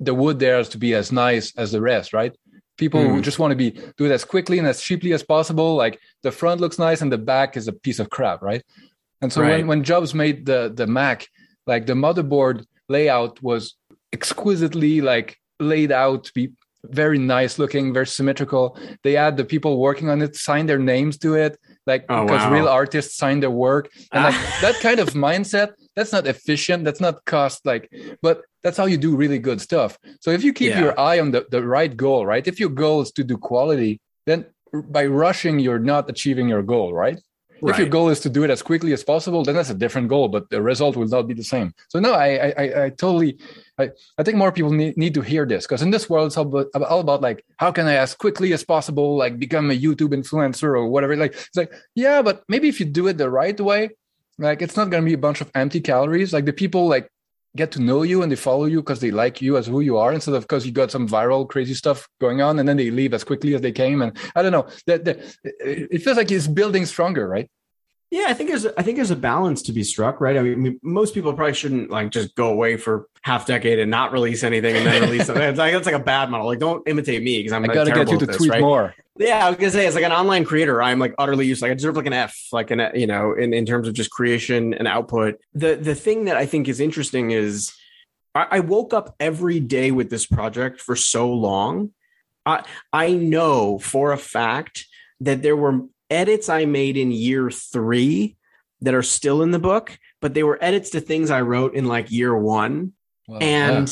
the 0.00 0.14
wood 0.14 0.38
there 0.38 0.56
has 0.56 0.68
to 0.70 0.78
be 0.78 0.94
as 0.94 1.12
nice 1.12 1.52
as 1.56 1.72
the 1.72 1.80
rest, 1.80 2.12
right? 2.12 2.34
People 2.76 3.00
mm. 3.00 3.22
just 3.22 3.38
want 3.38 3.52
to 3.52 3.56
be 3.56 3.70
do 3.96 4.06
it 4.06 4.10
as 4.10 4.24
quickly 4.24 4.58
and 4.58 4.66
as 4.66 4.80
cheaply 4.80 5.12
as 5.12 5.22
possible. 5.22 5.76
Like 5.76 6.00
the 6.22 6.32
front 6.32 6.60
looks 6.60 6.78
nice 6.78 7.02
and 7.02 7.12
the 7.12 7.18
back 7.18 7.56
is 7.56 7.68
a 7.68 7.72
piece 7.72 7.98
of 7.98 8.10
crap, 8.10 8.42
right? 8.42 8.62
And 9.20 9.32
so 9.32 9.42
right. 9.42 9.58
when, 9.58 9.66
when 9.66 9.84
Jobs 9.84 10.14
made 10.14 10.46
the 10.46 10.72
the 10.74 10.86
Mac, 10.86 11.28
like 11.66 11.86
the 11.86 11.92
motherboard 11.92 12.64
layout 12.88 13.42
was 13.42 13.74
exquisitely 14.12 15.00
like 15.00 15.38
laid 15.60 15.92
out 15.92 16.24
to 16.24 16.32
be 16.32 16.50
very 16.84 17.18
nice 17.18 17.58
looking, 17.58 17.92
very 17.92 18.06
symmetrical. 18.06 18.78
They 19.04 19.12
had 19.12 19.36
the 19.36 19.44
people 19.44 19.78
working 19.78 20.08
on 20.08 20.22
it 20.22 20.36
sign 20.36 20.66
their 20.66 20.78
names 20.78 21.18
to 21.18 21.34
it, 21.34 21.58
like 21.86 22.04
oh, 22.08 22.24
because 22.24 22.42
wow. 22.42 22.52
real 22.52 22.68
artists 22.68 23.16
sign 23.16 23.40
their 23.40 23.50
work. 23.50 23.90
And 24.12 24.24
like 24.24 24.34
ah. 24.34 24.58
that 24.62 24.74
kind 24.80 24.98
of 24.98 25.10
mindset, 25.10 25.72
that's 25.94 26.12
not 26.12 26.26
efficient, 26.26 26.84
that's 26.84 27.00
not 27.00 27.24
cost 27.24 27.64
like, 27.64 27.90
but 28.22 28.42
that's 28.62 28.76
how 28.76 28.86
you 28.86 28.96
do 28.96 29.16
really 29.16 29.38
good 29.38 29.60
stuff. 29.60 29.98
So 30.20 30.30
if 30.30 30.42
you 30.44 30.52
keep 30.52 30.70
yeah. 30.70 30.80
your 30.80 31.00
eye 31.00 31.20
on 31.20 31.30
the, 31.30 31.46
the 31.50 31.64
right 31.64 31.94
goal, 31.96 32.26
right? 32.26 32.46
If 32.46 32.58
your 32.60 32.70
goal 32.70 33.02
is 33.02 33.12
to 33.12 33.24
do 33.24 33.36
quality, 33.36 34.00
then 34.26 34.46
by 34.72 35.06
rushing, 35.06 35.58
you're 35.58 35.78
not 35.78 36.08
achieving 36.08 36.48
your 36.48 36.62
goal, 36.62 36.92
right? 36.92 37.20
Right. 37.62 37.74
If 37.74 37.78
your 37.78 37.88
goal 37.88 38.08
is 38.08 38.18
to 38.20 38.28
do 38.28 38.42
it 38.42 38.50
as 38.50 38.60
quickly 38.60 38.92
as 38.92 39.04
possible, 39.04 39.44
then 39.44 39.54
that's 39.54 39.70
a 39.70 39.74
different 39.74 40.08
goal, 40.08 40.26
but 40.26 40.50
the 40.50 40.60
result 40.60 40.96
will 40.96 41.06
not 41.06 41.28
be 41.28 41.34
the 41.34 41.44
same. 41.44 41.72
So 41.88 42.00
no, 42.00 42.12
I 42.12 42.52
I, 42.58 42.84
I 42.84 42.90
totally 42.90 43.38
I, 43.78 43.90
I 44.18 44.24
think 44.24 44.36
more 44.36 44.50
people 44.50 44.72
need, 44.72 44.96
need 44.96 45.14
to 45.14 45.20
hear 45.20 45.46
this 45.46 45.64
because 45.64 45.80
in 45.80 45.92
this 45.92 46.10
world 46.10 46.26
it's 46.26 46.36
all 46.36 46.48
about, 46.48 46.74
all 46.82 46.98
about 46.98 47.22
like 47.22 47.44
how 47.58 47.70
can 47.70 47.86
I 47.86 47.94
as 47.94 48.16
quickly 48.16 48.52
as 48.52 48.64
possible 48.64 49.16
like 49.16 49.38
become 49.38 49.70
a 49.70 49.78
YouTube 49.78 50.12
influencer 50.12 50.74
or 50.74 50.88
whatever. 50.88 51.14
Like 51.16 51.34
it's 51.34 51.56
like 51.56 51.72
yeah, 51.94 52.20
but 52.20 52.42
maybe 52.48 52.68
if 52.68 52.80
you 52.80 52.86
do 52.86 53.06
it 53.06 53.16
the 53.16 53.30
right 53.30 53.58
way, 53.60 53.90
like 54.38 54.60
it's 54.60 54.76
not 54.76 54.90
gonna 54.90 55.06
be 55.06 55.14
a 55.14 55.18
bunch 55.26 55.40
of 55.40 55.48
empty 55.54 55.80
calories. 55.80 56.32
Like 56.32 56.46
the 56.46 56.52
people 56.52 56.88
like 56.88 57.12
get 57.56 57.72
to 57.72 57.82
know 57.82 58.02
you 58.02 58.22
and 58.22 58.32
they 58.32 58.36
follow 58.36 58.64
you 58.64 58.80
because 58.80 59.00
they 59.00 59.10
like 59.10 59.42
you 59.42 59.56
as 59.56 59.66
who 59.66 59.80
you 59.80 59.98
are 59.98 60.12
instead 60.12 60.34
of 60.34 60.42
because 60.42 60.64
you 60.64 60.72
got 60.72 60.90
some 60.90 61.08
viral 61.08 61.48
crazy 61.48 61.74
stuff 61.74 62.08
going 62.20 62.40
on 62.40 62.58
and 62.58 62.68
then 62.68 62.76
they 62.76 62.90
leave 62.90 63.12
as 63.12 63.24
quickly 63.24 63.54
as 63.54 63.60
they 63.60 63.72
came 63.72 64.02
and 64.02 64.16
i 64.34 64.42
don't 64.42 64.52
know. 64.52 64.66
That 64.86 65.06
it 65.44 66.02
feels 66.02 66.16
like 66.16 66.30
it's 66.30 66.46
building 66.46 66.86
stronger 66.86 67.28
right 67.28 67.50
yeah 68.12 68.26
i 68.28 68.34
think 68.34 68.48
there's 68.48 68.66
i 68.66 68.82
think 68.82 68.96
there's 68.96 69.10
a 69.10 69.16
balance 69.16 69.62
to 69.62 69.72
be 69.72 69.82
struck 69.82 70.20
right 70.20 70.36
i 70.36 70.42
mean 70.42 70.78
most 70.82 71.14
people 71.14 71.32
probably 71.32 71.54
shouldn't 71.54 71.90
like 71.90 72.10
just 72.10 72.34
go 72.36 72.50
away 72.50 72.76
for 72.76 73.08
half 73.22 73.46
decade 73.46 73.80
and 73.80 73.90
not 73.90 74.12
release 74.12 74.44
anything 74.44 74.76
and 74.76 74.86
then 74.86 75.02
release 75.02 75.26
something 75.26 75.42
it's 75.42 75.58
like 75.58 75.72
that's 75.72 75.86
like 75.86 75.94
a 75.94 75.98
bad 75.98 76.30
model 76.30 76.46
like 76.46 76.60
don't 76.60 76.86
imitate 76.86 77.22
me 77.22 77.38
because 77.38 77.52
i'm 77.52 77.64
I 77.64 77.74
gotta 77.74 77.90
get 77.90 78.08
you 78.10 78.18
to 78.18 78.26
this, 78.26 78.36
tweet 78.36 78.50
right? 78.50 78.60
more 78.60 78.94
yeah, 79.18 79.46
I 79.46 79.50
was 79.50 79.58
gonna 79.58 79.70
say 79.70 79.86
it's 79.86 79.94
like 79.94 80.04
an 80.04 80.12
online 80.12 80.44
creator. 80.44 80.82
I'm 80.82 80.98
like 80.98 81.14
utterly 81.18 81.46
useless. 81.46 81.62
Like 81.62 81.72
I 81.72 81.74
deserve 81.74 81.96
like 81.96 82.06
an 82.06 82.14
F, 82.14 82.48
like 82.50 82.70
an 82.70 82.92
you 82.94 83.06
know, 83.06 83.34
in, 83.34 83.52
in 83.52 83.66
terms 83.66 83.86
of 83.86 83.92
just 83.92 84.10
creation 84.10 84.72
and 84.72 84.88
output. 84.88 85.38
The 85.52 85.74
the 85.74 85.94
thing 85.94 86.24
that 86.24 86.38
I 86.38 86.46
think 86.46 86.66
is 86.66 86.80
interesting 86.80 87.30
is 87.30 87.74
I, 88.34 88.60
woke 88.60 88.94
up 88.94 89.14
every 89.20 89.60
day 89.60 89.90
with 89.90 90.08
this 90.08 90.24
project 90.24 90.80
for 90.80 90.96
so 90.96 91.32
long. 91.32 91.92
I 92.46 92.64
I 92.92 93.12
know 93.12 93.78
for 93.78 94.12
a 94.12 94.18
fact 94.18 94.86
that 95.20 95.42
there 95.42 95.56
were 95.56 95.80
edits 96.12 96.48
I 96.48 96.66
made 96.66 96.96
in 96.96 97.10
year 97.10 97.50
three 97.50 98.36
that 98.82 98.94
are 98.94 99.02
still 99.02 99.42
in 99.42 99.50
the 99.50 99.58
book, 99.58 99.98
but 100.20 100.34
they 100.34 100.42
were 100.42 100.58
edits 100.60 100.90
to 100.90 101.00
things 101.00 101.30
I 101.30 101.40
wrote 101.40 101.74
in 101.74 101.86
like 101.86 102.10
year 102.12 102.36
one. 102.36 102.92
And 103.40 103.88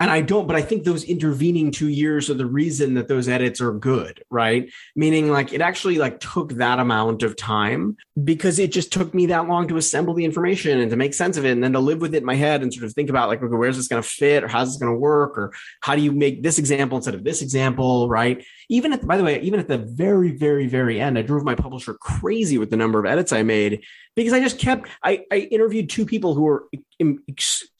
and 0.00 0.12
I 0.12 0.20
don't, 0.20 0.46
but 0.46 0.54
I 0.54 0.62
think 0.62 0.84
those 0.84 1.02
intervening 1.02 1.72
two 1.72 1.88
years 1.88 2.30
are 2.30 2.34
the 2.34 2.46
reason 2.46 2.94
that 2.94 3.08
those 3.08 3.28
edits 3.28 3.60
are 3.60 3.72
good, 3.72 4.22
right? 4.30 4.70
Meaning 4.94 5.28
like 5.32 5.52
it 5.52 5.60
actually 5.60 5.98
like 5.98 6.20
took 6.20 6.52
that 6.54 6.78
amount 6.78 7.24
of 7.24 7.36
time 7.36 7.96
because 8.22 8.60
it 8.60 8.70
just 8.70 8.92
took 8.92 9.12
me 9.12 9.26
that 9.26 9.48
long 9.48 9.66
to 9.66 9.76
assemble 9.76 10.14
the 10.14 10.24
information 10.24 10.78
and 10.78 10.90
to 10.90 10.96
make 10.96 11.14
sense 11.14 11.36
of 11.36 11.44
it 11.44 11.50
and 11.50 11.64
then 11.64 11.72
to 11.72 11.80
live 11.80 12.00
with 12.00 12.14
it 12.14 12.18
in 12.18 12.24
my 12.24 12.36
head 12.36 12.62
and 12.62 12.72
sort 12.72 12.86
of 12.86 12.92
think 12.92 13.10
about 13.10 13.28
like, 13.28 13.42
okay, 13.42 13.56
where's 13.56 13.76
this 13.76 13.88
going 13.88 14.00
to 14.00 14.08
fit 14.08 14.44
or 14.44 14.48
how's 14.48 14.68
this 14.68 14.76
going 14.76 14.92
to 14.92 14.98
work 14.98 15.36
or 15.36 15.52
how 15.80 15.96
do 15.96 16.02
you 16.02 16.12
make 16.12 16.44
this 16.44 16.60
example 16.60 16.96
instead 16.96 17.16
of 17.16 17.24
this 17.24 17.42
example, 17.42 18.08
right? 18.08 18.44
Even 18.68 18.92
at, 18.92 19.00
the, 19.00 19.06
by 19.08 19.16
the 19.16 19.24
way, 19.24 19.40
even 19.40 19.58
at 19.58 19.66
the 19.66 19.78
very, 19.78 20.30
very, 20.30 20.68
very 20.68 21.00
end, 21.00 21.18
I 21.18 21.22
drove 21.22 21.42
my 21.42 21.56
publisher 21.56 21.94
crazy 21.94 22.56
with 22.56 22.70
the 22.70 22.76
number 22.76 23.00
of 23.00 23.06
edits 23.06 23.32
I 23.32 23.42
made 23.42 23.82
because 24.14 24.32
I 24.32 24.38
just 24.38 24.60
kept, 24.60 24.88
I, 25.02 25.24
I 25.32 25.38
interviewed 25.38 25.90
two 25.90 26.06
people 26.06 26.34
who 26.34 26.42
were 26.42 26.68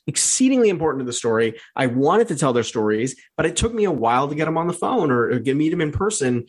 exceedingly 0.08 0.70
important 0.70 1.02
to 1.02 1.04
the 1.04 1.12
story. 1.12 1.60
I 1.76 1.86
wanted 1.86 2.28
to 2.28 2.36
tell 2.36 2.52
their 2.52 2.64
stories, 2.64 3.14
but 3.36 3.46
it 3.46 3.54
took 3.54 3.72
me 3.72 3.84
a 3.84 3.92
while 3.92 4.26
to 4.26 4.34
get 4.34 4.46
them 4.46 4.58
on 4.58 4.66
the 4.66 4.72
phone 4.72 5.12
or, 5.12 5.30
or 5.30 5.38
get 5.38 5.56
meet 5.56 5.68
them 5.68 5.82
in 5.82 5.92
person. 5.92 6.46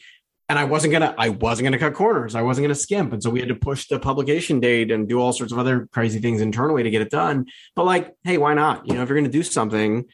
And 0.48 0.58
I 0.58 0.64
wasn't 0.64 0.94
gonna, 0.94 1.14
I 1.16 1.30
wasn't 1.30 1.66
gonna 1.66 1.78
cut 1.78 1.94
corners. 1.94 2.34
I 2.34 2.42
wasn't 2.42 2.64
gonna 2.64 2.74
skimp, 2.74 3.14
and 3.14 3.22
so 3.22 3.30
we 3.30 3.40
had 3.40 3.50
to 3.50 3.56
push 3.56 3.88
the 3.88 4.00
publication 4.00 4.60
date 4.60 4.90
and 4.90 5.08
do 5.08 5.20
all 5.20 5.32
sorts 5.32 5.54
of 5.54 5.60
other 5.60 5.88
crazy 5.92 6.20
things 6.20 6.42
internally 6.42 6.82
to 6.82 6.90
get 6.90 7.04
it 7.04 7.12
done. 7.12 7.46
But 7.76 7.86
like, 7.86 8.16
hey, 8.24 8.40
why 8.40 8.56
not? 8.56 8.88
You 8.88 8.96
know, 8.96 9.04
if 9.04 9.10
you're 9.10 9.18
gonna 9.20 9.30
do 9.30 9.44
something, 9.44 10.06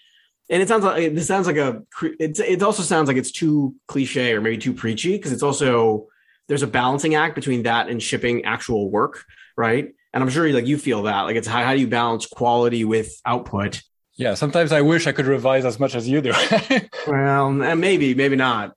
and 0.50 0.62
it 0.62 0.68
sounds 0.68 0.84
like 0.84 1.16
this 1.16 1.28
sounds 1.28 1.48
like 1.48 1.56
a, 1.56 1.84
it, 2.20 2.38
it 2.40 2.64
also 2.64 2.84
sounds 2.84 3.08
like 3.08 3.16
it's 3.16 3.32
too 3.32 3.76
cliche 3.88 4.34
or 4.34 4.42
maybe 4.42 4.58
too 4.58 4.74
preachy 4.74 5.14
because 5.16 5.32
it's 5.32 5.44
also 5.44 6.08
there's 6.48 6.64
a 6.64 6.68
balancing 6.68 7.16
act 7.16 7.36
between 7.36 7.64
that 7.64 7.88
and 7.88 8.04
shipping 8.04 8.44
actual 8.44 8.90
work, 8.92 9.24
right? 9.56 9.94
And 10.16 10.24
i'm 10.24 10.30
sure 10.30 10.52
like 10.52 10.66
you 10.66 10.78
feel 10.78 11.04
that 11.04 11.22
like 11.22 11.36
it's 11.36 11.48
how, 11.48 11.64
how 11.64 11.74
do 11.74 11.80
you 11.80 11.88
balance 11.88 12.26
quality 12.26 12.84
with 12.84 13.22
output 13.26 13.84
yeah 14.16 14.34
sometimes 14.34 14.72
i 14.72 14.82
wish 14.82 15.06
i 15.06 15.12
could 15.12 15.28
revise 15.28 15.66
as 15.66 15.80
much 15.80 15.94
as 15.94 16.08
you 16.08 16.22
do 16.22 16.34
well 17.08 17.62
eh, 17.62 17.76
maybe 17.76 18.16
maybe 18.16 18.36
not 18.36 18.74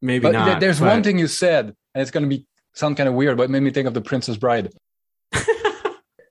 maybe 0.00 0.22
but 0.22 0.32
not 0.32 0.60
there's 0.60 0.80
but... 0.80 0.86
one 0.86 1.02
thing 1.02 1.18
you 1.18 1.26
said 1.26 1.66
and 1.94 2.02
it's 2.02 2.10
going 2.10 2.22
to 2.22 2.28
be 2.28 2.46
sound 2.72 2.96
kind 2.96 3.08
of 3.08 3.14
weird 3.14 3.36
but 3.36 3.42
it 3.42 3.50
made 3.50 3.62
me 3.62 3.70
think 3.70 3.86
of 3.86 3.92
the 3.92 4.00
princess 4.00 4.38
bride 4.38 4.72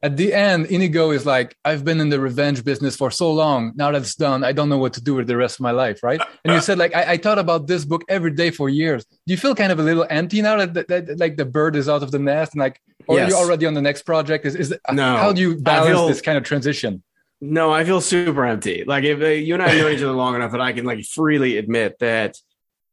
at 0.03 0.15
the 0.17 0.33
end, 0.33 0.67
Inigo 0.67 1.11
is 1.11 1.25
like, 1.25 1.55
I've 1.65 1.83
been 1.83 1.99
in 1.99 2.09
the 2.09 2.19
revenge 2.19 2.63
business 2.63 2.95
for 2.95 3.09
so 3.09 3.31
long. 3.31 3.73
Now 3.75 3.91
that 3.91 4.01
it's 4.01 4.15
done, 4.15 4.43
I 4.43 4.51
don't 4.51 4.69
know 4.69 4.77
what 4.77 4.93
to 4.93 5.01
do 5.01 5.15
with 5.15 5.27
the 5.27 5.37
rest 5.37 5.55
of 5.55 5.61
my 5.61 5.71
life, 5.71 6.03
right? 6.03 6.21
And 6.43 6.53
you 6.53 6.61
said, 6.61 6.77
like, 6.77 6.95
I, 6.95 7.13
I 7.13 7.17
thought 7.17 7.39
about 7.39 7.67
this 7.67 7.83
book 7.83 8.03
every 8.07 8.31
day 8.31 8.51
for 8.51 8.69
years. 8.69 9.05
Do 9.05 9.33
you 9.33 9.37
feel 9.37 9.55
kind 9.55 9.71
of 9.71 9.79
a 9.79 9.83
little 9.83 10.05
empty 10.09 10.41
now 10.41 10.57
that, 10.57 10.73
that, 10.73 10.87
that 10.87 11.19
like 11.19 11.37
the 11.37 11.45
bird 11.45 11.75
is 11.75 11.89
out 11.89 12.03
of 12.03 12.11
the 12.11 12.19
nest 12.19 12.53
and 12.53 12.59
like, 12.59 12.79
or 13.07 13.17
yes. 13.17 13.27
are 13.27 13.35
you 13.35 13.37
already 13.37 13.65
on 13.65 13.73
the 13.73 13.81
next 13.81 14.03
project? 14.03 14.45
Is, 14.45 14.55
is 14.55 14.75
no, 14.91 15.17
how 15.17 15.33
do 15.33 15.41
you 15.41 15.55
balance 15.57 15.89
feel, 15.89 16.07
this 16.07 16.21
kind 16.21 16.37
of 16.37 16.43
transition? 16.43 17.03
No, 17.39 17.71
I 17.71 17.83
feel 17.83 18.01
super 18.01 18.45
empty. 18.45 18.83
Like 18.85 19.03
if 19.03 19.21
uh, 19.21 19.27
you 19.27 19.53
and 19.53 19.63
I 19.63 19.75
know 19.77 19.89
each 19.89 20.01
other 20.01 20.11
long 20.11 20.35
enough 20.35 20.51
that 20.51 20.61
I 20.61 20.73
can 20.73 20.85
like 20.85 21.03
freely 21.05 21.57
admit 21.57 21.99
that 21.99 22.37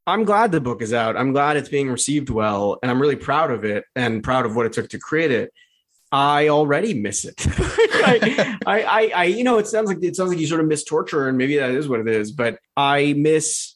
I'm 0.06 0.24
glad 0.24 0.52
the 0.52 0.60
book 0.60 0.82
is 0.82 0.92
out. 0.92 1.16
I'm 1.16 1.32
glad 1.32 1.56
it's 1.56 1.68
being 1.68 1.90
received 1.90 2.28
well, 2.28 2.78
and 2.82 2.90
I'm 2.90 3.00
really 3.00 3.16
proud 3.16 3.50
of 3.50 3.64
it 3.64 3.84
and 3.96 4.22
proud 4.22 4.44
of 4.44 4.54
what 4.54 4.66
it 4.66 4.72
took 4.72 4.90
to 4.90 4.98
create 4.98 5.30
it. 5.30 5.52
I 6.12 6.48
already 6.48 6.94
miss 6.94 7.24
it. 7.24 7.34
I, 7.46 8.58
I, 8.66 9.12
I, 9.14 9.24
you 9.24 9.42
know, 9.42 9.58
it 9.58 9.66
sounds 9.66 9.88
like 9.88 10.02
it 10.02 10.14
sounds 10.14 10.30
like 10.30 10.38
you 10.38 10.46
sort 10.46 10.60
of 10.60 10.66
miss 10.66 10.84
torture, 10.84 11.28
and 11.28 11.38
maybe 11.38 11.56
that 11.56 11.70
is 11.70 11.88
what 11.88 12.00
it 12.00 12.08
is. 12.08 12.32
But 12.32 12.58
I 12.76 13.14
miss 13.14 13.74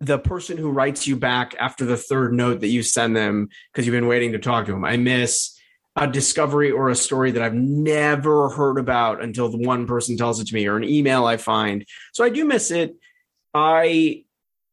the 0.00 0.18
person 0.18 0.56
who 0.56 0.70
writes 0.70 1.06
you 1.06 1.16
back 1.16 1.54
after 1.58 1.84
the 1.84 1.96
third 1.96 2.32
note 2.32 2.60
that 2.60 2.68
you 2.68 2.82
send 2.82 3.16
them 3.16 3.48
because 3.72 3.86
you've 3.86 3.94
been 3.94 4.06
waiting 4.06 4.32
to 4.32 4.38
talk 4.38 4.66
to 4.66 4.72
them. 4.72 4.84
I 4.84 4.96
miss 4.96 5.57
a 5.98 6.06
discovery 6.06 6.70
or 6.70 6.88
a 6.88 6.94
story 6.94 7.32
that 7.32 7.42
I've 7.42 7.54
never 7.54 8.48
heard 8.50 8.78
about 8.78 9.22
until 9.22 9.48
the 9.48 9.58
one 9.58 9.86
person 9.86 10.16
tells 10.16 10.40
it 10.40 10.46
to 10.48 10.54
me 10.54 10.66
or 10.66 10.76
an 10.76 10.84
email 10.84 11.26
I 11.26 11.36
find. 11.36 11.84
So 12.12 12.24
I 12.24 12.28
do 12.28 12.44
miss 12.44 12.70
it. 12.70 12.94
I 13.52 14.24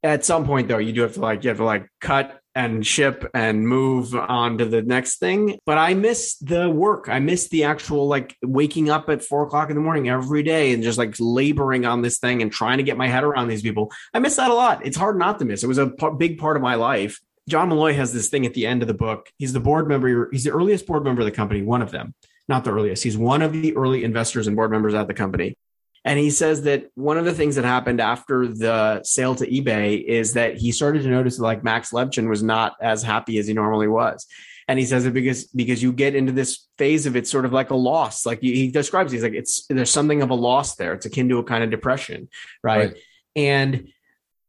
at 0.04 0.24
some 0.24 0.46
point 0.46 0.68
though, 0.68 0.78
you 0.78 0.94
do 0.94 1.02
have 1.02 1.14
to 1.16 1.20
like 1.20 1.44
you 1.44 1.50
have 1.50 1.58
to 1.58 1.64
like 1.64 1.90
cut 2.00 2.40
and 2.54 2.88
ship 2.88 3.30
and 3.34 3.68
move 3.68 4.16
on 4.16 4.60
to 4.60 4.66
the 4.66 4.82
next 4.82 5.18
thing. 5.18 5.58
But 5.66 5.78
I 5.78 5.94
miss 5.94 6.38
the 6.38 6.70
work. 6.70 7.10
I 7.10 7.20
miss 7.20 7.50
the 7.50 7.66
actual 7.66 8.08
like 8.08 8.38
waking 8.42 8.90
up 8.90 9.10
at 9.10 9.24
four 9.24 9.44
o'clock 9.44 9.70
in 9.70 9.76
the 9.76 9.82
morning 9.82 10.08
every 10.08 10.44
day 10.44 10.74
and 10.74 10.82
just 10.82 10.98
like 10.98 11.16
laboring 11.20 11.86
on 11.86 12.02
this 12.02 12.20
thing 12.20 12.42
and 12.42 12.52
trying 12.52 12.78
to 12.78 12.84
get 12.84 12.98
my 12.98 13.08
head 13.08 13.24
around 13.24 13.50
these 13.50 13.62
people. 13.62 13.92
I 14.14 14.20
miss 14.20 14.38
that 14.38 14.52
a 14.52 14.54
lot. 14.54 14.86
It's 14.86 14.96
hard 14.96 15.18
not 15.18 15.40
to 15.40 15.46
miss. 15.46 15.64
It 15.64 15.68
was 15.68 15.80
a 15.80 15.88
p- 15.88 16.10
big 16.18 16.38
part 16.38 16.56
of 16.56 16.64
my 16.64 16.76
life. 16.76 17.20
John 17.48 17.70
Malloy 17.70 17.94
has 17.94 18.12
this 18.12 18.30
thing 18.30 18.46
at 18.46 18.54
the 18.54 18.66
end 18.66 18.82
of 18.82 18.88
the 18.88 18.94
book. 18.94 19.30
He's 19.38 19.54
the 19.54 19.60
board 19.60 19.88
member. 19.88 20.30
He's 20.32 20.44
the 20.44 20.52
earliest 20.52 20.88
board 20.88 21.04
member 21.04 21.22
of 21.22 21.26
the 21.26 21.32
company, 21.32 21.62
one 21.62 21.82
of 21.82 21.92
them, 21.92 22.16
not 22.48 22.64
the 22.64 22.72
earliest. 22.72 23.04
He's 23.04 23.18
one 23.18 23.42
of 23.42 23.54
the 23.54 23.76
early 23.76 24.04
investors 24.04 24.48
and 24.48 24.56
board 24.56 24.72
members 24.72 24.94
at 24.94 25.08
the 25.08 25.14
company. 25.14 25.58
And 26.04 26.20
he 26.20 26.30
says 26.30 26.64
that 26.64 26.92
one 26.94 27.18
of 27.18 27.26
the 27.26 27.34
things 27.34 27.56
that 27.56 27.66
happened 27.66 28.00
after 28.00 28.48
the 28.48 29.02
sale 29.04 29.34
to 29.36 29.48
eBay 29.48 30.04
is 30.04 30.34
that 30.34 30.56
he 30.56 30.72
started 30.72 31.02
to 31.02 31.10
notice 31.10 31.38
that 31.38 31.44
like 31.44 31.64
Max 31.64 31.92
Levchin 31.92 32.30
was 32.30 32.44
not 32.44 32.76
as 32.80 33.02
happy 33.02 33.40
as 33.40 33.48
he 33.48 33.54
normally 33.54 33.88
was. 33.88 34.28
And 34.68 34.78
he 34.80 34.86
says 34.86 35.06
it 35.06 35.14
because 35.14 35.46
because 35.46 35.82
you 35.82 35.92
get 35.92 36.16
into 36.16 36.32
this 36.32 36.68
phase 36.78 37.06
of 37.06 37.16
it's 37.16 37.30
sort 37.30 37.46
of 37.46 37.54
like 37.54 37.72
a 37.72 37.76
loss. 37.76 38.26
Like 38.26 38.40
he 38.42 38.70
describes, 38.70 39.12
he's 39.12 39.24
like 39.24 39.34
it's 39.34 39.66
there's 39.68 39.92
something 39.92 40.22
of 40.22 40.30
a 40.32 40.36
loss 40.36 40.76
there. 40.76 40.94
It's 40.94 41.06
akin 41.06 41.30
to 41.30 41.40
a 41.40 41.44
kind 41.44 41.64
of 41.64 41.70
depression, 41.70 42.30
right? 42.64 42.94
right. 42.94 42.98
And 43.36 43.90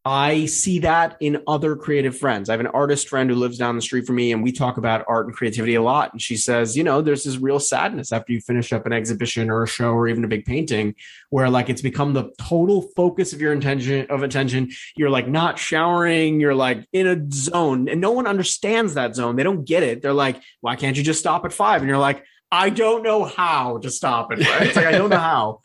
I 0.07 0.47
see 0.47 0.79
that 0.79 1.17
in 1.19 1.43
other 1.49 1.75
creative 1.75 2.17
friends. 2.17 2.49
I 2.49 2.53
have 2.53 2.61
an 2.61 2.69
artist 2.69 3.09
friend 3.09 3.29
who 3.29 3.35
lives 3.35 3.59
down 3.59 3.75
the 3.75 3.83
street 3.83 4.07
from 4.07 4.15
me, 4.15 4.31
and 4.31 4.41
we 4.41 4.53
talk 4.53 4.77
about 4.77 5.05
art 5.09 5.27
and 5.27 5.35
creativity 5.35 5.75
a 5.75 5.83
lot. 5.83 6.13
And 6.13 6.23
she 6.23 6.37
says, 6.37 6.77
you 6.77 6.85
know, 6.85 7.03
there's 7.03 7.25
this 7.25 7.39
real 7.39 7.59
sadness 7.59 8.13
after 8.13 8.33
you 8.33 8.41
finish 8.41 8.73
up 8.73 8.87
an 8.87 8.93
exhibition 8.93 9.51
or 9.51 9.65
a 9.65 9.67
show 9.67 9.91
or 9.91 10.07
even 10.07 10.23
a 10.23 10.29
big 10.29 10.45
painting, 10.45 10.95
where 11.31 11.51
like 11.51 11.69
it's 11.69 11.83
become 11.83 12.13
the 12.13 12.31
total 12.39 12.83
focus 12.95 13.33
of 13.33 13.41
your 13.41 13.53
intention 13.53 14.07
of 14.09 14.23
attention. 14.23 14.71
You're 14.97 15.11
like 15.11 15.27
not 15.27 15.59
showering, 15.59 16.39
you're 16.39 16.55
like 16.55 16.87
in 16.93 17.09
a 17.09 17.27
zone, 17.33 17.89
and 17.89 18.01
no 18.01 18.13
one 18.13 18.29
understands 18.29 18.95
that 18.95 19.17
zone. 19.17 19.35
They 19.35 19.43
don't 19.43 19.65
get 19.65 19.83
it. 19.83 20.03
They're 20.03 20.13
like, 20.13 20.41
why 20.61 20.77
can't 20.77 20.97
you 20.97 21.03
just 21.03 21.19
stop 21.19 21.45
at 21.45 21.53
five? 21.53 21.81
And 21.81 21.89
you're 21.89 21.99
like, 21.99 22.23
I 22.53 22.71
don't 22.71 23.03
know 23.03 23.25
how 23.25 23.79
to 23.79 23.91
stop 23.91 24.31
it. 24.31 24.39
Right? 24.39 24.69
It's 24.69 24.77
like 24.77 24.87
I 24.87 24.93
don't 24.93 25.11
know 25.11 25.19
how. 25.33 25.63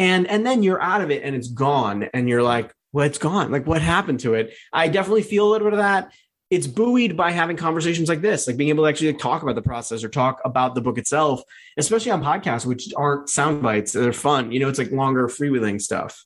And 0.00 0.26
and 0.26 0.44
then 0.44 0.64
you're 0.64 0.82
out 0.82 1.00
of 1.00 1.12
it 1.12 1.22
and 1.22 1.36
it's 1.36 1.46
gone, 1.46 2.08
and 2.12 2.28
you're 2.28 2.42
like, 2.42 2.74
well, 2.94 3.04
it's 3.04 3.18
gone. 3.18 3.50
Like 3.50 3.66
what 3.66 3.82
happened 3.82 4.20
to 4.20 4.34
it? 4.34 4.54
I 4.72 4.86
definitely 4.86 5.24
feel 5.24 5.48
a 5.48 5.50
little 5.50 5.66
bit 5.66 5.72
of 5.72 5.80
that. 5.80 6.12
It's 6.48 6.68
buoyed 6.68 7.16
by 7.16 7.32
having 7.32 7.56
conversations 7.56 8.08
like 8.08 8.20
this, 8.20 8.46
like 8.46 8.56
being 8.56 8.68
able 8.68 8.84
to 8.84 8.88
actually 8.88 9.12
talk 9.14 9.42
about 9.42 9.56
the 9.56 9.62
process 9.62 10.04
or 10.04 10.08
talk 10.08 10.40
about 10.44 10.76
the 10.76 10.80
book 10.80 10.96
itself, 10.96 11.42
especially 11.76 12.12
on 12.12 12.22
podcasts, 12.22 12.64
which 12.64 12.94
aren't 12.96 13.28
sound 13.28 13.62
bites. 13.62 13.92
They're 13.92 14.12
fun. 14.12 14.52
You 14.52 14.60
know, 14.60 14.68
it's 14.68 14.78
like 14.78 14.92
longer 14.92 15.26
freewheeling 15.26 15.82
stuff. 15.82 16.24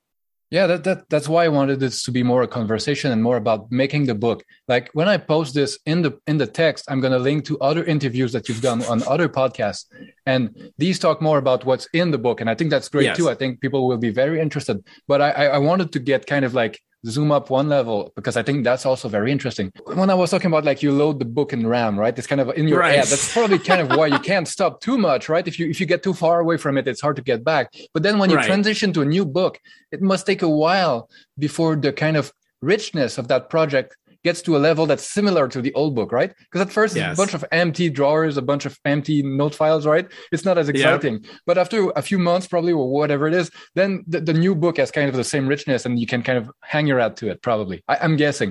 Yeah, 0.51 0.67
that, 0.67 0.85
that 0.85 1.11
that's 1.11 1.29
why 1.29 1.45
I 1.45 1.49
wanted 1.49 1.79
this 1.79 2.03
to 2.05 2.11
be 2.11 2.23
more 2.23 2.43
a 2.43 2.49
conversation 2.49 3.13
and 3.13 3.23
more 3.23 3.37
about 3.37 3.71
making 3.71 4.07
the 4.07 4.15
book. 4.15 4.43
Like 4.67 4.89
when 4.95 5.07
I 5.07 5.19
post 5.19 5.55
this 5.55 5.79
in 5.85 6.01
the 6.01 6.19
in 6.27 6.39
the 6.39 6.47
text, 6.47 6.87
I'm 6.89 7.01
gonna 7.01 7.19
link 7.19 7.45
to 7.47 7.59
other 7.59 7.85
interviews 7.85 8.33
that 8.33 8.49
you've 8.49 8.63
done 8.63 8.83
on 8.85 9.03
other 9.07 9.29
podcasts. 9.29 9.85
And 10.25 10.73
these 10.79 10.99
talk 10.99 11.21
more 11.21 11.37
about 11.37 11.67
what's 11.67 11.87
in 11.93 12.11
the 12.11 12.19
book. 12.19 12.41
And 12.41 12.49
I 12.49 12.55
think 12.55 12.71
that's 12.71 12.89
great 12.89 13.05
yes. 13.05 13.17
too. 13.19 13.29
I 13.29 13.35
think 13.35 13.61
people 13.61 13.87
will 13.87 13.99
be 13.99 14.11
very 14.11 14.41
interested. 14.41 14.83
But 15.07 15.21
I, 15.21 15.31
I 15.31 15.59
wanted 15.59 15.93
to 15.93 15.99
get 15.99 16.27
kind 16.27 16.47
of 16.47 16.55
like 16.55 16.81
zoom 17.07 17.31
up 17.31 17.51
one 17.51 17.69
level 17.69 18.13
because 18.17 18.37
I 18.37 18.43
think 18.43 18.65
that's 18.65 18.85
also 18.85 19.09
very 19.09 19.31
interesting. 19.31 19.73
When 19.85 20.11
I 20.11 20.15
was 20.15 20.31
talking 20.31 20.49
about 20.49 20.65
like 20.65 20.83
you 20.83 20.93
load 20.93 21.19
the 21.19 21.25
book 21.25 21.53
in 21.53 21.67
RAM, 21.67 21.99
right? 21.99 22.17
It's 22.17 22.27
kind 22.27 22.41
of 22.41 22.51
in 22.57 22.67
your 22.67 22.81
right. 22.81 22.97
head. 22.97 23.07
That's 23.07 23.33
probably 23.33 23.59
kind 23.59 23.81
of 23.81 23.97
why 23.97 24.09
you 24.09 24.19
can't 24.19 24.49
stop 24.57 24.81
too 24.81 24.99
much, 24.99 25.29
right? 25.29 25.47
If 25.47 25.59
you 25.59 25.69
if 25.69 25.81
you 25.81 25.87
get 25.87 26.03
too 26.03 26.15
far 26.15 26.41
away 26.41 26.57
from 26.57 26.77
it, 26.77 26.89
it's 26.89 27.01
hard 27.01 27.17
to 27.17 27.23
get 27.23 27.45
back. 27.45 27.73
But 27.95 28.03
then 28.03 28.19
when 28.19 28.31
you 28.31 28.37
right. 28.37 28.47
transition 28.47 28.93
to 28.95 29.03
a 29.03 29.05
new 29.05 29.25
book, 29.25 29.61
it 29.93 30.03
must 30.03 30.27
take 30.27 30.43
a 30.43 30.49
while 30.49 31.09
before 31.39 31.77
the 31.77 31.93
kind 31.93 32.17
of 32.17 32.33
richness 32.61 33.19
of 33.19 33.29
that 33.29 33.49
project 33.51 33.97
gets 34.29 34.43
to 34.43 34.57
a 34.59 34.61
level 34.69 34.85
that's 34.85 35.07
similar 35.19 35.49
to 35.49 35.63
the 35.63 35.73
old 35.81 35.95
book, 35.95 36.11
right? 36.13 36.33
Because 36.39 36.61
at 36.67 36.71
first 36.71 36.95
yes. 36.95 37.11
it's 37.11 37.19
a 37.19 37.23
bunch 37.23 37.35
of 37.39 37.45
empty 37.51 37.89
drawers, 37.99 38.37
a 38.37 38.43
bunch 38.43 38.67
of 38.67 38.79
empty 38.85 39.23
note 39.23 39.55
files, 39.55 39.87
right? 39.87 40.07
It's 40.33 40.45
not 40.45 40.59
as 40.59 40.69
exciting. 40.69 41.15
Yep. 41.15 41.33
But 41.47 41.57
after 41.57 41.91
a 41.97 42.03
few 42.03 42.19
months, 42.19 42.47
probably, 42.47 42.73
or 42.73 42.87
whatever 42.91 43.27
it 43.27 43.33
is, 43.33 43.51
then 43.75 44.05
the, 44.07 44.21
the, 44.21 44.35
new 44.35 44.55
book 44.55 44.77
has 44.77 44.91
kind 44.91 45.09
of 45.09 45.17
the 45.17 45.25
same 45.25 45.49
richness 45.49 45.87
and 45.87 45.99
you 45.99 46.07
can 46.07 46.23
kind 46.23 46.39
of 46.39 46.51
hang 46.63 46.87
your 46.87 47.01
hat 47.01 47.17
to 47.21 47.31
it, 47.31 47.41
probably. 47.41 47.83
I, 47.89 47.97
am 48.05 48.17
guessing. 48.17 48.51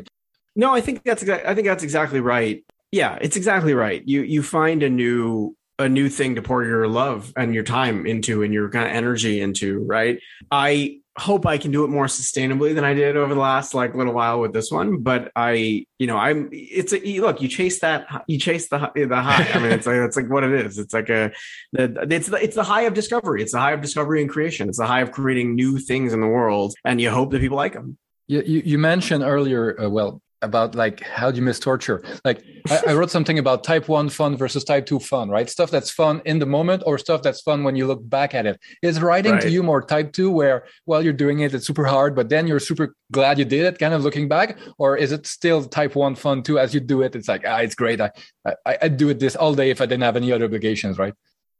No, 0.55 0.73
I 0.73 0.81
think 0.81 1.03
that's 1.03 1.23
I 1.29 1.53
think 1.53 1.67
that's 1.67 1.83
exactly 1.83 2.21
right. 2.21 2.63
Yeah, 2.91 3.19
it's 3.21 3.37
exactly 3.37 3.75
right. 3.75 4.01
You 4.05 4.23
you 4.23 4.41
find 4.41 4.81
a 4.81 4.89
new 4.89 5.55
a 5.79 5.87
new 5.87 6.09
thing 6.09 6.35
to 6.35 6.41
pour 6.41 6.63
your 6.63 6.87
love 6.87 7.31
and 7.35 7.53
your 7.53 7.63
time 7.63 8.05
into 8.05 8.43
and 8.43 8.53
your 8.53 8.69
kind 8.69 8.85
of 8.85 8.91
energy 8.91 9.41
into, 9.41 9.79
right? 9.83 10.19
I 10.51 11.01
hope 11.17 11.47
I 11.47 11.57
can 11.57 11.71
do 11.71 11.83
it 11.83 11.87
more 11.87 12.05
sustainably 12.05 12.75
than 12.75 12.83
I 12.83 12.93
did 12.93 13.17
over 13.17 13.33
the 13.33 13.39
last 13.39 13.73
like 13.73 13.95
little 13.95 14.13
while 14.13 14.39
with 14.39 14.53
this 14.53 14.71
one. 14.71 14.99
But 15.01 15.31
I, 15.35 15.85
you 15.97 16.07
know, 16.07 16.17
I'm. 16.17 16.49
It's 16.51 16.93
a 16.93 17.19
look. 17.19 17.41
You 17.41 17.47
chase 17.47 17.79
that. 17.79 18.23
You 18.27 18.39
chase 18.39 18.69
the 18.69 18.91
the 18.95 19.21
high. 19.21 19.47
I 19.53 19.59
mean, 19.59 19.71
it's 19.71 19.87
like 19.87 19.97
it's 19.97 20.15
like 20.15 20.29
what 20.29 20.43
it 20.43 20.65
is. 20.65 20.77
It's 20.77 20.93
like 20.93 21.09
a. 21.09 21.31
It's 21.73 22.27
the 22.29 22.37
it's 22.43 22.55
the 22.55 22.63
high 22.63 22.83
of 22.83 22.93
discovery. 22.93 23.41
It's 23.41 23.51
the 23.51 23.59
high 23.59 23.73
of 23.73 23.81
discovery 23.81 24.21
and 24.21 24.29
creation. 24.29 24.69
It's 24.69 24.77
the 24.77 24.87
high 24.87 25.01
of 25.01 25.11
creating 25.11 25.55
new 25.55 25.79
things 25.79 26.13
in 26.13 26.21
the 26.21 26.27
world, 26.27 26.75
and 26.85 27.01
you 27.01 27.09
hope 27.09 27.31
that 27.31 27.41
people 27.41 27.57
like 27.57 27.73
them. 27.73 27.97
You, 28.27 28.43
you, 28.45 28.61
you 28.65 28.77
mentioned 28.77 29.23
earlier, 29.23 29.81
uh, 29.81 29.89
well, 29.89 30.21
about 30.41 30.75
like 30.75 31.01
how 31.01 31.31
do 31.31 31.37
you 31.37 31.41
miss 31.41 31.59
torture? 31.59 32.03
Like 32.23 32.43
I, 32.69 32.81
I, 32.89 32.93
wrote 32.93 33.09
something 33.09 33.39
about 33.39 33.63
type 33.63 33.87
1 33.87 34.09
fun 34.09 34.37
versus 34.37 34.63
type 34.63 34.85
2 34.85 34.99
fun 34.99 35.29
right? 35.29 35.49
Stuff 35.49 35.71
that's 35.71 35.89
fun 35.89 36.21
in 36.25 36.39
the 36.39 36.45
moment 36.45 36.83
or 36.85 36.97
stuff 36.97 37.21
that's 37.21 37.41
fun 37.41 37.63
when 37.63 37.75
you 37.75 37.87
look 37.87 38.07
back 38.07 38.35
at 38.35 38.45
it. 38.45 38.59
Is 38.81 39.01
writing 39.01 39.33
right. 39.33 39.41
to 39.41 39.49
you 39.49 39.63
more 39.63 39.81
type 39.81 40.13
2 40.13 40.29
where 40.31 40.65
while 40.85 41.03
you're 41.03 41.13
doing 41.13 41.39
it 41.39 41.53
it's 41.53 41.65
super 41.65 41.85
hard 41.85 42.15
but 42.15 42.29
then 42.29 42.47
you're 42.47 42.59
super 42.59 42.95
glad 43.11 43.39
you 43.39 43.45
did 43.45 43.65
it 43.65 43.79
kind 43.79 43.93
of 43.93 44.03
looking 44.03 44.27
back? 44.27 44.57
Or 44.77 44.95
is 44.95 45.11
it 45.11 45.25
still 45.25 45.63
type 45.63 45.95
1 45.95 46.15
fun 46.15 46.43
too? 46.43 46.59
As 46.59 46.73
you 46.73 46.79
do 46.79 47.01
it 47.01 47.15
it's 47.15 47.27
like 47.27 47.43
ah 47.45 47.57
it's 47.57 47.75
great. 47.75 47.99
I 48.01 48.11
i 48.65 48.77
i'd 48.83 48.97
do 48.97 49.09
it 49.09 49.19
this 49.19 49.35
all 49.35 49.53
day 49.53 49.69
if 49.71 49.81
i 49.81 49.85
didn't 49.85 50.03
have 50.03 50.15
any 50.15 50.31
other 50.31 50.45
obligations 50.45 50.97
right? 50.97 51.13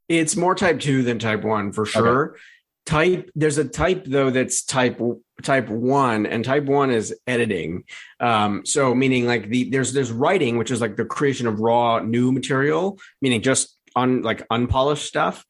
It's 0.08 0.38
more 0.38 0.56
type 0.56 0.80
2 0.80 1.04
than 1.04 1.20
type 1.20 1.44
1 1.44 1.74
for 1.74 1.86
sure. 1.86 2.32
okay 2.32 2.40
type 2.88 3.30
there's 3.36 3.58
a 3.58 3.66
type 3.66 4.06
though 4.06 4.30
that's 4.30 4.64
type 4.64 5.00
type 5.44 5.68
one 5.70 6.26
and 6.26 6.44
type 6.44 6.64
one 6.64 6.90
is 6.90 7.14
editing. 7.28 7.84
Um 8.20 8.66
so 8.66 8.96
meaning 8.96 9.28
like 9.28 9.50
the 9.50 9.70
there's 9.70 9.94
there's 9.94 10.12
writing 10.12 10.58
which 10.58 10.72
is 10.72 10.82
like 10.82 10.96
the 10.96 11.06
creation 11.06 11.48
of 11.48 11.60
raw 11.60 12.00
new 12.00 12.32
material 12.32 12.98
meaning 13.22 13.42
just 13.42 13.78
on 13.96 14.22
like 14.22 14.48
unpolished 14.50 15.06
stuff 15.06 15.46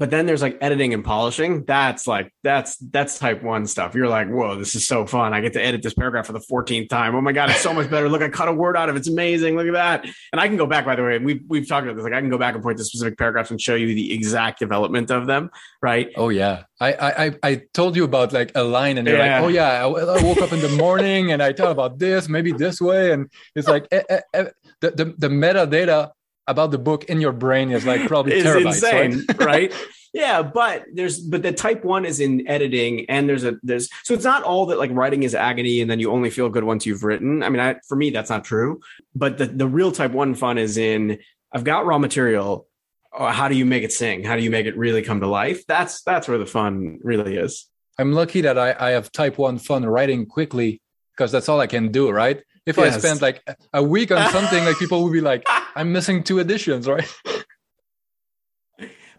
but 0.00 0.10
then 0.10 0.24
there's 0.24 0.40
like 0.40 0.56
editing 0.62 0.94
and 0.94 1.04
polishing. 1.04 1.62
That's 1.66 2.06
like 2.06 2.32
that's 2.42 2.78
that's 2.78 3.18
type 3.18 3.42
one 3.42 3.66
stuff. 3.66 3.94
You're 3.94 4.08
like, 4.08 4.28
whoa, 4.28 4.56
this 4.56 4.74
is 4.74 4.86
so 4.86 5.06
fun. 5.06 5.34
I 5.34 5.42
get 5.42 5.52
to 5.52 5.62
edit 5.62 5.82
this 5.82 5.92
paragraph 5.92 6.26
for 6.26 6.32
the 6.32 6.40
14th 6.40 6.88
time. 6.88 7.14
Oh 7.14 7.20
my 7.20 7.32
god, 7.32 7.50
it's 7.50 7.60
so 7.60 7.74
much 7.74 7.90
better. 7.90 8.08
Look, 8.08 8.22
I 8.22 8.30
cut 8.30 8.48
a 8.48 8.52
word 8.52 8.78
out 8.78 8.88
of 8.88 8.96
it. 8.96 9.00
It's 9.00 9.08
amazing. 9.08 9.56
Look 9.56 9.66
at 9.66 9.74
that. 9.74 10.06
And 10.32 10.40
I 10.40 10.48
can 10.48 10.56
go 10.56 10.64
back, 10.66 10.86
by 10.86 10.96
the 10.96 11.02
way, 11.02 11.18
we've 11.18 11.42
we've 11.46 11.68
talked 11.68 11.86
about 11.86 11.96
this. 11.96 12.02
Like 12.02 12.14
I 12.14 12.20
can 12.20 12.30
go 12.30 12.38
back 12.38 12.54
and 12.54 12.62
point 12.64 12.78
to 12.78 12.84
specific 12.84 13.18
paragraphs 13.18 13.50
and 13.50 13.60
show 13.60 13.74
you 13.74 13.94
the 13.94 14.14
exact 14.14 14.58
development 14.58 15.10
of 15.10 15.26
them. 15.26 15.50
Right. 15.82 16.08
Oh 16.16 16.30
yeah. 16.30 16.64
I 16.80 16.94
I 16.94 17.38
I 17.42 17.62
told 17.74 17.94
you 17.94 18.04
about 18.04 18.32
like 18.32 18.52
a 18.54 18.64
line, 18.64 18.96
and 18.96 19.06
you're 19.06 19.18
yeah. 19.18 19.40
like, 19.40 19.44
oh 19.44 19.48
yeah, 19.48 19.84
I, 19.84 19.86
I, 19.86 20.22
woke 20.22 20.40
up 20.40 20.52
in 20.54 20.60
the 20.60 20.70
morning 20.70 21.30
and 21.30 21.42
I 21.42 21.52
thought 21.52 21.72
about 21.72 21.98
this, 21.98 22.26
maybe 22.26 22.52
this 22.52 22.80
way, 22.80 23.12
and 23.12 23.30
it's 23.54 23.68
like 23.68 23.86
eh, 23.92 24.02
eh, 24.08 24.20
eh, 24.32 24.44
the, 24.80 24.90
the 24.92 25.04
the 25.18 25.28
metadata 25.28 26.12
about 26.46 26.70
the 26.70 26.78
book 26.78 27.04
in 27.04 27.20
your 27.20 27.32
brain 27.32 27.70
is 27.70 27.84
like 27.86 28.06
probably 28.08 28.32
terabytes, 28.42 28.66
insane, 28.66 29.24
right? 29.28 29.40
right? 29.40 29.74
yeah, 30.12 30.42
but 30.42 30.84
there's 30.92 31.20
but 31.20 31.42
the 31.42 31.52
type 31.52 31.84
one 31.84 32.04
is 32.04 32.20
in 32.20 32.46
editing, 32.48 33.08
and 33.08 33.28
there's 33.28 33.44
a 33.44 33.56
there's 33.62 33.88
so 34.02 34.14
it's 34.14 34.24
not 34.24 34.42
all 34.42 34.66
that 34.66 34.78
like 34.78 34.90
writing 34.92 35.22
is 35.22 35.34
agony, 35.34 35.80
and 35.80 35.90
then 35.90 36.00
you 36.00 36.10
only 36.10 36.30
feel 36.30 36.48
good 36.48 36.64
once 36.64 36.84
you've 36.86 37.04
written. 37.04 37.42
I 37.42 37.48
mean, 37.48 37.60
I, 37.60 37.76
for 37.88 37.96
me, 37.96 38.10
that's 38.10 38.30
not 38.30 38.44
true. 38.44 38.80
But 39.14 39.38
the 39.38 39.46
the 39.46 39.68
real 39.68 39.92
type 39.92 40.12
one 40.12 40.34
fun 40.34 40.58
is 40.58 40.76
in 40.76 41.18
I've 41.52 41.64
got 41.64 41.86
raw 41.86 41.98
material. 41.98 42.66
Oh, 43.12 43.26
how 43.26 43.48
do 43.48 43.56
you 43.56 43.66
make 43.66 43.82
it 43.82 43.92
sing? 43.92 44.22
How 44.22 44.36
do 44.36 44.42
you 44.42 44.50
make 44.50 44.66
it 44.66 44.76
really 44.76 45.02
come 45.02 45.20
to 45.20 45.26
life? 45.26 45.66
That's 45.66 46.02
that's 46.02 46.28
where 46.28 46.38
the 46.38 46.46
fun 46.46 46.98
really 47.02 47.36
is. 47.36 47.66
I'm 47.98 48.12
lucky 48.12 48.40
that 48.42 48.58
I, 48.58 48.74
I 48.78 48.90
have 48.90 49.12
type 49.12 49.36
one 49.36 49.58
fun 49.58 49.84
writing 49.84 50.26
quickly 50.26 50.80
because 51.14 51.30
that's 51.30 51.48
all 51.48 51.60
I 51.60 51.66
can 51.66 51.92
do, 51.92 52.10
right? 52.10 52.42
If 52.70 52.76
yes. 52.76 52.96
I 52.96 52.98
spent 52.98 53.20
like 53.20 53.42
a 53.72 53.82
week 53.82 54.10
on 54.10 54.30
something, 54.30 54.64
like 54.64 54.78
people 54.78 55.02
would 55.04 55.12
be 55.12 55.20
like, 55.20 55.44
I'm 55.74 55.92
missing 55.92 56.22
two 56.22 56.38
editions, 56.38 56.86
right? 56.88 57.06
but 57.28 57.44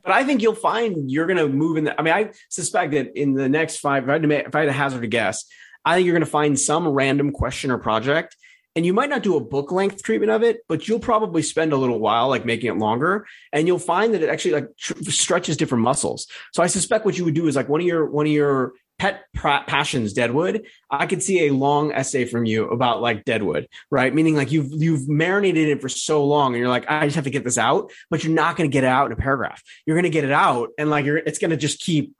I 0.06 0.24
think 0.24 0.42
you'll 0.42 0.56
find 0.56 1.12
you're 1.12 1.28
going 1.28 1.38
to 1.38 1.48
move 1.48 1.78
in. 1.78 1.84
The, 1.86 2.00
I 2.00 2.04
mean, 2.04 2.14
I 2.14 2.32
suspect 2.50 2.94
that 2.94 3.20
in 3.20 3.34
the 3.34 3.50
next 3.50 3.78
five, 3.78 4.04
if 4.04 4.10
I 4.10 4.14
had 4.14 4.22
to, 4.22 4.28
make, 4.28 4.48
if 4.48 4.56
I 4.56 4.62
had 4.62 4.66
to 4.66 4.72
hazard 4.72 5.04
a 5.04 5.08
guess, 5.08 5.46
I 5.86 5.96
think 5.96 6.06
you're 6.06 6.14
going 6.14 6.26
to 6.26 6.32
find 6.32 6.60
some 6.60 6.88
random 6.88 7.32
question 7.32 7.72
or 7.72 7.78
project, 7.78 8.36
and 8.76 8.86
you 8.86 8.94
might 8.94 9.10
not 9.10 9.24
do 9.24 9.36
a 9.36 9.42
book 9.42 9.72
length 9.72 10.02
treatment 10.02 10.32
of 10.32 10.44
it, 10.44 10.62
but 10.70 10.88
you'll 10.88 11.00
probably 11.00 11.42
spend 11.42 11.74
a 11.74 11.78
little 11.78 12.00
while 12.00 12.30
like 12.30 12.46
making 12.46 12.70
it 12.70 12.78
longer, 12.78 13.28
and 13.52 13.68
you'll 13.68 13.80
find 13.80 14.14
that 14.14 14.24
it 14.24 14.30
actually 14.30 14.54
like 14.54 14.78
tr- 14.78 14.94
stretches 15.10 15.58
different 15.58 15.84
muscles. 15.84 16.28
So 16.54 16.64
I 16.64 16.68
suspect 16.68 17.06
what 17.06 17.18
you 17.18 17.26
would 17.26 17.34
do 17.34 17.48
is 17.48 17.56
like 17.56 17.68
one 17.68 17.82
of 17.82 17.88
your 17.88 18.10
one 18.10 18.26
of 18.26 18.32
your 18.32 18.74
pet 19.02 19.26
passions 19.34 20.14
Deadwood, 20.14 20.68
I 20.92 21.08
could 21.08 21.24
see 21.24 21.48
a 21.48 21.54
long 21.54 21.92
essay 21.92 22.26
from 22.26 22.46
you 22.46 22.70
about 22.70 23.02
like 23.02 23.26
Deadwood, 23.26 23.68
right? 23.90 24.14
Meaning 24.14 24.36
like 24.36 24.52
you've 24.52 24.72
you've 24.72 25.10
marinated 25.10 25.70
it 25.70 25.82
for 25.82 25.90
so 25.90 26.24
long, 26.24 26.54
and 26.54 26.60
you're 26.60 26.70
like, 26.70 26.86
I 26.88 27.06
just 27.06 27.16
have 27.16 27.24
to 27.24 27.32
get 27.32 27.44
this 27.44 27.58
out, 27.58 27.92
but 28.12 28.24
you're 28.24 28.32
not 28.32 28.58
going 28.58 28.70
to 28.70 28.72
get 28.74 28.84
it 28.84 28.88
out 28.88 29.08
in 29.08 29.12
a 29.12 29.16
paragraph. 29.16 29.64
You're 29.88 29.96
going 29.96 30.04
to 30.04 30.12
get 30.12 30.24
it 30.24 30.32
out, 30.32 30.70
and 30.78 30.92
like 30.92 31.06
you're 31.06 31.18
it's 31.18 31.40
going 31.40 31.50
to 31.50 31.58
just 31.58 31.80
keep 31.80 32.16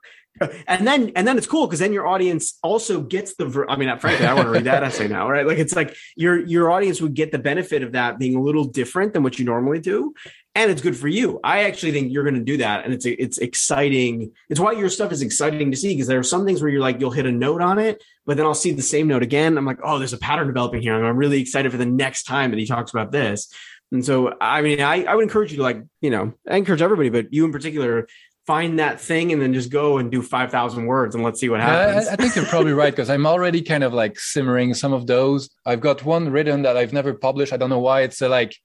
and 0.66 0.86
then 0.86 1.12
and 1.14 1.26
then 1.26 1.36
it's 1.36 1.46
cool 1.46 1.66
because 1.66 1.80
then 1.80 1.92
your 1.92 2.06
audience 2.06 2.58
also 2.62 3.00
gets 3.02 3.34
the 3.36 3.66
i 3.68 3.76
mean 3.76 3.96
frankly 3.98 4.26
i 4.26 4.32
want 4.32 4.46
to 4.46 4.50
read 4.50 4.64
that 4.64 4.82
essay 4.84 5.06
now 5.06 5.28
right? 5.28 5.46
Like 5.46 5.58
it's 5.58 5.76
like 5.76 5.96
your 6.16 6.38
your 6.38 6.70
audience 6.70 7.00
would 7.00 7.14
get 7.14 7.32
the 7.32 7.38
benefit 7.38 7.82
of 7.82 7.92
that 7.92 8.18
being 8.18 8.34
a 8.34 8.42
little 8.42 8.64
different 8.64 9.12
than 9.12 9.22
what 9.22 9.38
you 9.38 9.44
normally 9.44 9.80
do 9.80 10.14
and 10.54 10.70
it's 10.70 10.82
good 10.82 10.96
for 10.96 11.08
you. 11.08 11.40
I 11.42 11.64
actually 11.64 11.92
think 11.92 12.12
you're 12.12 12.24
going 12.24 12.34
to 12.34 12.44
do 12.44 12.58
that 12.58 12.84
and 12.84 12.92
it's 12.92 13.06
it's 13.06 13.38
exciting. 13.38 14.32
It's 14.50 14.60
why 14.60 14.72
your 14.72 14.90
stuff 14.90 15.10
is 15.10 15.22
exciting 15.22 15.70
to 15.70 15.76
see 15.76 15.94
because 15.94 16.06
there 16.06 16.18
are 16.18 16.24
some 16.24 16.44
things 16.44 16.60
where 16.60 16.70
you're 16.70 16.80
like 16.80 17.00
you'll 17.00 17.10
hit 17.10 17.26
a 17.26 17.32
note 17.32 17.62
on 17.62 17.78
it 17.78 18.02
but 18.26 18.36
then 18.36 18.46
i'll 18.46 18.54
see 18.54 18.72
the 18.72 18.82
same 18.82 19.08
note 19.08 19.22
again 19.22 19.56
i'm 19.56 19.64
like 19.64 19.78
oh 19.82 19.98
there's 19.98 20.12
a 20.12 20.18
pattern 20.18 20.46
developing 20.46 20.82
here 20.82 20.94
i'm 20.94 21.16
really 21.16 21.40
excited 21.40 21.72
for 21.72 21.78
the 21.78 21.86
next 21.86 22.24
time 22.24 22.50
that 22.50 22.58
he 22.58 22.66
talks 22.66 22.90
about 22.90 23.12
this. 23.12 23.52
And 23.90 24.04
so 24.04 24.34
i 24.40 24.62
mean 24.62 24.80
i, 24.80 25.04
I 25.04 25.14
would 25.14 25.22
encourage 25.22 25.52
you 25.52 25.58
to 25.58 25.62
like 25.62 25.82
you 26.00 26.10
know 26.10 26.32
i 26.48 26.56
encourage 26.56 26.82
everybody 26.82 27.10
but 27.10 27.32
you 27.32 27.44
in 27.44 27.52
particular 27.52 28.08
find 28.46 28.78
that 28.78 29.00
thing 29.00 29.32
and 29.32 29.40
then 29.40 29.54
just 29.54 29.70
go 29.70 29.98
and 29.98 30.10
do 30.10 30.20
5000 30.20 30.86
words 30.86 31.14
and 31.14 31.22
let's 31.22 31.38
see 31.38 31.48
what 31.48 31.60
happens 31.60 32.08
I, 32.08 32.14
I 32.14 32.16
think 32.16 32.34
you're 32.34 32.44
probably 32.44 32.72
right 32.72 32.92
because 32.92 33.08
i'm 33.08 33.26
already 33.26 33.62
kind 33.62 33.84
of 33.84 33.92
like 33.92 34.18
simmering 34.18 34.74
some 34.74 34.92
of 34.92 35.06
those. 35.06 35.48
I've 35.64 35.80
got 35.80 36.04
one 36.04 36.28
written 36.30 36.62
that 36.62 36.76
i've 36.76 36.92
never 36.92 37.14
published. 37.14 37.52
I 37.52 37.56
don't 37.56 37.70
know 37.70 37.78
why. 37.78 38.02
It's 38.02 38.20
uh, 38.20 38.28
like 38.28 38.56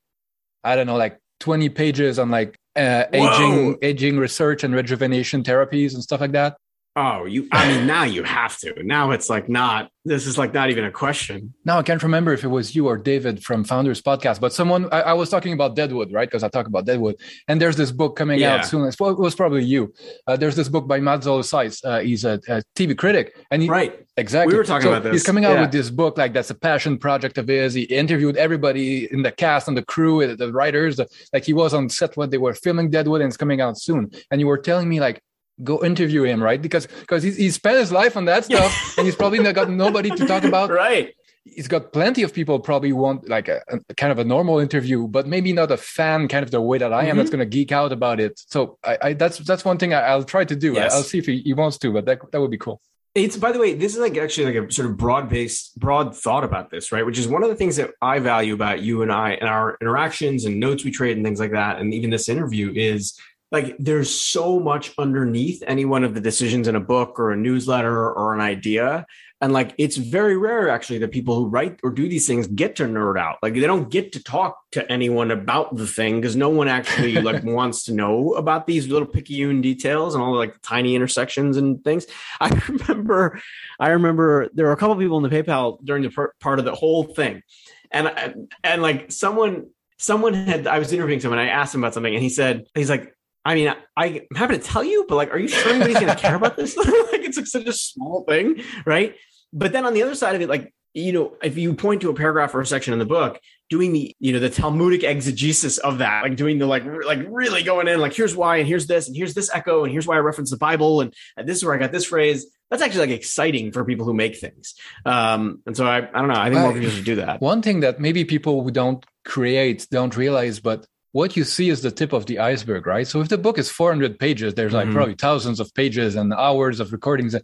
i 0.64 0.76
don't 0.76 0.88
know 0.88 0.96
like 0.96 1.20
20 1.42 1.70
pages 1.70 2.18
on 2.18 2.32
like 2.32 2.58
uh, 2.76 3.06
aging 3.14 3.78
aging 3.82 4.18
research 4.18 4.64
and 4.64 4.74
rejuvenation 4.74 5.44
therapies 5.44 5.94
and 5.94 6.04
stuff 6.04 6.22
like 6.22 6.32
that 6.32 6.58
Oh, 7.00 7.26
you, 7.26 7.48
I 7.52 7.68
mean, 7.68 7.86
now 7.86 8.06
you 8.06 8.24
have 8.24 8.58
to. 8.58 8.74
Now 8.82 9.12
it's 9.12 9.30
like 9.30 9.48
not, 9.48 9.92
this 10.04 10.26
is 10.26 10.36
like 10.36 10.52
not 10.52 10.72
even 10.72 10.84
a 10.84 10.92
question. 10.92 11.54
Now 11.64 11.78
I 11.78 11.84
can't 11.84 12.02
remember 12.02 12.34
if 12.34 12.44
it 12.44 12.48
was 12.48 12.76
you 12.76 12.88
or 12.88 12.98
David 12.98 13.44
from 13.44 13.64
Founders 13.66 14.02
Podcast, 14.02 14.40
but 14.40 14.52
someone, 14.52 14.90
I, 14.92 15.02
I 15.02 15.14
was 15.14 15.30
talking 15.30 15.54
about 15.54 15.76
Deadwood, 15.76 16.12
right? 16.12 16.28
Because 16.28 16.42
I 16.42 16.50
talk 16.50 16.66
about 16.66 16.86
Deadwood. 16.86 17.18
And 17.48 17.62
there's 17.62 17.76
this 17.76 17.92
book 17.92 18.16
coming 18.16 18.40
yeah. 18.40 18.56
out 18.56 18.66
soon. 18.66 18.84
It 18.84 19.00
was 19.00 19.36
probably 19.36 19.64
you. 19.64 19.94
Uh, 20.26 20.38
there's 20.38 20.56
this 20.56 20.70
book 20.70 20.88
by 20.88 21.00
Matt 21.00 21.22
Zoller 21.22 21.44
Uh, 21.84 22.00
he's 22.00 22.26
a, 22.26 22.42
a, 22.48 22.64
TV 22.76 22.98
critic. 22.98 23.38
And 23.52 23.62
he, 23.62 23.70
right. 23.70 24.04
Exactly. 24.18 24.56
We 24.56 24.58
were 24.58 24.64
talking 24.64 24.88
so 24.88 24.94
about 24.94 25.04
this. 25.04 25.12
He's 25.12 25.24
coming 25.24 25.46
out 25.46 25.54
yeah. 25.54 25.62
with 25.62 25.72
this 25.72 25.92
book, 25.92 26.18
like 26.18 26.34
that's 26.34 26.50
a 26.50 26.56
passion 26.56 26.98
project 26.98 27.38
of 27.38 27.48
his. 27.48 27.76
He 27.76 27.84
interviewed 27.84 28.38
everybody 28.38 29.06
in 29.14 29.22
the 29.22 29.32
cast 29.32 29.68
and 29.68 29.78
the 29.78 29.86
crew, 29.86 30.36
the 30.36 30.52
writers. 30.52 30.96
The, 30.96 31.08
like 31.32 31.46
he 31.46 31.54
was 31.54 31.76
on 31.76 31.90
set 31.90 32.18
when 32.18 32.32
they 32.32 32.40
were 32.40 32.56
filming 32.56 32.90
Deadwood 32.90 33.22
and 33.22 33.28
it's 33.28 33.38
coming 33.38 33.62
out 33.62 33.78
soon. 33.78 34.10
And 34.32 34.42
you 34.42 34.48
were 34.48 34.58
telling 34.58 34.90
me 34.90 35.00
like, 35.00 35.22
go 35.64 35.84
interview 35.84 36.24
him, 36.24 36.42
right? 36.42 36.62
Because 36.62 36.88
because 36.88 37.24
he's, 37.24 37.38
he 37.38 37.50
spent 37.50 37.78
his 37.78 37.92
life 37.92 38.18
on 38.18 38.26
that 38.26 38.46
stuff, 38.46 38.98
and 38.98 39.06
he's 39.06 39.16
probably 39.16 39.40
not 39.40 39.56
got 39.56 39.70
nobody 39.70 40.10
to 40.10 40.26
talk 40.26 40.44
about. 40.44 40.70
Right. 40.70 41.14
He's 41.44 41.68
got 41.68 41.94
plenty 41.94 42.24
of 42.24 42.34
people 42.34 42.60
probably 42.60 42.92
want 42.92 43.30
like 43.30 43.48
a, 43.48 43.62
a, 43.70 43.94
kind 43.96 44.12
of 44.12 44.20
a 44.20 44.26
normal 44.26 44.60
interview, 44.60 45.08
but 45.08 45.28
maybe 45.28 45.54
not 45.54 45.72
a 45.72 45.78
fan 45.78 46.28
kind 46.28 46.44
of 46.44 46.52
the 46.52 46.60
way 46.60 46.78
that 46.78 46.92
I 46.92 47.04
am 47.04 47.08
mm-hmm. 47.08 47.18
that's 47.20 47.30
going 47.30 47.40
to 47.40 47.46
geek 47.46 47.72
out 47.72 47.94
about 47.94 48.20
it. 48.20 48.38
So 48.48 48.78
I, 48.84 48.98
I 49.02 49.14
that's 49.14 49.38
that's 49.40 49.64
one 49.64 49.78
thing 49.78 49.94
I, 49.94 50.16
will 50.16 50.26
try 50.26 50.44
to 50.44 50.56
do. 50.56 50.74
Yes. 50.74 50.94
I, 50.94 50.98
will 50.98 51.04
see 51.04 51.20
if 51.20 51.26
he, 51.26 51.40
he 51.40 51.54
wants 51.54 51.78
to, 51.80 51.94
but 51.94 52.06
that 52.06 52.20
that 52.32 52.42
would 52.42 52.52
be 52.52 52.58
cool. 52.58 52.82
It's 53.16 53.38
by 53.38 53.52
the 53.52 53.60
way, 53.60 53.74
this 53.74 53.94
is 53.94 54.00
like 54.00 54.18
actually 54.18 54.54
like 54.54 54.70
a 54.70 54.72
sort 54.72 54.90
of 54.90 54.98
broad 54.98 55.30
based, 55.30 55.80
broad 55.80 56.16
thought 56.16 56.44
about 56.44 56.70
this, 56.70 56.92
right? 56.92 57.06
Which 57.06 57.18
is 57.18 57.28
one 57.28 57.42
of 57.42 57.50
the 57.50 57.56
things 57.56 57.78
that 57.78 57.92
I 58.02 58.20
value 58.20 58.54
about 58.54 58.82
you 58.82 59.02
and 59.02 59.12
I 59.12 59.32
and 59.32 59.50
our 59.50 59.78
interactions 59.82 60.46
and 60.46 60.60
notes 60.60 60.84
we 60.84 60.92
trade 60.92 61.18
and 61.18 61.26
things 61.26 61.40
like 61.40 61.52
that, 61.52 61.80
and 61.80 61.94
even 61.94 62.12
this 62.12 62.30
interview 62.30 62.72
is 62.76 63.18
like 63.52 63.78
there's 63.80 64.14
so 64.14 64.60
much 64.60 64.94
underneath 64.98 65.64
any 65.66 65.86
one 65.86 66.04
of 66.04 66.14
the 66.14 66.22
decisions 66.22 66.68
in 66.68 66.76
a 66.76 66.82
book 66.82 67.18
or 67.20 67.32
a 67.32 67.38
newsletter 67.38 68.12
or 68.12 68.34
an 68.34 68.42
idea. 68.42 69.06
And 69.40 69.54
like 69.54 69.74
it's 69.78 69.96
very 69.96 70.36
rare 70.36 70.70
actually 70.70 70.98
that 71.00 71.12
people 71.12 71.36
who 71.36 71.48
write 71.48 71.80
or 71.84 71.92
do 71.92 72.10
these 72.10 72.28
things 72.28 72.48
get 72.48 72.76
to 72.78 72.84
nerd 72.84 73.18
out. 73.18 73.38
Like 73.42 73.54
they 73.54 73.62
don't 73.62 73.90
get 73.90 74.12
to 74.14 74.24
talk 74.24 74.58
to 74.72 74.92
anyone 74.92 75.32
about 75.32 75.76
the 75.78 75.88
thing 75.88 76.20
because 76.20 76.36
no 76.36 76.50
one 76.50 76.68
actually 76.68 77.14
like 77.22 77.44
wants 77.44 77.86
to 77.86 77.94
know 77.94 78.34
about 78.34 78.68
these 78.68 78.88
little 78.88 79.08
picayune 79.08 79.62
details 79.62 80.14
and 80.14 80.24
all 80.24 80.34
the 80.34 80.40
like 80.40 80.56
tiny 80.62 80.96
intersections 80.96 81.56
and 81.56 81.82
things. 81.84 82.06
I 82.42 82.50
remember 82.68 83.42
i 83.80 83.90
remember 83.90 84.50
there 84.54 84.66
were 84.66 84.72
a 84.72 84.78
couple 84.78 84.96
people 84.98 85.18
in 85.18 85.24
the 85.24 85.30
paypal 85.30 85.78
during 85.86 86.04
the 86.04 86.10
per- 86.10 86.34
part 86.42 86.60
of 86.60 86.66
the 86.66 86.76
whole 86.76 87.04
thing. 87.04 87.44
And 87.92 88.50
and 88.64 88.82
like 88.82 89.12
someone 89.12 89.68
someone 90.00 90.34
had 90.34 90.68
i 90.68 90.78
was 90.78 90.94
interviewing 90.94 91.20
someone 91.20 91.40
i 91.40 91.48
asked 91.48 91.74
him 91.74 91.84
about 91.84 91.94
something 91.94 92.14
and 92.14 92.22
he 92.22 92.30
said 92.30 92.68
he's 92.76 92.90
like 92.90 93.17
I 93.48 93.56
mean, 93.56 93.74
I, 93.96 94.06
am 94.06 94.36
happy 94.36 94.58
to 94.58 94.60
tell 94.62 94.84
you, 94.84 95.06
but 95.08 95.16
like, 95.16 95.32
are 95.32 95.40
you 95.40 95.48
sure 95.48 95.70
anybody's 95.70 96.02
going 96.02 96.14
to 96.14 96.22
care 96.22 96.36
about 96.36 96.58
this? 96.58 96.76
like, 96.78 96.88
it's 96.90 97.38
like 97.38 97.48
such 97.48 97.66
a 97.66 97.72
small 97.72 98.26
thing, 98.26 98.62
right? 98.86 99.16
But 99.54 99.72
then 99.72 99.86
on 99.86 99.94
the 99.94 100.04
other 100.04 100.16
side 100.16 100.36
of 100.36 100.42
it, 100.42 100.50
like, 100.50 100.74
you 100.94 101.14
know, 101.14 101.38
if 101.42 101.58
you 101.58 101.74
point 101.74 102.02
to 102.02 102.10
a 102.10 102.14
paragraph 102.14 102.54
or 102.54 102.60
a 102.60 102.66
section 102.66 102.92
in 102.92 103.00
the 103.00 103.06
book, 103.06 103.40
doing 103.70 103.94
the, 103.94 104.14
you 104.20 104.34
know, 104.34 104.40
the 104.40 104.50
Talmudic 104.50 105.06
exegesis 105.06 105.78
of 105.78 106.00
that, 106.00 106.24
like 106.24 106.36
doing 106.36 106.58
the 106.58 106.66
like, 106.66 106.84
like 107.06 107.20
really 107.30 107.64
going 107.64 107.88
in, 107.88 108.02
like, 108.02 108.14
here's 108.14 108.36
why, 108.36 108.58
and 108.58 108.68
here's 108.68 108.86
this, 108.86 109.08
and 109.08 109.16
here's 109.16 109.34
this 109.34 109.50
echo, 109.54 109.86
and 109.86 109.94
here's 109.94 110.06
why 110.06 110.18
I 110.18 110.20
reference 110.20 110.52
the 110.52 110.58
Bible, 110.58 111.00
and, 111.00 111.14
and 111.38 111.48
this 111.48 111.56
is 111.56 111.64
where 111.64 111.74
I 111.74 111.78
got 111.78 111.94
this 111.94 112.04
phrase. 112.04 112.48
That's 112.70 112.84
actually 112.84 113.08
like 113.08 113.16
exciting 113.16 113.72
for 113.72 113.86
people 113.86 114.06
who 114.06 114.14
make 114.14 114.36
things. 114.36 114.76
Um, 115.06 115.62
and 115.66 115.78
so 115.78 115.86
I, 115.88 116.00
I 116.00 116.20
don't 116.20 116.28
know. 116.28 116.34
I 116.34 116.50
think 116.50 116.60
more 116.60 116.74
people 116.74 116.90
should 116.90 117.06
do 117.06 117.16
that. 117.16 117.40
One 117.40 117.62
thing 117.62 117.80
that 117.80 118.02
maybe 118.02 118.26
people 118.26 118.62
who 118.62 118.72
don't 118.72 119.06
create 119.24 119.88
don't 119.90 120.18
realize, 120.18 120.60
but 120.60 120.86
what 121.12 121.38
you 121.38 121.44
see 121.44 121.70
is 121.70 121.82
the 121.82 121.92
tip 121.92 122.14
of 122.14 122.26
the 122.26 122.40
iceberg, 122.40 122.86
right? 122.86 123.08
So 123.08 123.22
if 123.22 123.30
the 123.30 123.38
book 123.38 123.58
is 123.58 123.70
400 123.70 124.20
pages, 124.20 124.54
there's 124.54 124.74
like 124.74 124.86
mm-hmm. 124.86 124.96
probably 124.96 125.16
thousands 125.16 125.60
of 125.60 125.74
pages 125.74 126.16
and 126.16 126.34
hours 126.34 126.80
of 126.80 126.92
recordings. 126.92 127.36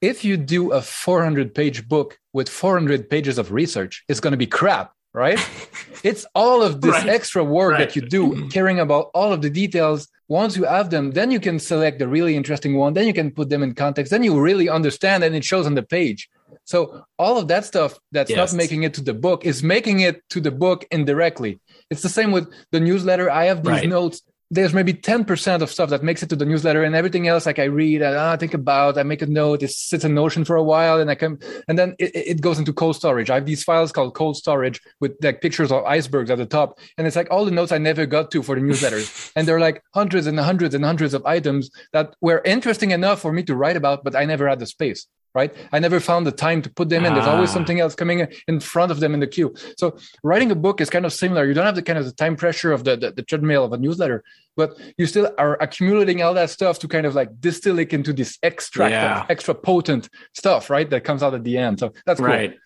If 0.00 0.24
you 0.24 0.36
do 0.36 0.72
a 0.72 0.80
400 0.80 1.54
page 1.54 1.88
book 1.88 2.18
with 2.32 2.48
400 2.48 3.10
pages 3.10 3.36
of 3.38 3.52
research, 3.52 4.04
it's 4.08 4.20
going 4.20 4.32
to 4.32 4.38
be 4.38 4.46
crap, 4.46 4.92
right? 5.12 5.38
it's 6.04 6.24
all 6.34 6.62
of 6.62 6.80
this 6.80 6.94
right. 6.94 7.08
extra 7.08 7.44
work 7.44 7.72
right. 7.72 7.80
that 7.80 7.96
you 7.96 8.02
do, 8.02 8.48
caring 8.48 8.80
about 8.80 9.10
all 9.12 9.32
of 9.32 9.42
the 9.42 9.50
details. 9.50 10.08
Once 10.28 10.56
you 10.56 10.64
have 10.64 10.90
them, 10.90 11.10
then 11.10 11.30
you 11.30 11.40
can 11.40 11.58
select 11.58 11.98
the 11.98 12.06
really 12.06 12.36
interesting 12.36 12.76
one. 12.76 12.94
Then 12.94 13.06
you 13.06 13.12
can 13.12 13.32
put 13.32 13.50
them 13.50 13.62
in 13.62 13.74
context. 13.74 14.10
Then 14.10 14.22
you 14.22 14.40
really 14.40 14.68
understand 14.68 15.24
and 15.24 15.34
it 15.34 15.44
shows 15.44 15.66
on 15.66 15.74
the 15.74 15.82
page. 15.82 16.30
So 16.70 17.04
all 17.18 17.36
of 17.36 17.48
that 17.48 17.64
stuff 17.64 17.98
that's 18.12 18.30
yes. 18.30 18.52
not 18.52 18.56
making 18.56 18.84
it 18.84 18.94
to 18.94 19.00
the 19.00 19.12
book 19.12 19.44
is 19.44 19.60
making 19.60 20.00
it 20.00 20.22
to 20.30 20.40
the 20.40 20.52
book 20.52 20.86
indirectly. 20.92 21.58
It's 21.90 22.02
the 22.02 22.08
same 22.08 22.30
with 22.30 22.48
the 22.70 22.78
newsletter. 22.78 23.28
I 23.28 23.46
have 23.46 23.64
these 23.64 23.72
right. 23.72 23.88
notes. 23.88 24.22
There's 24.52 24.72
maybe 24.72 24.94
10% 24.94 25.62
of 25.62 25.70
stuff 25.70 25.90
that 25.90 26.04
makes 26.04 26.22
it 26.22 26.28
to 26.28 26.36
the 26.36 26.46
newsletter 26.46 26.84
and 26.84 26.94
everything 26.94 27.26
else, 27.26 27.44
like 27.44 27.58
I 27.58 27.64
read, 27.64 28.02
I, 28.02 28.34
I 28.34 28.36
think 28.36 28.54
about, 28.54 28.98
I 28.98 29.02
make 29.02 29.20
a 29.20 29.26
note, 29.26 29.64
it 29.64 29.70
sits 29.72 30.04
in 30.04 30.14
Notion 30.14 30.44
for 30.44 30.54
a 30.54 30.62
while 30.62 31.00
and 31.00 31.10
I 31.10 31.16
come, 31.16 31.40
and 31.66 31.76
then 31.76 31.96
it, 31.98 32.14
it 32.14 32.40
goes 32.40 32.60
into 32.60 32.72
cold 32.72 32.94
storage. 32.94 33.30
I 33.30 33.34
have 33.34 33.46
these 33.46 33.64
files 33.64 33.90
called 33.90 34.14
cold 34.14 34.36
storage 34.36 34.80
with 35.00 35.16
like 35.22 35.40
pictures 35.40 35.72
of 35.72 35.84
icebergs 35.84 36.30
at 36.30 36.38
the 36.38 36.46
top. 36.46 36.78
And 36.96 37.04
it's 37.04 37.16
like 37.16 37.32
all 37.32 37.44
the 37.44 37.50
notes 37.50 37.72
I 37.72 37.78
never 37.78 38.06
got 38.06 38.30
to 38.30 38.44
for 38.44 38.54
the 38.54 38.60
newsletters. 38.60 39.32
and 39.36 39.46
they're 39.46 39.58
like 39.58 39.82
hundreds 39.92 40.28
and 40.28 40.38
hundreds 40.38 40.76
and 40.76 40.84
hundreds 40.84 41.14
of 41.14 41.26
items 41.26 41.70
that 41.92 42.14
were 42.20 42.42
interesting 42.44 42.92
enough 42.92 43.20
for 43.20 43.32
me 43.32 43.42
to 43.44 43.56
write 43.56 43.76
about, 43.76 44.04
but 44.04 44.14
I 44.14 44.24
never 44.24 44.48
had 44.48 44.60
the 44.60 44.66
space 44.66 45.08
right? 45.34 45.54
I 45.72 45.78
never 45.78 46.00
found 46.00 46.26
the 46.26 46.32
time 46.32 46.62
to 46.62 46.70
put 46.70 46.88
them 46.88 47.04
in. 47.04 47.14
There's 47.14 47.26
always 47.26 47.50
ah. 47.50 47.54
something 47.54 47.80
else 47.80 47.94
coming 47.94 48.26
in 48.48 48.60
front 48.60 48.90
of 48.92 49.00
them 49.00 49.14
in 49.14 49.20
the 49.20 49.26
queue. 49.26 49.54
So 49.76 49.96
writing 50.22 50.50
a 50.50 50.54
book 50.54 50.80
is 50.80 50.90
kind 50.90 51.06
of 51.06 51.12
similar. 51.12 51.46
You 51.46 51.54
don't 51.54 51.66
have 51.66 51.74
the 51.74 51.82
kind 51.82 51.98
of 51.98 52.04
the 52.04 52.12
time 52.12 52.36
pressure 52.36 52.72
of 52.72 52.84
the, 52.84 52.96
the, 52.96 53.12
the 53.12 53.22
treadmill 53.22 53.64
of 53.64 53.72
a 53.72 53.78
newsletter, 53.78 54.22
but 54.56 54.78
you 54.98 55.06
still 55.06 55.32
are 55.38 55.56
accumulating 55.60 56.22
all 56.22 56.34
that 56.34 56.50
stuff 56.50 56.78
to 56.80 56.88
kind 56.88 57.06
of 57.06 57.14
like 57.14 57.40
distill 57.40 57.78
it 57.78 57.92
into 57.92 58.12
this 58.12 58.38
extract 58.42 58.92
yeah. 58.92 59.26
extra 59.28 59.54
potent 59.54 60.08
stuff, 60.34 60.70
right? 60.70 60.88
That 60.90 61.04
comes 61.04 61.22
out 61.22 61.34
at 61.34 61.44
the 61.44 61.58
end. 61.58 61.78
So 61.80 61.92
that's 62.06 62.20
cool. 62.20 62.28
Right. 62.28 62.56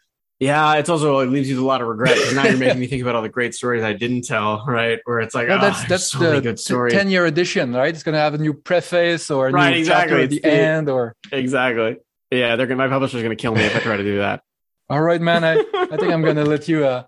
Yeah, 0.40 0.74
it's 0.74 0.88
also 0.88 1.20
it 1.20 1.26
leaves 1.26 1.48
you 1.48 1.54
with 1.54 1.64
a 1.64 1.66
lot 1.66 1.80
of 1.80 1.86
regret 1.86 2.16
because 2.16 2.34
now 2.34 2.44
you're 2.44 2.58
making 2.58 2.80
me 2.80 2.86
think 2.88 3.02
about 3.02 3.14
all 3.14 3.22
the 3.22 3.28
great 3.28 3.54
stories 3.54 3.84
I 3.84 3.92
didn't 3.92 4.24
tell, 4.24 4.64
right? 4.66 4.98
Where 5.04 5.20
it's 5.20 5.34
like, 5.34 5.46
well, 5.48 5.58
oh, 5.58 5.60
that's 5.60 5.84
that's 5.86 6.10
so 6.10 6.34
the 6.34 6.40
good 6.40 6.58
story. 6.58 6.90
ten 6.90 7.08
year 7.08 7.24
edition, 7.24 7.72
right? 7.72 7.94
It's 7.94 8.02
gonna 8.02 8.18
have 8.18 8.34
a 8.34 8.38
new 8.38 8.52
preface 8.52 9.30
or 9.30 9.48
a 9.48 9.52
right, 9.52 9.70
new 9.70 9.78
exactly. 9.78 10.10
chapter 10.10 10.22
at 10.24 10.30
the, 10.30 10.40
the 10.40 10.48
end, 10.50 10.88
or 10.90 11.14
exactly. 11.30 11.98
Yeah, 12.38 12.56
they're 12.56 12.66
gonna, 12.66 12.78
my 12.78 12.88
publisher's 12.88 13.22
going 13.22 13.36
to 13.36 13.40
kill 13.40 13.54
me 13.54 13.62
if 13.62 13.76
I 13.76 13.80
try 13.80 13.96
to 13.96 14.02
do 14.02 14.18
that. 14.18 14.42
All 14.90 15.00
right, 15.00 15.20
man. 15.20 15.44
I, 15.44 15.52
I 15.74 15.96
think 15.96 16.12
I'm 16.12 16.22
going 16.22 16.36
to 16.36 16.44
let 16.44 16.68
you 16.68 16.84
uh, 16.84 17.04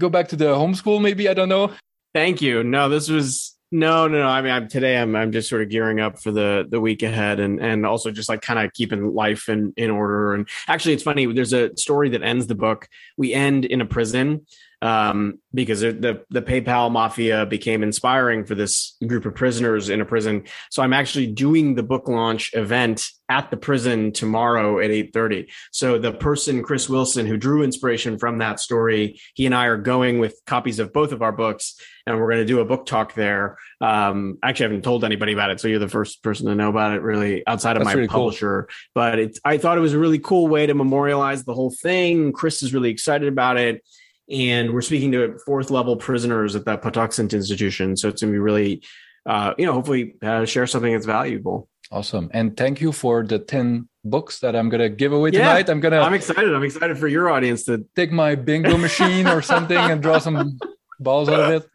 go 0.00 0.08
back 0.08 0.28
to 0.28 0.36
the 0.36 0.46
homeschool. 0.46 1.00
Maybe 1.00 1.28
I 1.28 1.34
don't 1.34 1.48
know. 1.48 1.72
Thank 2.14 2.40
you. 2.40 2.64
No, 2.64 2.88
this 2.88 3.08
was 3.08 3.58
no, 3.70 4.08
no, 4.08 4.18
no. 4.18 4.26
I 4.26 4.40
mean, 4.40 4.52
I'm, 4.52 4.68
today 4.68 4.96
I'm 4.96 5.14
I'm 5.14 5.30
just 5.30 5.48
sort 5.48 5.60
of 5.62 5.68
gearing 5.68 6.00
up 6.00 6.18
for 6.18 6.32
the 6.32 6.66
the 6.68 6.80
week 6.80 7.02
ahead, 7.02 7.38
and 7.38 7.60
and 7.60 7.84
also 7.84 8.10
just 8.10 8.28
like 8.28 8.40
kind 8.40 8.58
of 8.58 8.72
keeping 8.72 9.12
life 9.14 9.48
in 9.48 9.74
in 9.76 9.90
order. 9.90 10.32
And 10.32 10.48
actually, 10.66 10.94
it's 10.94 11.02
funny. 11.02 11.26
There's 11.26 11.52
a 11.52 11.76
story 11.76 12.08
that 12.10 12.22
ends 12.22 12.46
the 12.46 12.54
book. 12.54 12.88
We 13.18 13.34
end 13.34 13.66
in 13.66 13.82
a 13.82 13.86
prison, 13.86 14.46
um, 14.80 15.40
because 15.52 15.80
the 15.80 16.24
the 16.30 16.42
PayPal 16.42 16.90
mafia 16.90 17.46
became 17.46 17.82
inspiring 17.82 18.44
for 18.44 18.54
this 18.54 18.96
group 19.06 19.26
of 19.26 19.34
prisoners 19.34 19.88
in 19.88 20.00
a 20.00 20.04
prison. 20.04 20.44
So 20.70 20.82
I'm 20.82 20.92
actually 20.92 21.28
doing 21.28 21.74
the 21.74 21.82
book 21.82 22.08
launch 22.08 22.54
event 22.54 23.08
at 23.28 23.50
the 23.50 23.56
prison 23.56 24.12
tomorrow 24.12 24.78
at 24.78 24.90
8:30. 24.90 25.48
So 25.72 25.98
the 25.98 26.12
person 26.12 26.62
Chris 26.62 26.88
Wilson 26.88 27.26
who 27.26 27.36
drew 27.36 27.62
inspiration 27.62 28.18
from 28.18 28.38
that 28.38 28.60
story, 28.60 29.20
he 29.34 29.46
and 29.46 29.54
I 29.54 29.66
are 29.66 29.76
going 29.76 30.20
with 30.20 30.40
copies 30.46 30.78
of 30.78 30.92
both 30.92 31.12
of 31.12 31.22
our 31.22 31.32
books 31.32 31.80
and 32.06 32.18
we're 32.18 32.30
going 32.30 32.38
to 32.38 32.46
do 32.46 32.60
a 32.60 32.64
book 32.64 32.86
talk 32.86 33.14
there. 33.14 33.58
Um, 33.80 34.38
actually, 34.42 34.66
I 34.66 34.68
haven't 34.68 34.82
told 34.82 35.04
anybody 35.04 35.32
about 35.32 35.50
it, 35.50 35.60
so 35.60 35.68
you're 35.68 35.78
the 35.78 35.88
first 35.88 36.22
person 36.22 36.46
to 36.46 36.54
know 36.54 36.70
about 36.70 36.94
it, 36.94 37.02
really, 37.02 37.46
outside 37.46 37.76
of 37.76 37.80
That's 37.80 37.94
my 37.94 37.98
really 38.00 38.08
publisher. 38.08 38.62
Cool. 38.62 38.76
But 38.94 39.18
it's, 39.18 39.40
I 39.44 39.58
thought 39.58 39.76
it 39.76 39.82
was 39.82 39.92
a 39.92 39.98
really 39.98 40.18
cool 40.18 40.48
way 40.48 40.66
to 40.66 40.74
memorialize 40.74 41.44
the 41.44 41.52
whole 41.52 41.70
thing. 41.70 42.32
Chris 42.32 42.62
is 42.62 42.72
really 42.72 42.90
excited 42.90 43.28
about 43.28 43.58
it 43.58 43.84
and 44.30 44.72
we're 44.72 44.82
speaking 44.82 45.12
to 45.12 45.38
fourth 45.44 45.70
level 45.70 45.96
prisoners 45.96 46.54
at 46.56 46.64
the 46.64 46.76
Patuxent 46.76 47.32
Institution. 47.32 47.96
So 47.96 48.08
it's 48.08 48.22
going 48.22 48.32
to 48.32 48.36
be 48.36 48.40
really, 48.40 48.82
uh, 49.26 49.54
you 49.58 49.66
know, 49.66 49.72
hopefully 49.72 50.14
uh, 50.22 50.44
share 50.44 50.66
something 50.66 50.92
that's 50.92 51.06
valuable. 51.06 51.68
Awesome, 51.90 52.30
and 52.34 52.56
thank 52.56 52.80
you 52.82 52.92
for 52.92 53.24
the 53.24 53.38
ten 53.38 53.88
books 54.04 54.40
that 54.40 54.54
I'm 54.54 54.68
going 54.68 54.82
to 54.82 54.90
give 54.90 55.12
away 55.12 55.30
tonight. 55.30 55.70
I'm 55.70 55.80
gonna. 55.80 56.00
I'm 56.00 56.12
excited. 56.12 56.54
I'm 56.54 56.62
excited 56.62 56.98
for 56.98 57.08
your 57.08 57.30
audience 57.30 57.64
to 57.64 57.86
take 57.96 58.12
my 58.12 58.34
bingo 58.34 58.76
machine 58.76 59.26
or 59.26 59.40
something 59.40 59.78
and 59.78 60.02
draw 60.02 60.18
some 60.18 60.58
balls 61.00 61.30
out 61.30 61.40
of 61.40 61.62
it. 61.62 61.70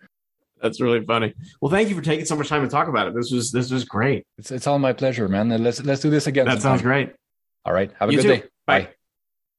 That's 0.62 0.80
really 0.80 1.04
funny. 1.04 1.34
Well, 1.60 1.72
thank 1.72 1.90
you 1.90 1.96
for 1.96 2.02
taking 2.02 2.26
so 2.26 2.38
much 2.38 2.48
time 2.48 2.62
to 2.62 2.70
talk 2.70 2.88
about 2.88 3.08
it. 3.08 3.16
This 3.16 3.32
was 3.32 3.52
this 3.52 3.72
was 3.72 3.86
great. 3.86 4.26
It's 4.38 4.52
it's 4.52 4.68
all 4.68 4.80
my 4.80 4.94
pleasure, 4.94 5.28
man. 5.28 5.50
Let's 5.64 5.84
let's 5.84 6.02
do 6.02 6.10
this 6.10 6.28
again. 6.28 6.46
That 6.46 6.62
sometime. 6.62 6.78
sounds 6.78 6.82
great. 6.84 7.14
All 7.66 7.74
right. 7.74 7.92
Have 8.00 8.10
a 8.10 8.12
you 8.14 8.22
good 8.22 8.24
too. 8.24 8.42
day. 8.42 8.48
Bye. 8.66 8.82
Bye. 8.82 8.90